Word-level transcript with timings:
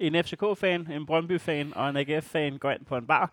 en 0.00 0.24
FCK-fan, 0.24 0.90
en 0.92 1.06
Brøndby-fan 1.06 1.72
og 1.76 1.90
en 1.90 1.96
AGF-fan 1.96 2.58
går 2.58 2.70
ind 2.70 2.84
på 2.84 2.96
en 2.96 3.06
bar. 3.06 3.30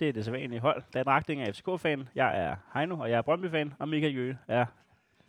Det 0.00 0.08
er 0.08 0.12
det 0.12 0.24
sædvanlige 0.24 0.60
hold. 0.60 0.82
Dan 0.94 1.06
Ragting 1.06 1.42
er 1.42 1.52
FCK-fan, 1.52 2.08
jeg 2.14 2.40
er 2.44 2.56
Heino, 2.74 2.98
og 2.98 3.10
jeg 3.10 3.18
er 3.18 3.22
Brøndby-fan, 3.22 3.72
og 3.78 3.88
Michael 3.88 4.14
Jøge 4.16 4.38
er 4.48 4.66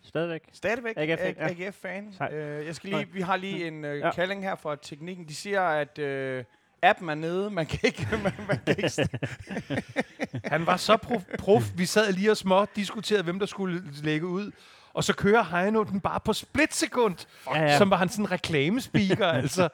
stadigvæk. 0.04 0.42
Stadigvæk 0.54 0.94
AGF-fan, 0.98 1.36
ja. 1.38 1.48
AGF-fan. 1.66 2.14
Sej. 2.14 2.34
Øh, 2.34 2.66
jeg 2.66 2.76
skal 2.76 2.90
lige, 2.90 3.08
vi 3.14 3.22
har 3.22 3.38
lige 3.38 3.68
en 3.68 3.86
øh, 3.86 4.00
Ja. 4.00 4.12
kalling 4.12 4.44
her 4.44 4.56
fra 4.56 4.76
teknikken. 4.76 5.28
De 5.28 5.36
siger, 5.36 5.62
at 5.62 6.00
øh, 6.00 6.44
appen 6.82 7.10
er 7.10 7.16
nede. 7.16 7.50
Man 7.50 7.66
kan 7.66 7.80
ikke... 7.84 8.08
Man, 8.24 8.34
man 8.48 8.60
kan 8.66 8.76
ikke 8.78 9.10
Han 10.54 10.66
var 10.66 10.78
så 10.78 10.98
prof, 10.98 11.22
prof. 11.40 11.64
Vi 11.78 11.86
sad 11.86 12.14
lige 12.14 12.32
og 12.32 12.38
små 12.38 12.66
diskuterede, 12.76 13.24
hvem 13.24 13.40
der 13.40 13.46
skulle 13.46 13.82
lægge 14.04 14.28
ud. 14.28 14.52
Og 14.94 15.04
så 15.04 15.16
kører 15.16 15.44
Heino 15.44 15.84
den 15.84 16.00
bare 16.02 16.20
på 16.20 16.34
splitsekund, 16.34 17.26
Ja, 17.56 17.62
ja. 17.62 17.78
som 17.78 17.90
var 17.90 17.98
han 17.98 18.10
sådan 18.10 18.26
en 18.26 18.32
reklamespeaker. 18.32 19.28
altså, 19.28 19.70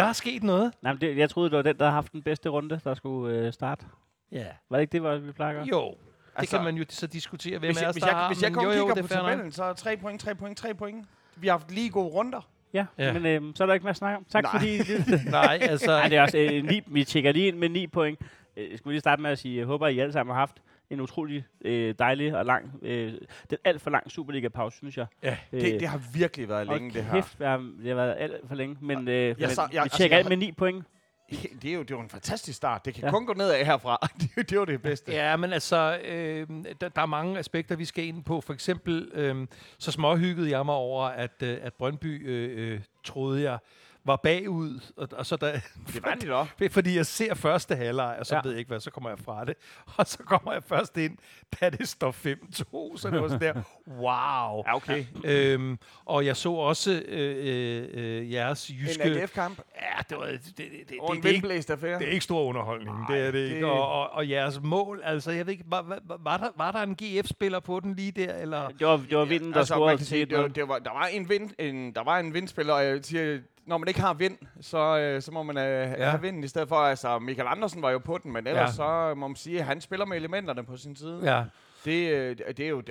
der 0.00 0.08
er 0.08 0.12
sket 0.12 0.42
noget. 0.42 0.72
Nej, 0.82 0.92
men 0.92 1.00
det, 1.00 1.16
jeg 1.16 1.30
troede, 1.30 1.50
det 1.50 1.56
var 1.56 1.62
den, 1.62 1.78
der 1.78 1.84
har 1.84 1.92
haft 1.92 2.12
den 2.12 2.22
bedste 2.22 2.48
runde, 2.48 2.80
der 2.84 2.94
skulle 2.94 3.36
øh, 3.38 3.52
starte. 3.52 3.86
Ja. 4.32 4.46
Var 4.70 4.76
det 4.76 4.82
ikke 4.82 4.92
det, 4.92 5.00
hvor 5.00 5.16
vi 5.16 5.32
plejer 5.32 5.50
at 5.50 5.56
gøre? 5.56 5.66
Jo, 5.80 5.90
det 5.90 5.96
Altså, 6.34 6.56
kan 6.56 6.64
man 6.64 6.76
jo 6.76 6.84
så 6.88 7.06
diskutere, 7.06 7.58
hvem 7.58 7.68
hvis, 7.68 7.76
af 7.78 7.82
jeg, 7.82 7.88
os, 7.88 7.94
hvis, 7.94 8.02
der 8.02 8.08
jeg, 8.10 8.16
har. 8.16 8.28
hvis 8.28 8.42
jeg 8.42 8.52
kun 8.52 8.64
jo, 8.64 8.70
jo, 8.70 8.76
kigger 8.86 8.94
det 8.94 9.04
på 9.10 9.14
er 9.14 9.18
tabellen, 9.18 9.52
så 9.52 9.64
er 9.64 9.72
3 9.72 9.96
point, 9.96 10.20
3 10.20 10.34
point, 10.34 10.58
3 10.58 10.74
point. 10.74 11.06
Vi 11.36 11.46
har 11.46 11.54
haft 11.54 11.70
lige 11.70 11.90
gode 11.90 12.08
runder. 12.08 12.48
Ja, 12.74 12.86
Ja. 12.98 13.12
men 13.12 13.26
øh, 13.26 13.42
så 13.54 13.64
er 13.64 13.66
der 13.66 13.74
ikke 13.74 13.84
mere 13.84 13.90
at 13.90 13.96
snakke 13.96 14.16
om. 14.16 14.24
Tak 14.30 14.42
Nej. 14.42 14.52
fordi... 14.52 14.78
Nej, 15.30 15.58
altså... 15.62 15.86
Nej, 15.86 16.08
det 16.08 16.18
er 16.18 16.22
også 16.22 16.38
øh, 16.38 16.64
ni, 16.64 16.80
vi 16.86 17.04
tjekker 17.04 17.32
lige 17.32 17.46
ind 17.48 17.56
med 17.58 17.68
9 17.68 17.86
point. 17.86 18.20
Øh, 18.56 18.70
Jeg 18.70 18.78
skulle 18.78 18.92
lige 18.92 19.00
starte 19.00 19.22
med 19.22 19.30
at 19.30 19.38
sige, 19.38 19.58
jeg 19.58 19.66
håber, 19.66 19.86
I 19.88 19.98
alle 19.98 20.12
sammen 20.12 20.32
har 20.34 20.40
haft 20.40 20.56
en 20.90 21.00
utrolig 21.00 21.44
øh, 21.64 21.94
dejlig 21.98 22.36
og 22.36 22.46
lang, 22.46 22.78
øh, 22.82 23.12
den 23.50 23.58
alt 23.64 23.80
for 23.82 23.90
lang 23.90 24.10
Superliga-pause, 24.10 24.76
synes 24.76 24.96
jeg. 24.96 25.06
Ja, 25.22 25.36
Øh, 25.52 25.60
Det, 25.60 25.80
det 25.80 25.88
har 25.88 26.00
virkelig 26.14 26.48
været 26.48 26.66
længe, 26.66 26.90
det 26.94 27.04
her. 27.04 27.12
kæft, 27.14 27.38
det 27.38 27.46
har, 27.46 27.56
det 27.56 27.88
har 27.88 27.94
været 27.94 28.16
alt 28.18 28.48
for 28.48 28.54
længe, 28.54 28.76
men, 28.80 29.08
øh, 29.08 29.14
jeg, 29.14 29.34
men 29.38 29.50
så- 29.50 29.62
jeg- 29.62 29.70
vi 29.72 29.76
altså, 29.78 29.96
tjekker 29.98 30.16
jeg 30.16 30.20
ind 30.24 30.28
med 30.28 30.36
9 30.36 30.52
point. 30.52 30.84
Det 31.62 31.70
er 31.70 31.74
jo, 31.74 31.82
det 31.82 31.90
er 31.90 31.94
jo 31.96 32.00
en 32.00 32.08
fantastisk 32.08 32.56
start. 32.56 32.84
Det 32.84 32.94
kan 32.94 33.00
Ja. 33.02 33.06
ja. 33.06 33.12
kun 33.12 33.26
gå 33.26 33.32
nedad 33.32 33.64
herfra. 33.64 33.98
det, 34.20 34.24
er 34.24 34.28
jo- 34.36 34.42
det 34.42 34.52
er 34.52 34.56
jo 34.56 34.64
det 34.64 34.82
bedste. 34.82 35.12
Ja, 35.12 35.36
men 35.36 35.52
altså, 35.52 35.98
øh, 36.04 36.46
der, 36.80 36.88
der 36.88 37.02
er 37.02 37.06
mange 37.06 37.38
aspekter, 37.38 37.76
vi 37.76 37.84
skal 37.84 38.04
ind 38.04 38.24
på. 38.24 38.40
For 38.40 38.52
eksempel, 38.52 39.10
øh, 39.14 39.46
så 39.78 39.92
småhyggede 39.92 40.50
jeg 40.50 40.64
mig 40.66 40.74
over, 40.74 41.04
at, 41.04 41.42
øh, 41.42 41.58
at 41.62 41.74
Brøndby, 41.74 42.28
øh, 42.28 42.72
øh, 42.74 42.80
troede 43.04 43.42
jeg, 43.50 43.58
var 44.04 44.16
bagud. 44.16 44.80
Og, 44.96 45.08
og 45.12 45.26
så 45.26 45.36
der, 45.36 45.52
Det 45.86 46.02
var 46.02 46.14
de 46.14 46.28
da. 46.60 46.68
fordi 46.78 46.96
jeg 46.96 47.06
ser 47.06 47.34
første 47.34 47.76
halvleg, 47.76 48.16
og 48.20 48.26
så 48.26 48.34
Ja. 48.34 48.40
ved 48.44 48.50
jeg 48.50 48.58
ikke 48.58 48.68
hvad, 48.68 48.80
så 48.80 48.90
kommer 48.90 49.10
jeg 49.10 49.18
fra 49.18 49.44
det. 49.44 49.54
Og 49.96 50.06
så 50.06 50.18
kommer 50.18 50.52
jeg 50.52 50.62
først 50.62 50.96
ind, 50.96 51.18
da 51.60 51.70
det 51.70 51.88
står 51.88 52.10
5-2, 52.10 52.98
så 52.98 53.08
det 53.12 53.22
var 53.22 53.28
sådan 53.28 53.54
der, 53.54 53.62
wow. 54.04 54.62
Ja, 54.66 54.76
okay. 54.76 55.04
Øhm, 55.24 55.78
og 56.04 56.26
jeg 56.26 56.36
så 56.36 56.52
også 56.52 57.02
øh, 57.08 57.36
øh, 57.46 57.88
øh, 57.92 58.32
jeres 58.32 58.68
En 58.70 58.76
jyske... 58.76 59.02
AGF-kamp 59.02 59.58
Ja, 59.82 60.02
det 60.10 60.18
var... 60.18 60.24
Det, 60.26 60.40
det, 60.44 60.56
det, 60.56 60.66
det, 60.88 60.96
og 61.00 61.16
en 61.16 61.22
det, 61.22 61.30
er 61.30 61.34
ikke, 61.54 61.72
affære. 61.72 61.98
det 61.98 62.08
er 62.08 62.12
ikke 62.12 62.24
stor 62.24 62.42
underholdning, 62.44 62.96
Nej, 62.98 63.16
det 63.16 63.26
er 63.26 63.30
det 63.30 63.38
ikke. 63.44 63.56
det- 63.56 63.64
Og, 63.64 63.88
og, 63.92 64.10
og 64.10 64.28
jeres 64.30 64.60
mål, 64.62 65.00
altså 65.04 65.30
jeg 65.30 65.46
ved 65.46 65.52
ikke, 65.52 65.64
var, 65.66 65.82
var, 65.82 66.00
var, 66.20 66.36
der, 66.36 66.48
var 66.56 66.72
der 66.72 66.82
en 66.82 66.96
GF-spiller 67.02 67.60
på 67.60 67.80
den 67.80 67.94
lige 67.94 68.12
der, 68.12 68.34
eller... 68.34 68.68
Det 68.68 68.86
var, 68.86 68.96
det 68.96 69.18
var 69.18 69.24
vinden, 69.24 69.52
der 69.52 69.58
altså, 69.58 69.74
scorede 69.74 70.04
til 70.04 70.30
det 70.30 70.38
var, 70.38 70.44
1-0. 70.48 70.52
det 70.52 70.68
var, 70.68 70.78
der, 70.78 70.90
var 70.92 71.06
en 71.06 71.28
vind, 71.28 71.50
en, 71.58 71.94
der 71.94 72.04
var 72.04 72.18
en 72.18 72.34
vindspiller, 72.34 72.74
og 72.74 72.84
jeg 72.84 72.98
siger, 73.02 73.38
når 73.70 73.78
man 73.78 73.88
ikke 73.88 74.00
har 74.00 74.14
vind, 74.14 74.38
så, 74.60 74.98
øh, 74.98 75.22
så 75.22 75.32
må 75.32 75.42
man 75.42 75.56
øh, 75.58 75.90
ja. 75.98 76.10
have 76.10 76.20
vinden 76.22 76.44
i 76.44 76.48
stedet 76.48 76.68
for. 76.68 76.76
Altså, 76.76 77.18
Michael 77.18 77.48
Andersen 77.48 77.82
var 77.82 77.90
jo 77.90 77.98
på 77.98 78.18
den, 78.18 78.32
men 78.32 78.46
ellers 78.46 78.68
Ja. 78.68 78.74
så 78.74 79.14
må 79.16 79.28
man 79.28 79.36
sige, 79.36 79.58
at 79.58 79.64
han 79.64 79.80
spiller 79.80 80.06
med 80.06 80.16
elementerne 80.16 80.64
på 80.64 80.76
sin 80.76 80.96
side. 80.96 81.20
Ja. 81.34 81.44
Det, 81.84 82.10
øh, 82.10 82.36
det, 82.56 82.60
er 82.60 82.68
jo, 82.68 82.82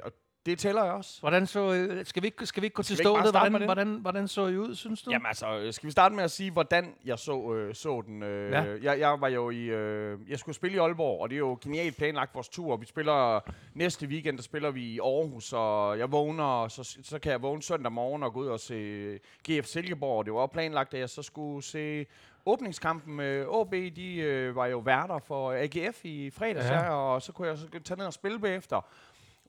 det 0.50 0.59
tæller 0.59 0.86
jo 0.86 0.95
også. 0.95 1.19
Hvordan 1.19 1.47
så... 1.47 1.73
øh, 1.73 2.05
Skal 2.05 2.22
vi 2.23 2.28
ikke, 2.28 2.45
skal 2.45 2.61
vi 2.61 2.66
ikke 2.66 2.73
gå 2.75 2.83
til 2.83 2.97
Skal 2.97 3.03
bare 3.05 3.14
stålet? 3.23 3.31
Hvordan, 3.33 3.53
det? 3.53 3.61
hvordan, 3.66 3.88
hvordan 3.88 4.28
så 4.28 4.47
I 4.47 4.58
ud, 4.58 4.75
synes 4.75 5.02
du? 5.02 5.11
Jamen 5.11 5.25
altså, 5.25 5.59
øh, 5.59 5.73
skal 5.73 5.88
vi 5.88 5.91
starte 5.91 6.16
med 6.16 6.23
at 6.23 6.31
sige, 6.31 6.52
hvordan 6.52 6.94
jeg 7.06 7.19
så, 7.19 7.53
øh, 7.53 7.75
så 7.75 8.02
den? 8.08 8.23
Øh, 8.23 8.52
Ja. 8.52 8.64
jeg, 8.81 9.00
jeg 9.00 9.22
var 9.22 9.28
jo 9.28 9.50
i... 9.50 9.58
Øh, 9.64 10.17
jeg 10.30 10.39
skulle 10.39 10.56
spille 10.56 10.75
i 10.75 10.80
Aalborg, 10.80 11.22
og 11.22 11.30
det 11.30 11.36
er 11.36 11.39
jo 11.39 11.58
genialt 11.61 11.97
planlagt 11.97 12.36
vores 12.36 12.50
tur. 12.50 12.78
Vi 12.78 12.86
spiller 12.86 13.39
næste 13.73 14.08
weekend, 14.08 14.38
der 14.38 14.44
spiller 14.44 14.72
vi 14.72 14.81
i 14.83 15.00
Aarhus, 15.00 15.53
og 15.53 16.00
jeg 16.00 16.12
vågner, 16.12 16.44
og 16.44 16.72
så, 16.72 16.97
så 17.03 17.19
kan 17.19 17.31
jeg 17.31 17.41
vågne 17.41 17.63
søndag 17.63 17.91
morgen 17.91 18.23
og 18.23 18.34
gå 18.34 18.40
ud 18.40 18.47
og 18.47 18.59
se 18.59 19.19
GF 19.50 19.66
Silkeborg. 19.66 20.25
Det 20.25 20.34
var 20.34 20.40
også 20.40 20.53
planlagt, 20.53 20.94
at 20.94 21.00
jeg 21.00 21.09
så 21.09 21.22
skulle 21.23 21.63
se 21.63 22.06
åbningskampen 22.46 23.16
med 23.16 23.46
AB. 23.62 23.96
De 23.96 24.16
øh, 24.16 24.56
var 24.56 24.66
jo 24.66 24.78
værter 24.79 25.19
for 25.19 25.52
AGF 25.53 26.06
i 26.06 26.29
fredags, 26.29 26.66
Ja. 26.66 26.84
ja. 26.84 26.90
og 26.90 27.22
så 27.22 27.31
kunne 27.31 27.47
jeg 27.47 27.57
så 27.57 27.68
tage 27.84 27.97
ned 27.97 28.06
og 28.06 28.13
spille 28.13 28.40
bagefter. 28.40 28.85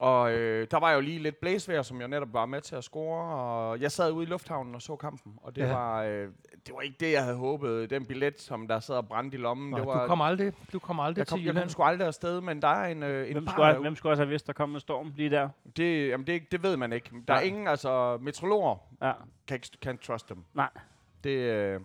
Og 0.01 0.33
øh, 0.33 0.67
der 0.71 0.79
var 0.79 0.91
jo 0.91 0.99
lige 0.99 1.19
lidt 1.19 1.39
blæsvejr, 1.41 1.81
som 1.81 1.99
jeg 2.01 2.07
netop 2.07 2.33
var 2.33 2.45
med 2.45 2.61
til 2.61 2.75
at 2.75 2.83
score, 2.83 3.23
og 3.35 3.81
jeg 3.81 3.91
sad 3.91 4.11
ude 4.11 4.23
i 4.23 4.29
lufthavnen 4.29 4.75
og 4.75 4.81
så 4.81 4.95
kampen, 4.95 5.33
og 5.43 5.55
det, 5.55 5.61
Ja. 5.61 5.67
ja. 5.67 5.73
var, 5.73 6.03
øh, 6.03 6.27
det 6.65 6.73
var 6.75 6.81
ikke 6.81 6.95
det, 6.99 7.11
jeg 7.11 7.23
havde 7.23 7.37
håbet. 7.37 7.89
Den 7.89 8.05
billet, 8.05 8.41
som 8.41 8.67
der 8.67 8.79
sad 8.79 8.95
og 8.95 9.07
brændte 9.07 9.37
i 9.37 9.41
lommen, 9.41 9.69
Nå, 9.71 9.77
det 9.77 9.85
var... 9.87 10.01
du 10.01 10.07
kom 10.07 10.21
aldrig, 10.21 10.53
du 10.73 10.79
kom 10.79 10.99
aldrig 10.99 11.17
jeg, 11.19 11.27
kom, 11.27 11.37
til 11.37 11.45
jeg 11.45 11.51
kom 11.53 11.57
Jylland. 11.57 11.69
sgu 11.69 11.83
aldrig 11.83 12.07
afsted, 12.07 12.41
men 12.41 12.61
der 12.61 12.67
er 12.67 12.91
en, 12.91 13.03
øh, 13.03 13.27
en 13.27 13.33
Hvem 13.33 13.45
bar 13.45 13.51
skulle, 13.51 13.67
derude. 13.67 13.81
hvem 13.81 13.95
skulle 13.95 14.11
også 14.13 14.21
have 14.23 14.29
vidst, 14.29 14.47
der 14.47 14.53
kom 14.53 14.73
en 14.73 14.79
storm 14.79 15.13
lige 15.15 15.29
der? 15.29 15.49
Det, 15.77 16.09
jamen 16.09 16.27
det, 16.27 16.51
det 16.51 16.63
ved 16.63 16.77
man 16.77 16.93
ikke. 16.93 17.09
Der 17.27 17.33
er 17.33 17.37
Nej. 17.37 17.45
ingen, 17.47 17.67
altså 17.67 18.17
metrologer 18.21 18.75
Ja. 19.01 19.11
kan 19.47 19.55
ikke 19.55 19.67
kan 19.81 19.97
trust 19.97 20.29
dem. 20.29 20.37
Nej. 20.53 20.69
Det, 21.23 21.29
øh, 21.29 21.79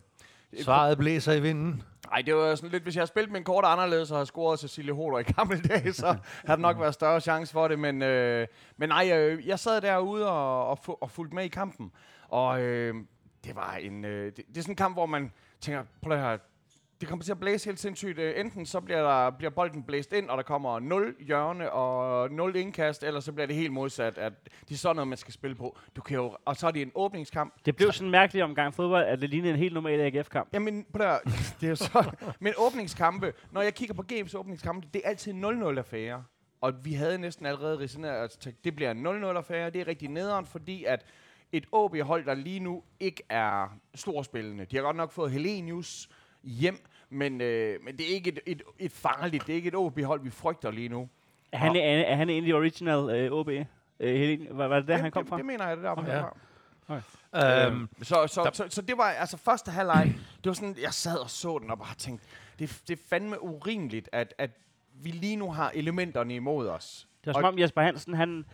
Svaret 0.62 0.99
blæser 0.99 1.33
i 1.33 1.41
vinden. 1.41 1.83
Nej, 2.11 2.23
det 2.23 2.34
var 2.34 2.55
sådan 2.55 2.71
lidt, 2.71 2.83
hvis 2.83 2.95
jeg 2.95 3.01
havde 3.01 3.09
spillet 3.09 3.33
min 3.33 3.45
kort 3.45 3.65
anderledes 3.65 4.11
og 4.11 4.17
havde 4.17 4.27
scoret 4.27 4.61
Cecilie 4.61 4.93
Hoder 4.93 5.19
i 5.19 5.23
gamle 5.23 5.61
dage, 5.61 5.93
så 6.03 6.07
havde 6.07 6.21
der 6.47 6.57
nok 6.57 6.81
været 6.81 6.95
større 6.95 7.21
chance 7.21 7.53
for 7.53 7.69
det. 7.69 7.79
Men, 7.79 8.03
øh, 8.03 8.47
men 8.77 8.89
nej, 8.89 9.11
øh, 9.15 9.47
jeg 9.47 9.59
sad 9.59 9.81
derude 9.81 10.29
og, 10.31 10.67
og, 10.69 10.79
fu- 10.89 10.99
og 11.01 11.11
fulgte 11.11 11.34
med 11.34 11.45
i 11.45 11.49
kampen. 11.49 11.93
Og 12.29 12.61
øh, 12.61 12.95
det 13.45 13.57
var 13.57 13.75
en, 13.75 14.05
øh, 14.05 14.27
det, 14.27 14.37
det 14.37 14.57
er 14.57 14.61
sådan 14.62 14.73
en 14.73 14.77
kamp, 14.77 14.95
hvor 14.95 15.07
man 15.07 15.33
tænker, 15.61 15.84
prøv 16.03 16.12
at 16.12 16.21
høre, 16.21 16.39
det 17.01 17.09
kommer 17.09 17.25
til 17.25 17.33
at 17.33 17.41
blæse 17.41 17.65
helt 17.69 17.81
sindssygt. 17.81 18.19
Øh, 18.19 18.41
Enten 18.41 18.67
så 18.67 18.81
bliver, 18.81 19.03
der, 19.03 19.31
bliver 19.31 19.51
bolden 19.51 19.83
blæst 19.83 20.12
ind, 20.12 20.31
og 20.31 20.37
der 20.37 20.43
kommer 20.43 20.79
0 20.79 21.17
hjørne 21.21 21.73
og 21.73 22.31
0 22.31 22.57
indkast, 22.57 23.03
eller 23.03 23.21
så 23.21 23.33
bliver 23.33 23.47
det 23.47 23.57
helt 23.57 23.73
modsat, 23.73 24.19
at 24.19 24.33
det 24.69 24.75
er 24.75 24.79
sådan 24.79 24.97
noget, 24.97 25.09
man 25.09 25.19
skal 25.19 25.34
spille 25.34 25.57
på. 25.57 25.79
Du 25.97 26.01
kan 26.01 26.17
jo, 26.17 26.37
og 26.45 26.57
så 26.57 26.67
er 26.67 26.71
det 26.71 26.83
en 26.83 26.93
åbningskamp. 26.95 27.55
Det 27.67 27.77
blev 27.77 27.93
sådan 27.93 28.07
en 28.07 28.11
mærkelig 28.11 28.45
omgang 28.45 28.75
fodbold, 28.75 29.05
at 29.05 29.21
det 29.21 29.31
lignede 29.31 29.53
en 29.53 29.59
helt 29.59 29.75
normal 29.75 30.01
AGF-kamp. 30.01 30.49
Jamen, 30.53 30.87
på 30.93 30.99
der, 30.99 31.19
det 31.61 31.67
er 31.67 31.69
jo 31.71 31.77
så. 31.77 32.11
Men 32.41 32.53
åbningskampe, 32.59 33.33
når 33.53 33.63
jeg 33.63 33.75
kigger 33.75 33.95
på 33.95 34.03
games 34.03 34.34
åbningskampe, 34.34 34.89
det 34.95 35.03
er 35.05 35.09
altid 35.09 35.33
0-0 35.33 35.78
affære. 35.78 36.25
Og 36.61 36.84
vi 36.84 36.93
havde 36.93 37.19
næsten 37.19 37.47
allerede 37.47 37.78
risineret, 37.78 38.47
at 38.47 38.55
det 38.65 38.77
bliver 38.77 38.91
en 38.91 39.07
0-0 39.07 39.11
affære. 39.11 39.71
Det 39.71 39.81
er 39.81 39.87
rigtig 39.87 40.09
nederen, 40.09 40.47
fordi 40.47 40.84
at 40.84 41.05
et 41.53 41.67
OB-hold, 41.73 42.25
der 42.25 42.34
lige 42.34 42.61
nu 42.61 42.83
ikke 43.01 43.23
er 43.28 43.78
storspillende. 43.95 44.65
De 44.65 44.77
har 44.77 44.83
godt 44.83 44.97
nok 44.97 45.13
fået 45.13 45.31
Helenius 45.31 46.09
hjem, 46.47 46.87
men, 47.11 47.41
øh, 47.41 47.84
men 47.84 47.99
det 47.99 48.11
er 48.11 48.15
ikke 48.15 48.31
et, 48.31 48.41
et, 48.47 48.62
et 48.79 48.93
farligt, 48.93 49.47
det 49.47 49.53
er 49.53 49.57
ikke 49.57 49.69
et 49.69 49.75
OB-hold, 49.75 50.21
vi 50.23 50.31
frygter 50.31 50.71
lige 50.71 50.89
nu. 50.89 51.09
Er 51.53 51.59
han, 51.59 51.77
er, 51.77 51.81
er 51.81 52.15
han 52.17 52.31
egentlig 52.31 52.55
original 52.55 53.11
øh, 53.17 53.33
OB? 53.33 53.49
Øh, 53.49 53.67
Helene? 54.01 54.47
Var, 54.51 54.67
var 54.69 54.77
det 54.79 54.89
der, 54.89 54.95
det, 54.95 55.03
han 55.03 55.11
kom 55.11 55.23
det, 55.23 55.29
fra? 55.29 55.37
det 55.37 55.47
mener 55.47 55.69
jeg, 55.69 55.77
det 55.77 55.84
der 55.84 56.05
Ja. 56.07 56.12
herfra. 56.15 57.67
Øhm, 57.69 57.89
så, 58.03 58.27
så, 58.27 58.43
der- 58.45 58.51
så, 58.53 58.67
så 58.69 58.83
det 58.83 58.99
var 58.99 59.05
altså 59.05 59.37
første 59.37 59.71
halvleg. 59.71 60.15
Det 60.45 60.47
var 60.47 60.53
sådan, 60.53 60.77
jeg 60.83 60.93
sad 60.93 61.19
og 61.19 61.31
så 61.31 61.59
den 61.62 61.71
og 61.71 61.79
bare 61.79 61.95
tænkte, 61.99 62.27
det, 62.59 62.83
det 62.89 62.99
er 62.99 63.03
fandme 63.09 63.43
urimeligt, 63.43 64.09
at, 64.13 64.34
at 64.39 64.51
vi 65.03 65.11
lige 65.11 65.37
nu 65.37 65.53
har 65.53 65.71
elementerne 65.75 66.34
imod 66.34 66.69
os. 66.69 67.09
Det 67.25 67.27
var 67.27 67.33
som 67.41 67.45
om 67.45 67.59
Jesper 67.59 67.83
Hansen, 67.83 68.15
han, 68.15 68.45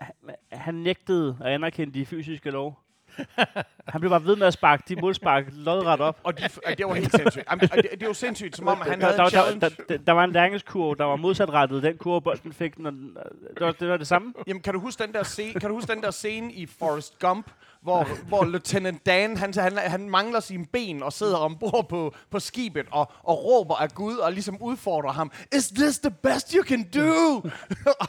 han, 0.00 0.14
han 0.52 0.74
nægtede 0.74 1.38
at 1.40 1.46
anerkende 1.52 1.94
de 1.94 2.06
fysiske 2.06 2.50
lov. 2.50 2.78
han 3.92 4.00
blev 4.00 4.10
bare 4.10 4.24
ved 4.24 4.36
med 4.36 4.46
at 4.46 4.52
sparke 4.52 4.82
de 4.88 4.96
målspark 4.96 5.44
lodret 5.52 6.00
op. 6.00 6.20
Og 6.24 6.38
de, 6.38 6.48
og 6.66 6.78
det 6.78 6.86
var 6.86 6.94
helt 6.94 7.12
sindssygt. 7.12 7.44
Jamen, 7.50 7.68
og 7.72 7.76
det, 7.76 7.90
det 8.00 8.06
var 8.08 8.14
sindssygt, 8.14 8.56
som 8.56 8.68
om 8.68 8.80
han 8.80 9.00
der, 9.00 9.06
havde 9.06 9.18
der, 9.18 9.22
der, 9.22 9.30
challenge. 9.30 9.60
der, 9.60 9.70
der, 9.88 9.96
der 9.96 10.12
var 10.12 10.24
en 10.24 10.32
læringskurve, 10.32 10.94
der 10.96 11.04
var 11.04 11.16
modsatrettet. 11.16 11.82
Den 11.82 11.98
kurve, 11.98 12.22
bolden 12.22 12.52
fik, 12.52 12.78
når 12.78 12.90
den, 12.90 13.16
det, 13.58 13.66
var, 13.66 13.72
det 13.72 13.88
var 13.88 13.96
det 13.96 14.06
samme. 14.06 14.32
Jamen, 14.46 14.62
kan 14.62 14.74
du 14.74 14.80
huske 14.80 15.02
den 15.02 15.12
der 15.12 15.22
scene, 15.22 15.60
kan 15.60 15.68
du 15.68 15.74
huske 15.74 15.92
den 15.92 16.02
der 16.02 16.10
scene 16.10 16.52
i 16.52 16.66
Forrest 16.66 17.18
Gump, 17.18 17.50
hvor, 17.82 18.08
hvor 18.28 18.44
Lieutenant 18.44 19.06
Dan, 19.06 19.36
han, 19.36 19.54
han, 19.54 19.78
han 19.78 20.10
mangler 20.10 20.40
sine 20.40 20.66
ben 20.66 21.02
og 21.02 21.12
sidder 21.12 21.36
ombord 21.36 21.88
på, 21.88 22.14
på 22.30 22.40
skibet 22.40 22.86
og, 22.90 23.12
og 23.22 23.44
råber 23.44 23.74
af 23.74 23.90
Gud 23.90 24.16
og 24.16 24.32
ligesom 24.32 24.62
udfordrer 24.62 25.12
ham. 25.12 25.30
Is 25.56 25.68
this 25.68 25.98
the 25.98 26.10
best 26.22 26.52
you 26.52 26.64
can 26.64 26.82
do? 26.82 27.42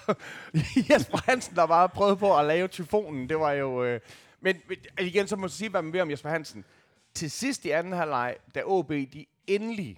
Jesper 0.90 1.18
Hansen, 1.26 1.56
der 1.56 1.66
bare 1.66 1.90
prøvede 1.90 2.18
på 2.18 2.38
at 2.38 2.46
lave 2.46 2.68
tyfonen, 2.68 3.30
det 3.30 3.40
var 3.40 3.52
jo... 3.52 3.84
Øh, 3.84 4.00
men 4.42 4.62
men 4.68 4.78
igen, 5.00 5.28
så 5.28 5.36
må 5.36 5.40
man 5.42 5.50
sige, 5.50 5.70
hvad 5.70 5.82
man 5.82 5.94
vil 5.94 6.02
om 6.02 6.12
Jesper 6.12 6.30
Hansen. 6.30 6.66
Til 7.14 7.32
sidst 7.32 7.66
i 7.66 7.70
anden 7.70 7.94
halvleg, 7.94 8.36
da 8.56 8.62
OB 8.66 8.90
de 8.90 9.26
endelig, 9.48 9.98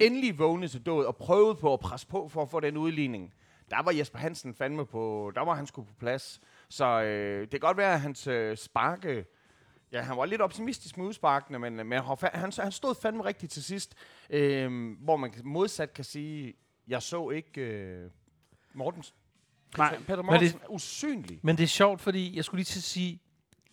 endelig 0.00 0.38
vågnede 0.38 0.68
til 0.68 0.86
død 0.86 1.04
og 1.04 1.16
prøvede 1.16 1.54
på 1.54 1.72
at 1.72 1.80
presse 1.80 2.06
på 2.06 2.28
for 2.28 2.42
at 2.42 2.50
få 2.50 2.60
den 2.60 2.76
udligning, 2.76 3.34
der 3.70 3.82
var 3.82 3.92
Jesper 3.92 4.18
Hansen 4.18 4.54
fandme 4.54 4.86
på, 4.86 5.32
der 5.34 5.40
var 5.40 5.54
han 5.54 5.66
sgu 5.66 5.82
på 5.82 5.92
plads. 5.98 6.40
Så 6.68 7.02
øh, 7.02 7.40
det 7.40 7.50
kan 7.50 7.60
godt 7.60 7.76
være, 7.76 7.94
at 7.94 8.00
hans 8.00 8.26
øh, 8.26 8.56
sparke, 8.56 9.24
ja, 9.92 10.00
han 10.02 10.16
var 10.16 10.24
lidt 10.24 10.40
optimistisk 10.40 10.96
med 10.96 11.06
udsparkene, 11.06 11.58
men, 11.58 11.76
men 11.76 11.92
han, 12.32 12.52
han, 12.58 12.72
stod 12.72 12.94
fandme 13.02 13.24
rigtigt 13.24 13.52
til 13.52 13.64
sidst, 13.64 13.94
øh, 14.30 14.92
hvor 14.98 15.16
man 15.16 15.32
modsat 15.44 15.92
kan 15.92 16.04
sige, 16.04 16.54
jeg 16.88 17.02
så 17.02 17.30
ikke 17.30 17.60
øh, 17.60 18.10
Mortensen. 18.74 19.14
Nej. 19.78 19.98
Peter 19.98 20.16
det- 20.16 20.24
Mortensen 20.24 20.60
er 20.62 20.68
usynlig. 20.70 21.40
Men 21.42 21.56
det 21.56 21.62
er 21.62 21.68
sjovt, 21.68 22.00
fordi 22.00 22.36
jeg 22.36 22.44
skulle 22.44 22.58
lige 22.58 22.64
til 22.64 22.78
at 22.78 22.82
sige, 22.82 23.20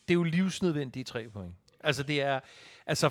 det 0.07 0.13
er 0.13 0.15
jo 0.15 0.23
livsnødvendige 0.23 1.03
tre 1.03 1.25
point. 1.33 1.53
Altså 1.79 2.03
det 2.03 2.21
er, 2.21 2.39
altså 2.85 3.09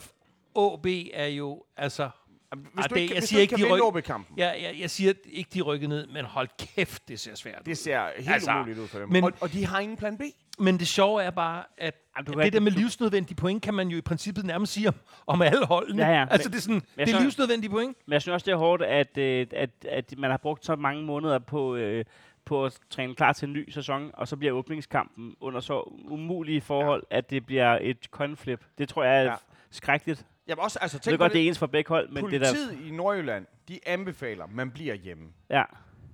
OB 0.54 0.86
er 1.12 1.26
jo, 1.26 1.64
altså... 1.76 2.10
Hvis 2.56 2.66
Ej, 2.76 2.86
du 2.86 2.94
det- 2.94 3.00
ikke, 3.00 3.14
jeg 3.14 3.20
hvis 3.20 3.28
siger 3.28 3.38
du 3.38 3.40
ikke, 3.40 3.52
ikke 3.54 3.62
de 3.64 3.68
kan 3.68 3.74
vinde 3.76 3.88
ryk- 3.88 3.96
OB-kampen, 3.96 4.38
Jeg, 4.38 4.58
jeg, 4.62 4.80
jeg 4.80 4.90
siger 4.90 5.12
ikke, 5.26 5.50
de 5.54 5.60
rykker 5.60 5.88
ned, 5.88 6.06
men 6.06 6.24
hold 6.24 6.48
kæft, 6.58 7.08
det 7.08 7.20
ser 7.20 7.34
svært 7.34 7.58
ud. 7.60 7.64
det 7.64 7.78
ser 7.78 8.02
helt 8.16 8.30
Altså, 8.30 8.52
umuligt 8.56 8.78
ud 8.78 8.88
for 8.88 8.98
dem. 8.98 9.08
men- 9.08 9.24
og, 9.24 9.32
og 9.40 9.52
de 9.52 9.66
har 9.66 9.80
ingen 9.80 9.96
plan 9.96 10.18
B. 10.18 10.22
Men 10.58 10.78
det 10.78 10.88
sjove 10.88 11.22
er 11.22 11.30
bare, 11.30 11.62
at 11.78 11.94
Jamen, 12.16 12.38
det 12.38 12.44
ikke- 12.44 12.54
der 12.54 12.60
med 12.62 12.72
du- 12.72 12.78
livsnødvendige 12.78 13.36
point, 13.36 13.62
kan 13.62 13.74
man 13.74 13.88
jo 13.88 13.98
i 13.98 14.00
princippet 14.00 14.44
nærmest 14.44 14.72
sige 14.72 14.88
om, 14.88 14.94
om 15.26 15.42
alle 15.42 15.66
holdene. 15.66 16.02
Ja, 16.02 16.12
ja, 16.12 16.26
altså 16.30 16.48
men- 16.48 16.52
det 16.52 16.58
er 16.58 16.62
sådan, 16.62 16.82
det 17.06 17.14
er 17.14 17.20
livsnødvendige 17.20 17.70
point. 17.70 17.96
Men 18.06 18.12
jeg 18.12 18.22
synes 18.22 18.32
også, 18.32 18.44
det 18.44 18.52
er 18.52 18.56
hårdt, 18.56 18.82
at, 18.82 19.18
øh, 19.18 19.46
at, 19.52 19.70
at 19.88 20.14
man 20.18 20.30
har 20.30 20.36
brugt 20.38 20.64
så 20.64 20.76
mange 20.76 21.02
måneder 21.02 21.38
på, 21.38 21.74
øh, 21.76 22.04
på 22.44 22.64
at 22.64 22.78
træne 22.90 23.14
klar 23.14 23.32
til 23.32 23.46
en 23.48 23.52
ny 23.52 23.70
sæson, 23.70 24.10
og 24.14 24.28
så 24.28 24.36
bliver 24.36 24.52
åbningskampen 24.52 25.36
under 25.40 25.60
så 25.60 25.80
umulige 26.04 26.60
forhold, 26.60 27.02
ja. 27.10 27.16
at 27.16 27.30
det 27.30 27.46
bliver 27.46 27.78
et 27.80 28.04
coinflip. 28.10 28.64
Det 28.78 28.88
tror 28.88 29.04
jeg 29.04 29.16
er 29.20 29.22
Ja. 29.24 29.34
skrækkeligt. 29.70 30.26
Jamen 30.48 30.62
også, 30.64 30.78
altså, 30.82 30.98
tænk 30.98 31.12
ved 31.12 31.18
på 31.18 31.22
godt, 31.22 31.32
det 31.32 31.38
er 31.38 31.42
det. 31.42 31.48
ens 31.48 31.58
for 31.58 31.66
begge 31.66 31.88
hold, 31.88 32.08
men 32.08 32.24
det 32.30 32.40
der... 32.40 32.46
Politiet 32.52 32.86
i 32.86 32.90
Nordjylland, 32.90 33.46
de 33.68 33.80
anbefaler, 33.86 34.46
man 34.46 34.70
bliver 34.70 34.94
hjemme. 34.94 35.24
Ja, 35.50 35.62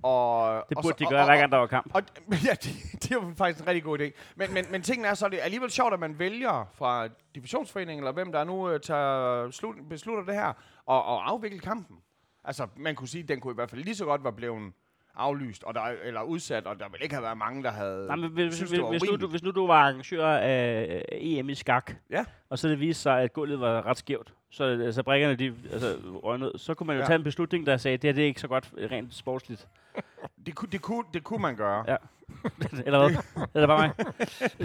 Og, 0.03 0.63
det 0.69 0.77
og 0.77 0.83
burde 0.83 0.93
så- 0.97 0.99
de 0.99 1.05
og- 1.05 1.09
gøre, 1.11 1.19
og- 1.21 1.25
hver 1.25 1.37
gang 1.37 1.51
der 1.51 1.57
var 1.57 1.67
kamp. 1.67 1.95
Og, 1.95 2.01
ja, 2.47 2.51
det, 2.51 2.73
det 2.93 3.11
er 3.11 3.15
jo 3.15 3.33
faktisk 3.37 3.61
en 3.63 3.67
rigtig 3.67 3.83
god 3.83 3.99
idé. 3.99 4.11
Men, 4.35 4.53
men, 4.53 4.65
men 4.71 4.81
tingen 4.81 5.05
er 5.05 5.13
så, 5.13 5.29
det 5.29 5.39
er 5.39 5.43
alligevel 5.43 5.71
sjovt, 5.71 5.93
at 5.93 5.99
man 5.99 6.19
vælger 6.19 6.69
fra 6.73 7.07
divisionsforeningen, 7.35 8.03
eller 8.03 8.11
hvem 8.11 8.31
der 8.31 8.43
nu 8.43 8.73
uh, 8.73 8.79
tager, 8.79 9.51
slut, 9.51 9.75
beslutter 9.89 10.23
det 10.23 10.33
her, 10.35 10.53
og, 10.85 11.03
og 11.05 11.29
afvikle 11.29 11.59
kampen. 11.59 11.97
Altså, 12.43 12.67
man 12.75 12.95
kunne 12.95 13.07
sige, 13.07 13.23
at 13.23 13.29
den 13.29 13.39
kunne 13.39 13.51
i 13.51 13.55
hvert 13.55 13.69
fald 13.69 13.83
lige 13.83 13.95
så 13.95 14.05
godt 14.05 14.23
være 14.23 14.33
blevet 14.33 14.73
aflyst, 15.15 15.63
og 15.63 15.73
der, 15.73 15.81
eller 16.03 16.21
udsat, 16.21 16.67
og 16.67 16.79
der 16.79 16.89
ville 16.89 17.03
ikke 17.03 17.15
have 17.15 17.23
været 17.23 17.37
mange, 17.37 17.63
der 17.63 17.71
havde 17.71 18.07
Nej, 18.07 18.15
men 18.15 18.29
hvis, 18.31 18.55
synes, 18.55 18.69
hvis, 18.71 18.79
hvis, 18.89 19.03
nu, 19.03 19.15
du, 19.15 19.27
hvis 19.27 19.43
nu 19.43 19.51
du 19.51 19.67
var 19.67 19.73
arrangør 19.75 20.25
af 20.27 21.05
EM 21.11 21.49
i 21.49 21.55
skak, 21.55 21.91
Ja. 22.09 22.25
og 22.49 22.59
så 22.59 22.67
det 22.67 22.79
viste 22.79 23.01
sig, 23.01 23.21
at 23.21 23.33
gulvet 23.33 23.59
var 23.59 23.85
ret 23.85 23.97
skævt, 23.97 24.33
så 24.49 24.63
altså, 24.63 25.03
brækkerne 25.03 25.35
de, 25.35 25.55
altså, 25.71 25.95
røg 26.23 26.39
ned, 26.39 26.51
så 26.57 26.73
kunne 26.73 26.87
man 26.87 26.95
jo 26.95 27.01
Ja. 27.01 27.05
tage 27.07 27.15
en 27.17 27.23
beslutning, 27.23 27.65
der 27.65 27.77
sagde, 27.77 27.93
at 27.93 28.01
det 28.01 28.07
her 28.07 28.13
det 28.13 28.21
er 28.23 28.27
ikke 28.27 28.41
så 28.41 28.47
godt 28.47 28.69
rent 28.91 29.13
sportsligt. 29.15 29.67
Det, 30.45 30.55
kunne, 30.55 30.69
det, 30.71 30.81
kunne, 30.81 31.03
det 31.13 31.23
kunne 31.23 31.41
man 31.41 31.55
gøre. 31.55 31.83
Ja. 31.87 31.95
Eller 32.85 32.99
hvad? 33.09 33.17
Eller 33.55 33.67
bare 33.67 33.93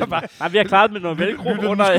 mig? 0.09 0.29
Nej, 0.41 0.49
vi 0.49 0.57
har 0.59 0.65
klaret 0.65 0.93
med 0.93 1.01
noget 1.01 1.19
velcro 1.19 1.51
under... 1.51 1.97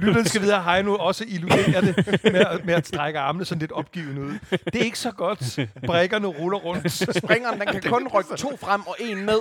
Lytterne 0.00 0.24
skal 0.28 0.40
vide, 0.42 0.54
at 0.56 0.64
Heino 0.64 0.94
også 0.94 1.24
illustrerer 1.28 1.80
det 1.80 2.22
med, 2.24 2.34
at- 2.40 2.64
med 2.64 2.74
at 2.74 2.86
strække 2.86 3.18
armene 3.18 3.44
sådan 3.44 3.60
lidt 3.60 3.72
opgivende 3.72 4.20
ud. 4.22 4.38
Det 4.50 4.74
er 4.74 4.84
ikke 4.84 4.98
så 4.98 5.10
godt. 5.12 5.58
Brækkerne 5.86 6.26
ruller 6.26 6.58
rundt. 6.58 6.92
Springeren, 7.24 7.60
den 7.60 7.68
kan 7.68 7.82
kun 7.82 8.08
rykke 8.08 8.36
to 8.36 8.56
frem 8.56 8.80
og 8.86 8.96
en 9.00 9.16
ned. 9.16 9.40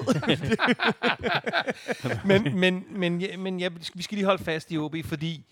men, 2.26 2.60
men, 2.60 2.86
men, 2.90 3.22
ja, 3.22 3.38
men 3.38 3.60
ja, 3.60 3.70
vi 3.94 4.04
skal 4.04 4.16
lige 4.16 4.26
holde 4.26 4.44
fast 4.44 4.72
i 4.72 4.78
OB, 4.78 4.96
fordi 5.06 5.46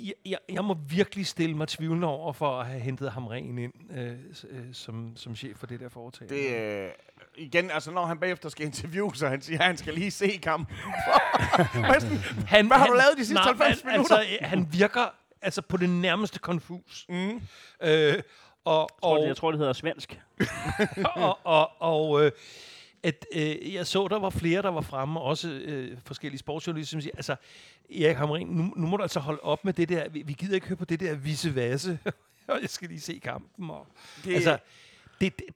jeg, 0.00 0.12
jeg, 0.26 0.38
jeg 0.52 0.64
må 0.64 0.76
virkelig 0.88 1.26
stille 1.26 1.56
mig 1.56 1.68
tvivlende 1.68 2.06
over 2.08 2.32
for 2.32 2.60
at 2.60 2.66
have 2.66 2.80
hentet 2.80 3.10
ham 3.12 3.26
ren 3.26 3.58
ind 3.58 3.72
øh, 3.98 4.10
øh, 4.50 4.58
som, 4.72 5.12
som 5.16 5.36
chef 5.36 5.56
for 5.56 5.66
det 5.66 5.80
der 5.80 5.88
foretagende. 5.88 6.34
Det, 6.34 6.56
øh, 6.56 6.88
igen, 7.36 7.70
altså 7.70 7.90
når 7.90 8.06
han 8.06 8.18
bagefter 8.18 8.48
skal 8.48 8.66
interviewe, 8.66 9.16
så 9.16 9.28
han 9.28 9.42
siger, 9.42 9.58
at 9.58 9.66
han 9.66 9.76
skal 9.76 9.94
lige 9.94 10.10
se 10.10 10.38
kampen. 10.42 10.76
Han, 12.46 12.66
Hvad 12.66 12.76
har 12.76 12.86
du 12.86 12.92
lavet 12.92 13.14
de 13.16 13.26
sidste 13.26 13.34
nej, 13.34 13.42
90 13.42 13.82
han, 13.82 13.92
minutter? 13.92 14.16
Altså, 14.16 14.36
øh, 14.40 14.48
han 14.48 14.66
virker 14.72 15.14
altså 15.42 15.62
på 15.62 15.76
det 15.76 15.90
nærmeste 15.90 16.38
konfus. 16.38 17.06
Mm. 17.08 17.40
Øh, 17.82 18.22
og, 18.64 18.88
tror, 19.00 19.16
og, 19.16 19.20
det, 19.20 19.28
jeg 19.28 19.36
tror, 19.36 19.50
det 19.50 19.58
hedder 19.58 19.72
svensk. 19.72 20.20
og, 21.16 21.38
og, 21.44 21.82
og 21.82 22.24
øh, 22.24 22.32
at, 23.02 23.26
øh, 23.34 23.74
jeg 23.74 23.86
så, 23.86 24.08
der 24.08 24.18
var 24.18 24.30
flere, 24.30 24.62
der 24.62 24.70
var 24.70 24.80
fremme, 24.80 25.20
også 25.20 25.48
øh, 25.48 25.98
forskellige 26.04 26.38
sportsjournalister, 26.38 26.90
som 26.90 27.00
siger, 27.00 27.16
altså, 27.16 27.36
Erik 27.90 28.16
Hamrin, 28.16 28.46
nu, 28.46 28.72
nu 28.76 28.86
må 28.86 28.96
du 28.96 29.02
altså 29.02 29.20
holde 29.20 29.40
op 29.40 29.64
med 29.64 29.72
det 29.72 29.88
der, 29.88 30.08
vi, 30.08 30.22
vi 30.22 30.32
gider 30.32 30.54
ikke 30.54 30.66
høre 30.66 30.76
på 30.76 30.84
det 30.84 31.00
der 31.00 31.14
visse 31.14 31.54
vasse, 31.54 31.98
og 32.48 32.58
jeg 32.62 32.70
skal 32.70 32.88
lige 32.88 33.00
se 33.00 33.20
kampen. 33.24 33.70
Og, 33.70 33.86
Det, 34.24 34.34
altså, 34.34 34.58
det, 35.20 35.38
det, 35.38 35.46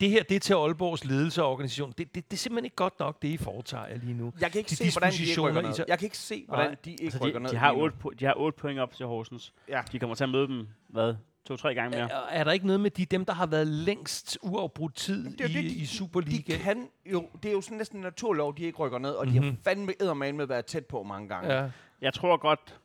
det 0.00 0.10
her, 0.10 0.22
det 0.22 0.34
er 0.36 0.40
til 0.40 0.54
Aalborgs 0.54 1.04
ledelse 1.04 1.42
og 1.42 1.50
organisation. 1.50 1.92
Det, 1.98 2.14
det, 2.14 2.30
det 2.30 2.36
er 2.36 2.38
simpelthen 2.38 2.64
ikke 2.64 2.76
godt 2.76 2.98
nok, 3.00 3.22
det 3.22 3.28
I 3.28 3.36
foretager 3.36 3.86
jer 3.86 3.96
lige 3.98 4.14
nu. 4.14 4.32
jeg 4.40 4.50
kan 4.52 4.58
ikke 4.58 4.68
de 4.70 4.76
se, 4.76 4.90
hvordan 4.92 5.12
de 5.12 5.24
ikke 5.24 5.40
rykker 5.40 5.60
ned. 5.62 5.74
Jeg 5.88 5.98
kan 5.98 6.06
ikke 6.06 6.18
se, 6.18 6.44
hvordan 6.48 6.66
Nej. 6.66 6.76
de 6.84 6.90
ikke 6.90 7.04
Altså, 7.04 7.18
rykker 7.24 7.38
de, 7.38 7.42
ned. 7.42 7.50
de, 7.50 7.56
har 7.56 7.70
lige 7.72 7.78
nu. 7.78 7.84
8, 7.84 7.96
po- 8.04 8.14
de 8.20 8.24
har 8.24 8.34
8 8.36 8.58
point 8.58 8.80
op 8.80 8.94
til 8.94 9.06
Horsens. 9.06 9.52
Ja. 9.68 9.80
De 9.92 9.98
kommer 9.98 10.16
til 10.16 10.24
at 10.24 10.30
møde 10.30 10.46
dem, 10.48 10.68
hvad, 10.88 11.14
to-tre 11.44 11.74
gange 11.74 11.98
mere. 11.98 12.10
Er, 12.12 12.20
er 12.30 12.44
der 12.44 12.52
ikke 12.52 12.66
noget 12.66 12.80
med 12.80 12.90
de, 12.90 13.04
dem, 13.04 13.24
der 13.24 13.32
har 13.32 13.46
været 13.46 13.66
længst 13.66 14.38
uafbrudt 14.42 14.94
tid 14.94 15.24
Det 15.24 15.40
er 15.40 15.44
jo 15.44 15.50
i, 15.58 15.62
det, 15.62 15.70
de- 15.70 15.76
i 15.76 15.80
De 15.80 15.86
Superliga? 15.86 16.56
kan 16.58 16.88
jo, 17.06 17.28
det 17.42 17.48
er 17.48 17.52
jo 17.52 17.60
sådan 17.60 17.78
næsten 17.78 17.98
en 17.98 18.02
naturlov, 18.02 18.56
de 18.56 18.62
ikke 18.62 18.78
rykker 18.78 18.98
ned, 18.98 19.10
og 19.10 19.26
mm-hmm. 19.26 19.42
de 19.42 19.46
har 19.48 19.56
fandme 19.64 19.92
eddermane 20.02 20.36
med 20.36 20.46
været 20.46 20.66
tæt 20.66 20.86
på 20.86 21.02
mange 21.02 21.28
gange. 21.28 21.54
Ja. 21.54 21.70
Jeg 22.00 22.14
tror 22.14 22.36
godt, 22.36 22.80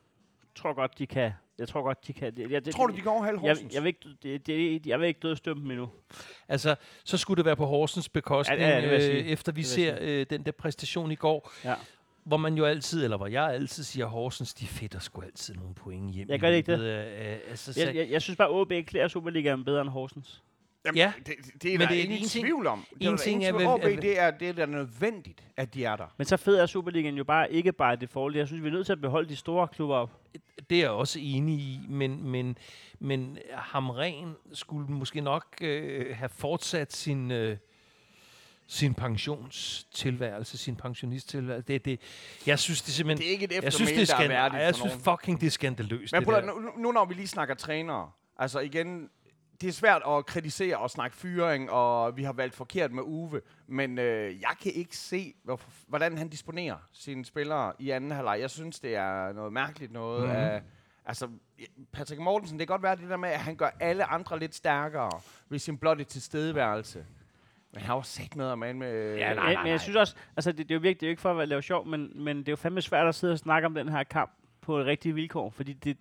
tror 0.54 0.72
godt, 0.74 0.98
de 0.98 1.06
kan. 1.06 1.32
Jeg 1.58 1.68
tror 1.68 1.82
godt, 1.82 2.06
de 2.06 2.12
kan. 2.12 2.32
Jeg, 2.38 2.50
jeg, 2.50 2.64
Tror 2.74 2.86
du, 2.86 2.96
de 2.96 3.00
går 3.00 3.10
over 3.10 3.22
halv 3.24 3.38
jeg, 3.42 3.50
Horsens? 3.50 3.74
jeg, 3.74 3.82
vil 3.82 3.88
ikke, 3.88 4.08
det, 4.22 4.46
det, 4.46 4.86
jeg 4.86 5.00
vil 5.00 5.08
ikke 5.08 5.20
dødstømme 5.20 5.62
dem 5.62 5.70
endnu. 5.70 5.88
Altså, 6.48 6.76
så 7.04 7.16
skulle 7.16 7.36
det 7.36 7.44
være 7.44 7.56
på 7.56 7.66
Horsens 7.66 8.08
bekostning, 8.08 8.60
Ja, 8.60 8.78
ja, 8.80 8.96
det 8.98 9.10
øh, 9.10 9.26
efter 9.26 9.52
vi 9.52 9.60
Det 9.60 9.68
ser 9.68 9.98
øh, 10.00 10.26
den 10.30 10.42
der 10.42 10.52
præstation 10.52 11.12
i 11.12 11.14
går, 11.14 11.52
Ja. 11.64 11.74
hvor 12.24 12.36
man 12.36 12.54
jo 12.54 12.64
altid, 12.64 13.04
eller 13.04 13.16
hvor 13.16 13.26
jeg 13.26 13.44
altid 13.50 13.82
siger, 13.84 14.06
Horsens, 14.06 14.54
de 14.54 14.66
fedter 14.66 14.98
sgu 14.98 15.20
altid 15.22 15.54
nogle 15.54 15.74
point 15.74 16.14
hjem. 16.14 16.28
Jeg 16.28 16.40
gør 16.40 16.50
det 16.50 16.56
ikke 16.56 16.70
løbet 16.70 16.84
af- 16.86 17.40
altså, 17.48 17.72
så, 17.72 17.80
Jeg, 17.80 17.94
jeg, 17.94 18.10
jeg 18.10 18.22
synes 18.22 18.36
bare, 18.36 18.48
at 18.48 18.54
OB 18.54 18.72
klæder 18.86 19.08
Superligaen 19.08 19.64
bedre 19.64 19.80
end 19.80 19.88
Horsens. 19.90 20.42
Jamen, 20.86 20.96
Ja, 20.96 21.12
det, 21.26 21.34
det 21.62 21.74
er 21.74 21.78
men 21.78 21.80
der 21.80 21.88
det 21.88 21.98
er 21.98 22.02
ingen 22.02 22.18
en 22.22 22.28
ting- 22.28 22.44
tvivl 22.44 22.66
om. 22.66 22.84
Det 22.90 22.96
en 23.00 23.06
er 23.06 23.10
der 23.10 23.16
ting 23.16 23.32
ingen 23.34 23.54
er 23.54 23.58
tvivl 23.58 23.70
om. 23.72 23.80
vel- 23.82 23.96
OB, 23.96 24.02
det 24.02 24.18
er, 24.20 24.30
det 24.30 24.48
er 24.48 24.52
da 24.52 24.66
nødvendigt, 24.66 25.44
at 25.56 25.74
de 25.74 25.84
er 25.84 25.96
der. 25.96 26.06
Men 26.16 26.24
så 26.26 26.36
fed 26.36 26.56
er 26.56 26.66
Superligaen 26.66 27.14
jo 27.16 27.24
bare 27.24 27.52
ikke 27.52 27.72
bare 27.72 27.96
det 27.96 28.10
forlige. 28.10 28.38
Jeg 28.38 28.46
synes, 28.46 28.62
vi 28.62 28.68
er 28.68 28.72
nødt 28.72 28.86
til 28.86 28.92
at 28.92 29.00
beholde 29.00 29.28
de 29.28 29.36
store 29.36 29.68
klubber 29.68 29.96
op. 29.96 30.10
det 30.70 30.76
er 30.78 30.82
jeg 30.82 30.90
også 30.90 31.18
enig 31.22 31.54
i, 31.58 31.80
men, 31.88 32.24
men, 32.30 32.58
men 32.98 33.38
Hamren 33.54 34.34
skulle 34.52 34.88
måske 34.88 35.20
nok 35.20 35.44
øh, 35.60 36.16
have 36.16 36.28
fortsat 36.28 36.92
sin, 36.92 37.30
øh, 37.30 37.56
sin 38.66 38.94
pensionstilværelse, 38.94 40.58
sin 40.58 40.76
pensionisttilværelse. 40.76 41.66
Det, 41.68 41.84
det, 41.84 42.00
jeg 42.46 42.58
synes, 42.58 42.82
det 42.82 42.88
er 42.88 42.92
simpelthen... 42.92 43.18
Det 43.24 43.28
er 43.28 43.32
ikke 43.32 43.56
et 43.58 43.64
jeg 43.64 43.72
synes, 43.72 43.90
det 43.92 44.00
er 44.02 44.06
der 44.06 44.12
er 44.14 44.18
skand- 44.18 44.28
værdigt 44.28 44.58
Ej, 44.60 44.64
jeg 44.64 44.74
synes 44.74 44.92
fucking, 45.04 45.40
det 45.40 45.46
er 45.46 45.50
skandaløst. 45.50 46.12
Men 46.12 46.20
det 46.20 46.28
prøv, 46.28 46.36
der. 46.40 46.46
nu, 46.46 46.70
nu 46.82 46.92
når 46.92 47.04
vi 47.04 47.14
lige 47.14 47.26
snakker 47.28 47.54
trænere, 47.54 48.10
altså 48.38 48.60
igen, 48.60 49.08
det 49.60 49.68
er 49.68 49.72
svært 49.72 50.02
at 50.08 50.26
kritisere 50.26 50.76
og 50.76 50.90
snakke 50.90 51.16
fyring, 51.16 51.70
og 51.70 52.16
vi 52.16 52.22
har 52.22 52.32
valgt 52.32 52.54
forkert 52.54 52.92
med 52.92 53.02
Uwe, 53.02 53.40
men 53.66 53.98
øh, 53.98 54.40
jeg 54.40 54.54
kan 54.62 54.72
ikke 54.72 54.96
se, 54.96 55.34
hvor, 55.42 55.60
hvordan 55.86 56.18
han 56.18 56.28
disponerer 56.28 56.76
sine 56.92 57.24
spillere 57.24 57.72
i 57.78 57.90
anden 57.90 58.10
halvleg. 58.10 58.40
Jeg 58.40 58.50
synes, 58.50 58.80
det 58.80 58.94
er 58.96 59.32
noget 59.32 59.52
mærkeligt 59.52 59.92
noget 59.92 60.24
mm. 60.24 60.30
af... 60.30 60.62
Altså, 61.08 61.28
Patrick 61.92 62.20
Mortensen, 62.20 62.58
det 62.58 62.66
kan 62.66 62.74
godt 62.74 62.82
være 62.82 62.96
det 62.96 63.10
der 63.10 63.16
med, 63.16 63.28
at 63.28 63.40
han 63.40 63.56
gør 63.56 63.70
alle 63.80 64.04
andre 64.04 64.38
lidt 64.38 64.54
stærkere 64.54 65.10
ved 65.48 65.58
sin 65.58 65.78
blotte 65.78 66.04
tilstedeværelse. 66.04 67.06
Men 67.72 67.82
han 67.82 67.94
var 67.94 68.02
sat 68.02 68.36
med 68.36 68.50
at 68.50 68.58
man 68.58 68.78
med... 68.78 69.16
Ja, 69.16 69.34
nej, 69.34 69.34
men, 69.34 69.36
nej, 69.36 69.46
men 69.46 69.56
jeg 69.56 69.64
nej. 69.64 69.78
synes 69.78 69.96
også, 69.96 70.16
altså 70.36 70.52
det, 70.52 70.58
det 70.58 70.70
er 70.70 70.74
jo 70.74 70.80
virkelig 70.80 71.00
det 71.00 71.06
er 71.06 71.08
jo 71.08 71.10
ikke 71.10 71.22
for 71.22 71.40
at 71.40 71.48
lave 71.48 71.62
sjov, 71.62 71.86
men, 71.86 72.24
men 72.24 72.38
det 72.38 72.48
er 72.48 72.52
jo 72.52 72.56
fandme 72.56 72.82
svært 72.82 73.06
at 73.06 73.14
sidde 73.14 73.32
og 73.32 73.38
snakke 73.38 73.66
om 73.66 73.74
den 73.74 73.88
her 73.88 74.02
kamp 74.04 74.30
på 74.60 74.78
et 74.78 74.86
rigtige 74.86 75.14
vilkår, 75.14 75.50
fordi 75.50 75.72
det, 75.72 75.96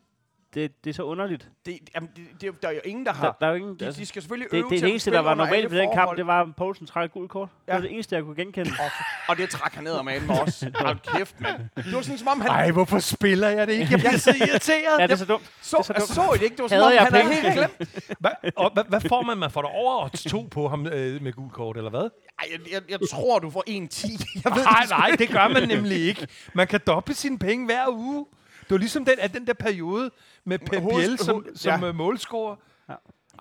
det, 0.55 0.83
det 0.83 0.89
er 0.89 0.93
så 0.93 1.03
underligt. 1.03 1.49
Det, 1.65 1.79
jamen, 1.95 2.09
det, 2.15 2.23
det, 2.33 2.43
er 2.43 2.47
jo- 2.47 2.53
der 2.61 2.67
er 2.67 2.71
jo 2.71 2.79
ingen, 2.85 3.05
der 3.05 3.11
Der, 3.11 3.19
har... 3.19 3.37
der 3.39 3.45
er 3.45 3.49
jo 3.49 3.55
ingen, 3.55 3.79
De, 3.79 3.85
altså, 3.85 4.01
de 4.01 4.05
skal 4.05 4.21
selvfølgelig 4.21 4.51
det, 4.51 4.57
øve 4.57 4.63
det, 4.69 4.71
til 4.77 4.81
det 4.81 4.89
eneste, 4.89 5.11
der 5.11 5.19
var 5.19 5.35
normalt 5.35 5.71
ved 5.71 5.79
den 5.79 5.89
kamp, 5.93 6.17
det 6.17 6.27
var, 6.27 6.41
at 6.41 6.55
Poulsen 6.55 6.87
trak 6.87 7.05
et 7.05 7.11
gult 7.11 7.31
kort. 7.31 7.49
Ja. 7.67 7.71
Det 7.71 7.81
var 7.81 7.87
det 7.87 7.93
eneste, 7.93 8.15
jeg 8.15 8.23
kunne 8.23 8.35
genkende. 8.35 8.71
Og, 8.79 8.91
og 9.27 9.37
det 9.37 9.49
trak 9.49 9.73
han 9.73 9.83
ned 9.83 9.93
om 9.93 10.07
anden 10.07 10.29
også. 10.29 10.71
Hold 10.79 11.17
kæft, 11.17 11.41
mand. 11.41 11.57
Det 11.75 11.93
var 11.95 12.01
sådan, 12.01 12.17
som 12.17 12.27
om 12.27 12.41
han... 12.41 12.49
Ej, 12.51 12.71
hvorfor 12.71 12.99
spiller 12.99 13.49
jeg 13.49 13.67
det 13.67 13.73
ikke? 13.73 13.87
Jeg 13.91 13.99
bliver 13.99 14.17
så 14.17 14.31
irriteret. 14.49 14.99
ja, 14.99 15.03
det 15.03 15.11
er 15.11 15.15
så 15.15 15.25
dumt. 15.25 15.43
så, 15.61 15.77
det 15.77 15.79
er 15.79 15.83
så 15.83 15.93
altså, 15.93 16.15
dumt. 16.15 16.27
så 16.27 16.33
det 16.33 16.41
ikke? 16.41 16.55
Det 16.55 16.61
var 16.63 16.67
som 16.67 16.81
om, 16.81 16.91
han 16.97 17.11
penge? 17.11 17.33
helt 17.41 17.53
glemt. 17.53 18.19
Hva, 18.19 18.29
og, 18.55 18.71
hvad, 18.73 18.83
hvad 18.89 19.01
får 19.01 19.21
man? 19.21 19.37
Man 19.37 19.51
får 19.51 19.61
der 19.61 19.69
over 19.69 20.07
to 20.07 20.47
på 20.51 20.67
ham 20.67 20.87
øh, 20.87 21.21
med 21.21 21.33
gul 21.33 21.49
kort, 21.49 21.77
eller 21.77 21.89
hvad? 21.89 22.09
Ej, 22.39 22.47
jeg, 22.51 22.59
jeg, 22.71 22.81
jeg 22.89 22.99
tror, 23.11 23.39
du 23.39 23.49
får 23.49 23.63
1-10. 23.69 23.71
Jeg 24.45 24.51
ved 24.55 24.63
Nej, 24.63 24.79
det 24.81 24.89
sgu 24.89 24.97
nej, 24.97 25.11
det 25.19 25.29
gør 25.29 25.47
man 25.47 25.67
nemlig 25.67 25.97
ikke. 25.97 26.27
Man 26.53 26.67
kan 26.67 26.79
doble 26.87 27.13
sine 27.15 27.39
penge 27.39 27.65
hver 27.65 27.85
uge. 27.89 28.25
Det 28.65 28.71
var 28.71 28.77
ligesom 28.77 29.05
den, 29.05 29.19
at 29.19 29.33
den 29.33 29.47
der 29.47 29.53
periode 29.53 30.11
med 30.43 30.59
Pep 30.59 30.81
Biel 30.89 31.17
som, 31.17 31.45
som 31.55 31.79
ja. 31.81 31.85
ja. 31.85 31.91
målscorer. 31.91 32.55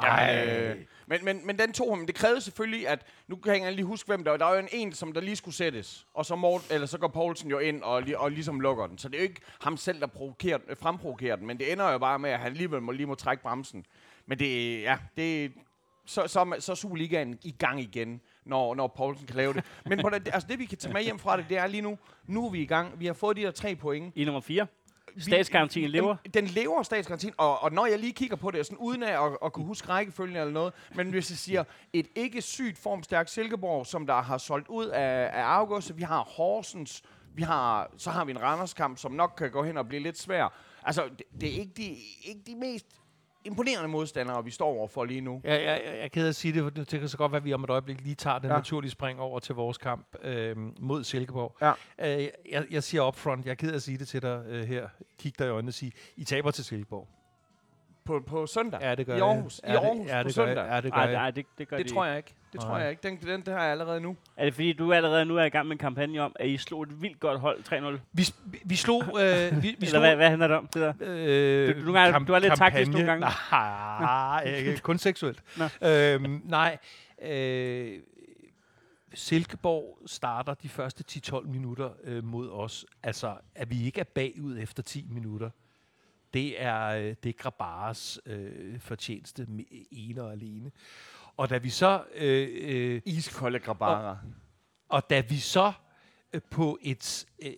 Jamen, 0.03 0.49
øh, 0.49 0.77
men, 1.07 1.25
men, 1.25 1.47
men 1.47 1.59
den 1.59 1.73
tog 1.73 1.97
ham. 1.97 2.07
Det 2.07 2.15
krævede 2.15 2.41
selvfølgelig, 2.41 2.89
at... 2.89 3.07
Nu 3.29 3.37
kan 3.37 3.53
jeg 3.53 3.57
ikke 3.57 3.71
lige 3.77 3.87
huske, 3.87 4.07
hvem 4.07 4.25
der 4.25 4.31
var. 4.31 4.39
Der 4.39 4.45
var 4.45 4.53
jo 4.53 4.59
en, 4.59 4.69
en, 4.73 4.93
som 4.93 5.13
der 5.13 5.21
lige 5.21 5.37
skulle 5.37 5.55
sættes. 5.55 6.07
Og 6.15 6.27
så, 6.27 6.37
Mort, 6.37 6.63
eller 6.71 6.87
så 6.87 6.99
går 6.99 7.09
Poulsen 7.09 7.51
jo 7.51 7.59
ind 7.59 7.83
og, 7.83 8.03
og 8.17 8.31
ligesom 8.31 8.61
lukker 8.61 8.87
den. 8.87 8.99
Så 8.99 9.09
det 9.09 9.15
er 9.15 9.19
jo 9.19 9.29
ikke 9.29 9.41
ham 9.61 9.77
selv, 9.77 10.01
der 10.01 10.07
provokerer, 10.07 10.59
den- 10.59 10.77
fremprovokerer 10.77 11.37
den. 11.37 11.47
Men 11.47 11.59
det 11.59 11.73
ender 11.73 11.91
jo 11.93 11.99
bare 11.99 12.19
med, 12.19 12.31
at 12.31 12.39
han 12.39 12.47
alligevel 12.53 12.83
må, 12.83 12.93
lige 12.93 13.07
må 13.07 13.15
trække 13.15 13.43
bremsen. 13.43 13.87
Men 14.27 14.39
det, 14.39 14.83
ja, 14.83 14.99
det, 15.17 15.53
så, 16.07 16.27
så, 16.27 16.41
er 16.41 16.61
så 16.61 16.73
er 16.73 16.77
Superligaen 16.77 17.39
i 17.43 17.51
gang 17.59 17.81
igen, 17.81 18.21
når, 18.45 18.75
når 18.75 18.87
Poulsen 18.97 19.27
kan 19.27 19.37
lave 19.37 19.53
det. 19.53 19.65
Men 19.87 20.01
på 20.03 20.11
det, 20.11 20.29
altså 20.33 20.49
det, 20.49 20.59
vi 20.59 20.65
kan 20.65 20.79
tage 20.79 20.93
med 20.93 21.03
hjem 21.03 21.19
fra 21.19 21.37
det, 21.37 21.47
det 21.49 21.59
er 21.59 21.67
lige 21.67 21.81
nu, 21.81 21.99
nu 22.27 22.47
er 22.47 22.51
vi 22.51 22.63
i 22.63 22.67
gang. 22.67 23.01
Vi 23.01 23.07
har 23.07 23.13
fået 23.13 23.37
de 23.37 23.43
der 23.43 23.51
tre 23.51 23.77
point. 23.77 24.13
I 24.17 24.25
nummer 24.25 24.41
4. 24.41 24.67
Statsgarantien 25.19 25.91
lever. 25.91 26.17
Den, 26.25 26.33
den 26.33 26.45
lever 26.47 26.83
statsgarantien, 26.83 27.35
og, 27.37 27.63
og 27.63 27.73
når 27.73 27.87
jeg 27.87 27.99
lige 27.99 28.13
kigger 28.13 28.37
på 28.37 28.51
det, 28.51 28.67
sådan 28.67 28.79
uden 28.79 29.03
af 29.03 29.27
at, 29.27 29.39
at 29.45 29.53
kunne 29.53 29.67
huske 29.67 29.89
rækkefølgen 29.89 30.37
eller 30.37 30.53
noget, 30.53 30.73
men 30.95 31.11
hvis 31.11 31.31
jeg 31.31 31.39
siger, 31.39 31.65
et 31.93 32.07
ikke 32.15 32.43
sygt 32.43 32.79
formstærkt 32.79 33.31
Silkeborg, 33.31 33.87
som 33.87 34.07
der 34.07 34.23
har 34.23 34.39
solgt 34.39 34.69
ud 34.69 34.87
af, 34.87 35.31
af 35.33 35.43
august, 35.43 35.97
vi 35.97 36.03
har 36.03 36.21
Horsens, 36.21 37.03
vi 37.35 37.43
har, 37.43 37.91
så 37.97 38.11
har 38.11 38.25
vi 38.25 38.31
en 38.31 38.43
Randerskamp, 38.43 38.99
som 38.99 39.13
nok 39.13 39.35
kan 39.39 39.51
gå 39.51 39.63
hen 39.63 39.77
og 39.77 39.89
blive 39.89 40.03
lidt 40.03 40.19
svær. 40.19 40.53
Altså, 40.83 41.05
det, 41.19 41.41
det 41.41 41.49
er 41.49 41.61
ikke 41.61 41.73
de, 41.77 41.97
ikke 42.25 42.41
de 42.47 42.55
mest 42.55 42.87
imponerende 43.45 43.89
modstandere, 43.89 44.45
vi 44.45 44.51
står 44.51 44.67
overfor 44.69 45.05
lige 45.05 45.21
nu. 45.21 45.41
Jeg, 45.45 45.53
jeg, 45.53 45.81
jeg 45.85 45.99
er 46.05 46.09
ked 46.09 46.25
af 46.25 46.29
at 46.29 46.35
sige 46.37 46.55
det, 46.55 46.63
for 46.63 46.71
det 46.71 46.89
kan 46.89 47.09
så 47.09 47.17
godt 47.17 47.33
være, 47.33 47.37
at 47.39 47.45
vi 47.45 47.53
om 47.55 47.65
et 47.65 47.71
øjeblik 47.71 48.01
lige 48.01 48.15
tager 48.15 48.39
den 48.39 48.47
Ja. 48.49 48.53
ja. 48.53 48.59
naturlige 48.59 48.91
spring 48.91 49.21
over 49.21 49.39
til 49.39 49.55
vores 49.55 49.79
kamp 49.79 50.07
øh, 50.23 50.57
mod 50.81 51.05
Silkeborg. 51.05 51.57
Ja. 51.61 51.73
Øh, 52.19 52.29
jeg, 52.53 52.65
jeg 52.71 52.83
siger 52.83 53.07
upfront, 53.09 53.45
jeg 53.45 53.51
er 53.51 53.55
ked 53.55 53.71
af 53.71 53.75
at 53.75 53.83
sige 53.83 53.99
det 53.99 54.09
til 54.09 54.23
dig 54.23 54.43
øh, 54.49 54.65
her. 54.65 54.89
Kig 55.19 55.39
dig 55.39 55.47
i 55.47 55.51
øjnene 55.51 55.71
og 55.71 55.75
sige, 55.75 55.93
I 56.17 56.25
taber 56.25 56.51
til 56.51 56.65
Silkeborg. 56.65 57.09
På, 58.05 58.21
på 58.27 58.47
søndag. 58.47 58.81
Ja, 58.83 58.95
det 58.95 59.07
gør 59.07 59.17
I. 59.17 59.21
Aarhus. 59.21 59.59
I 59.59 59.61
Ja, 59.67 59.73
det- 59.73 59.79
Aarhus 59.79 60.09
ja, 60.09 60.23
på 60.23 60.29
det 60.29 60.37
gør 60.37 60.47
søndag. 60.47 60.67
Ja, 60.67 60.81
det 60.81 60.93
gør 60.93 61.01
jeg. 61.01 61.13
nej, 61.13 61.31
det, 61.31 61.47
det 61.59 61.69
gør 61.69 61.77
Det 61.77 61.87
de 61.89 61.93
tror 61.93 62.05
ikke. 62.05 62.09
jeg 62.11 62.17
ikke. 62.17 62.35
Det 62.55 62.63
tror 62.63 62.71
Nej. 62.71 62.79
jeg 62.81 62.91
ikke. 62.91 63.03
Den, 63.03 63.17
den, 63.17 63.41
den 63.41 63.53
har 63.53 63.63
jeg 63.63 63.71
allerede 63.71 64.01
nu. 64.01 64.17
Er 64.37 64.45
det 64.45 64.55
fordi, 64.55 64.73
du 64.73 64.93
allerede 64.93 65.25
nu 65.25 65.37
er 65.37 65.45
i 65.45 65.49
gang 65.49 65.67
med 65.67 65.73
en 65.75 65.79
kampagne 65.79 66.21
om, 66.23 66.33
at 66.37 66.49
I 66.49 66.57
slog 66.57 66.83
et 66.83 67.03
vildt 67.03 67.21
godt 67.21 67.41
hold 67.41 67.95
3-0? 67.97 68.01
Vi, 68.13 68.25
vi, 68.45 68.61
vi 68.65 68.77
slog... 68.77 69.03
Øh, 69.03 69.13
vi, 69.13 69.17
vi 69.61 69.69
Eller 69.77 69.87
slog 69.89 70.01
hvad, 70.03 70.17
hvad 70.17 70.29
handler 70.29 70.47
det 70.49 70.57
om, 70.57 70.67
det 70.67 70.83
der? 70.83 70.93
Øh, 71.01 71.69
Du- 71.75 71.81
du- 71.81 71.85
nogle 71.87 72.01
gange- 72.01 72.27
du 72.27 72.33
er 72.33 72.39
lidt 72.39 72.57
taktisk 72.57 72.91
nogle 72.91 73.07
gange. 73.07 73.27
Nej, 73.51 74.45
ikke, 74.45 74.81
kun 74.83 74.99
seksuelt. 74.99 75.43
Nå. 75.59 75.89
øhm, 75.89 76.43
nej. 76.45 76.79
Øh, 77.23 77.99
Silkeborg 79.15 79.99
starter 80.07 80.55
de 80.55 80.69
første 80.69 81.05
10-12 81.33 81.47
minutter 81.49 81.91
øh, 82.05 82.25
mod 82.25 82.51
os. 82.51 82.87
Altså, 83.03 83.35
at 83.55 83.71
vi 83.71 83.85
ikke 83.85 84.01
er 84.01 84.05
bagud 84.05 84.59
efter 84.59 84.83
10 84.83 85.07
minutter, 85.11 85.51
det 86.35 86.63
er, 86.63 86.85
øh, 86.87 87.15
det 87.23 87.29
er 87.29 87.33
Grabares 87.33 88.21
øh, 88.27 88.81
fortjeneste 88.81 89.47
ene 89.91 90.23
og 90.23 90.33
alene. 90.33 90.71
Og 91.37 91.51
da 91.51 91.59
vi 91.59 91.71
så... 91.71 92.03
Øh, 92.15 92.49
øh, 92.53 93.03
Iskolde 93.05 93.59
Grabara. 93.59 94.19
og 94.89 95.11
da 95.11 95.21
vi 95.21 95.37
så 95.39 95.73
øh, 96.33 96.41
på 96.51 96.79
et 96.83 97.27
øh, 97.43 97.53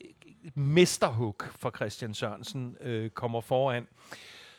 mesterhug 0.54 1.42
for 1.58 1.70
Christian 1.70 2.14
Sørensen 2.14 2.76
øh, 2.80 3.10
kommer 3.10 3.40
foran, 3.40 3.86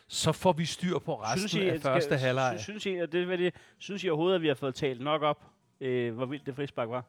så 0.08 0.32
får 0.32 0.54
vi 0.54 0.66
styr 0.66 1.00
på 1.00 1.22
resten 1.22 1.62
af 1.62 1.74
at- 1.74 1.82
første 1.82 2.08
skal- 2.08 2.20
halvleg. 2.20 2.56
Sy- 2.60 2.64
synes, 2.64 2.86
I, 2.86 2.96
at 2.96 3.12
det, 3.12 3.40
det, 3.40 3.54
synes 3.78 4.04
I 4.04 4.10
overhovedet, 4.10 4.36
at 4.36 4.42
vi 4.42 4.48
har 4.48 4.56
fået 4.56 4.76
talt 4.76 5.02
nok 5.02 5.22
op, 5.22 5.44
øh, 5.82 6.16
hvor 6.16 6.26
vildt 6.26 6.46
det 6.46 6.56
frispark 6.56 6.90
var? 6.90 7.04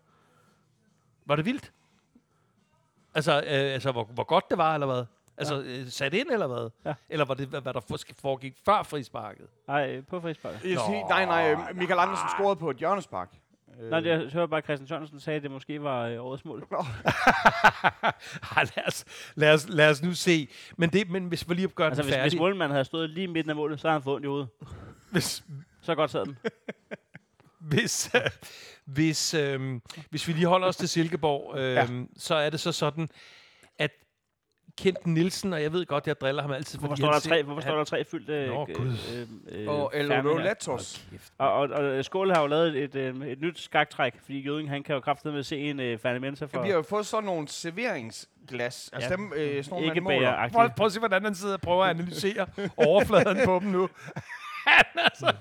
Var 1.26 1.36
det 1.36 1.44
vildt? 1.44 1.72
Altså, 3.14 3.32
øh, 3.32 3.42
altså 3.48 3.92
hvor, 3.92 4.04
hvor 4.04 4.24
godt 4.24 4.44
det 4.50 4.58
var, 4.58 4.74
eller 4.74 4.86
hvad? 4.86 5.04
Altså, 5.38 5.61
øh, 5.62 5.87
sat 5.88 6.14
ind, 6.14 6.30
eller 6.30 6.47
hvad? 6.47 6.71
Ja. 6.85 6.95
Eller 7.09 7.25
var 7.25 7.35
det, 7.35 7.49
hvad, 7.49 7.61
der 7.62 7.80
for- 7.80 7.99
foregik 8.21 8.57
før 8.64 8.83
frisparket? 8.83 9.47
Nej, 9.68 10.00
på 10.00 10.21
frispark. 10.21 10.52
Jeg 10.52 10.61
siger, 10.62 11.09
nej, 11.09 11.25
nej, 11.25 11.52
øh, 11.52 11.76
Michael 11.76 11.99
Andersen 12.00 12.28
scorede 12.38 12.57
på 12.57 12.71
et 12.71 12.76
hjørnespark. 12.76 13.28
Øh, 13.83 13.90
Nej, 13.90 14.00
det, 14.00 14.11
jeg 14.11 14.18
hørte 14.33 14.49
bare, 14.49 14.59
at 14.59 14.64
Christian 14.64 14.88
Sørensen 14.88 15.21
sagde, 15.21 15.37
at 15.37 15.42
det 15.42 15.50
måske 15.50 15.83
var 15.83 16.07
øh, 16.07 16.25
årets 16.25 16.45
mål. 16.45 16.66
Ej, 18.57 18.64
lad, 18.76 18.87
os, 18.87 19.04
lad, 19.35 19.54
os, 19.54 19.68
lad 19.68 19.90
os 19.90 20.02
nu 20.02 20.14
se. 20.14 20.49
Men, 20.76 20.90
det, 20.90 21.11
men 21.11 21.25
hvis 21.25 21.49
vi 21.49 21.54
lige 21.54 21.68
gør 21.68 21.87
Altså, 21.87 22.02
den 22.02 22.07
hvis, 22.07 22.14
færdig... 22.14 22.30
hvis 22.30 22.38
målmanden 22.38 22.73
havde 22.75 22.85
stået 22.85 23.11
lige 23.11 23.25
i 23.25 23.26
midten 23.26 23.50
af 23.50 23.57
målet, 23.57 23.80
så 23.80 23.88
havde 23.88 23.92
han 23.99 24.02
fået 24.02 24.14
ondt 24.14 24.25
i 24.25 24.28
hovedet. 24.28 24.49
hvis, 25.11 25.45
Så 25.83 25.95
godt 25.95 26.11
sad 26.11 26.25
den. 26.25 26.38
hvis, 27.71 28.11
øh, 28.14 28.21
hvis, 28.85 29.35
øh, 29.35 29.80
hvis 30.11 30.28
vi 30.28 30.33
lige 30.33 30.47
holder 30.47 30.66
os 30.68 30.76
til 30.76 30.88
Silkeborg, 30.88 31.59
øh, 31.59 31.73
Ja. 31.75 31.80
ja. 31.80 31.87
så 32.16 32.35
er 32.35 32.50
det 32.50 32.61
så 32.61 32.73
sådan, 32.73 33.11
Kent 34.78 35.06
Nielsen, 35.06 35.52
og 35.52 35.62
jeg 35.62 35.73
ved 35.73 35.87
godt, 35.87 36.06
jeg 36.06 36.20
driller 36.20 36.42
ham 36.42 36.52
altid, 36.52 36.78
Hvorfor 36.78 36.97
står 36.97 37.12
der 37.12 37.20
tre, 37.20 37.42
hvorfor 37.42 37.61
står 37.61 37.76
der 37.76 37.85
tre 37.85 38.04
fyldte... 38.04 38.47
Nå, 38.47 38.66
øh, 38.68 38.76
Gud. 38.76 38.92
øh, 39.52 39.61
øh, 39.61 39.68
Og. 41.38 41.52
Og, 41.52 41.68
og, 41.68 41.85
og 41.85 42.04
Skål 42.04 42.30
har 42.35 42.40
jo 42.40 42.47
lavet 42.47 42.76
et, 42.76 42.94
et, 42.94 43.23
et 43.26 43.40
nyt 43.40 43.58
skaktræk, 43.61 44.14
fordi 44.23 44.40
Jøding, 44.40 44.70
han 44.70 44.82
kan 44.82 44.94
jo 44.94 45.00
kraftigt 45.00 45.35
med 45.35 45.42
se 45.42 45.58
en 45.58 45.99
Fernand 45.99 46.20
Mensa 46.20 46.44
for... 46.44 46.62
Vi 46.62 46.68
har 46.68 46.76
jo 46.76 46.82
fået 46.82 47.06
sådan 47.06 47.25
nogle 47.25 47.49
serveringsglas. 47.49 48.90
Altså 48.92 49.11
Ja. 49.11 49.16
dem, 49.16 49.32
øh, 49.37 49.64
sådan 49.64 49.70
nogle, 49.70 49.87
Ikke 49.87 50.00
man 50.00 50.50
Prøv, 50.52 50.70
prøv 50.76 50.87
at 50.87 50.92
se, 50.92 50.99
hvordan 50.99 51.25
han 51.25 51.35
sidder 51.35 51.54
og 51.54 51.61
prøver 51.61 51.85
at 51.85 51.90
analysere 51.90 52.47
overfladen 52.87 53.38
på 53.44 53.58
dem 53.62 53.68
nu. 53.68 53.88
Han 54.66 54.85
er 54.94 55.08
så... 55.14 55.32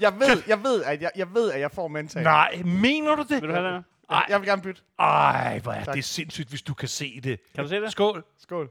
Jeg 0.00 0.12
ved, 0.20 0.42
jeg 0.48 0.64
ved, 0.64 0.84
at 0.84 1.02
jeg, 1.02 1.10
jeg 1.16 1.34
ved, 1.34 1.52
at 1.52 1.60
jeg 1.60 1.70
får 1.70 1.88
mental. 1.88 2.22
Nej, 2.22 2.62
mener 2.64 3.14
du 3.16 3.22
det? 3.22 3.42
Vil 3.42 3.48
du 3.48 3.54
have 3.54 3.74
den 3.74 3.84
her? 4.14 4.22
Jeg, 4.28 4.40
vil 4.40 4.48
gerne 4.48 4.62
bytte. 4.62 4.82
Ej, 4.98 5.58
hvor 5.58 5.72
er 5.72 5.84
Tak. 5.84 5.94
det 5.94 6.04
sindssygt, 6.04 6.48
hvis 6.48 6.62
du 6.62 6.74
kan 6.74 6.88
se 6.88 7.20
det. 7.20 7.40
Kan 7.54 7.64
du 7.64 7.68
se 7.68 7.76
det? 7.80 7.92
Skål. 7.92 8.24
Skål. 8.38 8.70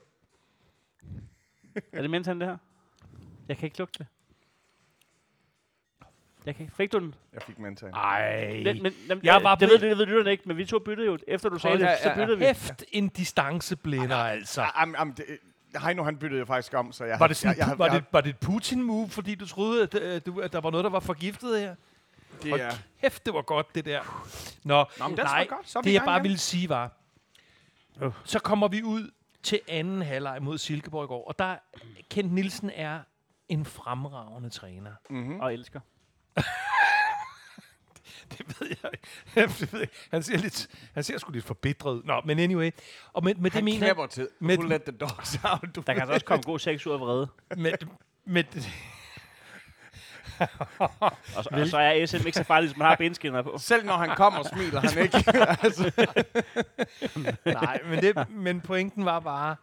Er 1.93 2.01
det 2.01 2.09
Mensa, 2.09 2.33
det 2.33 2.47
her? 2.47 2.57
Jeg 3.47 3.57
kan 3.57 3.65
ikke 3.65 3.77
lugte 3.77 3.99
det. 3.99 4.07
Jeg 6.45 6.55
kan 6.55 6.63
ikke. 6.63 6.75
Fik 6.75 6.91
du 6.91 6.99
den? 6.99 7.15
Jeg 7.33 7.41
fik 7.41 7.59
mental. 7.59 7.89
Ej. 7.89 8.61
Men, 8.63 8.83
men, 8.83 8.93
men, 9.07 9.19
Jeg 9.23 9.43
var 9.43 9.55
det, 9.55 9.69
ved- 9.69 9.79
ved, 9.79 9.89
det 9.89 9.97
ved 9.97 10.05
lytterne 10.05 10.31
ikke, 10.31 10.43
men 10.47 10.57
vi 10.57 10.65
to 10.65 10.79
byttede 10.79 11.07
jo. 11.07 11.17
Efter 11.27 11.49
du 11.49 11.59
sagde 11.59 11.77
Hold 11.77 11.79
det, 11.79 11.97
da- 11.97 12.03
så 12.03 12.09
ja, 12.09 12.15
byttede 12.15 12.37
vi. 12.37 12.45
Hæft 12.45 12.83
en 12.91 13.07
distanceblinder, 13.07 14.15
altså. 14.15 14.61
Am, 14.75 14.95
am, 14.97 15.13
det, 15.13 15.25
Heino, 15.83 16.03
han 16.03 16.17
byttede 16.17 16.39
jo 16.39 16.45
faktisk 16.45 16.73
om, 16.73 16.91
så 16.91 17.05
jeg... 17.05 17.19
Var 17.19 17.27
det, 17.27 17.35
sådan, 17.37 17.57
jeg, 17.57 17.67
jeg, 17.67 17.79
var, 17.79 17.85
jeg, 17.85 17.95
det, 17.95 18.03
var 18.11 18.21
det 18.21 18.29
et 18.29 18.39
Putin-move, 18.39 19.09
fordi 19.09 19.35
du 19.35 19.47
troede, 19.47 19.83
at, 19.83 19.95
øh, 19.95 20.21
du, 20.25 20.39
at 20.41 20.53
der 20.53 20.61
var 20.61 20.69
noget, 20.71 20.83
der 20.83 20.89
var 20.89 20.99
forgiftet 20.99 21.59
her? 21.59 21.75
Det 22.43 22.49
Hold 22.51 22.61
er, 22.61 22.71
kæft, 23.01 23.25
det 23.25 23.33
var 23.33 23.41
godt, 23.41 23.75
det 23.75 23.85
der. 23.85 24.01
Nå, 24.63 24.85
Nå, 24.99 25.07
men 25.07 25.17
det 25.17 25.23
nej, 25.25 25.47
godt. 25.49 25.69
Så 25.69 25.79
er 25.79 25.83
vi 25.83 25.85
det 25.85 25.91
i 25.91 25.93
jeg 25.93 25.99
gang 25.99 26.05
bare 26.07 26.17
igen. 26.17 26.23
ville 26.23 26.37
sige 26.37 26.69
var, 26.69 26.91
så 28.23 28.39
kommer 28.39 28.67
vi 28.67 28.83
ud 28.83 29.11
til 29.43 29.59
anden 29.67 30.01
halvleg 30.01 30.43
mod 30.43 30.57
Silkeborg 30.57 31.03
i 31.03 31.07
går, 31.07 31.27
og 31.27 31.39
der 31.39 31.55
Kent 32.09 32.33
Nielsen 32.33 32.69
er 32.75 32.99
en 33.49 33.65
fremragende 33.65 34.49
træner. 34.49 34.91
Mm-hmm. 35.09 35.39
Og 35.39 35.53
elsker. 35.53 35.79
Det 38.37 38.59
ved 38.59 38.67
jeg 38.83 38.91
ikke. 38.93 39.07
det 39.35 39.61
ved 39.61 39.79
jeg. 39.79 39.81
ikke. 39.81 39.93
Han 40.11 40.23
ser, 40.23 40.37
lidt, 40.37 40.67
han 40.93 41.03
ser 41.03 41.17
sgu 41.17 41.31
lidt 41.31 41.45
forbitret 41.45 41.91
ud. 41.93 42.03
Nå, 42.03 42.21
men 42.25 42.39
anyway. 42.39 42.71
Og 43.13 43.23
med, 43.23 43.35
med 43.35 43.43
det 43.43 43.53
Han 43.53 43.63
mener 43.65 43.79
knæpper 43.79 44.05
til. 44.05 44.27
med- 44.39 44.57
Who 44.57 44.67
let 44.67 44.83
the 44.83 44.91
dogs 44.97 45.39
out? 45.43 45.75
Du 45.75 45.81
Der 45.87 45.93
kan 45.93 46.01
altså 46.01 46.13
også 46.13 46.25
komme 46.25 46.43
god 46.43 46.59
sex 46.59 46.87
ud 46.87 46.93
af 46.93 46.99
vrede. 46.99 47.27
med, 47.57 47.73
med, 48.25 48.43
Og 51.37 51.43
så, 51.43 51.49
og 51.51 51.67
så 51.67 51.77
er 51.77 52.05
SM 52.05 52.15
ikke 52.27 52.31
så 52.37 52.43
farligt, 52.43 52.71
hvis 52.71 52.77
man 52.77 52.87
har 52.87 52.95
benskinner 52.95 53.41
på. 53.41 53.57
Selv 53.57 53.85
når 53.85 53.93
han 53.97 54.15
kommer, 54.15 54.43
smiler 54.43 54.79
han 54.79 55.03
ikke. 55.03 55.17
altså, 55.65 55.91
Nej, 57.45 57.79
men, 57.89 57.99
det, 57.99 58.29
men 58.29 58.61
pointen 58.61 59.05
var 59.05 59.19
bare, 59.19 59.55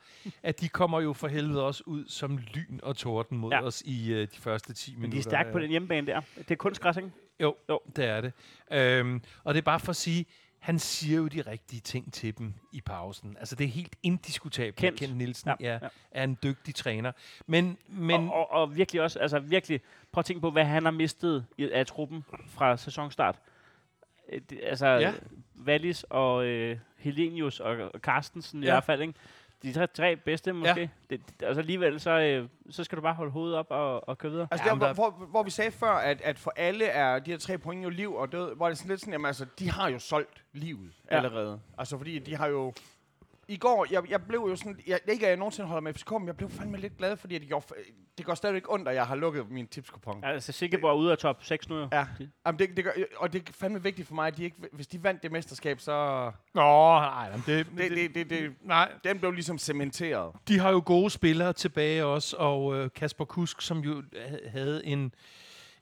at 0.43 0.61
de 0.61 0.69
kommer 0.69 1.01
jo 1.01 1.13
for 1.13 1.29
helvede 1.29 1.65
også 1.67 1.83
ud 1.87 2.05
som 2.09 2.39
lyn 2.55 2.79
og 2.83 2.97
torden 2.97 3.39
mod 3.39 3.51
Ja. 3.53 3.63
os 3.63 3.83
i 3.87 4.13
uh, 4.13 4.19
de 4.21 4.29
første 4.33 4.73
10 4.73 4.91
minutter. 4.91 5.03
Men 5.09 5.13
de 5.13 5.19
er 5.19 5.23
stærke 5.23 5.53
på 5.53 5.59
den 5.59 5.71
hjemmebane 5.71 6.07
der. 6.07 6.21
Det 6.39 6.51
er 6.51 6.55
kunstgræs, 6.57 6.97
ikke? 6.97 7.11
Jo, 7.41 7.47
Jo. 7.69 7.73
jo. 7.75 7.81
det 7.97 8.05
er 8.05 8.21
det. 8.21 8.33
Øhm, 8.73 9.23
og 9.45 9.55
det 9.55 9.61
er 9.61 9.65
bare 9.65 9.81
for 9.81 9.91
at 9.91 9.97
sige, 9.97 10.27
han 10.59 10.79
siger 10.79 11.17
jo 11.17 11.27
de 11.29 11.41
rigtige 11.41 11.81
ting 11.81 12.13
til 12.13 12.39
dem 12.39 12.55
i 12.73 12.81
pausen. 12.81 13.37
Altså 13.39 13.55
det 13.57 13.65
er 13.65 13.69
helt 13.69 13.97
indiskutabelt, 14.03 14.77
Kent. 14.77 14.93
at 14.93 14.99
Kent 15.09 15.17
Nielsen 15.17 15.51
Ja, 15.51 15.55
ja. 15.61 15.73
ja. 15.83 15.89
er 16.11 16.25
en 16.25 16.39
dygtig 16.43 16.75
træner. 16.75 17.13
Men, 17.47 17.79
men 17.89 18.21
Og, 18.29 18.33
og, 18.35 18.51
og 18.53 18.77
virkelig 18.77 19.03
også, 19.03 19.19
altså 19.19 19.39
virkelig, 19.39 19.81
prøv 20.19 20.21
at 20.21 20.25
tænke 20.25 20.41
på, 20.41 20.51
hvad 20.51 20.65
han 20.65 20.85
har 20.85 20.91
mistet 20.91 21.47
i, 21.59 21.71
af 21.71 21.87
truppen 21.87 22.25
fra 22.49 22.77
sæsonstart. 22.77 23.39
Øh, 24.33 24.41
Det, 24.51 24.61
altså, 24.63 24.87
ja. 24.87 24.99
Ja. 25.01 25.13
Wallis 25.67 26.05
og 26.11 26.45
øh, 26.47 26.79
Helenius 26.97 27.61
og, 27.61 27.77
og 27.95 28.01
Carstensen 28.01 28.63
ja. 28.63 28.67
i 28.67 28.69
Ja. 28.69 28.75
hvert 28.75 28.85
fald, 28.85 29.01
ikke? 29.03 29.15
De 29.63 29.73
tre, 29.73 29.87
tre 29.87 30.17
bedste 30.17 30.53
måske. 30.53 30.81
Ja. 30.81 30.89
Det, 31.11 31.21
det, 31.41 31.47
altså 31.47 31.61
alligevel, 31.61 32.01
så, 32.01 32.11
øh, 32.11 32.49
så 32.71 32.85
skal 32.85 32.97
du 32.97 33.03
bare 33.03 33.15
holde 33.15 33.31
hovedet 33.33 33.57
op 33.59 33.67
og, 33.71 34.09
og 34.09 34.19
køre 34.19 34.33
videre. 34.33 34.49
altså 34.51 34.67
Jamen, 34.69 34.81
der, 34.81 34.87
der- 34.87 34.95
hvor, 34.95 35.11
hvor, 35.11 35.27
hvor 35.27 35.43
vi 35.43 35.51
sagde 35.51 35.71
før, 35.71 35.91
at, 35.93 36.21
at 36.21 36.39
for 36.39 36.53
alle 36.57 36.85
er 36.85 37.19
de 37.19 37.31
her 37.31 37.39
tre 37.39 37.59
point 37.59 37.85
jo 37.85 37.89
liv 37.89 38.15
og 38.15 38.33
død, 38.33 38.57
hvor 38.57 38.67
det 38.67 38.73
er 38.73 38.77
sådan 38.77 38.89
lidt 38.89 39.01
sådan, 39.01 39.13
jamen 39.13 39.27
altså, 39.27 39.47
de 39.59 39.71
har 39.71 39.89
jo 39.89 39.99
solgt 39.99 40.45
livet 40.53 40.93
Ja. 41.11 41.17
ja. 41.17 41.25
allerede. 41.25 41.61
Altså 41.79 41.99
fordi 41.99 42.19
de 42.19 42.37
har 42.37 42.47
jo... 42.47 42.73
I 43.51 43.57
går, 43.57 43.87
jeg, 43.91 44.11
jeg 44.11 44.23
blev 44.23 44.39
jo 44.41 44.57
sådan, 44.57 44.81
jeg, 44.87 45.01
ikke 45.09 45.27
at 45.27 45.31
jeg 45.31 45.37
nogensinde 45.39 45.69
holder 45.69 45.81
med 45.81 45.95
FCK, 45.95 46.11
men 46.13 46.27
jeg 46.27 46.37
blev 46.37 46.51
fandme 46.51 46.77
lidt 46.79 46.97
glad, 46.97 47.17
fordi 47.17 47.39
det, 47.39 47.49
gjorde, 47.49 47.67
det 48.19 48.27
går 48.27 48.35
stadigvæk 48.35 48.73
ondt, 48.73 48.89
at 48.89 48.95
jeg 48.95 49.07
har 49.07 49.15
lukket 49.15 49.51
min 49.51 49.67
tipskupon. 49.67 50.25
Altså 50.25 50.53
Silkeborg 50.53 50.91
er 50.91 50.95
ude 50.95 51.13
af 51.13 51.19
top 51.19 51.45
6 51.45 51.69
nu 51.69 51.77
jo. 51.77 51.89
ja. 51.93 52.07
Jamen, 52.47 52.59
det, 52.59 52.77
det 52.77 52.85
gør, 52.85 52.91
og 53.17 53.33
det 53.33 53.49
er 53.49 53.53
fandme 53.53 53.83
vigtigt 53.83 54.09
for 54.09 54.15
mig, 54.15 54.27
at 54.27 54.37
de 54.37 54.45
ikke, 54.45 54.57
hvis 54.73 54.87
de 54.87 55.03
vandt 55.03 55.23
det 55.23 55.33
mesterskab, 55.33 55.81
så... 55.81 56.31
Nå, 56.55 56.63
nej, 56.63 57.31
det, 57.47 57.67
Det, 57.77 57.91
det, 57.91 58.15
det, 58.15 58.31
det, 58.31 58.53
nej, 58.63 58.93
den 59.05 59.19
blev 59.19 59.33
ligesom 59.33 59.59
cementeret. 59.59 60.33
de 60.49 60.59
har 60.59 60.71
jo 60.71 60.83
gode 60.87 61.11
spillere 61.11 61.53
tilbage 61.53 62.05
også, 62.05 62.37
og 62.37 62.77
øh, 62.77 62.91
Kasper 62.95 63.25
Kusk, 63.25 63.61
som 63.63 63.79
jo 63.79 64.03
ha- 64.29 64.49
havde 64.49 64.87
en, 64.87 65.15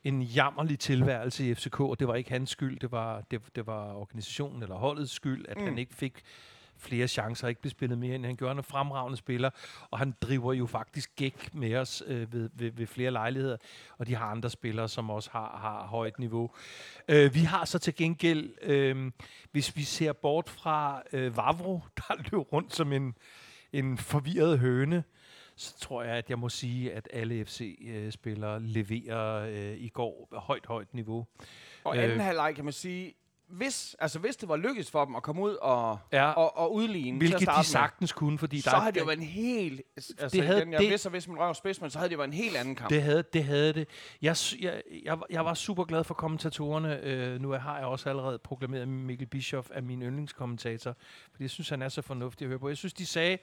en 0.04 0.22
jammerlig 0.22 0.78
tilværelse 0.78 1.50
i 1.50 1.54
FCK, 1.54 1.80
og 1.80 1.98
det 2.00 2.08
var 2.08 2.14
ikke 2.14 2.30
hans 2.30 2.50
skyld, 2.50 2.78
det 2.80 2.92
var, 2.92 3.20
det, 3.30 3.40
det 3.56 3.66
var 3.66 3.94
organisationen 3.94 4.62
eller 4.62 4.76
holdets 4.76 5.12
skyld, 5.12 5.46
at. 5.48 5.56
Mm. 5.58 5.64
han 5.64 5.78
ikke 5.78 5.94
fik 5.94 6.22
flere 6.78 7.08
chancer, 7.08 7.48
ikke 7.48 7.60
blev 7.60 7.70
spillet 7.70 7.98
mere, 7.98 8.14
end 8.14 8.24
han 8.24 8.36
gjorde. 8.36 8.50
Han 8.50 8.56
er 8.58 8.62
en 8.62 8.64
fremragende 8.64 9.16
spiller, 9.16 9.50
og 9.90 9.98
han 9.98 10.14
driver 10.20 10.52
jo 10.52 10.66
faktisk 10.66 11.16
gæk 11.16 11.54
med 11.54 11.74
os 11.76 12.02
øh, 12.06 12.32
ved, 12.32 12.50
ved, 12.54 12.70
ved 12.70 12.86
flere 12.86 13.10
lejligheder, 13.10 13.56
og 13.98 14.06
de 14.06 14.14
har 14.14 14.26
andre 14.26 14.50
spillere, 14.50 14.88
som 14.88 15.10
også 15.10 15.30
har, 15.32 15.58
har 15.60 15.86
højt 15.86 16.18
niveau. 16.18 16.50
Øh, 17.08 17.34
vi 17.34 17.40
har 17.40 17.64
så 17.64 17.78
til 17.78 17.94
gengæld, 17.94 18.54
øh, 18.62 19.10
hvis 19.52 19.76
vi 19.76 19.82
ser 19.82 20.12
bort 20.12 20.48
fra 20.50 21.02
øh, 21.12 21.36
Vavro, 21.36 21.80
der 21.96 22.14
løb 22.30 22.52
rundt 22.52 22.74
som 22.74 22.92
en, 22.92 23.14
en 23.72 23.98
forvirret 23.98 24.58
høne, 24.58 25.04
så 25.58 25.78
tror 25.78 26.02
jeg, 26.02 26.16
at 26.16 26.30
jeg 26.30 26.38
må 26.38 26.48
sige, 26.48 26.92
at 26.92 27.08
alle 27.12 27.44
FC-spillere 27.44 28.62
leverer 28.62 29.48
øh, 29.48 29.76
i 29.78 29.88
går 29.88 30.28
højt, 30.32 30.66
højt 30.66 30.94
niveau. 30.94 31.26
Og 31.84 31.96
Øh. 31.96 32.04
anden 32.04 32.20
halvleg 32.20 32.54
kan 32.54 32.64
man 32.64 32.72
sige, 32.72 33.14
hvis, 33.48 33.96
altså, 33.98 34.18
hvis 34.18 34.36
det 34.36 34.48
var 34.48 34.56
lykkedes 34.56 34.90
for 34.90 35.04
dem 35.04 35.16
at 35.16 35.22
komme 35.22 35.42
ud 35.42 35.54
og, 35.54 35.98
Ja. 36.12 36.30
og, 36.30 36.56
og 36.56 36.74
udligne 36.74 37.10
til 37.20 37.28
Hvilket 37.28 37.36
at 37.36 37.42
starte 37.42 37.60
de 37.62 37.66
sagtens 37.66 38.12
kunne, 38.12 38.38
fordi 38.38 38.56
med, 38.56 38.62
så 38.62 38.70
der, 38.70 38.76
havde 38.76 38.92
det 38.92 39.00
jo 39.00 39.04
været 39.04 39.18
en 39.18 39.24
helt... 39.24 39.82
Altså, 39.96 40.14
Det 40.32 40.42
havde- 40.46 40.58
igen, 40.60 40.72
jeg 40.72 40.80
det- 40.80 40.90
vidste, 40.90 41.10
hvis 41.10 41.28
man 41.28 41.38
røv 41.38 41.54
spids, 41.54 41.80
men 41.80 41.90
så 41.90 41.98
havde 41.98 42.10
det 42.10 42.18
været 42.18 42.28
en 42.28 42.34
helt 42.34 42.56
anden 42.56 42.74
kamp. 42.74 42.90
Det 42.90 43.02
havde 43.02 43.22
det. 43.32 43.44
Havde 43.44 43.72
det. 43.72 43.88
Jeg, 44.22 44.36
jeg, 44.60 44.82
jeg, 45.04 45.20
var- 45.20 45.26
jeg 45.30 45.44
var 45.44 45.54
super 45.54 45.84
glad 45.84 46.04
for 46.04 46.14
kommentatorerne. 46.14 47.00
Øh, 47.04 47.40
nu 47.40 47.50
har 47.50 47.76
jeg 47.78 47.86
også 47.86 48.08
allerede 48.08 48.38
proklameret 48.38 48.88
Mikkel 48.88 49.26
Bischoff 49.26 49.68
af 49.70 49.82
min 49.82 50.02
yndlingskommentator, 50.02 50.96
fordi 51.30 51.42
jeg 51.44 51.50
synes, 51.50 51.68
han 51.68 51.82
er 51.82 51.88
så 51.88 52.02
fornuftig 52.02 52.44
at 52.44 52.48
høre 52.48 52.58
på. 52.58 52.68
Jeg 52.68 52.76
synes, 52.76 52.92
de 52.92 53.06
sagde, 53.06 53.38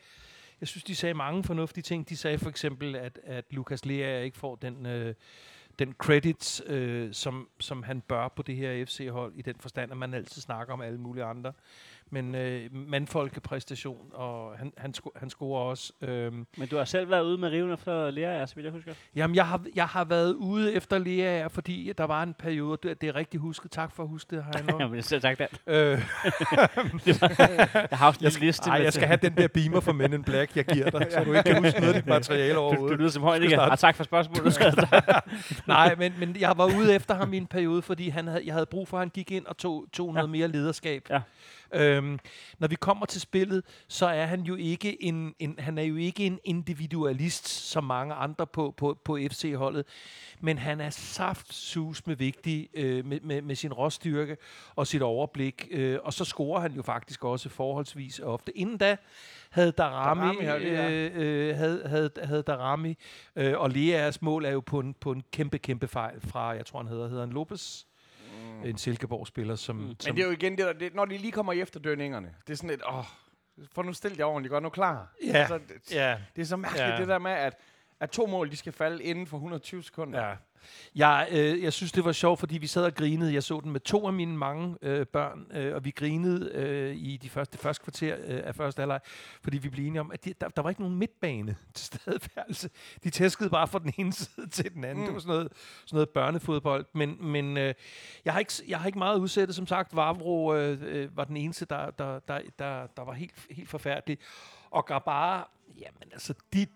jeg 0.62 0.68
synes, 0.68 0.84
de 0.84 0.96
sagde 0.96 1.14
mange 1.14 1.44
fornuftige 1.44 1.82
ting. 1.82 2.10
De 2.10 2.18
sagde 2.18 2.38
for 2.38 2.50
eksempel, 2.50 2.96
at, 2.96 3.20
at 3.24 3.46
Lukas 3.50 3.86
Lea 3.86 4.22
ikke 4.22 4.38
får 4.38 4.56
den, 4.56 4.86
øh, 4.86 5.16
den 5.80 5.94
credits, 5.98 6.62
øh, 6.66 7.14
som, 7.14 7.50
som 7.60 7.84
han 7.84 8.02
bør 8.02 8.28
på 8.28 8.42
det 8.42 8.56
her 8.56 8.86
FC-hold, 8.86 9.34
i 9.36 9.42
den 9.42 9.56
forstand, 9.60 9.92
at 9.92 9.98
man 9.98 10.14
altid 10.14 10.42
snakker 10.42 10.74
om 10.74 10.82
alle 10.82 11.00
mulige 11.00 11.24
andre. 11.24 11.54
Men 12.10 12.36
øh, 12.36 12.70
mandfolkepræstation, 12.74 13.98
og 14.14 14.52
han, 14.58 14.74
han, 14.78 14.94
sko- 14.94 15.12
han 15.16 15.30
scorer 15.30 15.62
også. 15.62 15.94
Øh, 16.02 16.34
Men 16.58 16.68
du 16.72 16.78
har 16.78 16.86
selv 16.86 17.10
været 17.10 17.24
ude 17.24 17.38
med 17.38 17.50
riven 17.50 17.72
efter 17.74 18.12
Lea, 18.12 18.46
så 18.46 18.56
vidt 18.56 18.66
jeg 18.66 18.74
husker. 18.74 18.94
Jamen, 19.16 19.36
jeg 19.36 19.48
har, 19.48 19.62
jeg 19.76 19.86
har 19.86 20.04
været 20.04 20.34
ude 20.34 20.74
efter 20.74 20.98
Lea, 20.98 21.48
fordi 21.48 21.94
der 21.98 22.04
var 22.04 22.24
en 22.24 22.34
periode, 22.34 22.78
det, 22.84 23.02
det 23.02 23.10
er 23.10 23.16
rigtig 23.16 23.40
husket. 23.40 23.72
Tak 23.72 23.92
for 23.96 24.04
at 24.04 24.10
huske 24.10 24.36
det, 24.36 24.46
Heino. 24.56 24.78
Jamen, 24.84 25.02
selv 25.02 25.22
tak, 25.22 25.40
Dan. 25.40 25.48
øh, 25.68 25.76
Jeg 27.06 27.98
har 27.98 28.08
også 28.08 28.20
en 28.20 28.24
lille 28.24 28.40
liste. 28.40 28.70
ej, 28.70 28.76
jeg 28.84 28.94
skal 28.94 29.08
have 29.08 29.20
den 29.22 29.38
der 29.38 29.48
beamer 29.48 29.80
fra 29.80 29.92
Men 29.94 30.14
in 30.14 30.24
Black, 30.24 30.56
jeg 30.56 30.66
giver 30.66 30.90
dig, 30.90 31.08
så 31.12 31.24
du 31.24 31.34
ikke 31.34 31.44
kan 31.54 31.64
huske 31.64 31.80
noget 31.80 31.94
af 31.94 32.02
dit 32.02 32.10
materiale 32.10 32.50
Du, 32.54 32.56
du 32.56 32.62
overhovedet. 32.62 33.00
lyder 33.00 33.10
som 33.10 33.24
højt 33.24 33.42
Skal 33.42 33.50
starte. 33.52 33.72
Ah, 33.72 33.78
tak 33.78 33.96
for 33.96 34.04
spørgsmålet. 34.04 34.54
Skal 34.54 34.74
jeg 34.78 35.22
Nej, 35.68 35.96
men, 35.96 36.14
men 36.20 36.36
jeg 36.40 36.54
var 36.58 36.66
ude 36.66 36.96
efter 36.96 37.14
ham 37.16 37.34
i 37.34 37.38
en 37.38 37.48
periode, 37.48 37.82
fordi 37.82 38.10
han 38.10 38.28
havde, 38.28 38.42
jeg 38.46 38.54
havde 38.54 38.66
brug 38.66 38.88
for, 38.88 38.98
at 38.98 39.02
han 39.02 39.10
gik 39.10 39.32
ind 39.32 39.46
og 39.46 39.58
tog, 39.58 39.86
tog 39.94 40.14
noget 40.14 40.28
Ja. 40.28 40.32
mere 40.32 40.48
lederskab. 40.48 41.08
Ja. 41.10 41.22
Øhm, 41.74 42.20
når 42.60 42.68
vi 42.68 42.76
kommer 42.76 43.06
til 43.06 43.22
spillet, 43.22 43.64
så 43.88 44.06
er 44.06 44.26
han 44.26 44.42
jo 44.42 44.56
ikke 44.56 45.04
en, 45.04 45.36
en, 45.40 45.56
han 45.60 45.78
er 45.78 45.84
jo 45.84 45.96
ikke 45.96 46.26
en 46.26 46.40
individualist, 46.44 47.48
som 47.48 47.84
mange 47.84 48.14
andre 48.14 48.48
på, 48.48 48.74
på, 48.78 48.98
på 49.06 49.18
FC-holdet, 49.32 49.86
men 50.42 50.58
han 50.58 50.82
er 50.82 50.90
saftsus 50.90 52.08
med 52.08 52.16
vigtig 52.16 52.70
øh, 52.74 53.06
med, 53.06 53.20
med, 53.22 53.42
med 53.42 53.56
sin 53.56 53.74
råstyrke 53.74 54.38
og 54.76 54.88
sit 54.88 55.02
overblik, 55.02 55.68
øh, 55.72 56.00
og 56.04 56.14
så 56.14 56.26
scorer 56.26 56.62
han 56.62 56.72
jo 56.72 56.82
faktisk 56.82 57.24
også 57.24 57.50
forholdsvis 57.50 58.20
ofte. 58.20 58.58
Inden 58.58 58.78
da 58.78 58.98
havde 59.50 59.72
Darami, 59.72 60.46
Darami 60.46 60.66
øh, 60.66 61.12
øh, 61.16 61.56
havde, 61.56 61.82
havde, 61.88 62.10
havde 62.24 62.44
Darami 62.44 62.98
øh, 63.36 63.60
og 63.60 63.70
Leas 63.70 64.22
mål 64.22 64.46
er 64.46 64.52
jo 64.52 64.60
på 64.60 64.80
en, 64.80 64.94
på 64.94 65.12
en 65.12 65.24
kæmpe, 65.32 65.58
kæmpe 65.58 65.88
fejl 65.88 66.22
fra, 66.22 66.48
jeg 66.50 66.66
tror 66.66 66.80
han 66.80 66.88
hedder, 66.88 67.08
hedder 67.08 67.26
han 67.26 67.34
Lopez. 67.34 67.86
En 68.64 68.78
Silkeborg-spiller, 68.78 69.56
som, 69.56 69.76
Mm. 69.76 69.96
som 70.00 70.10
Men 70.10 70.16
det 70.16 70.22
er 70.24 70.26
jo 70.28 70.32
igen, 70.34 70.58
det, 70.58 70.66
der, 70.66 70.74
det, 70.74 70.96
når 70.96 71.06
de 71.06 71.18
lige 71.18 71.32
kommer 71.32 71.54
i 71.54 71.62
efterdønningerne, 71.62 72.36
det 72.48 72.54
er 72.54 72.58
sådan 72.58 72.70
lidt, 72.70 72.82
åh, 72.90 73.06
få 73.76 73.82
nu 73.82 73.94
stillet 73.94 74.20
jer 74.20 74.26
ordentligt, 74.26 74.52
godt 74.52 74.64
nu 74.64 74.70
klar. 74.70 75.14
Ja. 75.26 75.38
Altså, 75.38 75.58
det, 75.58 75.92
ja, 75.92 76.18
det 76.36 76.42
er 76.42 76.46
så 76.46 76.58
mærkeligt, 76.58 76.88
Ja. 76.88 76.98
det 76.98 77.08
der 77.08 77.20
med, 77.20 77.32
at, 77.32 77.58
at 78.04 78.10
to 78.10 78.26
mål, 78.26 78.52
de 78.52 78.56
skal 78.56 78.74
falde 78.74 79.04
inden 79.04 79.28
for 79.28 79.38
120 79.38 79.84
sekunder. 79.84 80.28
Ja. 80.28 80.36
Jeg, 80.96 81.28
øh, 81.32 81.64
jeg 81.64 81.74
synes, 81.74 81.92
det 81.92 82.06
var 82.06 82.12
sjovt, 82.12 82.40
fordi 82.40 82.58
vi 82.58 82.68
sad 82.68 82.86
og 82.86 82.96
grinede. 82.96 83.34
Jeg 83.34 83.44
så 83.44 83.60
den 83.64 83.72
med 83.72 83.80
to 83.80 84.08
af 84.08 84.14
mine 84.14 84.38
mange 84.38 84.76
øh, 84.82 85.06
børn, 85.06 85.48
øh, 85.52 85.76
og 85.76 85.86
vi 85.86 85.92
grinede 85.92 86.52
øh, 86.54 86.96
i 86.96 87.18
de 87.18 87.30
første, 87.30 87.52
det 87.54 87.60
første 87.60 87.84
kvarter 87.84 88.16
øh, 88.28 88.42
af 88.44 88.56
første 88.56 88.80
halvleg, 88.80 89.00
fordi 89.42 89.58
vi 89.58 89.70
blev 89.70 89.88
enige 89.88 90.00
om, 90.00 90.12
at 90.12 90.26
de, 90.26 90.34
der, 90.42 90.50
der 90.50 90.62
var 90.62 90.70
ikke 90.70 90.82
nogen 90.82 90.98
midtbane 90.98 91.56
til 91.74 91.86
stedværelse. 91.86 92.70
De 93.04 93.10
tæskede 93.10 93.50
bare 93.50 93.68
fra 93.68 93.80
den 93.80 93.94
ene 93.98 94.14
side 94.24 94.50
til 94.50 94.74
den 94.74 94.84
anden. 94.84 95.00
Mm. 95.00 95.06
Det 95.06 95.14
var 95.14 95.20
sådan 95.20 95.36
noget, 95.36 95.52
sådan 95.86 95.96
noget 95.96 96.10
børnefodbold. 96.10 96.86
Men, 96.94 97.18
men 97.20 97.58
øh, 97.58 97.74
jeg, 98.26 98.34
har 98.34 98.40
ikke, 98.40 98.54
jeg 98.68 98.80
har 98.80 98.88
ikke 98.88 99.00
meget 99.00 99.20
udsættet. 99.20 99.56
Som 99.56 99.68
sagt, 99.68 99.96
Vavro 99.96 100.56
øh, 100.56 100.78
øh, 100.82 101.18
var 101.18 101.24
den 101.24 101.38
eneste, 101.38 101.66
der, 101.66 101.92
der, 101.92 102.20
der, 102.20 102.40
der, 102.60 102.88
der 102.88 103.04
var 103.04 103.14
helt, 103.14 103.48
helt 103.52 103.70
forfærdelig. 103.70 104.18
Og 104.72 104.86
Grabara, 104.86 105.50
jamen 105.80 106.10
altså, 106.14 106.34
de, 106.54 106.68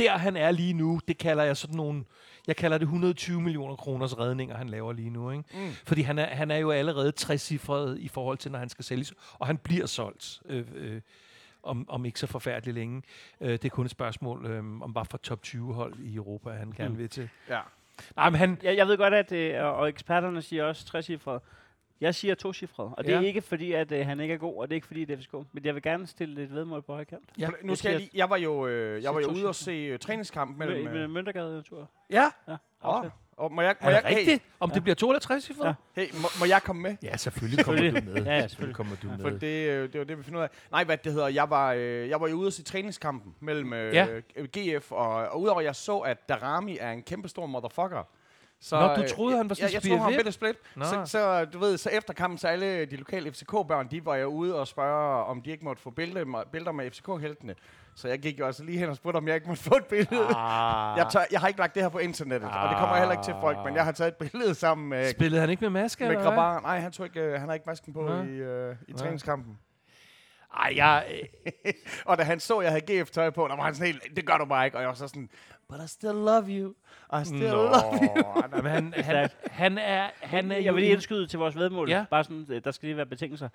der 0.00 0.18
han 0.18 0.36
er 0.36 0.50
lige 0.50 0.72
nu, 0.72 1.00
det 1.08 1.18
kalder 1.18 1.42
jeg 1.44 1.56
sådan 1.56 1.76
nogle, 1.76 2.04
jeg 2.46 2.56
kalder 2.56 2.78
det 2.78 2.84
120 2.84 3.40
millioner 3.40 3.76
kroners 3.76 4.18
redninger, 4.18 4.56
han 4.56 4.68
laver 4.68 4.92
lige 4.92 5.10
nu. 5.10 5.30
Ikke? 5.30 5.44
Mm. 5.54 5.70
Fordi 5.86 6.02
han 6.02 6.18
er, 6.18 6.26
han 6.26 6.50
er 6.50 6.56
jo 6.56 6.70
allerede 6.70 7.12
60 7.12 7.50
i 7.50 7.58
forhold 8.08 8.38
til, 8.38 8.50
når 8.52 8.58
han 8.58 8.68
skal 8.68 8.84
sælges. 8.84 9.14
Og 9.38 9.46
han 9.46 9.58
bliver 9.58 9.86
solgt 9.86 10.40
øh, 10.46 10.64
øh, 10.74 11.00
om, 11.62 11.86
om 11.90 12.04
ikke 12.04 12.20
så 12.20 12.26
forfærdeligt 12.26 12.74
længe. 12.74 13.02
Øh, 13.40 13.52
det 13.52 13.64
er 13.64 13.68
kun 13.68 13.84
et 13.84 13.90
spørgsmål 13.90 14.46
øh, 14.46 14.58
om 14.58 14.94
bare 14.94 15.04
for 15.10 15.18
top 15.18 15.42
20 15.42 15.74
hold 15.74 15.94
i 15.98 16.14
Europa, 16.14 16.50
han 16.50 16.72
gerne 16.72 16.90
Mm. 16.90 16.98
vil 16.98 17.08
til. 17.08 17.28
ja. 17.48 17.60
Nej, 18.16 18.30
men 18.30 18.38
han, 18.38 18.58
Jeg, 18.62 18.76
jeg 18.76 18.86
ved 18.88 18.96
godt, 18.96 19.14
at 19.14 19.32
øh, 19.32 19.64
og 19.64 19.74
og 19.74 19.88
eksperterne 19.88 20.42
siger 20.42 20.64
også 20.64 20.86
trecifret. 20.86 21.40
Jeg 22.00 22.14
siger 22.14 22.34
tocifret, 22.34 22.92
og 22.96 23.04
det 23.04 23.14
er 23.14 23.20
Ja. 23.20 23.26
ikke 23.26 23.40
fordi, 23.42 23.72
at 23.72 23.92
øh, 23.92 24.06
han 24.06 24.20
ikke 24.20 24.34
er 24.34 24.38
god, 24.38 24.56
og 24.56 24.68
det 24.68 24.72
er 24.72 24.76
ikke 24.76 24.86
fordi, 24.86 25.04
det 25.04 25.18
er 25.18 25.22
FCK. 25.22 25.34
Men 25.52 25.64
jeg 25.64 25.74
vil 25.74 25.82
gerne 25.82 26.06
stille 26.06 26.42
et 26.42 26.54
vedmål 26.54 26.82
på 26.82 26.92
højkant. 26.94 27.24
Ja, 27.38 27.48
nu 27.62 27.68
jeg 27.68 27.78
skal 27.78 27.90
jeg 27.90 28.00
lige, 28.00 28.10
jeg 28.14 28.30
var 28.30 28.36
jo, 28.36 28.66
øh, 28.66 29.02
jeg 29.02 29.14
var 29.14 29.20
jo 29.20 29.26
to 29.26 29.32
ude 29.32 29.48
og 29.48 29.54
cifre. 29.54 29.64
se 29.64 29.72
øh, 29.72 29.98
træningskamp 29.98 30.58
Med, 30.58 30.66
mellem... 30.66 30.92
med 30.92 31.00
Øh, 31.02 31.10
Møntergade-tur. 31.10 31.90
ja, 32.10 32.22
Ja, 32.48 32.52
Åh, 32.52 32.58
aftale. 32.82 33.12
og 33.36 33.52
må 33.52 33.62
jeg, 33.62 33.74
må 33.82 33.88
er 33.88 33.92
jeg, 33.92 34.02
det 34.08 34.16
rigtigt? 34.16 34.42
Om 34.60 34.70
Ja. 34.70 34.74
det 34.74 34.82
bliver 34.82 34.94
2 34.94 35.08
eller 35.10 35.20
3 35.20 35.40
cifre? 35.40 35.66
Ja. 35.66 35.74
Hey, 35.96 36.06
hey, 36.06 36.20
må, 36.20 36.28
må 36.40 36.44
jeg 36.46 36.62
komme 36.62 36.82
med? 36.82 36.96
ja, 37.02 37.16
selvfølgelig 37.16 37.64
kommer 37.64 37.90
du 37.90 38.00
med. 38.10 38.24
Ja, 38.24 38.34
ja, 38.34 38.46
selvfølgelig 38.48 38.76
kommer 38.76 38.96
du 39.02 39.08
For 39.22 39.30
med. 39.30 39.40
det, 39.40 39.68
øh, 39.70 39.92
det 39.92 39.98
var 39.98 40.04
det, 40.04 40.18
vi 40.18 40.22
finder 40.22 40.38
ud 40.38 40.44
af. 40.44 40.50
Nej, 40.70 40.84
hvad 40.84 40.96
det 40.96 41.12
hedder, 41.12 41.28
jeg 41.28 41.50
var, 41.50 41.72
øh, 41.72 42.08
jeg 42.08 42.20
var 42.20 42.28
jo 42.28 42.34
ude 42.36 42.46
at 42.46 42.52
se 42.52 42.62
træningskampen 42.62 43.34
mellem 43.40 43.72
øh, 43.72 43.94
Ja. 43.94 44.06
GF, 44.58 44.92
og, 44.92 45.08
og 45.08 45.40
udover 45.40 45.58
at 45.60 45.64
jeg 45.66 45.76
så, 45.76 45.98
at 45.98 46.28
Darami 46.28 46.76
er 46.80 46.90
en 46.90 47.02
kæmpe 47.02 47.28
stor 47.28 47.46
motherfucker. 47.46 48.02
Så, 48.62 48.80
Nå, 48.80 48.94
du 48.94 49.02
øh, 49.02 49.08
troede, 49.08 49.36
han 49.36 49.48
var 49.48 49.54
sådan 49.54 49.72
jeg, 49.74 49.84
jeg 49.84 49.98
tror, 49.98 50.10
han 50.10 50.24
var 50.24 50.30
split. 50.30 50.56
Så, 50.82 51.02
så, 51.04 51.44
du 51.44 51.58
ved, 51.58 51.78
så 51.78 51.90
efter 51.90 52.14
kampen, 52.14 52.38
så 52.38 52.48
alle 52.48 52.84
de 52.84 52.96
lokale 52.96 53.32
FCK-børn, 53.32 53.88
de 53.90 54.06
var 54.06 54.16
jo 54.16 54.26
ude 54.26 54.60
og 54.60 54.66
spørge, 54.66 55.24
om 55.24 55.42
de 55.42 55.50
ikke 55.50 55.64
måtte 55.64 55.82
få 55.82 55.90
billeder, 55.90 56.44
billeder 56.52 56.72
med 56.72 56.90
FCK-heltene. 56.90 57.54
Så 57.94 58.08
jeg 58.08 58.18
gik 58.18 58.38
jo 58.38 58.46
altså 58.46 58.64
lige 58.64 58.78
hen 58.78 58.88
og 58.88 58.96
spurgte, 58.96 59.16
om 59.16 59.28
jeg 59.28 59.34
ikke 59.34 59.48
måtte 59.48 59.62
få 59.62 59.76
et 59.76 59.84
billede. 59.84 60.26
Ah. 60.36 60.98
Jeg, 60.98 61.06
tør, 61.12 61.20
jeg 61.30 61.40
har 61.40 61.48
ikke 61.48 61.60
lagt 61.60 61.74
det 61.74 61.82
her 61.82 61.90
på 61.90 61.98
internettet, 61.98 62.50
og 62.50 62.68
det 62.68 62.78
kommer 62.78 62.94
jeg 62.94 62.98
heller 62.98 63.12
ikke 63.12 63.24
til 63.24 63.34
folk, 63.40 63.58
men 63.64 63.74
jeg 63.74 63.84
har 63.84 63.92
taget 63.92 64.08
et 64.20 64.30
billede 64.30 64.54
sammen 64.54 64.88
med, 64.88 65.10
Spillede 65.10 65.40
han 65.40 65.50
ikke 65.50 65.60
med 65.60 65.70
maske? 65.70 66.04
med? 66.04 66.16
Grabar. 66.16 66.60
Nej, 66.60 66.78
han, 66.78 66.92
tog 66.92 67.06
ikke, 67.06 67.20
øh, 67.20 67.40
han 67.40 67.48
har 67.48 67.54
ikke 67.54 67.66
masken 67.66 67.92
på 67.92 68.02
Nå. 68.02 68.22
i, 68.22 68.28
øh, 68.28 68.76
i 68.88 68.92
Nå. 68.92 68.98
træningskampen. 68.98 69.58
Ej, 70.56 70.72
jeg, 70.76 71.04
øh, 71.46 71.72
Og 72.06 72.18
da 72.18 72.22
han 72.22 72.40
så, 72.40 72.56
at 72.56 72.64
jeg 72.64 72.72
havde 72.72 73.02
GF-tøj 73.02 73.30
på, 73.30 73.48
der 73.48 73.56
var 73.56 73.64
han 73.64 73.74
sådan 73.74 73.86
helt, 73.86 74.16
det 74.16 74.26
gør 74.26 74.38
du 74.38 74.44
bare 74.44 74.64
ikke. 74.64 74.76
Og 74.76 74.80
jeg 74.80 74.88
var 74.88 74.94
så 74.94 75.08
sådan, 75.08 75.30
but 75.70 75.80
I 75.84 75.88
still 75.88 76.14
love 76.14 76.44
you. 76.48 76.74
I 77.20 77.24
still 77.24 77.40
Nå, 77.40 77.62
love 77.62 78.00
you. 78.16 78.42
men 78.62 78.72
han, 78.72 78.92
han, 78.96 79.28
han 79.50 79.78
er, 79.78 80.10
han 80.20 80.52
er 80.52 80.58
jeg 80.58 80.74
vil 80.74 80.82
lige 80.82 80.92
indskyde 80.92 81.26
til 81.26 81.38
vores 81.38 81.56
vedmål. 81.56 81.90
Ja. 81.90 82.04
Bare 82.10 82.24
sådan, 82.24 82.46
øh, 82.48 82.64
der 82.64 82.70
skal 82.70 82.86
lige 82.86 82.96
være 82.96 83.06
betingelser. 83.06 83.48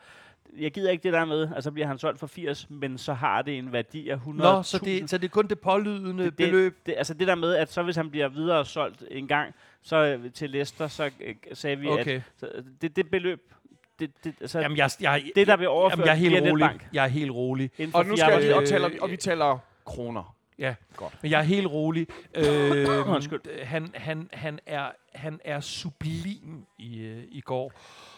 Jeg 0.57 0.71
gider 0.71 0.91
ikke 0.91 1.03
det 1.03 1.13
der 1.13 1.25
med, 1.25 1.49
altså 1.55 1.71
bliver 1.71 1.87
han 1.87 1.97
solgt 1.97 2.19
for 2.19 2.27
80, 2.27 2.69
men 2.69 2.97
så 2.97 3.13
har 3.13 3.41
det 3.41 3.57
en 3.57 3.71
værdi 3.71 4.09
af 4.09 4.15
100.000. 4.15 4.31
Nå, 4.31 4.63
så 4.63 4.77
det, 4.77 5.09
så 5.09 5.17
det 5.17 5.25
er 5.25 5.29
kun 5.29 5.47
det 5.47 5.59
pålydende 5.59 6.23
det, 6.23 6.35
beløb. 6.35 6.77
Det, 6.85 6.93
altså 6.97 7.13
det 7.13 7.27
der 7.27 7.35
med, 7.35 7.55
at 7.55 7.71
så 7.71 7.83
hvis 7.83 7.95
han 7.95 8.11
bliver 8.11 8.27
videre 8.27 8.65
solgt 8.65 9.03
en 9.11 9.27
gang, 9.27 9.53
så 9.81 9.95
øh, 9.95 10.31
til 10.31 10.49
Leicester, 10.49 10.87
så 10.87 11.09
øh, 11.19 11.35
sagde 11.53 11.77
vi, 11.77 11.87
Okay. 11.87 12.15
at 12.15 12.21
så, 12.37 12.47
øh, 12.55 12.63
det, 12.81 12.95
det 12.95 13.09
beløb, 13.09 13.53
det, 13.99 14.11
det, 14.23 14.35
altså, 14.41 14.59
Jamen, 14.59 14.77
jeg, 14.77 14.89
jeg, 15.01 15.23
det 15.35 15.47
der 15.47 15.55
bliver 15.55 15.71
overført 15.71 15.97
jamen, 15.97 16.05
jeg 16.07 16.13
er 16.13 16.39
helt 16.39 16.51
rolig. 16.51 16.79
Jeg 16.93 17.03
er 17.03 17.07
helt 17.07 17.31
rolig. 17.31 17.71
Og 17.93 18.05
nu 18.05 18.15
skal 18.15 18.25
arbejdsdage. 18.25 18.55
og, 18.55 18.65
taler, 18.65 18.89
og 19.01 19.11
vi 19.11 19.17
taler 19.17 19.59
kroner. 19.85 20.34
Ja, 20.59 20.75
Godt. 20.95 21.13
men 21.21 21.31
jeg 21.31 21.39
er 21.39 21.43
helt 21.43 21.67
rolig. 21.67 22.07
Øh, 22.35 23.07
Undskyld. 23.15 23.63
han, 23.63 23.91
han, 23.95 24.29
han, 24.33 24.59
er, 24.65 24.89
han 25.13 25.39
er 25.45 25.59
sublim 25.59 26.65
i, 26.77 26.99
øh, 26.99 27.23
i 27.29 27.41
går. 27.41 27.71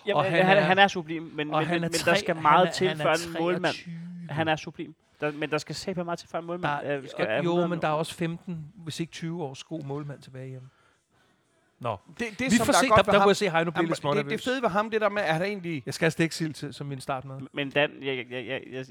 Jamen, 0.07 0.17
og 0.17 0.23
han, 0.25 0.45
han 0.45 0.57
er- 0.57 0.61
han 0.61 0.79
er 0.79 0.87
sublim, 0.87 1.21
men, 1.23 1.47
men, 1.47 1.53
han 1.55 1.67
men, 1.67 1.75
er 1.75 1.79
men 1.79 1.91
tre, 1.93 2.11
der 2.11 2.17
skal 2.17 2.35
meget 2.35 2.57
han 2.59 2.67
er, 2.67 2.71
til 2.71 2.87
han 2.87 2.97
for 2.97 3.09
er 3.09 3.13
en 3.37 3.43
målmand. 3.43 3.73
23. 3.73 3.93
Han 4.29 4.47
er 4.47 4.55
sublim. 4.55 4.95
Der, 5.21 5.31
men 5.31 5.49
der 5.51 5.57
skal 5.57 5.75
sæbe 5.75 6.03
meget 6.03 6.19
til 6.19 6.29
for 6.29 6.37
en 6.37 6.45
målmand. 6.45 6.85
Der, 6.87 6.97
øh, 6.97 7.07
skal, 7.09 7.25
jo, 7.27 7.37
100 7.41 7.67
men 7.67 7.81
der 7.81 7.87
er 7.87 7.91
også 7.91 8.13
15, 8.13 8.65
hvis 8.75 8.99
ikke 8.99 9.11
20 9.11 9.43
års 9.43 9.63
god 9.63 9.83
målmand 9.83 10.21
tilbage 10.21 10.49
hjemme. 10.49 10.69
Nå, 11.79 11.97
Det, 12.19 12.27
det, 12.39 12.39
vi 12.39 12.49
som 12.49 12.65
får 12.65 12.71
der 12.73 12.79
se. 12.79 12.85
er 12.85 12.89
godt 12.89 12.97
Der, 12.97 13.11
ved 13.11 13.13
der 13.13 13.19
ham, 13.19 13.25
kunne 13.25 13.29
jeg 13.29 13.35
se 13.35 13.49
Heino 13.49 13.71
blive 13.71 13.87
lidt 13.87 14.03
det, 14.03 14.29
det 14.29 14.43
fede 14.43 14.61
ved 14.61 14.69
ham, 14.69 14.89
det 14.89 15.01
der 15.01 15.09
med, 15.09 15.21
at 15.21 15.33
han 15.33 15.41
egentlig... 15.43 15.83
Jeg 15.85 15.93
skal 15.93 16.05
have 16.05 16.11
stegsild 16.11 16.53
til, 16.53 16.73
som 16.73 16.87
min 16.87 16.99
startmad. 17.01 17.39
Men 17.53 17.69
Dan, 17.69 17.91
jeg, 18.01 18.25
jeg, 18.31 18.45
jeg, 18.47 18.61
jeg, 18.71 18.85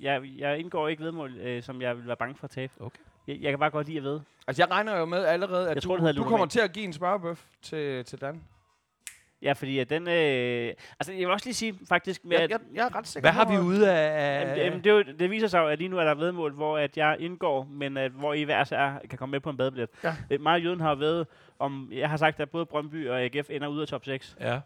jeg, 0.00 0.22
jeg, 0.38 0.58
indgår 0.58 0.88
ikke 0.88 1.02
vedmål, 1.04 1.36
øh, 1.36 1.62
som 1.62 1.82
jeg 1.82 1.96
vil 1.96 2.06
være 2.06 2.16
bange 2.16 2.34
for 2.34 2.44
at 2.44 2.50
tabe. 2.50 2.72
Okay. 2.80 2.98
Jeg, 3.26 3.36
jeg 3.40 3.52
kan 3.52 3.58
bare 3.58 3.70
godt 3.70 3.86
lide 3.86 3.98
at 3.98 4.04
vide. 4.04 4.22
Altså, 4.46 4.62
jeg 4.62 4.70
regner 4.70 4.96
jo 4.98 5.04
med 5.04 5.24
allerede, 5.24 5.68
at 5.70 5.74
Jeg 5.74 5.82
du, 5.82 5.88
tror, 5.88 6.12
du 6.12 6.24
kommer 6.24 6.46
til 6.46 6.60
at 6.60 6.72
give 6.72 6.84
en 6.84 6.92
smørbøf 6.92 7.44
til, 7.62 8.04
til 8.04 8.20
Dan. 8.20 8.42
Ja, 9.42 9.52
fordi 9.52 9.78
at 9.78 9.90
den... 9.90 10.08
Øh, 10.08 10.72
altså, 11.00 11.12
jeg 11.12 11.18
vil 11.18 11.30
også 11.30 11.46
lige 11.46 11.54
sige 11.54 11.74
faktisk... 11.88 12.24
Med, 12.24 12.32
Jeg, 12.32 12.42
at, 12.42 12.50
jeg, 12.50 12.60
jeg 12.74 12.84
er 12.86 12.94
ret 12.96 13.06
sikker 13.06 13.20
Hvad 13.30 13.32
har 13.32 13.50
vi 13.52 13.58
ude 13.58 13.92
af... 13.92 14.40
Jamen, 14.40 14.56
det, 14.58 14.64
jamen, 14.64 14.84
det, 14.84 14.90
jo, 14.90 15.02
det 15.18 15.30
viser 15.30 15.46
sig 15.46 15.58
jo, 15.58 15.66
at 15.68 15.78
lige 15.78 15.88
nu 15.88 15.98
er 15.98 16.04
der 16.04 16.14
vedmål, 16.14 16.52
hvor 16.52 16.78
at 16.78 16.96
jeg 16.96 17.16
indgår, 17.20 17.64
men 17.70 17.96
at, 17.96 18.10
hvor 18.10 18.34
I 18.34 18.42
hver 18.42 18.72
er, 18.72 18.98
kan 19.10 19.18
komme 19.18 19.30
med 19.30 19.40
på 19.40 19.50
en 19.50 19.56
badebillet. 19.56 19.88
Ja. 20.04 20.14
Øh, 20.30 20.40
Meget 20.40 20.64
jøden 20.64 20.80
har 20.80 20.94
været 20.94 21.26
om, 21.58 21.88
jeg 21.92 22.10
har 22.10 22.16
sagt, 22.16 22.40
at 22.40 22.50
både 22.50 22.66
Brøndby 22.66 23.08
og 23.08 23.20
AGF 23.22 23.50
ender 23.50 23.68
ud 23.68 23.80
af 23.80 23.88
top 23.88 24.04
6. 24.04 24.36
Ja, 24.40 24.60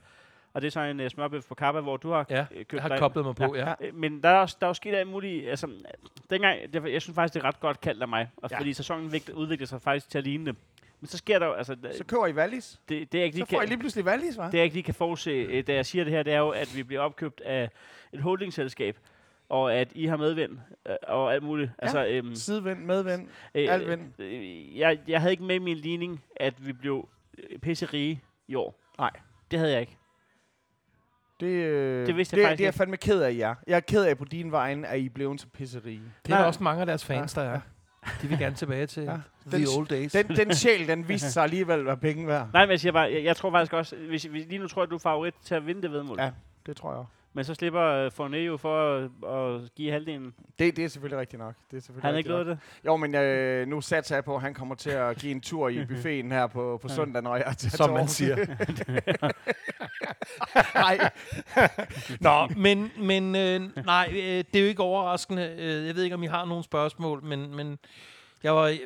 Og 0.53 0.63
det 0.63 0.67
er 0.67 0.71
så 0.73 0.81
en 0.81 1.01
uh, 1.01 1.09
smørbøf 1.09 1.45
på 1.49 1.55
Kappa, 1.55 1.81
hvor 1.81 1.97
du 1.97 2.11
har 2.11 2.27
ja. 2.31 2.41
øh, 2.41 2.47
købt 2.59 2.73
Jeg 2.73 2.83
har 2.83 2.89
dig- 2.89 2.99
koblet 2.99 3.25
mig 3.25 3.35
på, 3.35 3.57
ja. 3.57 3.75
Øh, 3.81 3.95
Men 3.95 4.23
der 4.23 4.29
er, 4.29 4.39
også, 4.39 4.57
der 4.61 4.67
er 4.67 4.71
jo 4.71 4.75
sket 4.75 4.95
alt 4.95 5.09
muligt. 5.09 5.51
Altså, 5.51 5.69
dengang, 6.31 6.59
det, 6.73 6.93
jeg 6.93 7.03
synes 7.03 7.15
faktisk, 7.15 7.35
det 7.35 7.41
er 7.43 7.45
ret 7.49 7.61
godt 7.61 7.81
kaldt 7.81 8.03
af 8.03 8.09
mig. 8.09 8.29
Og 8.37 8.51
Ja. 8.51 8.55
ja. 8.57 8.61
Fordi 8.61 8.73
sæsonen 8.73 9.05
udviklede 9.35 9.67
sig 9.67 9.83
faktisk 9.83 10.11
til 10.11 10.19
at 10.19 10.25
ligne 10.25 10.47
det. 10.47 10.57
Men 11.01 11.09
så 11.09 11.19
sker 11.19 11.39
der 11.39 11.47
jo, 11.47 11.53
altså, 11.53 11.77
Så 11.99 12.05
køber 12.05 12.27
I 12.27 12.33
Wallis. 12.33 12.81
det, 12.89 13.13
det, 13.13 13.19
jeg 13.19 13.25
ikke 13.25 13.35
Så 13.35 13.39
lige 13.39 13.47
får 13.47 13.57
I 13.57 13.61
kan, 13.61 13.69
lige 13.69 13.79
pludselig 13.79 14.05
Wallis, 14.05 14.37
hva'? 14.37 14.47
det 14.47 14.55
jeg 14.55 14.65
ikke 14.65 14.77
lige 14.77 14.85
kan 14.85 14.95
forudse, 14.95 15.31
øh, 15.31 15.67
da 15.67 15.75
jeg 15.75 15.87
siger 15.87 16.05
det 16.05 16.13
her, 16.13 16.23
det 16.23 16.33
er 16.33 16.39
jo, 16.39 16.49
at 16.51 16.77
vi 16.77 16.83
bliver 16.83 17.01
opkøbt 17.01 17.41
af 17.41 17.71
et 18.13 18.21
holdingselskab, 18.21 18.99
og 19.49 19.75
at 19.75 19.89
I 19.95 20.07
har 20.07 20.17
medvind, 20.17 20.59
øh, 20.89 20.95
og 21.09 21.35
alt 21.35 21.43
muligt. 21.43 21.71
Ja. 21.79 21.83
Altså, 21.83 22.07
øhm, 22.07 22.35
Sidevind, 22.35 22.79
medvind. 22.79 23.29
øh, 23.55 23.67
alt 23.75 23.89
vind. 23.89 24.21
øh, 24.21 24.79
jeg, 24.79 24.99
jeg 25.09 25.21
havde 25.21 25.33
ikke 25.33 25.45
med 25.45 25.55
i 25.55 25.59
min 25.59 25.77
ligning, 25.77 26.25
at 26.37 26.67
vi 26.67 26.73
blev 26.73 27.09
øh, 27.51 27.59
pisse 27.59 27.87
rige 27.87 28.23
i 28.49 28.55
år. 28.55 28.81
Nej. 28.99 29.11
Det 29.51 29.59
havde 29.59 29.73
jeg 29.73 29.81
ikke. 29.81 29.97
Det, 31.41 31.47
øh, 31.47 32.07
Det 32.07 32.17
vidste 32.17 32.35
jeg 32.35 32.39
det, 32.39 32.47
faktisk 32.49 32.59
det 32.59 32.65
er 32.65 32.67
jeg 32.67 32.69
ikke. 32.69 32.79
fandme 32.79 32.97
ked 32.97 33.23
af 33.23 33.35
jer. 33.39 33.55
Jeg 33.67 33.77
er 33.77 33.81
ked 33.81 34.05
af 34.05 34.19
på 34.19 34.25
din 34.25 34.53
vegne, 34.53 34.89
at 34.89 35.01
I 35.01 35.09
blev 35.09 35.39
så 35.39 35.47
pisserige. 35.47 36.01
Det 36.01 36.05
er 36.25 36.29
Nej. 36.29 36.39
der 36.39 36.47
også 36.47 36.63
mange 36.63 36.81
af 36.81 36.87
deres 36.87 37.05
fans, 37.05 37.37
Ja, 37.37 37.41
der 37.43 37.49
er. 37.51 37.61
De 38.23 38.29
vil 38.29 38.39
gerne 38.39 38.57
tilbage 38.57 38.87
til 38.87 39.03
Ja. 39.03 39.17
the 39.51 39.59
Den- 39.59 39.67
old 39.79 39.89
days. 39.89 40.13
Den, 40.13 40.29
den 40.29 40.55
sjæl, 40.55 40.89
den 40.89 41.09
viste 41.09 41.31
sig 41.33 41.43
alligevel 41.43 41.79
at 41.81 41.87
være 41.87 41.97
penge 41.97 42.27
værd. 42.27 42.49
Nej, 42.53 42.63
men 42.67 42.71
jeg 42.71 42.81
siger 42.81 42.93
bare, 42.93 43.13
jeg, 43.13 43.25
jeg 43.25 43.37
tror 43.37 43.51
faktisk 43.51 43.73
også, 43.73 43.97
hvis, 43.97 44.23
hvis 44.25 44.47
lige 44.49 44.59
nu 44.59 44.69
tror 44.69 44.83
jeg, 44.83 44.87
at 44.87 44.91
du 44.91 44.95
er 44.95 44.99
favorit 45.01 45.35
til 45.45 45.55
at 45.55 45.67
vinde 45.67 45.83
det 45.83 45.93
vedmål. 45.93 46.19
Ja. 46.21 46.31
Det 46.67 46.77
tror 46.77 46.91
jeg 46.91 46.99
også. 46.99 47.11
Men 47.33 47.45
så 47.45 47.55
slipper 47.55 48.07
uh, 48.07 48.13
Fournier 48.13 48.45
jo 48.45 48.57
for 48.57 48.97
at, 48.97 49.11
at 49.35 49.75
give 49.75 49.93
halvdelen. 49.93 50.35
Det, 50.59 50.77
det 50.77 50.85
er 50.85 50.89
selvfølgelig 50.89 51.21
rigtigt 51.21 51.41
nok. 51.41 51.55
Det 51.71 51.77
er 51.77 51.81
selvfølgelig 51.81 52.03
Han 52.03 52.13
har 52.13 52.19
rigtigt 52.19 52.39
ikke 52.39 52.51
det. 52.51 52.59
Jo, 52.87 52.97
men 52.97 53.15
øh, 53.15 53.69
nu 53.69 53.81
satser 53.81 54.17
jeg 54.17 54.25
på, 54.25 54.35
at 54.35 54.43
han 54.43 54.55
kommer 54.55 54.75
til 54.75 54.91
at 54.91 55.17
give 55.17 55.33
en 55.33 55.41
tur 55.41 55.69
i 55.69 55.85
buffeten 55.91 56.33
her 56.33 56.47
på, 56.47 56.79
på 56.83 56.89
søndag, 56.89 57.23
når 57.23 57.37
jeg 57.37 57.45
er 57.47 57.53
til 57.53 57.71
Som 57.71 57.91
man 57.91 58.09
siger. 58.09 58.37
Nej, 60.75 61.11
Nå, 62.21 62.47
men, 62.57 62.93
men 62.99 63.37
øh, 63.37 63.85
nej, 63.85 64.09
øh, 64.11 64.19
det 64.21 64.55
er 64.55 64.61
jo 64.61 64.67
ikke 64.67 64.83
overraskende. 64.83 65.57
Øh, 65.59 65.87
jeg 65.87 65.95
ved 65.95 66.03
ikke, 66.03 66.15
om 66.15 66.23
I 66.23 66.27
har 66.27 66.45
nogle 66.45 66.65
spørgsmål, 66.65 67.25
men, 67.25 67.55
men 67.55 67.79
jeg 68.43 68.55
var... 68.55 68.69
Øh, 68.69 68.79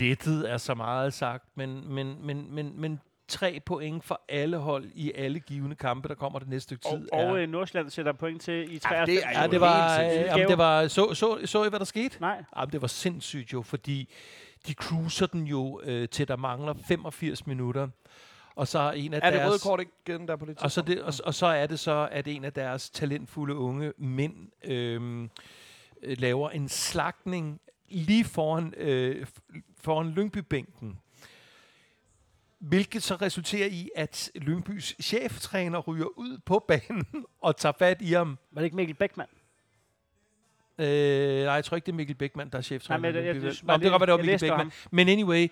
lettet 0.00 0.50
er 0.50 0.56
så 0.56 0.74
meget 0.74 1.14
sagt, 1.14 1.44
men, 1.54 1.94
men, 1.94 2.16
men, 2.26 2.54
men, 2.54 2.80
men 2.80 3.00
tre 3.28 3.60
point 3.66 4.04
for 4.04 4.20
alle 4.28 4.56
hold 4.56 4.90
i 4.94 5.12
alle 5.14 5.40
givende 5.40 5.76
kampe, 5.76 6.08
der 6.08 6.14
kommer 6.14 6.38
det 6.38 6.48
næste 6.48 6.62
stykke 6.66 6.86
Og, 6.86 6.98
tid. 6.98 7.12
og 7.12 7.20
er, 7.20 7.32
øh, 7.34 7.48
Nordsjælland 7.48 7.90
sætter 7.90 8.12
point 8.12 8.42
til 8.42 8.74
i 8.74 8.78
93. 8.78 9.08
det 9.08 9.26
er 9.26 9.40
ja, 9.42 9.46
det 9.46 9.60
var, 9.60 10.00
øh, 10.00 10.06
jamen, 10.14 10.48
det 10.48 10.58
var 10.58 10.88
så, 10.88 11.14
så, 11.14 11.38
så 11.44 11.64
I, 11.64 11.68
hvad 11.68 11.78
der 11.78 11.84
skete? 11.84 12.20
Nej, 12.20 12.44
Jamen, 12.56 12.72
det 12.72 12.82
var 12.82 12.88
sindssygt 12.88 13.52
jo, 13.52 13.62
fordi 13.62 14.08
de 14.66 14.72
cruiser 14.72 15.26
den 15.26 15.44
jo 15.46 15.80
øh, 15.84 16.08
til, 16.08 16.28
der 16.28 16.36
mangler 16.36 16.74
85 16.88 17.46
minutter. 17.46 17.88
Og 18.54 18.68
så 18.68 18.78
er 18.78 18.92
en 18.92 19.14
af 19.14 19.20
er 19.22 19.30
det 19.30 19.40
deres... 19.40 19.50
røde 19.50 19.58
kort 19.76 19.86
den 20.06 20.28
der 20.28 20.36
på 20.36 20.46
det 20.46 20.58
Og 20.62 20.70
så, 20.70 20.82
tidspunkt? 20.82 21.06
det, 21.06 21.20
og, 21.20 21.26
og 21.26 21.34
så 21.34 21.46
er 21.46 21.66
det 21.66 21.78
så, 21.78 22.08
at 22.12 22.28
en 22.28 22.44
af 22.44 22.52
deres 22.52 22.90
talentfulde 22.90 23.54
unge 23.54 23.92
mænd 23.98 24.34
øhm, 24.64 25.30
øh, 26.02 26.16
laver 26.18 26.50
en 26.50 26.68
slagning 26.68 27.60
lige 27.88 28.24
foran, 28.24 28.74
øh, 28.76 29.26
foran 29.80 30.10
Lyngbybænken. 30.10 30.98
Hvilket 32.68 33.02
så 33.02 33.14
resulterer 33.16 33.66
i, 33.68 33.90
at 33.96 34.30
Lyngbys 34.34 34.94
cheftræner 35.02 35.78
ryger 35.78 36.18
ud 36.18 36.38
på 36.44 36.64
banen 36.68 37.06
og 37.42 37.56
tager 37.56 37.72
fat 37.78 38.02
i 38.02 38.12
ham. 38.12 38.38
var 38.52 38.60
det 38.60 38.64
ikke 38.64 38.76
Mikkel 38.76 38.94
Beckmann? 38.96 39.30
Øh, 40.78 41.44
nej, 41.44 41.54
jeg 41.54 41.64
tror 41.64 41.74
ikke, 41.74 41.86
det 41.86 41.92
er 41.92 41.96
Mikkel 41.96 42.14
Beckmann, 42.16 42.50
der 42.50 42.58
er 42.58 42.62
cheftræner. 42.62 42.98
Nej, 43.00 43.12
men 43.12 43.24
jeg- 43.24 43.34
Lyngby. 43.34 43.46
jeg- 43.46 43.54
Nå, 43.62 43.72
det 43.72 43.82
kan 43.82 43.90
godt 43.90 44.00
være, 44.00 44.06
det 44.06 44.12
var 44.12 44.16
jeg 44.18 44.26
Mikkel 44.26 44.48
Beckmann. 44.48 44.72
Men 44.90 45.08
anyway, 45.08 45.48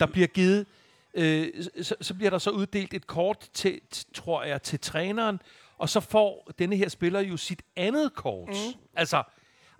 der 0.00 0.06
bliver 0.06 0.26
givet... 0.26 0.66
Øh, 1.14 1.48
så, 1.82 1.94
så 2.00 2.14
bliver 2.14 2.30
der 2.30 2.38
så 2.38 2.50
uddelt 2.50 2.94
et 2.94 3.06
kort 3.06 3.48
til, 3.52 3.80
tror 4.14 4.42
jeg, 4.42 4.62
til 4.62 4.80
træneren, 4.80 5.40
og 5.78 5.88
så 5.88 6.00
får 6.00 6.50
denne 6.58 6.76
her 6.76 6.88
spiller 6.88 7.20
jo 7.20 7.36
sit 7.36 7.62
andet 7.76 8.14
kort. 8.14 8.48
Mm. 8.48 8.80
Altså, 8.94 9.22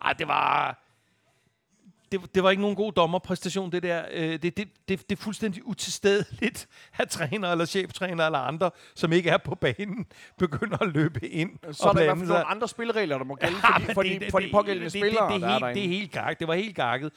ej, 0.03 0.13
det 0.13 0.29
var... 0.29 0.81
Det, 2.13 2.35
det 2.35 2.43
var 2.43 2.51
ikke 2.51 2.61
nogen 2.61 2.77
god 2.77 2.93
dommerpræstation, 2.93 3.73
det 3.73 3.83
der. 3.83 4.05
Øh, 4.13 4.33
det, 4.33 4.43
det, 4.43 4.57
det, 4.57 5.11
det 5.11 5.19
er 5.19 5.23
fuldstændig 5.23 5.67
utilstedeligt, 5.67 6.69
at 6.99 7.09
træner 7.09 7.53
eller 7.53 7.65
cheftræner 7.65 8.27
eller 8.27 8.39
andre, 8.39 8.71
som 8.95 9.13
ikke 9.13 9.31
er 9.31 9.37
på 9.39 9.55
banen, 9.55 10.07
begynder 10.39 10.77
at 10.83 10.89
løbe 10.89 11.27
ind 11.29 11.51
så 11.73 11.85
er 11.85 11.89
og 11.89 11.95
der 11.95 12.01
i 12.03 12.05
hvert 12.05 12.19
fald 12.19 12.29
nogle 12.29 12.45
andre 12.45 12.69
spilleregler, 12.69 13.19
der 13.19 13.25
må 13.25 13.35
gælde 13.35 13.57
Ja, 13.57 13.79
for 13.79 13.79
de, 13.87 13.95
for 13.95 14.03
det- 14.03 14.13
de, 14.13 14.19
det- 14.25 14.31
for 14.31 14.39
de 14.39 14.49
pågældende 14.53 14.85
det- 14.91 14.93
spillere, 14.93 15.33
det, 15.33 15.41
det, 15.41 15.43
der 15.43 15.49
det, 15.49 15.55
er 15.65 15.67
er 15.67 15.67
helt, 15.67 15.77
det 15.77 15.85
er 15.85 15.89
helt 15.99 16.13
gakket. 16.13 16.39
Det 16.41 16.49
var 16.49 16.55
helt 16.55 16.77
gakket. 16.77 17.13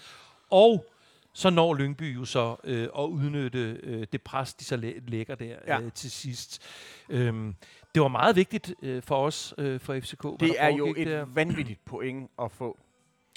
Og 0.52 0.86
så 1.34 1.50
når 1.50 1.74
Lyngby 1.74 2.16
jo 2.16 2.26
så 2.26 2.56
øh, 2.64 2.88
at 3.00 3.04
udnytte 3.04 3.80
øh, 3.84 4.08
det 4.12 4.22
pres, 4.22 4.54
de 4.54 4.66
så 4.66 4.76
læ- 4.78 5.00
lægger 5.08 5.36
der 5.36 5.56
Ja. 5.68 5.80
øh, 5.82 5.92
til 5.92 6.12
sidst. 6.12 6.62
Øhm, 7.10 7.56
det 7.96 8.02
var 8.02 8.08
meget 8.08 8.36
vigtigt 8.36 8.74
øh, 8.84 9.04
for 9.04 9.16
os, 9.26 9.54
øh, 9.58 9.80
for 9.80 10.00
FCK. 10.00 10.24
Det 10.24 10.40
der 10.40 10.54
er 10.58 10.70
jo 10.70 10.94
et 10.98 11.08
der. 11.08 11.26
vanvittigt 11.26 11.86
point 11.86 12.30
at 12.42 12.52
få. 12.52 12.78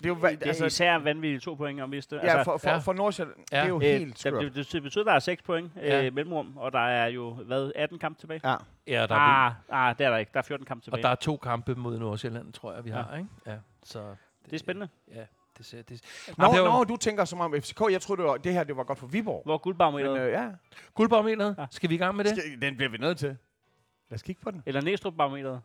Det 0.03 0.05
er 0.05 0.09
jo 0.09 0.15
Det 0.15 0.43
er 0.43 0.47
altså, 0.47 0.65
især 0.67 0.99
vanvittigt 0.99 1.43
to 1.43 1.55
point 1.55 1.81
at 1.81 1.89
miste. 1.89 2.17
ja, 2.17 2.43
for, 2.43 2.57
for, 2.57 2.71
ja. 2.71 2.77
for 2.79 2.93
Nordsjælland, 2.93 3.37
Ja. 3.53 3.57
det 3.57 3.65
er 3.65 3.69
jo 3.69 3.77
Øh, 3.77 3.83
helt 3.83 4.09
det, 4.09 4.19
skørt. 4.19 4.55
det, 4.55 4.73
det 4.73 4.83
betyder, 4.83 5.03
at 5.05 5.07
der 5.07 5.13
er 5.13 5.19
6 5.19 5.43
point 5.43 5.73
Ja. 5.77 6.07
øh, 6.07 6.15
mellemrum, 6.15 6.57
og 6.57 6.73
der 6.73 6.79
er 6.89 7.07
jo, 7.07 7.31
hvad, 7.35 7.73
18 7.77 7.99
kampe 7.99 8.21
tilbage? 8.21 8.41
Ja. 8.45 8.57
Ja, 8.87 9.07
der 9.07 9.15
er, 9.15 9.19
Ah, 9.19 9.53
ah, 9.89 9.99
det 9.99 10.07
er 10.07 10.11
der 10.11 10.17
ikke. 10.17 10.31
Der 10.33 10.39
er 10.39 10.43
14 10.43 10.67
kampe 10.67 10.81
og 10.81 10.85
tilbage. 10.85 11.03
der 11.03 11.09
er 11.09 11.15
to 11.15 11.37
kampe 11.37 11.75
mod 11.75 11.99
Nordsjælland, 11.99 12.53
tror 12.53 12.73
jeg, 12.75 12.85
vi 12.85 12.91
Ja. 12.91 13.03
har. 13.03 13.17
Ikke? 13.17 13.29
Ja, 13.47 13.57
så 13.85 14.15
det 14.45 14.53
er 14.53 14.59
spændende. 14.59 14.89
Ja, 15.15 15.25
det 15.59 15.67
ser 15.67 15.83
det. 15.83 16.01
Nå, 16.39 16.47
Nå, 16.47 16.53
det 16.53 16.63
var, 16.63 16.79
nå, 16.79 16.85
du 16.85 16.97
tænker 16.97 17.25
som 17.25 17.41
om 17.41 17.55
FCK. 17.61 17.81
Jeg 17.91 18.01
troede, 18.01 18.23
det, 18.23 18.29
var, 18.31 18.37
det 18.37 18.53
her 18.53 18.65
det 18.65 18.77
var 18.77 18.85
godt 18.85 18.99
for 18.99 19.07
Viborg. 19.07 19.43
Hvor 19.45 19.55
er 19.55 19.59
guldbarometeret? 19.59 20.13
Men 20.13 20.23
øh, 20.23 20.33
ja, 20.33 20.49
Guldbarometeret. 20.95 21.55
Ja. 21.59 21.67
Skal 21.71 21.91
vi 21.91 21.95
i 21.95 21.99
gang 21.99 22.17
med 22.17 22.25
det? 22.25 22.39
Skal, 22.39 22.63
den 22.63 22.77
bliver 22.77 22.91
vi 22.91 22.99
nødt 22.99 23.19
til. 23.19 23.29
Lad 23.29 24.15
os 24.15 24.23
kigge 24.23 24.43
på 24.43 24.51
den. 24.51 24.63
Eller 24.67 24.81
Næstrup-barometeret? 24.81 25.61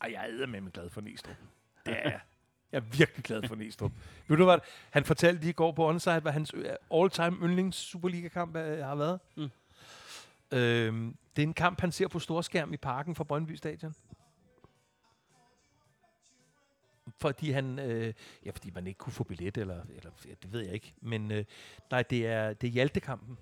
Ej, 0.00 0.10
jeg 0.12 0.30
er 0.42 0.46
med 0.46 0.72
glad 0.72 0.90
for 0.90 1.00
Næstrup. 1.00 1.34
Det 1.86 1.96
er 1.98 2.10
jeg. 2.10 2.20
Jeg 2.72 2.78
er 2.78 2.96
virkelig 2.96 3.24
glad 3.24 3.42
for 3.48 3.54
Næstrup. 3.54 3.92
Ved 4.28 4.36
du 4.36 4.44
hvad? 4.44 4.58
Han 4.90 5.04
fortalte 5.04 5.40
lige 5.40 5.50
i 5.50 5.52
går 5.52 5.72
på 5.72 5.88
onside, 5.88 6.20
hvad 6.20 6.32
hans 6.32 6.54
øh, 6.54 6.64
all-time 6.94 7.36
yndlings 7.42 7.76
Superliga-kamp 7.76 8.56
øh, 8.56 8.84
har 8.84 8.94
været. 8.94 9.20
Mm. 9.36 9.50
Øhm, 10.52 11.16
det 11.36 11.42
er 11.42 11.46
en 11.46 11.54
kamp, 11.54 11.80
han 11.80 11.92
ser 11.92 12.08
på 12.08 12.18
storskærm 12.18 12.72
i 12.72 12.76
parken 12.76 13.14
for 13.14 13.24
Brøndby 13.24 13.54
Stadion. 13.54 13.94
Fordi 17.18 17.50
han, 17.50 17.78
øh, 17.78 18.14
ja, 18.44 18.50
fordi 18.50 18.70
man 18.70 18.86
ikke 18.86 18.98
kunne 18.98 19.12
få 19.12 19.24
billet, 19.24 19.56
eller, 19.56 19.82
eller 19.96 20.10
ja, 20.26 20.30
det 20.42 20.52
ved 20.52 20.60
jeg 20.60 20.74
ikke. 20.74 20.94
Men 21.00 21.32
øh, 21.32 21.44
nej, 21.90 22.02
det 22.02 22.26
er, 22.26 22.52
det 22.52 22.66
er 22.66 22.70
Hjalte-kampen. 22.70 23.38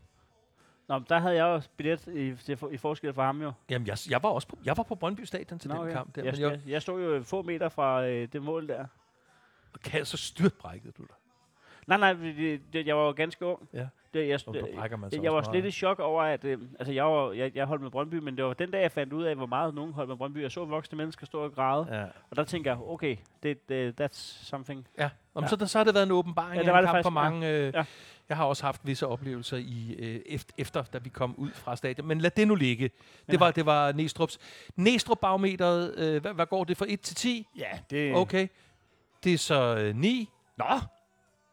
Nå, 0.88 0.98
men 0.98 1.06
der 1.08 1.18
havde 1.18 1.34
jeg 1.34 1.44
også 1.44 1.68
billet 1.76 2.06
i, 2.06 2.36
til, 2.36 2.58
i 2.70 2.76
forskel 2.76 3.14
for 3.14 3.22
ham 3.22 3.42
jo. 3.42 3.52
Jamen, 3.70 3.86
jeg, 3.88 3.96
jeg 4.10 4.22
var 4.22 4.28
også 4.28 4.48
på, 4.48 4.58
jeg 4.64 4.76
var 4.76 4.82
på 4.82 4.94
Brøndby 4.94 5.20
Stadion 5.20 5.58
til 5.58 5.70
Nå, 5.70 5.74
den 5.74 5.82
okay. 5.82 5.92
kamp. 5.92 6.14
Der, 6.14 6.24
jeg, 6.24 6.32
men 6.32 6.40
jeg, 6.40 6.50
jeg, 6.50 6.60
jeg 6.66 6.82
stod 6.82 7.02
jo 7.02 7.22
få 7.22 7.42
meter 7.42 7.68
fra 7.68 8.06
øh, 8.06 8.28
det 8.32 8.42
mål 8.42 8.68
der. 8.68 8.86
Kan 9.84 10.04
så 10.04 10.16
styrtbrækkede 10.16 10.92
du 10.98 11.02
dig. 11.02 11.16
Nej, 11.86 11.98
nej, 11.98 12.12
det, 12.12 12.60
det, 12.72 12.86
jeg 12.86 12.96
var 12.96 13.04
jo 13.06 13.10
ganske 13.10 13.46
ung. 13.46 13.68
Ja. 13.72 13.86
Det, 14.14 14.28
jeg, 14.28 14.40
Og 14.46 14.54
jeg, 15.12 15.22
jeg 15.22 15.32
var 15.34 15.52
lidt 15.52 15.64
i 15.66 15.70
chok 15.70 15.98
over, 15.98 16.22
at 16.22 16.44
øh, 16.44 16.58
altså, 16.78 16.92
jeg, 16.92 17.04
var, 17.04 17.32
jeg, 17.32 17.56
jeg 17.56 17.66
holdt 17.66 17.82
med 17.82 17.90
Brøndby, 17.90 18.14
men 18.14 18.36
det 18.36 18.44
var 18.44 18.54
den 18.54 18.70
dag, 18.70 18.82
jeg 18.82 18.92
fandt 18.92 19.12
ud 19.12 19.24
af, 19.24 19.36
hvor 19.36 19.46
meget 19.46 19.74
nogen 19.74 19.92
holdt 19.92 20.08
med 20.08 20.16
Brøndby. 20.16 20.42
Jeg 20.42 20.50
så 20.50 20.64
voksne 20.64 20.98
mennesker 20.98 21.26
stå 21.26 21.44
og 21.44 21.54
græde, 21.54 21.86
Ja. 21.90 22.04
og 22.30 22.36
der 22.36 22.44
tænker 22.44 22.70
jeg, 22.70 22.80
okay, 22.80 23.16
det, 23.42 23.68
det, 23.68 24.00
that's 24.00 24.44
something. 24.44 24.86
Ja, 24.98 25.10
Om, 25.34 25.42
Ja. 25.42 25.48
Så, 25.48 25.56
der, 25.56 25.66
så 25.66 25.78
har 25.78 25.84
det 25.84 25.94
været 25.94 26.06
en 26.06 26.12
åbenbaring 26.12 26.56
Ja, 26.56 26.62
det 26.62 26.72
var 26.72 26.80
det 26.80 26.90
kamp 26.90 27.04
for 27.04 27.10
faktisk, 27.10 27.16
ja. 27.24 27.30
mange. 27.30 27.48
Øh, 27.50 27.72
Ja. 27.74 27.84
Jeg 28.28 28.36
har 28.36 28.44
også 28.44 28.64
haft 28.64 28.80
visse 28.86 29.06
oplevelser 29.06 29.56
i 29.56 29.96
øh, 29.98 30.20
efter, 30.26 30.54
efter, 30.58 30.82
da 30.82 30.98
vi 30.98 31.08
kom 31.08 31.34
ud 31.38 31.50
fra 31.50 31.76
stadion. 31.76 32.06
Men 32.08 32.20
lad 32.20 32.30
det 32.30 32.48
nu 32.48 32.54
ligge. 32.54 32.84
Det 33.26 33.32
Ja. 33.32 33.38
var, 33.38 33.50
det 33.50 33.66
var 33.66 33.92
Næstrup's. 33.92 34.36
Næstrup-barometeret, 34.76 35.94
øh, 35.98 36.20
hvad, 36.22 36.32
hvad 36.34 36.46
går 36.46 36.64
det 36.64 36.76
fra 36.76 36.86
1 36.88 37.00
til 37.00 37.16
10? 37.16 37.46
Ja, 37.58 37.66
det... 37.90 38.14
Okay. 38.14 38.48
Det 39.24 39.34
er 39.34 39.38
så 39.38 39.76
øh, 39.78 39.96
9. 39.96 40.28
Nå. 40.56 40.64